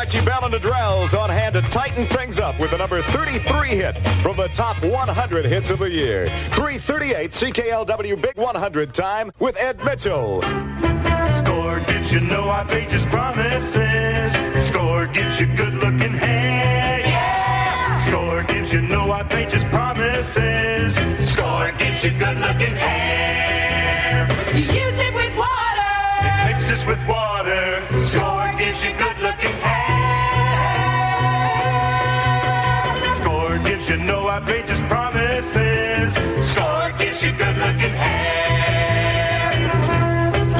Archie 0.00 0.24
Bell 0.24 0.46
and 0.46 0.54
the 0.54 0.58
Drells 0.58 1.12
on 1.12 1.28
hand 1.28 1.52
to 1.52 1.60
tighten 1.60 2.06
things 2.06 2.40
up 2.40 2.58
with 2.58 2.70
the 2.70 2.78
number 2.78 3.02
33 3.02 3.68
hit 3.68 3.98
from 4.22 4.34
the 4.34 4.48
top 4.48 4.82
100 4.82 5.44
hits 5.44 5.68
of 5.68 5.80
the 5.80 5.90
year. 5.90 6.30
338 6.52 7.30
CKLW 7.30 8.22
Big 8.22 8.34
100 8.34 8.94
time 8.94 9.30
with 9.40 9.58
Ed 9.58 9.84
Mitchell. 9.84 10.40
Score 11.36 11.80
gives 11.80 12.10
you 12.14 12.20
no 12.20 12.48
outrageous 12.48 13.04
promises. 13.04 14.32
Score 14.66 15.06
gives 15.06 15.38
you 15.38 15.54
good 15.54 15.74
looking 15.74 16.14
hair. 16.14 17.00
Yeah! 17.00 17.98
Score 18.06 18.42
gives 18.44 18.72
you 18.72 18.80
no 18.80 19.12
outrageous 19.12 19.64
promises. 19.64 20.94
Score 21.30 21.72
gives 21.72 22.02
you 22.04 22.12
good 22.12 22.38
looking 22.38 22.74
hair. 22.74 23.09
Outrageous 34.30 34.80
promises. 34.82 36.14
Score 36.46 36.92
gives 36.98 37.22
you 37.24 37.32
good 37.32 37.56
looking 37.56 37.90
hair. 37.90 38.30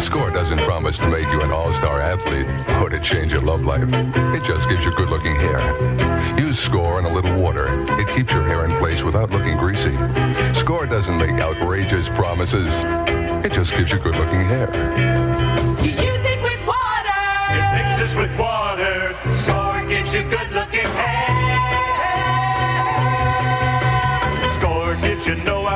Score 0.01 0.31
doesn't 0.31 0.59
promise 0.59 0.99
to 0.99 1.09
make 1.09 1.29
you 1.29 1.41
an 1.43 1.53
all-star 1.53 2.01
athlete 2.01 2.49
or 2.83 2.89
to 2.89 2.99
change 2.99 3.33
your 3.33 3.43
love 3.43 3.65
life. 3.65 3.89
It 4.35 4.43
just 4.43 4.69
gives 4.69 4.85
you 4.85 4.91
good-looking 4.93 5.37
hair. 5.37 5.61
Use 6.37 6.59
Score 6.59 6.99
and 6.99 7.07
a 7.07 7.13
little 7.13 7.41
water. 7.41 7.67
It 8.01 8.09
keeps 8.09 8.33
your 8.33 8.43
hair 8.43 8.65
in 8.65 8.73
place 8.79 9.05
without 9.05 9.31
looking 9.31 9.57
greasy. 9.57 9.95
Score 10.53 10.87
doesn't 10.87 11.17
make 11.17 11.41
outrageous 11.41 12.09
promises. 12.09 12.83
It 13.45 13.53
just 13.53 13.77
gives 13.77 13.93
you 13.93 13.99
good-looking 13.99 14.47
hair. 14.47 14.69
You 15.81 15.91
use 15.91 16.25
it 16.25 16.43
with 16.43 16.67
water. 16.67 17.23
It 17.51 17.73
mixes 17.77 18.17
with 18.17 18.37
water. 18.37 19.15
Score 19.31 19.87
gives 19.87 20.13
you 20.13 20.25
good 20.25 20.50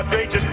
gives 0.03 0.43
you 0.43 0.44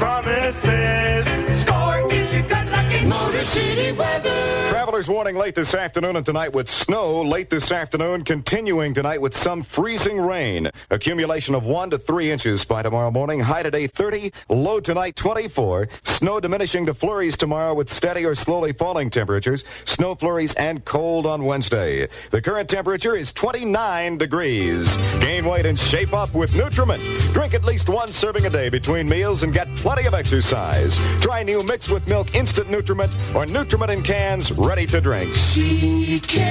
Travelers 5.02 5.16
warning 5.18 5.36
late 5.36 5.56
this 5.56 5.74
afternoon 5.74 6.16
and 6.16 6.24
tonight 6.24 6.54
with 6.54 6.70
snow. 6.70 7.24
Late 7.24 7.50
this 7.50 7.72
afternoon, 7.72 8.24
continuing 8.24 8.94
tonight 8.94 9.20
with 9.20 9.36
some 9.36 9.64
freezing 9.64 10.22
rain. 10.22 10.70
Accumulation 10.92 11.56
of 11.56 11.64
one 11.64 11.90
to 11.90 11.98
three 11.98 12.30
inches 12.30 12.64
by 12.64 12.84
tomorrow 12.84 13.10
morning. 13.10 13.40
High 13.40 13.64
today 13.64 13.88
30, 13.88 14.32
low 14.50 14.80
tonight 14.80 15.16
24. 15.16 15.90
Snow 16.04 16.40
diminishing 16.40 16.86
to 16.86 16.94
flurries 16.94 17.36
tomorrow 17.36 17.74
with 17.74 17.90
steady 17.90 18.26
or 18.28 18.36
slowly 18.36 18.74
falling 18.74 19.10
temperatures. 19.10 19.64
Snow 19.86 20.14
flurries 20.14 20.54
and 20.54 20.86
cold 20.86 21.26
on 21.26 21.46
Wednesday. 21.46 22.08
The 22.30 22.40
current 22.40 22.70
temperature 22.70 23.16
is 23.16 23.34
29 23.34 24.20
degrees. 24.20 24.98
Gain 25.20 25.46
weight 25.46 25.66
and 25.66 25.80
shape 25.80 26.14
up 26.14 26.36
with 26.36 26.52
Nutriment. 26.52 27.02
Drink 27.34 27.56
at 27.56 27.64
least 27.64 27.90
one 27.90 28.12
serving 28.12 28.46
a 28.46 28.52
day 28.52 28.70
between 28.70 29.10
meals 29.10 29.42
and 29.42 29.52
get 29.52 29.68
plenty 29.78 30.06
of 30.06 30.14
exercise. 30.14 31.00
Try 31.22 31.42
new 31.42 31.64
mix 31.64 31.90
with 31.90 32.08
milk 32.08 32.36
instant 32.36 32.70
Nutriment 32.70 33.16
or 33.34 33.48
Nutriment 33.48 33.90
in 33.90 34.04
cans 34.04 34.52
ready 34.52 34.86
to 34.92 35.00
drink. 35.00 35.32
CKLW. 35.32 36.42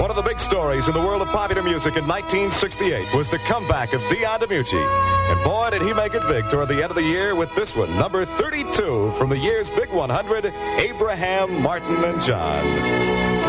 One 0.00 0.10
of 0.10 0.16
the 0.16 0.22
big 0.22 0.40
stories 0.40 0.88
in 0.88 0.94
the 0.94 1.00
world 1.00 1.22
of 1.22 1.28
popular 1.28 1.62
music 1.62 1.96
in 1.96 2.04
1968 2.08 3.14
was 3.14 3.28
the 3.28 3.38
comeback 3.40 3.92
of 3.92 4.00
Dion 4.08 4.40
DiMucci. 4.40 4.82
And 5.30 5.44
boy, 5.44 5.70
did 5.70 5.82
he 5.82 5.94
make 5.94 6.14
it 6.14 6.26
big 6.26 6.48
toward 6.48 6.66
the 6.66 6.82
end 6.82 6.90
of 6.90 6.96
the 6.96 7.02
year 7.02 7.36
with 7.36 7.54
this 7.54 7.76
one, 7.76 7.96
number 7.96 8.24
32 8.24 9.12
from 9.16 9.30
the 9.30 9.38
year's 9.38 9.70
Big 9.70 9.88
100, 9.88 10.46
Abraham, 10.46 11.62
Martin, 11.62 12.02
and 12.02 12.20
John. 12.20 13.41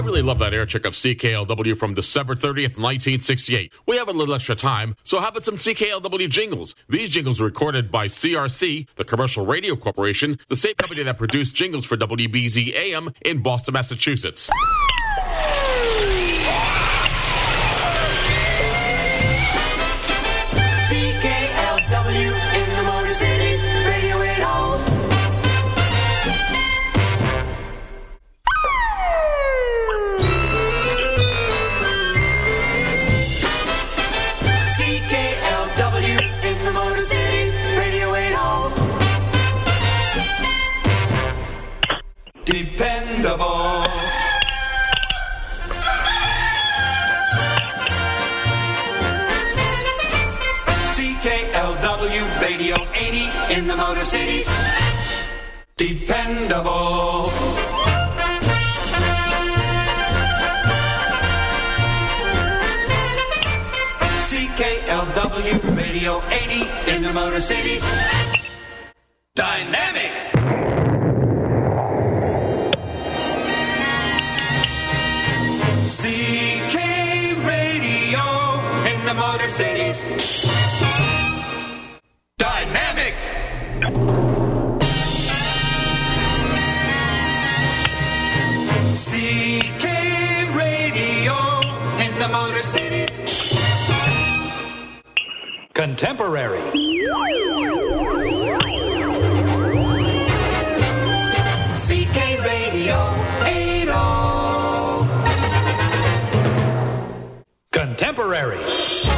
Really 0.00 0.22
love 0.22 0.38
that 0.38 0.54
air 0.54 0.66
check 0.66 0.84
of 0.84 0.94
CKLW 0.94 1.76
from 1.76 1.94
December 1.94 2.34
30th, 2.34 2.76
1968. 2.76 3.72
We 3.86 3.96
have 3.96 4.08
a 4.08 4.12
little 4.12 4.34
extra 4.34 4.54
time, 4.54 4.96
so 5.04 5.20
how 5.20 5.28
about 5.28 5.44
some 5.44 5.56
CKLW 5.56 6.28
jingles? 6.28 6.74
These 6.88 7.10
jingles 7.10 7.40
were 7.40 7.46
recorded 7.46 7.90
by 7.90 8.06
CRC, 8.06 8.88
the 8.96 9.04
Commercial 9.04 9.46
Radio 9.46 9.76
Corporation, 9.76 10.38
the 10.48 10.56
same 10.56 10.74
company 10.74 11.02
that 11.02 11.18
produced 11.18 11.54
jingles 11.54 11.84
for 11.84 11.96
WBZ 11.96 12.74
AM 12.74 13.10
in 13.22 13.42
Boston, 13.42 13.74
Massachusetts. 13.74 14.50
Dependable. 43.20 43.84
CKLW 50.96 52.40
Radio 52.40 52.76
80 52.94 53.54
in 53.54 53.66
the 53.66 53.76
Motor 53.76 54.04
Cities. 54.04 54.48
Dependable. 55.76 57.28
CKLW 64.30 65.76
Radio 65.76 66.22
80 66.30 66.90
in 66.90 67.02
the 67.02 67.12
Motor 67.12 67.40
Cities. 67.40 67.84
Dynamic. 69.34 70.79
Dynamic. 82.40 83.14
CK 88.90 89.84
Radio 90.56 91.36
in 92.00 92.18
the 92.18 92.28
Motor 92.32 92.62
Cities. 92.62 93.12
Contemporary. 95.74 96.62
CK 101.74 102.18
Radio 102.42 102.98
80. 103.44 103.92
Contemporary. 107.70 109.09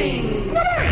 Moving. 0.00 0.89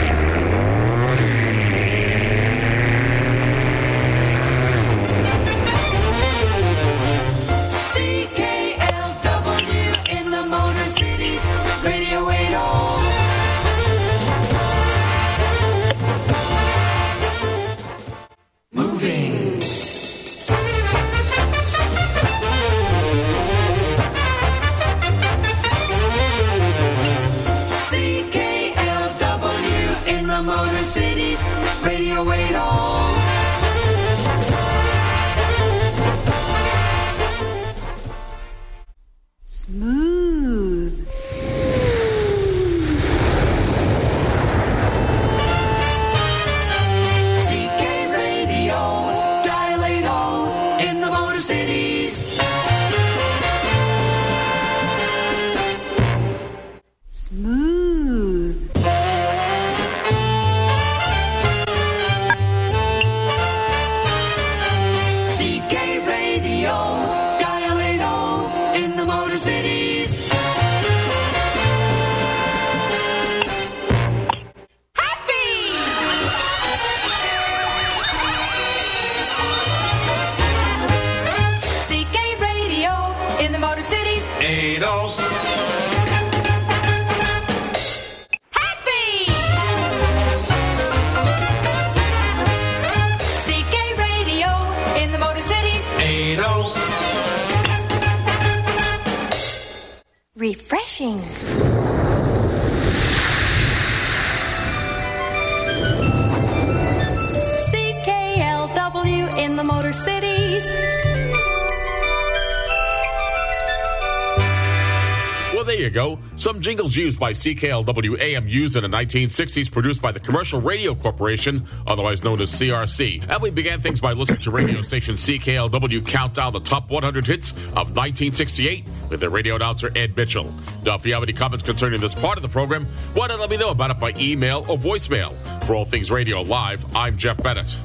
Used 116.99 117.20
by 117.20 117.33
CKLW 117.33 118.20
AM 118.20 118.49
used 118.49 118.77
in 118.77 118.83
the 118.83 118.89
1960s, 118.89 119.70
produced 119.70 120.03
by 120.03 120.12
the 120.12 120.20
Commercial 120.20 120.61
Radio 120.61 120.95
Corporation, 120.95 121.66
otherwise 121.87 122.25
known 122.25 122.41
as 122.41 122.51
CRC. 122.51 123.25
And 123.31 123.43
we 123.43 123.51
began 123.51 123.81
things 123.81 124.01
by 124.01 124.12
listening 124.12 124.41
to 124.41 124.51
radio 124.51 124.83
station 124.83 125.15
CKLW 125.15 126.07
count 126.07 126.35
down 126.35 126.53
the 126.53 126.61
top 126.61 126.91
100 126.91 127.27
hits 127.27 127.53
of 127.53 127.95
1968 127.97 128.85
with 129.09 129.20
their 129.20 129.31
radio 129.31 129.57
announcer 129.57 129.91
Ed 129.97 130.16
Mitchell. 130.16 130.53
Now, 130.85 130.97
if 130.97 131.07
you 131.07 131.15
have 131.15 131.23
any 131.23 131.33
comments 131.33 131.65
concerning 131.65 132.01
this 132.01 132.15
part 132.15 132.37
of 132.37 132.43
the 132.43 132.49
program, 132.49 132.87
why 133.15 133.29
don't 133.29 133.41
let 133.41 133.51
me 133.51 133.57
know 133.57 133.70
about 133.70 133.91
it 133.91 134.01
by 134.01 134.12
email 134.19 134.66
or 134.69 134.77
voicemail. 134.77 135.33
For 135.65 135.75
all 135.75 135.85
things 135.85 136.11
radio 136.11 136.43
live, 136.43 136.85
I'm 136.97 137.16
Jeff 137.16 137.43
Bennett. 137.43 137.77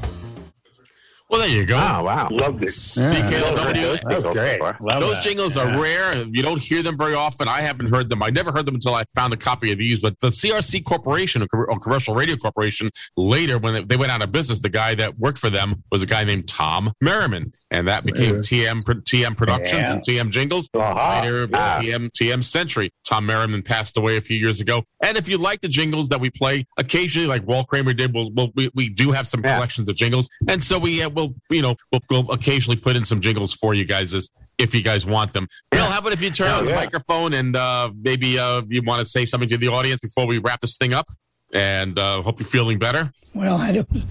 Well, 1.44 1.52
there 1.52 1.60
you 1.60 1.66
go. 1.66 1.76
Oh, 1.76 2.04
wow. 2.04 2.30
Loved 2.32 2.64
it. 2.64 2.70
CKLW. 2.70 4.02
That 4.04 4.16
was 4.16 4.26
great. 4.28 4.62
Love 4.62 5.02
Those 5.02 5.16
that. 5.16 5.24
jingles 5.24 5.58
are 5.58 5.80
rare. 5.80 6.24
You 6.32 6.42
don't 6.42 6.62
hear 6.62 6.82
them 6.82 6.98
very 6.98 7.14
often. 7.16 7.48
I 7.48 7.62
haven't 7.62 7.88
heard 7.90 8.10
them. 8.10 8.24
I 8.24 8.30
never 8.30 8.52
heard 8.52 8.66
them 8.66 8.76
until 8.76 8.96
I 8.96 9.04
found 9.14 9.34
a 9.34 9.38
copy 9.38 9.72
of 9.72 9.78
these. 9.78 10.00
But 10.00 10.20
the 10.22 10.28
CRC 10.32 10.84
Corporation, 10.86 11.46
or 11.54 11.80
Commercial 11.80 12.16
Radio 12.16 12.38
Corporation, 12.38 12.90
later 13.18 13.58
when 13.58 13.74
they- 13.74 13.84
they 13.84 13.98
went 13.98 14.12
out 14.12 14.24
of 14.24 14.32
business, 14.32 14.62
the 14.62 14.70
guy 14.70 14.96
that 14.96 15.20
worked 15.20 15.38
for 15.38 15.50
them 15.50 15.84
was 15.92 16.02
a 16.02 16.06
guy 16.06 16.24
named 16.24 16.48
Tom 16.48 16.92
Merriman, 17.02 17.52
and 17.72 17.88
that 17.88 18.06
became 18.06 18.42
TM 18.42 18.82
TM 19.06 19.36
Productions 19.36 19.74
Yeah. 19.82 19.94
and 19.94 20.02
TM 20.04 20.30
Jingles. 20.32 20.70
Uh-huh. 20.74 21.22
Later, 21.24 21.50
Ah. 21.54 21.80
TM 21.82 22.10
TM 22.18 22.42
Century. 22.42 22.90
Tom 23.06 23.26
Merriman 23.26 23.62
passed 23.62 23.98
away 23.98 24.18
a 24.18 24.22
few 24.22 24.38
years 24.38 24.62
ago. 24.62 24.84
And 25.04 25.18
if 25.18 25.28
you 25.28 25.38
like 25.38 25.62
the 25.62 25.68
jingles 25.68 26.08
that 26.10 26.20
we 26.22 26.30
play 26.30 26.66
occasionally, 26.78 27.28
like 27.28 27.46
Walt 27.46 27.68
Kramer 27.68 27.94
did, 27.94 28.14
we'll, 28.14 28.32
we'll, 28.34 28.52
we 28.56 28.70
we 28.74 28.90
do 28.90 29.12
have 29.12 29.28
some 29.28 29.42
Yeah. 29.44 29.56
collections 29.56 29.90
of 29.90 29.96
jingles, 29.96 30.30
and 30.48 30.64
so 30.64 30.78
we 30.80 31.02
uh, 31.04 31.10
will 31.10 31.33
you 31.50 31.62
know 31.62 31.76
we'll, 31.92 32.02
we'll 32.10 32.32
occasionally 32.32 32.78
put 32.78 32.96
in 32.96 33.06
some 33.06 33.20
jingles 33.20 33.54
for 33.54 33.74
you 33.74 33.86
guys 33.86 34.14
as 34.14 34.30
if 34.58 34.74
you 34.74 34.82
guys 34.82 35.06
want 35.06 35.34
them. 35.34 35.48
Bill, 35.72 35.86
how 35.86 36.00
about 36.00 36.14
if 36.14 36.22
you 36.22 36.30
turn 36.30 36.52
on 36.52 36.66
the 36.66 36.72
yeah. 36.72 36.78
microphone 36.78 37.34
and 37.34 37.56
uh, 37.56 37.92
maybe 38.02 38.38
uh, 38.38 38.62
you 38.70 38.82
want 38.84 39.00
to 39.00 39.06
say 39.06 39.26
something 39.26 39.50
to 39.50 39.58
the 39.58 39.68
audience 39.68 40.00
before 40.00 40.28
we 40.28 40.38
wrap 40.38 40.62
this 40.62 40.78
thing 40.78 40.94
up? 40.94 41.08
And 41.54 42.00
uh, 42.00 42.22
hope 42.22 42.40
you're 42.40 42.48
feeling 42.48 42.80
better. 42.80 43.12
Well, 43.36 43.58
I 43.58 43.72
don't 43.72 44.06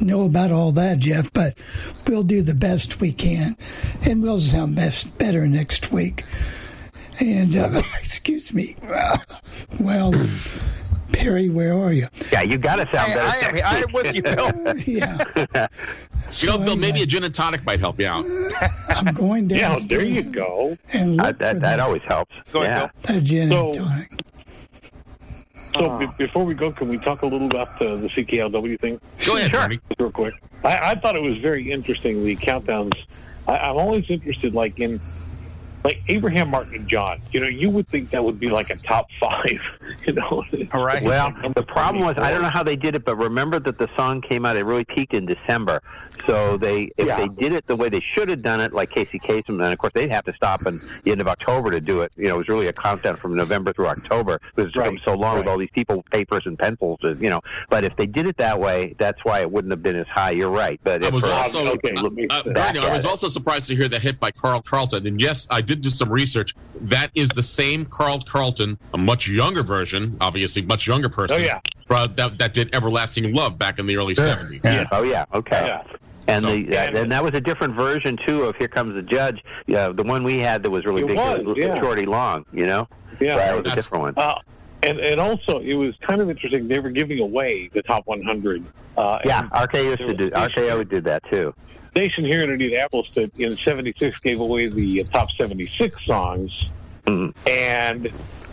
know 0.00 0.24
about 0.24 0.50
all 0.50 0.72
that, 0.72 0.98
Jeff, 0.98 1.32
but 1.32 1.58
we'll 2.06 2.22
do 2.22 2.42
the 2.42 2.54
best 2.54 3.00
we 3.00 3.12
can, 3.12 3.56
and 4.02 4.22
we'll 4.22 4.40
sound 4.40 4.76
best 4.76 5.16
better 5.18 5.46
next 5.46 5.92
week. 5.92 6.24
And 7.20 7.56
uh, 7.56 7.82
excuse 8.00 8.52
me. 8.52 8.76
Well, 9.78 10.12
Perry, 11.12 11.48
where 11.48 11.74
are 11.74 11.92
you? 11.92 12.06
Yeah, 12.32 12.42
you 12.42 12.58
got 12.58 12.76
to 12.76 12.86
sound 12.94 13.12
I, 13.12 13.14
better. 13.14 13.56
I, 13.56 13.58
am, 13.60 13.64
I 13.66 13.78
am 13.82 13.92
with 13.92 14.14
you, 14.14 14.22
Bill. 14.22 14.74
yeah, 14.86 15.66
You 16.38 16.46
know, 16.48 16.58
Bill, 16.58 16.76
maybe 16.76 17.02
a 17.02 17.06
gin 17.06 17.24
and 17.24 17.34
tonic 17.34 17.64
might 17.64 17.80
help 17.80 17.98
you 17.98 18.06
out. 18.06 18.24
I'm 18.88 19.12
going 19.14 19.48
down. 19.48 19.58
Yeah, 19.58 19.78
there 19.86 20.02
you 20.04 20.22
go. 20.22 20.76
And 20.92 21.20
Uh, 21.20 21.24
that 21.32 21.38
for 21.38 21.42
that 21.44 21.60
that, 21.60 21.80
always 21.80 22.02
helps. 22.02 22.34
Go 22.52 22.62
ahead, 22.62 22.76
yeah. 22.76 22.86
Bill. 23.06 23.14
that 23.16 23.24
gin 23.24 23.50
So- 23.50 23.66
and 23.66 23.74
tonic. 23.74 24.10
So 25.76 25.98
be- 26.00 26.08
before 26.18 26.44
we 26.44 26.54
go, 26.54 26.72
can 26.72 26.88
we 26.88 26.98
talk 26.98 27.22
a 27.22 27.26
little 27.26 27.46
about 27.46 27.68
uh, 27.80 27.94
the 27.96 28.08
CKLW 28.08 28.80
thing? 28.80 29.00
Go 29.24 29.36
ahead, 29.36 29.52
Sure. 29.52 29.60
Bernie. 29.62 29.78
real 30.00 30.10
quick. 30.10 30.34
I, 30.64 30.90
I 30.90 30.94
thought 30.96 31.14
it 31.14 31.22
was 31.22 31.38
very 31.38 31.70
interesting 31.70 32.24
the 32.24 32.34
countdowns. 32.36 32.98
I, 33.46 33.56
I'm 33.56 33.76
always 33.76 34.10
interested, 34.10 34.52
like 34.52 34.80
in 34.80 35.00
like 35.84 36.02
Abraham 36.08 36.50
Martin 36.50 36.74
and 36.74 36.88
John. 36.88 37.20
You 37.32 37.40
know, 37.40 37.46
you 37.48 37.70
would 37.70 37.88
think 37.88 38.10
that 38.10 38.22
would 38.22 38.38
be 38.38 38.50
like 38.50 38.70
a 38.70 38.76
top 38.76 39.08
five. 39.20 39.60
You 40.06 40.12
know, 40.14 40.44
Right. 40.72 41.02
Well, 41.02 41.32
the 41.54 41.62
problem 41.62 42.04
was 42.04 42.16
I 42.18 42.30
don't 42.30 42.42
know 42.42 42.48
how 42.50 42.62
they 42.62 42.76
did 42.76 42.94
it, 42.94 43.04
but 43.04 43.16
remember 43.16 43.58
that 43.60 43.78
the 43.78 43.88
song 43.96 44.20
came 44.20 44.46
out. 44.46 44.56
It 44.56 44.64
really 44.64 44.84
peaked 44.84 45.14
in 45.14 45.26
December. 45.26 45.82
So 46.26 46.56
they, 46.56 46.90
if 46.96 47.06
Yeah. 47.06 47.16
they 47.16 47.28
did 47.28 47.52
it 47.52 47.66
the 47.66 47.76
way 47.76 47.88
they 47.88 48.02
should 48.14 48.28
have 48.28 48.42
done 48.42 48.60
it, 48.60 48.72
like 48.72 48.90
Casey 48.90 49.18
Kasem, 49.18 49.60
then 49.60 49.72
of 49.72 49.78
course 49.78 49.92
they'd 49.94 50.10
have 50.10 50.24
to 50.24 50.32
stop 50.32 50.66
in 50.66 50.80
the 51.04 51.12
end 51.12 51.20
of 51.20 51.28
October 51.28 51.70
to 51.70 51.80
do 51.80 52.00
it. 52.02 52.12
You 52.16 52.28
know, 52.28 52.34
it 52.36 52.38
was 52.38 52.48
really 52.48 52.66
a 52.68 52.72
countdown 52.72 53.16
from 53.16 53.34
November 53.34 53.72
through 53.72 53.86
October 53.88 54.40
because 54.54 54.68
it's 54.68 54.76
become 54.76 54.98
so 55.04 55.14
long 55.14 55.38
with 55.38 55.46
all 55.48 55.58
these 55.58 55.70
people, 55.72 56.02
papers 56.10 56.42
and 56.46 56.58
pencils. 56.58 56.98
You 57.02 57.30
know, 57.30 57.40
but 57.68 57.84
if 57.84 57.96
they 57.96 58.06
did 58.06 58.26
it 58.26 58.36
that 58.38 58.58
way, 58.58 58.94
that's 58.98 59.24
why 59.24 59.40
it 59.40 59.50
wouldn't 59.50 59.70
have 59.72 59.82
been 59.82 59.96
as 59.96 60.06
high. 60.08 60.30
You're 60.30 60.50
right. 60.50 60.80
But 60.84 61.04
I 61.04 61.08
was 61.10 61.24
also 61.24 61.64
look 61.64 61.80
uh, 61.84 62.42
back 62.52 62.74
Bernie, 62.74 62.78
I 62.86 62.88
at 62.90 62.94
was 62.94 63.04
also 63.04 63.28
surprised 63.28 63.68
to 63.68 63.76
hear 63.76 63.88
the 63.88 63.98
hit 63.98 64.20
by 64.20 64.30
Carl 64.30 64.62
Carlton. 64.62 65.06
And 65.06 65.20
yes, 65.20 65.46
I 65.50 65.60
did 65.70 65.80
do 65.80 65.90
some 65.90 66.12
research. 66.12 66.54
That 66.80 67.10
is 67.14 67.28
the 67.30 67.42
same 67.42 67.86
Carl 67.86 68.20
Carlton, 68.22 68.78
a 68.92 68.98
much 68.98 69.28
younger 69.28 69.62
version, 69.62 70.16
obviously 70.20 70.62
much 70.62 70.86
younger 70.86 71.08
person. 71.08 71.40
Oh, 71.40 71.44
yeah. 71.44 71.60
uh, 71.88 72.06
that 72.08 72.38
that 72.38 72.54
did 72.54 72.74
"Everlasting 72.74 73.32
Love" 73.32 73.56
back 73.56 73.78
in 73.78 73.86
the 73.86 73.96
early 73.96 74.14
seventies. 74.14 74.60
Yeah. 74.64 74.86
Oh 74.90 75.02
yeah. 75.02 75.24
Okay. 75.32 75.66
Yeah. 75.66 75.82
And 76.26 76.44
the 76.44 76.76
uh, 76.76 77.00
and 77.00 77.12
that 77.12 77.22
was 77.22 77.34
a 77.34 77.40
different 77.40 77.74
version 77.74 78.18
too 78.26 78.42
of 78.42 78.56
"Here 78.56 78.68
Comes 78.68 78.94
the 78.94 79.02
Judge." 79.02 79.42
Yeah, 79.66 79.90
the 79.90 80.02
one 80.02 80.24
we 80.24 80.38
had 80.38 80.62
that 80.64 80.70
was 80.70 80.84
really 80.84 81.04
big, 81.04 81.16
was, 81.16 81.44
was 81.44 81.56
yeah. 81.56 81.80
Shorty 81.80 82.06
Long. 82.06 82.44
You 82.52 82.66
know. 82.66 82.88
Yeah, 83.20 83.36
that 83.36 83.62
was 83.62 83.72
a 83.72 83.76
different 83.76 84.02
one. 84.02 84.14
Uh, 84.16 84.34
and 84.82 84.98
and 84.98 85.20
also, 85.20 85.60
it 85.60 85.74
was 85.74 85.94
kind 86.00 86.20
of 86.20 86.30
interesting. 86.30 86.66
They 86.66 86.80
were 86.80 86.90
giving 86.90 87.20
away 87.20 87.70
the 87.72 87.82
top 87.82 88.06
100. 88.06 88.64
Uh, 88.96 89.18
yeah, 89.24 89.40
and 89.40 89.50
RKO 89.50 89.84
used 89.84 89.98
to 89.98 90.14
do. 90.14 90.30
RKO 90.30 90.88
did 90.88 91.04
that 91.04 91.22
too. 91.30 91.54
Station 91.90 92.24
here 92.24 92.40
in 92.42 92.50
Indianapolis 92.50 93.08
that 93.14 93.30
in 93.38 93.56
'76 93.58 94.18
gave 94.20 94.40
away 94.40 94.68
the 94.68 95.02
uh, 95.02 95.04
top 95.12 95.28
76 95.36 95.94
songs, 96.06 96.50
Mm-hmm. 97.06 97.30
and 97.48 98.12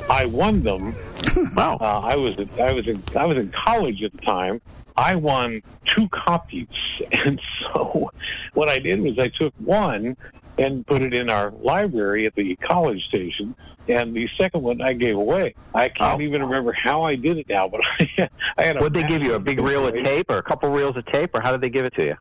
I 0.09 0.26
won 0.26 0.64
them. 0.64 0.95
Wow! 1.55 1.77
Uh, 1.80 1.99
I 2.03 2.15
was 2.15 2.34
I 2.59 2.72
was 2.72 2.88
in 2.88 3.03
I 3.15 3.26
was 3.26 3.38
in 3.38 3.51
college 3.51 4.01
at 4.03 4.11
the 4.14 4.19
time. 4.19 4.61
I 4.95 5.15
won 5.15 5.61
two 5.85 6.07
copies, 6.09 6.68
and 7.11 7.39
so 7.61 8.09
what 8.53 8.69
I 8.69 8.80
did 8.80 9.01
was 9.01 9.19
I 9.19 9.27
took 9.27 9.53
one 9.59 10.15
and 10.57 10.88
put 10.88 11.03
it 11.03 11.14
in 11.14 11.30
our 11.30 11.51
library 11.61 12.26
at 12.26 12.34
the 12.35 12.55
college 12.55 13.03
station, 13.07 13.53
and 13.88 14.15
the 14.15 14.27
second 14.39 14.64
one 14.64 14.81
I 14.81 14.93
gave 14.93 15.15
away. 15.15 15.53
I 15.76 15.89
can't 15.89 16.22
even 16.22 16.41
remember 16.41 16.72
how 16.73 17.03
I 17.03 17.15
did 17.15 17.38
it 17.38 17.47
now, 17.49 17.68
but 17.68 17.81
I, 17.99 18.30
I 18.57 18.64
had 18.64 18.77
a. 18.77 18.80
Would 18.80 18.93
they 18.93 19.03
give 19.03 19.22
you 19.23 19.34
a 19.35 19.39
big 19.39 19.59
reel 19.59 19.85
of 19.85 19.93
tape 20.03 20.31
or 20.31 20.38
a 20.38 20.43
couple 20.43 20.69
reels 20.69 20.95
of 20.97 21.05
tape, 21.07 21.31
or 21.35 21.41
how 21.41 21.51
did 21.51 21.61
they 21.61 21.69
give 21.69 21.85
it 21.85 21.93
to 21.95 22.05
you? 22.05 22.15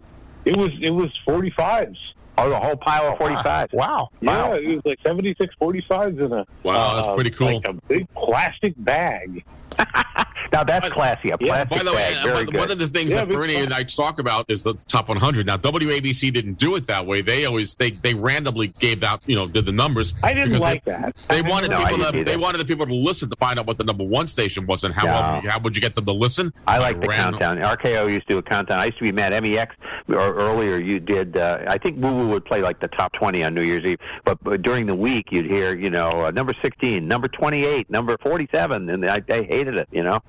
It 0.46 0.56
was 0.56 0.70
it 0.80 0.90
was 0.90 1.08
45s. 1.26 1.96
Oh, 2.38 2.48
the 2.48 2.58
whole 2.58 2.76
pile 2.76 3.12
of 3.12 3.18
45s. 3.18 3.72
Wow. 3.72 4.10
Yeah, 4.20 4.54
it 4.54 4.76
was 4.76 4.82
like 4.84 4.98
76 5.04 5.54
45s 5.60 6.24
in 6.24 6.32
a 6.32 6.46
Wow, 6.62 6.94
that's 6.94 7.08
uh, 7.08 7.14
pretty 7.14 7.30
cool. 7.30 7.54
Like 7.54 7.68
a 7.68 7.72
big 7.88 8.06
plastic 8.14 8.74
bag. 8.78 9.44
now 10.52 10.64
that's 10.64 10.88
classy. 10.90 11.30
A 11.30 11.36
Yeah, 11.40 11.64
By 11.64 11.82
the 11.82 11.92
way, 11.92 12.14
one, 12.24 12.46
one 12.54 12.70
of 12.70 12.78
the 12.78 12.88
things 12.88 13.10
Yeah, 13.10 13.16
that 13.18 13.28
big 13.28 13.36
Bernie 13.36 13.56
and 13.56 13.72
I 13.72 13.82
talk 13.82 14.18
about 14.18 14.46
is 14.48 14.62
the 14.62 14.74
top 14.74 15.08
100. 15.08 15.46
Now, 15.46 15.56
WABC 15.56 16.32
didn't 16.32 16.54
do 16.58 16.76
it 16.76 16.86
that 16.86 17.06
way. 17.06 17.20
They 17.20 17.44
always 17.44 17.74
they 17.74 17.90
they 17.90 18.14
randomly 18.14 18.68
gave 18.78 19.02
out 19.02 19.20
you 19.26 19.36
know 19.36 19.46
did 19.46 19.66
the 19.66 19.72
numbers. 19.72 20.14
I 20.22 20.32
didn't 20.32 20.58
like 20.58 20.84
they, 20.84 20.92
that. 20.92 21.14
They 21.28 21.38
I- 21.38 21.48
wanted 21.48 21.70
No, 21.70 21.84
people 21.86 22.12
to, 22.12 22.24
they 22.24 22.36
wanted 22.36 22.58
the 22.58 22.64
people 22.64 22.86
to 22.86 22.94
listen 22.94 23.28
to 23.30 23.36
find 23.36 23.58
out 23.58 23.66
what 23.66 23.78
the 23.78 23.84
number 23.84 24.04
one 24.04 24.26
station 24.26 24.66
was 24.66 24.84
and 24.84 24.94
how 24.94 25.04
No. 25.42 25.48
how 25.50 25.58
would 25.60 25.74
you 25.76 25.82
get 25.82 25.94
them 25.94 26.04
to 26.06 26.12
listen? 26.12 26.52
I 26.66 26.78
like 26.78 27.00
the 27.00 27.08
Random. 27.08 27.40
countdown. 27.40 27.76
RKO 27.76 28.10
used 28.10 28.26
to 28.28 28.34
do 28.34 28.38
a 28.38 28.42
countdown. 28.42 28.78
I 28.80 28.86
used 28.86 28.98
to 28.98 29.04
be 29.04 29.12
mad. 29.12 29.32
MEX 29.42 29.74
or 30.08 30.34
earlier 30.34 30.78
you 30.80 30.98
did. 31.00 31.36
Uh, 31.36 31.58
I 31.68 31.78
think 31.78 32.02
Woo 32.02 32.12
Woo 32.14 32.28
would 32.28 32.44
play 32.44 32.62
like 32.62 32.80
the 32.80 32.88
top 32.88 33.12
twenty 33.12 33.42
on 33.44 33.54
New 33.54 33.62
Year's 33.62 33.84
Eve, 33.84 33.98
but, 34.24 34.42
but 34.42 34.62
during 34.62 34.86
the 34.86 34.94
week 34.94 35.26
you'd 35.30 35.46
hear 35.46 35.76
you 35.76 35.90
know 35.90 36.08
uh, 36.10 36.30
number 36.30 36.52
sixteen, 36.62 37.06
number 37.08 37.28
twenty 37.28 37.64
eight, 37.64 37.90
number 37.90 38.16
forty 38.22 38.48
seven, 38.52 38.88
and 38.90 39.08
I, 39.10 39.20
I 39.28 39.42
hated 39.42 39.76
it. 39.78 39.88
You 39.92 40.02
know. 40.04 40.20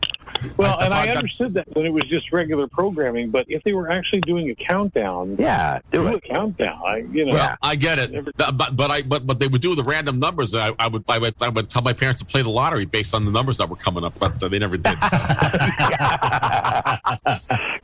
Well, 0.57 0.77
and 0.79 0.93
I 0.93 1.01
I 1.01 1.05
got- 1.07 1.17
understood 1.17 1.53
that 1.55 1.67
when 1.75 1.85
it 1.85 1.93
was 1.93 2.03
just 2.05 2.31
regular 2.31 2.67
programming, 2.67 3.29
but 3.29 3.45
if 3.49 3.63
they 3.63 3.73
were 3.73 3.89
actually 3.91 4.21
doing 4.21 4.49
a 4.49 4.55
countdown, 4.55 5.35
Yeah, 5.39 5.79
do 5.91 6.01
do 6.03 6.07
it. 6.07 6.15
a 6.15 6.19
countdown. 6.33 6.79
I, 6.85 6.97
you 7.11 7.25
know, 7.25 7.33
Well, 7.33 7.55
I 7.61 7.75
get 7.75 7.99
it, 7.99 8.11
Th- 8.11 8.25
but 8.53 8.75
but 8.75 8.91
I 8.91 9.01
but 9.01 9.25
but 9.27 9.39
they 9.39 9.47
would 9.47 9.61
do 9.61 9.75
the 9.75 9.83
random 9.83 10.19
numbers. 10.19 10.53
I, 10.55 10.71
I 10.79 10.87
would 10.87 11.03
I 11.07 11.17
would 11.19 11.35
I 11.41 11.49
would 11.49 11.69
tell 11.69 11.81
my 11.81 11.93
parents 11.93 12.21
to 12.21 12.25
play 12.27 12.41
the 12.41 12.49
lottery 12.49 12.85
based 12.85 13.13
on 13.13 13.25
the 13.25 13.31
numbers 13.31 13.57
that 13.57 13.69
were 13.69 13.75
coming 13.75 14.03
up, 14.03 14.13
but 14.19 14.41
uh, 14.43 14.47
they 14.47 14.59
never 14.59 14.77
did. 14.77 14.95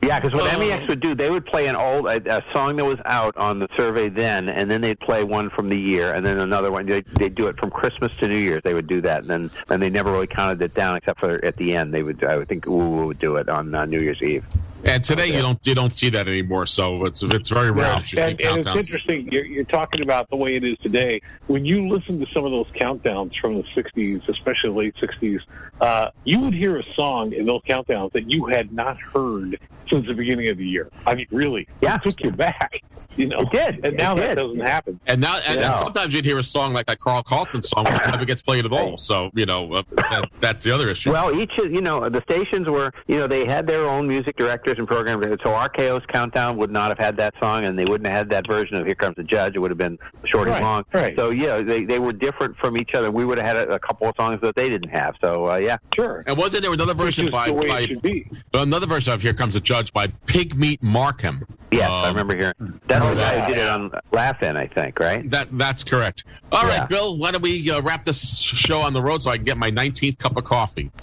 Yeah, 0.02 0.20
because 0.20 0.34
what. 0.38 0.58
MEX 0.58 0.86
would 0.88 1.00
do, 1.00 1.14
they 1.14 1.30
would 1.30 1.46
play 1.46 1.66
an 1.66 1.76
old 1.76 2.06
a, 2.06 2.38
a 2.38 2.42
song 2.52 2.76
that 2.76 2.84
was 2.84 2.98
out 3.06 3.34
on 3.38 3.58
the 3.58 3.68
survey 3.74 4.10
then, 4.10 4.50
and 4.50 4.70
then 4.70 4.82
they'd 4.82 5.00
play 5.00 5.24
one 5.24 5.48
from 5.48 5.70
the 5.70 5.78
year, 5.78 6.12
and 6.12 6.24
then 6.24 6.40
another 6.40 6.70
one. 6.70 6.84
They 6.84 7.00
they'd 7.18 7.34
do 7.34 7.46
it 7.46 7.58
from 7.58 7.70
Christmas 7.70 8.14
to 8.18 8.28
New 8.28 8.36
Year's. 8.36 8.60
They 8.64 8.74
would 8.74 8.86
do 8.86 9.00
that, 9.00 9.22
and 9.22 9.30
then 9.30 9.50
and 9.70 9.82
they 9.82 9.88
never 9.88 10.12
really 10.12 10.26
counted 10.26 10.60
it 10.60 10.74
down 10.74 10.96
except 10.96 11.20
for 11.20 11.42
at 11.42 11.56
the 11.56 11.74
end. 11.74 11.94
They 11.94 12.02
would 12.02 12.22
I 12.40 12.44
think 12.44 12.66
Woo 12.66 13.06
would 13.06 13.18
do 13.18 13.36
it 13.36 13.48
on 13.48 13.74
uh, 13.74 13.84
New 13.84 14.00
Year's 14.00 14.22
Eve. 14.22 14.44
And 14.84 15.02
today 15.02 15.26
you 15.28 15.40
don't 15.42 15.58
you 15.66 15.74
don't 15.74 15.92
see 15.92 16.10
that 16.10 16.28
anymore. 16.28 16.66
So 16.66 17.06
it's 17.06 17.22
it's 17.22 17.48
very 17.48 17.70
rare 17.70 17.86
Yeah, 17.86 17.94
that 17.94 18.12
you 18.12 18.18
see 18.18 18.22
and, 18.22 18.40
and 18.40 18.58
it's 18.66 18.76
interesting. 18.76 19.28
You're, 19.32 19.44
you're 19.44 19.64
talking 19.64 20.02
about 20.02 20.28
the 20.30 20.36
way 20.36 20.56
it 20.56 20.64
is 20.64 20.76
today. 20.78 21.20
When 21.46 21.64
you 21.64 21.88
listen 21.88 22.20
to 22.20 22.26
some 22.32 22.44
of 22.44 22.50
those 22.50 22.66
countdowns 22.80 23.32
from 23.40 23.54
the 23.56 23.62
'60s, 23.74 24.28
especially 24.28 24.70
late 24.70 24.94
'60s, 24.96 25.40
uh, 25.80 26.10
you 26.24 26.40
would 26.40 26.54
hear 26.54 26.78
a 26.78 26.84
song 26.94 27.32
in 27.32 27.46
those 27.46 27.62
countdowns 27.62 28.12
that 28.12 28.30
you 28.30 28.46
had 28.46 28.72
not 28.72 28.98
heard 29.00 29.58
since 29.90 30.06
the 30.06 30.14
beginning 30.14 30.48
of 30.48 30.58
the 30.58 30.66
year. 30.66 30.90
I 31.06 31.14
mean, 31.14 31.26
really, 31.30 31.66
yeah. 31.80 31.96
it 31.96 32.02
took 32.02 32.20
you 32.22 32.30
back. 32.30 32.82
You 33.16 33.26
know, 33.28 33.38
It 33.42 33.52
did. 33.52 33.74
and 33.76 33.84
It 33.84 33.94
now 33.94 34.14
that 34.16 34.34
did. 34.34 34.42
doesn't 34.42 34.60
happen. 34.66 34.98
And 35.06 35.20
now, 35.20 35.38
and, 35.46 35.60
and 35.60 35.72
sometimes 35.76 36.12
you'd 36.12 36.24
hear 36.24 36.38
a 36.40 36.42
song 36.42 36.72
like 36.72 36.86
that 36.86 36.98
Carl 36.98 37.22
Carlton 37.22 37.62
song, 37.62 37.84
which 37.84 38.02
never 38.06 38.24
gets 38.24 38.42
played 38.42 38.64
at 38.64 38.72
all. 38.72 38.96
So 38.96 39.30
you 39.34 39.46
know 39.46 39.72
uh, 39.72 39.82
that, 40.10 40.28
that's 40.40 40.64
the 40.64 40.72
other 40.72 40.88
issue. 40.90 41.12
Well, 41.12 41.32
each 41.40 41.52
you 41.56 41.80
know 41.80 42.08
the 42.08 42.22
stations 42.22 42.68
were 42.68 42.90
you 43.06 43.16
know 43.18 43.28
they 43.28 43.46
had 43.46 43.68
their 43.68 43.86
own 43.86 44.08
music 44.08 44.36
directors 44.36 44.73
and 44.78 44.86
programs. 44.88 45.24
So 45.42 45.50
RKO's 45.50 46.04
Countdown 46.06 46.56
would 46.56 46.70
not 46.70 46.88
have 46.88 46.98
had 46.98 47.16
that 47.18 47.34
song, 47.42 47.64
and 47.64 47.78
they 47.78 47.84
wouldn't 47.84 48.06
have 48.08 48.16
had 48.16 48.30
that 48.30 48.46
version 48.46 48.76
of 48.76 48.86
Here 48.86 48.94
Comes 48.94 49.16
the 49.16 49.24
Judge. 49.24 49.54
It 49.56 49.58
would 49.58 49.70
have 49.70 49.78
been 49.78 49.98
short 50.26 50.48
Right, 50.48 50.56
and 50.56 50.64
long. 50.64 50.84
right. 50.92 51.14
So 51.16 51.30
yeah, 51.30 51.60
they 51.62 51.84
they 51.84 51.98
were 51.98 52.12
different 52.12 52.56
from 52.58 52.76
each 52.76 52.94
other. 52.94 53.10
We 53.10 53.24
would 53.24 53.38
have 53.38 53.46
had 53.46 53.56
a, 53.68 53.74
a 53.74 53.78
couple 53.78 54.08
of 54.08 54.14
songs 54.18 54.40
that 54.42 54.54
they 54.56 54.68
didn't 54.68 54.90
have. 54.90 55.14
So 55.22 55.50
uh, 55.50 55.56
yeah, 55.56 55.76
sure. 55.94 56.24
And 56.26 56.36
wasn't 56.36 56.62
there 56.62 56.72
another 56.72 56.94
version 56.94 57.26
by, 57.30 57.46
the 57.48 57.54
way 57.54 57.66
it 57.66 57.68
by 57.68 57.82
should 57.86 58.02
be. 58.02 58.26
another 58.52 58.86
version 58.86 59.12
of 59.12 59.22
Here 59.22 59.34
Comes 59.34 59.54
the 59.54 59.60
Judge 59.60 59.92
by 59.92 60.06
Pigmeat 60.26 60.82
Markham? 60.82 61.46
Yes, 61.72 61.90
I 61.90 62.02
Um, 62.02 62.08
remember 62.14 62.36
hearing. 62.36 62.80
That's 62.86 63.04
the 63.04 63.14
guy 63.14 63.40
who 63.40 63.52
did 63.54 63.60
it 63.62 63.68
on 63.68 63.90
Laugh-In, 64.12 64.56
I 64.56 64.68
think, 64.68 65.00
right? 65.00 65.28
That 65.30 65.48
that's 65.58 65.82
correct. 65.82 66.22
All 66.52 66.62
right, 66.64 66.76
Yeah. 66.76 66.86
Bill. 66.86 67.18
Why 67.18 67.32
don't 67.32 67.42
we 67.42 67.68
uh, 67.68 67.80
wrap 67.82 68.04
this 68.04 68.38
show 68.38 68.78
on 68.78 68.92
the 68.92 69.02
road 69.02 69.22
so 69.24 69.30
I 69.30 69.36
can 69.36 69.44
get 69.44 69.56
my 69.58 69.72
19th 69.72 70.18
cup 70.18 70.36
of 70.36 70.44
coffee? 70.44 70.90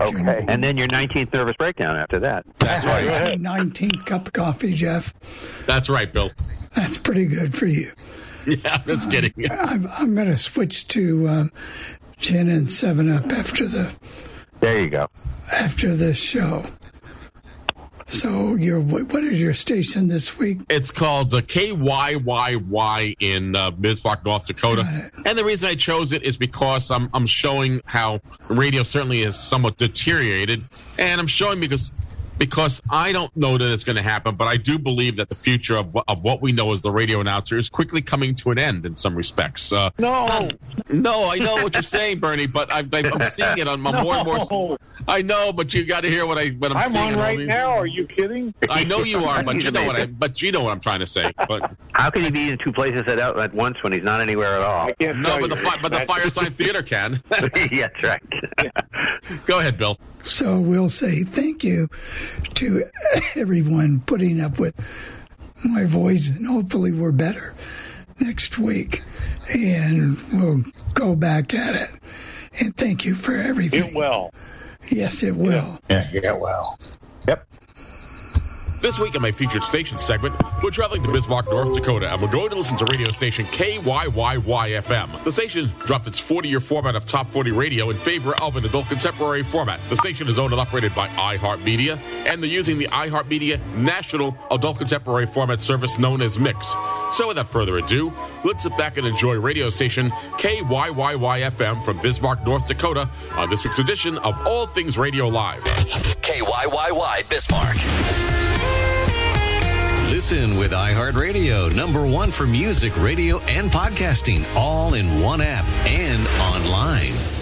Okay. 0.00 0.44
And 0.48 0.62
then 0.62 0.76
your 0.76 0.88
19th 0.88 1.32
nervous 1.32 1.54
breakdown 1.56 1.96
after 1.96 2.18
that. 2.20 2.44
That's 2.58 2.73
right. 2.82 3.40
Nineteenth 3.40 4.04
cup 4.04 4.26
of 4.26 4.32
coffee, 4.32 4.74
Jeff. 4.74 5.12
That's 5.66 5.88
right, 5.88 6.12
Bill. 6.12 6.30
That's 6.74 6.98
pretty 6.98 7.26
good 7.26 7.54
for 7.54 7.66
you. 7.66 7.92
Yeah, 8.46 8.78
that's 8.78 9.06
kidding. 9.06 9.32
I'm, 9.50 9.86
I'm 9.96 10.14
going 10.14 10.26
to 10.26 10.36
switch 10.36 10.86
to 10.88 11.28
um, 11.28 11.52
gin 12.18 12.48
and 12.50 12.70
Seven 12.70 13.08
Up 13.08 13.30
after 13.32 13.66
the 13.66 13.90
There 14.60 14.80
you 14.82 14.88
go. 14.90 15.08
after 15.52 15.94
this 15.94 16.18
show. 16.18 16.66
So, 18.06 18.54
your 18.56 18.80
what 18.80 19.10
what 19.14 19.24
is 19.24 19.40
your 19.40 19.54
station 19.54 20.08
this 20.08 20.36
week? 20.36 20.58
It's 20.68 20.90
called 20.90 21.30
the 21.30 21.40
KYYY 21.40 23.16
in 23.20 23.56
uh, 23.56 23.70
Bismarck, 23.70 24.26
North 24.26 24.46
Dakota. 24.46 25.10
And 25.24 25.38
the 25.38 25.44
reason 25.44 25.70
I 25.70 25.74
chose 25.74 26.12
it 26.12 26.22
is 26.22 26.36
because 26.36 26.90
I'm, 26.90 27.08
I'm 27.14 27.24
showing 27.26 27.80
how 27.86 28.20
radio 28.48 28.82
certainly 28.82 29.22
is 29.22 29.36
somewhat 29.36 29.78
deteriorated. 29.78 30.62
And 30.98 31.18
I'm 31.18 31.26
showing 31.26 31.60
because 31.60 31.92
because 32.38 32.82
I 32.90 33.12
don't 33.12 33.34
know 33.36 33.56
that 33.58 33.72
it's 33.72 33.84
going 33.84 33.96
to 33.96 34.02
happen, 34.02 34.34
but 34.34 34.48
I 34.48 34.56
do 34.56 34.78
believe 34.78 35.16
that 35.16 35.28
the 35.28 35.34
future 35.34 35.76
of, 35.76 35.92
what- 35.94 36.04
of 36.08 36.22
what 36.24 36.42
we 36.42 36.52
know 36.52 36.72
as 36.72 36.82
the 36.82 36.90
radio 36.90 37.20
announcer 37.20 37.58
is 37.58 37.68
quickly 37.68 38.02
coming 38.02 38.34
to 38.36 38.50
an 38.50 38.58
end 38.58 38.84
in 38.84 38.96
some 38.96 39.14
respects. 39.14 39.72
Uh, 39.72 39.90
No, 39.98 40.48
no, 40.90 41.30
I 41.30 41.38
know 41.38 41.54
what 41.54 41.74
you're 41.74 41.82
saying, 41.82 42.18
Bernie, 42.18 42.46
but 42.46 42.72
I, 42.72 42.78
I, 42.92 43.02
I'm 43.12 43.20
seeing 43.22 43.58
it 43.58 43.68
on 43.68 43.80
my 43.80 44.02
more 44.02 44.14
and 44.16 44.50
more. 44.50 44.78
I 45.08 45.22
know, 45.22 45.52
but 45.52 45.72
you've 45.74 45.88
got 45.88 46.00
to 46.02 46.08
hear 46.10 46.26
what 46.26 46.38
I 46.38 46.48
what 46.50 46.74
I'm, 46.74 46.88
saying. 46.90 46.96
I'm 46.96 47.02
seeing. 47.04 47.04
on 47.04 47.12
in 47.12 47.18
all 47.18 47.24
right 47.24 47.38
these- 47.38 47.48
now. 47.48 47.70
Are 47.78 47.86
you 47.86 48.06
kidding? 48.06 48.54
I 48.70 48.84
know 48.84 49.00
you 49.04 49.24
are, 49.24 49.42
but 49.42 49.62
you 49.62 49.70
know 49.70 49.84
what 49.84 49.96
I 49.96 50.06
but 50.24 50.40
you 50.42 50.50
know 50.52 50.62
what 50.64 50.72
I'm 50.72 50.80
trying 50.80 51.00
to 51.00 51.06
say. 51.06 51.30
But 51.48 51.70
How 51.92 52.10
can 52.10 52.22
he 52.24 52.30
be 52.30 52.50
in 52.50 52.58
two 52.58 52.72
places 52.72 53.02
at, 53.06 53.18
at 53.18 53.54
once 53.54 53.76
when 53.82 53.92
he's 53.92 54.02
not 54.02 54.20
anywhere 54.20 54.56
at 54.56 54.62
all? 54.62 54.88
No, 55.00 55.38
but 55.40 55.50
the 55.50 55.56
you. 55.56 55.62
fi- 55.70 55.80
but 55.82 55.92
the 55.92 56.00
Fireside 56.00 56.56
Theater 56.56 56.82
can. 56.82 57.20
yeah, 57.70 57.88
that's 58.02 58.02
right. 58.02 58.22
Go 59.46 59.60
ahead, 59.60 59.76
Bill. 59.78 59.98
So 60.24 60.58
we'll 60.58 60.88
say 60.88 61.22
thank 61.22 61.62
you 61.62 61.88
to 62.54 62.84
everyone 63.34 64.00
putting 64.00 64.40
up 64.40 64.58
with 64.58 64.74
my 65.64 65.84
voice, 65.84 66.28
and 66.28 66.46
hopefully 66.46 66.92
we're 66.92 67.12
better 67.12 67.54
next 68.20 68.58
week, 68.58 69.02
and 69.54 70.18
we'll 70.32 70.64
go 70.94 71.14
back 71.14 71.54
at 71.54 71.74
it. 71.74 71.90
And 72.60 72.76
thank 72.76 73.04
you 73.04 73.14
for 73.14 73.36
everything. 73.36 73.88
It 73.88 73.94
will. 73.94 74.32
Yes, 74.88 75.22
it 75.22 75.36
will. 75.36 75.78
Yeah, 75.90 76.08
yeah, 76.12 76.32
well. 76.32 76.78
This 78.84 78.98
week 78.98 79.16
on 79.16 79.22
my 79.22 79.32
featured 79.32 79.64
station 79.64 79.98
segment, 79.98 80.34
we're 80.62 80.70
traveling 80.70 81.02
to 81.04 81.10
Bismarck, 81.10 81.46
North 81.46 81.72
Dakota, 81.74 82.12
and 82.12 82.20
we're 82.20 82.30
going 82.30 82.50
to 82.50 82.56
listen 82.56 82.76
to 82.76 82.84
radio 82.84 83.10
station 83.12 83.46
KYYY-FM. 83.46 85.24
The 85.24 85.32
station 85.32 85.72
dropped 85.86 86.06
its 86.06 86.20
40-year 86.20 86.60
format 86.60 86.94
of 86.94 87.06
top 87.06 87.26
40 87.30 87.50
radio 87.52 87.88
in 87.88 87.96
favor 87.96 88.34
of 88.42 88.56
an 88.56 88.66
adult 88.66 88.88
contemporary 88.88 89.42
format. 89.42 89.80
The 89.88 89.96
station 89.96 90.28
is 90.28 90.38
owned 90.38 90.52
and 90.52 90.60
operated 90.60 90.94
by 90.94 91.08
iHeartMedia, 91.08 91.98
and 92.28 92.42
they're 92.42 92.50
using 92.50 92.76
the 92.76 92.86
iHeartMedia 92.88 93.74
National 93.74 94.36
Adult 94.50 94.76
Contemporary 94.76 95.24
Format 95.24 95.62
service 95.62 95.98
known 95.98 96.20
as 96.20 96.38
Mix. 96.38 96.74
So 97.12 97.28
without 97.28 97.48
further 97.48 97.78
ado, 97.78 98.12
let's 98.44 98.64
sit 98.64 98.76
back 98.76 98.98
and 98.98 99.06
enjoy 99.06 99.36
radio 99.36 99.70
station 99.70 100.10
KYYY-FM 100.10 101.82
from 101.86 102.02
Bismarck, 102.02 102.44
North 102.44 102.68
Dakota 102.68 103.08
on 103.32 103.48
this 103.48 103.64
week's 103.64 103.78
edition 103.78 104.18
of 104.18 104.38
All 104.46 104.66
Things 104.66 104.98
Radio 104.98 105.26
Live. 105.28 105.64
KYYY 105.64 107.26
Bismarck. 107.30 108.43
Listen 110.08 110.56
with 110.56 110.72
iHeartRadio, 110.72 111.74
number 111.74 112.06
one 112.06 112.30
for 112.30 112.46
music, 112.46 112.96
radio, 113.02 113.38
and 113.48 113.70
podcasting, 113.70 114.44
all 114.54 114.94
in 114.94 115.20
one 115.20 115.40
app 115.40 115.64
and 115.86 116.26
online. 116.40 117.33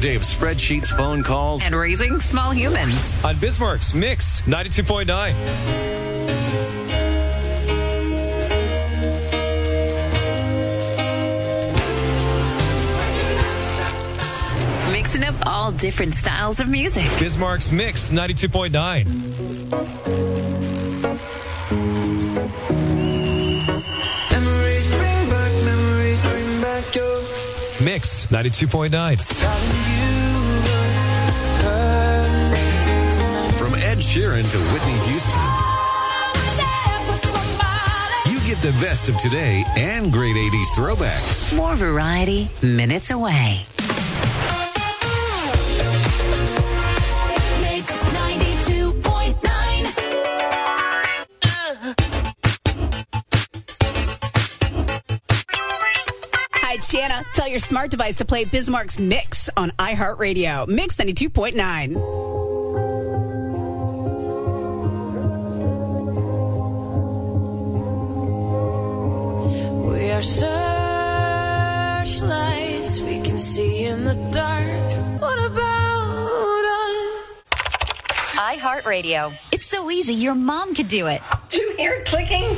Day 0.00 0.14
of 0.14 0.22
spreadsheets, 0.22 0.96
phone 0.96 1.22
calls, 1.22 1.62
and 1.64 1.76
raising 1.76 2.20
small 2.20 2.50
humans. 2.52 3.22
On 3.22 3.36
Bismarck's 3.36 3.92
Mix 3.92 4.40
92.9. 4.42 5.34
Mixing 14.92 15.24
up 15.24 15.34
all 15.46 15.70
different 15.72 16.14
styles 16.14 16.60
of 16.60 16.68
music. 16.68 17.04
Bismarck's 17.18 17.70
Mix 17.70 18.08
92.9. 18.10 19.04
Memories 24.30 24.86
bring 24.88 25.28
back, 25.28 25.52
memories 25.64 26.20
bring 26.22 26.60
back 26.62 26.94
your 26.94 27.20
Mix 27.84 28.26
92.9. 28.26 29.89
Sheeran 34.10 34.42
to 34.50 34.58
Whitney 34.58 34.98
Houston. 35.08 35.40
You 38.26 38.40
get 38.44 38.60
the 38.60 38.72
best 38.84 39.08
of 39.08 39.16
today 39.18 39.62
and 39.76 40.12
great 40.12 40.34
80s 40.34 40.74
throwbacks. 40.76 41.56
More 41.56 41.76
variety, 41.76 42.50
minutes 42.60 43.12
away. 43.12 43.64
Mix 47.62 48.08
92.9. 48.08 49.36
Hi, 56.52 56.74
it's 56.74 56.88
Jana. 56.88 57.24
Tell 57.32 57.46
your 57.46 57.60
smart 57.60 57.92
device 57.92 58.16
to 58.16 58.24
play 58.24 58.44
Bismarck's 58.44 58.98
Mix 58.98 59.48
on 59.56 59.70
iHeartRadio. 59.78 60.66
Mix 60.66 60.96
92.9. 60.96 62.29
iHeartRadio. 78.70 79.34
It's 79.52 79.66
so 79.66 79.90
easy, 79.90 80.14
your 80.14 80.34
mom 80.34 80.74
could 80.74 80.88
do 80.88 81.06
it. 81.06 81.22
Did 81.48 81.60
you 81.60 81.76
hear 81.76 81.92
it 81.94 82.06
clicking? 82.06 82.56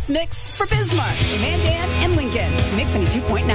Best 0.10 0.22
mix 0.22 0.58
for 0.58 0.66
Bismarck, 0.68 1.18
Mandan, 1.42 1.90
and 2.04 2.16
Lincoln. 2.16 2.52
Mix 2.76 2.92
92.9. 2.92 3.46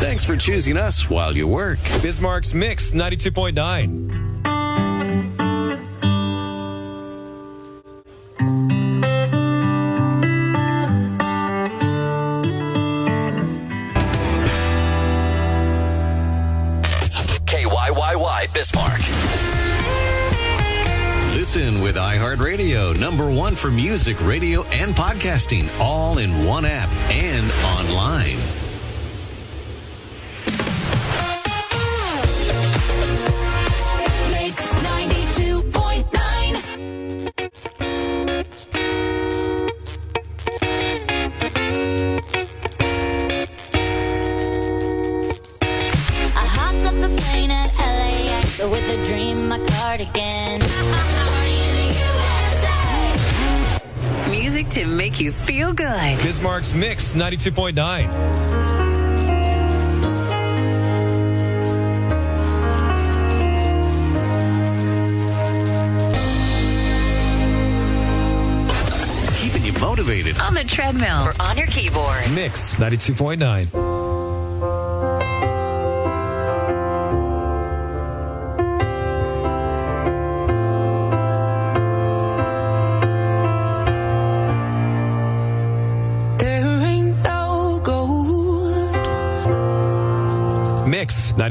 Thanks 0.00 0.24
for 0.24 0.36
choosing 0.36 0.76
us 0.76 1.10
while 1.10 1.36
you 1.36 1.46
work. 1.46 1.78
Bismarck's 2.02 2.54
Mix 2.54 2.92
92.9. 2.92 4.37
iHeartRadio, 21.98 22.98
number 22.98 23.30
one 23.30 23.54
for 23.54 23.70
music, 23.70 24.24
radio, 24.24 24.62
and 24.64 24.94
podcasting, 24.94 25.68
all 25.80 26.18
in 26.18 26.44
one 26.44 26.64
app 26.64 26.90
and 27.10 27.50
online. 27.62 28.57
To 54.78 54.86
make 54.86 55.20
you 55.20 55.32
feel 55.32 55.72
good. 55.72 56.18
Bismarck's 56.20 56.72
Mix 56.72 57.14
92.9. 57.14 57.74
Keeping 69.36 69.64
you 69.64 69.72
motivated. 69.80 70.38
On 70.40 70.54
the 70.54 70.62
treadmill 70.64 71.24
or 71.26 71.34
on 71.40 71.58
your 71.58 71.66
keyboard. 71.66 72.30
Mix 72.32 72.74
92.9. 72.74 73.97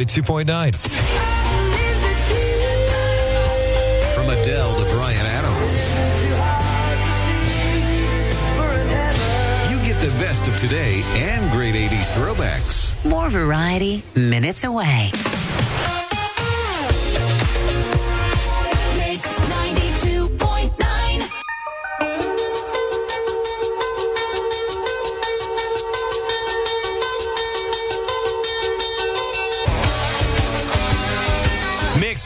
92.9. 0.08 0.74
From 4.16 4.30
Adele 4.30 4.76
to 4.78 4.84
Bryan 4.96 5.26
Adams. 5.26 5.74
You 9.70 9.78
get 9.84 10.00
the 10.02 10.08
best 10.24 10.48
of 10.48 10.56
today 10.56 11.02
and 11.16 11.52
great 11.52 11.76
80s 11.76 12.16
throwbacks. 12.18 13.04
More 13.04 13.30
variety, 13.30 14.02
minutes 14.16 14.64
away. 14.64 15.12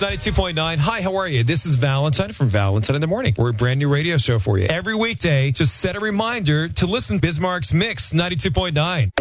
Mix 0.01 0.25
92.9. 0.25 0.77
Hi, 0.77 1.01
how 1.01 1.17
are 1.17 1.27
you? 1.27 1.43
This 1.43 1.65
is 1.65 1.75
Valentine 1.75 2.33
from 2.33 2.49
Valentine 2.49 2.95
in 2.95 3.01
the 3.01 3.07
Morning. 3.07 3.35
We're 3.37 3.49
a 3.49 3.53
brand 3.53 3.79
new 3.79 3.87
radio 3.87 4.17
show 4.17 4.39
for 4.39 4.57
you. 4.57 4.65
Every 4.65 4.95
weekday, 4.95 5.51
just 5.51 5.77
set 5.77 5.95
a 5.95 5.99
reminder 5.99 6.67
to 6.69 6.87
listen 6.87 7.19
Bismarck's 7.19 7.73
Mix 7.73 8.11
92.9. 8.11 9.11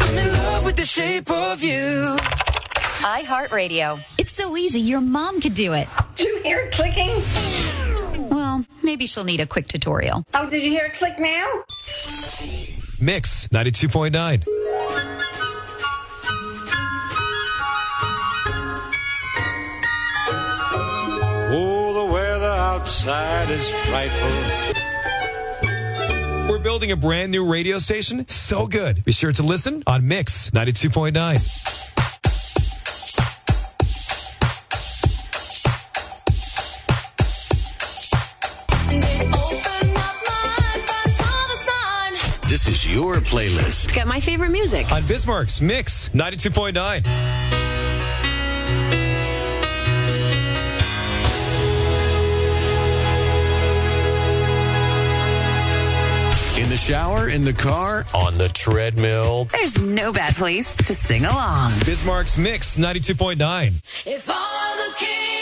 I'm 0.00 0.18
in 0.18 0.32
love 0.32 0.64
with 0.64 0.76
the 0.76 0.84
shape 0.84 1.30
of 1.30 1.62
you. 1.62 2.16
iHeartRadio. 3.00 4.02
It's 4.18 4.32
so 4.32 4.56
easy, 4.56 4.80
your 4.80 5.00
mom 5.00 5.40
could 5.40 5.54
do 5.54 5.72
it. 5.72 5.88
Did 6.14 6.26
you 6.26 6.42
hear 6.42 6.58
it 6.60 6.72
clicking? 6.72 7.83
Well, 8.84 8.92
maybe 8.92 9.06
she'll 9.06 9.24
need 9.24 9.40
a 9.40 9.46
quick 9.46 9.66
tutorial. 9.66 10.26
Oh, 10.34 10.50
did 10.50 10.62
you 10.62 10.70
hear 10.70 10.84
it 10.84 10.92
click 10.92 11.18
now? 11.18 11.64
Mix 13.00 13.48
92.9. 13.48 14.44
Oh, 21.56 22.06
the 22.06 22.12
weather 22.12 22.44
outside 22.44 23.48
is 23.48 23.70
frightful. 23.86 24.28
We're 26.50 26.58
building 26.58 26.92
a 26.92 26.96
brand 26.96 27.32
new 27.32 27.50
radio 27.50 27.78
station. 27.78 28.28
So 28.28 28.66
good. 28.66 29.02
Be 29.02 29.12
sure 29.12 29.32
to 29.32 29.42
listen 29.42 29.82
on 29.86 30.06
Mix 30.06 30.50
92.9. 30.50 31.83
your 42.94 43.16
playlist. 43.16 43.92
Got 43.92 44.06
my 44.06 44.20
favorite 44.20 44.50
music. 44.50 44.90
On 44.92 45.02
Bismarck's 45.02 45.60
Mix 45.60 46.10
92.9. 46.10 46.98
In 56.56 56.70
the 56.70 56.76
shower, 56.76 57.28
in 57.28 57.44
the 57.44 57.52
car, 57.52 58.04
on 58.14 58.38
the 58.38 58.48
treadmill. 58.48 59.46
There's 59.46 59.82
no 59.82 60.12
bad 60.12 60.36
place 60.36 60.76
to 60.76 60.94
sing 60.94 61.24
along. 61.24 61.72
Bismarck's 61.84 62.38
Mix 62.38 62.76
92.9. 62.76 64.06
If 64.06 64.30
all 64.30 64.76
the 64.76 64.94
kings 64.96 65.33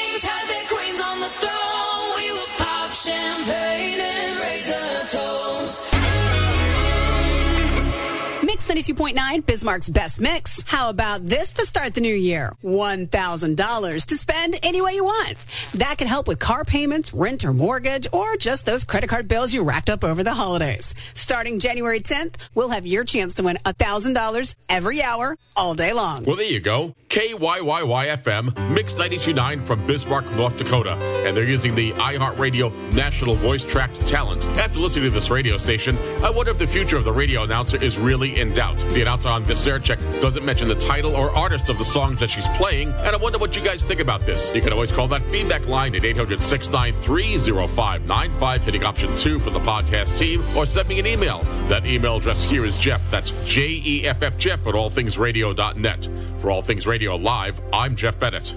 92.9, 8.72 9.44
Bismarck's 9.44 9.90
best 9.90 10.18
mix. 10.18 10.62
How 10.62 10.88
about 10.88 11.26
this 11.26 11.52
to 11.52 11.66
start 11.66 11.92
the 11.92 12.00
new 12.00 12.14
year? 12.14 12.54
$1,000 12.64 14.06
to 14.06 14.16
spend 14.16 14.56
any 14.62 14.80
way 14.80 14.92
you 14.92 15.04
want. 15.04 15.36
That 15.74 15.98
can 15.98 16.08
help 16.08 16.26
with 16.26 16.38
car 16.38 16.64
payments, 16.64 17.12
rent 17.12 17.44
or 17.44 17.52
mortgage, 17.52 18.08
or 18.12 18.38
just 18.38 18.64
those 18.64 18.84
credit 18.84 19.10
card 19.10 19.28
bills 19.28 19.52
you 19.52 19.62
racked 19.62 19.90
up 19.90 20.04
over 20.04 20.22
the 20.22 20.32
holidays. 20.32 20.94
Starting 21.12 21.60
January 21.60 22.00
10th, 22.00 22.36
we'll 22.54 22.70
have 22.70 22.86
your 22.86 23.04
chance 23.04 23.34
to 23.34 23.42
win 23.42 23.58
$1,000 23.66 24.54
every 24.70 25.02
hour, 25.02 25.36
all 25.54 25.74
day 25.74 25.92
long. 25.92 26.24
Well, 26.24 26.36
there 26.36 26.46
you 26.46 26.60
go. 26.60 26.94
KYYYFM, 27.12 28.70
Mix 28.72 28.94
929 28.94 29.60
from 29.60 29.86
Bismarck, 29.86 30.24
North 30.32 30.56
Dakota. 30.56 30.92
And 31.26 31.36
they're 31.36 31.44
using 31.44 31.74
the 31.74 31.92
iHeartRadio 31.92 32.94
National 32.94 33.34
Voice 33.34 33.62
Tracked 33.62 34.06
Talent. 34.06 34.46
After 34.56 34.78
listening 34.78 35.04
to 35.04 35.10
this 35.10 35.28
radio 35.28 35.58
station, 35.58 35.98
I 36.24 36.30
wonder 36.30 36.52
if 36.52 36.58
the 36.58 36.66
future 36.66 36.96
of 36.96 37.04
the 37.04 37.12
radio 37.12 37.42
announcer 37.42 37.76
is 37.76 37.98
really 37.98 38.40
in 38.40 38.54
doubt. 38.54 38.78
The 38.78 39.02
announcer 39.02 39.28
on 39.28 39.42
air 39.44 39.78
doesn't 39.78 40.42
mention 40.42 40.68
the 40.68 40.74
title 40.74 41.14
or 41.14 41.30
artist 41.36 41.68
of 41.68 41.76
the 41.76 41.84
songs 41.84 42.18
that 42.20 42.30
she's 42.30 42.48
playing. 42.56 42.88
And 43.00 43.14
I 43.14 43.16
wonder 43.16 43.36
what 43.36 43.54
you 43.54 43.62
guys 43.62 43.84
think 43.84 44.00
about 44.00 44.22
this. 44.22 44.50
You 44.54 44.62
can 44.62 44.72
always 44.72 44.90
call 44.90 45.06
that 45.08 45.22
feedback 45.26 45.66
line 45.66 45.94
at 45.94 46.06
800 46.06 46.42
693 46.42 47.36
0595, 47.68 48.64
hitting 48.64 48.84
option 48.84 49.14
two 49.16 49.38
for 49.38 49.50
the 49.50 49.60
podcast 49.60 50.16
team, 50.16 50.42
or 50.56 50.64
send 50.64 50.88
me 50.88 50.98
an 50.98 51.06
email. 51.06 51.42
That 51.68 51.84
email 51.84 52.16
address 52.16 52.42
here 52.42 52.64
is 52.64 52.78
Jeff. 52.78 53.10
That's 53.10 53.32
J 53.44 53.82
E 53.84 54.06
F 54.06 54.22
F 54.22 54.38
Jeff 54.38 54.66
at 54.66 54.72
allthingsradio.net. 54.72 56.08
For 56.38 56.50
All 56.50 56.60
Things 56.60 56.86
Radio 57.02 57.16
Live, 57.16 57.60
I'm 57.72 57.96
Jeff 57.96 58.16
Bennett. 58.16 58.54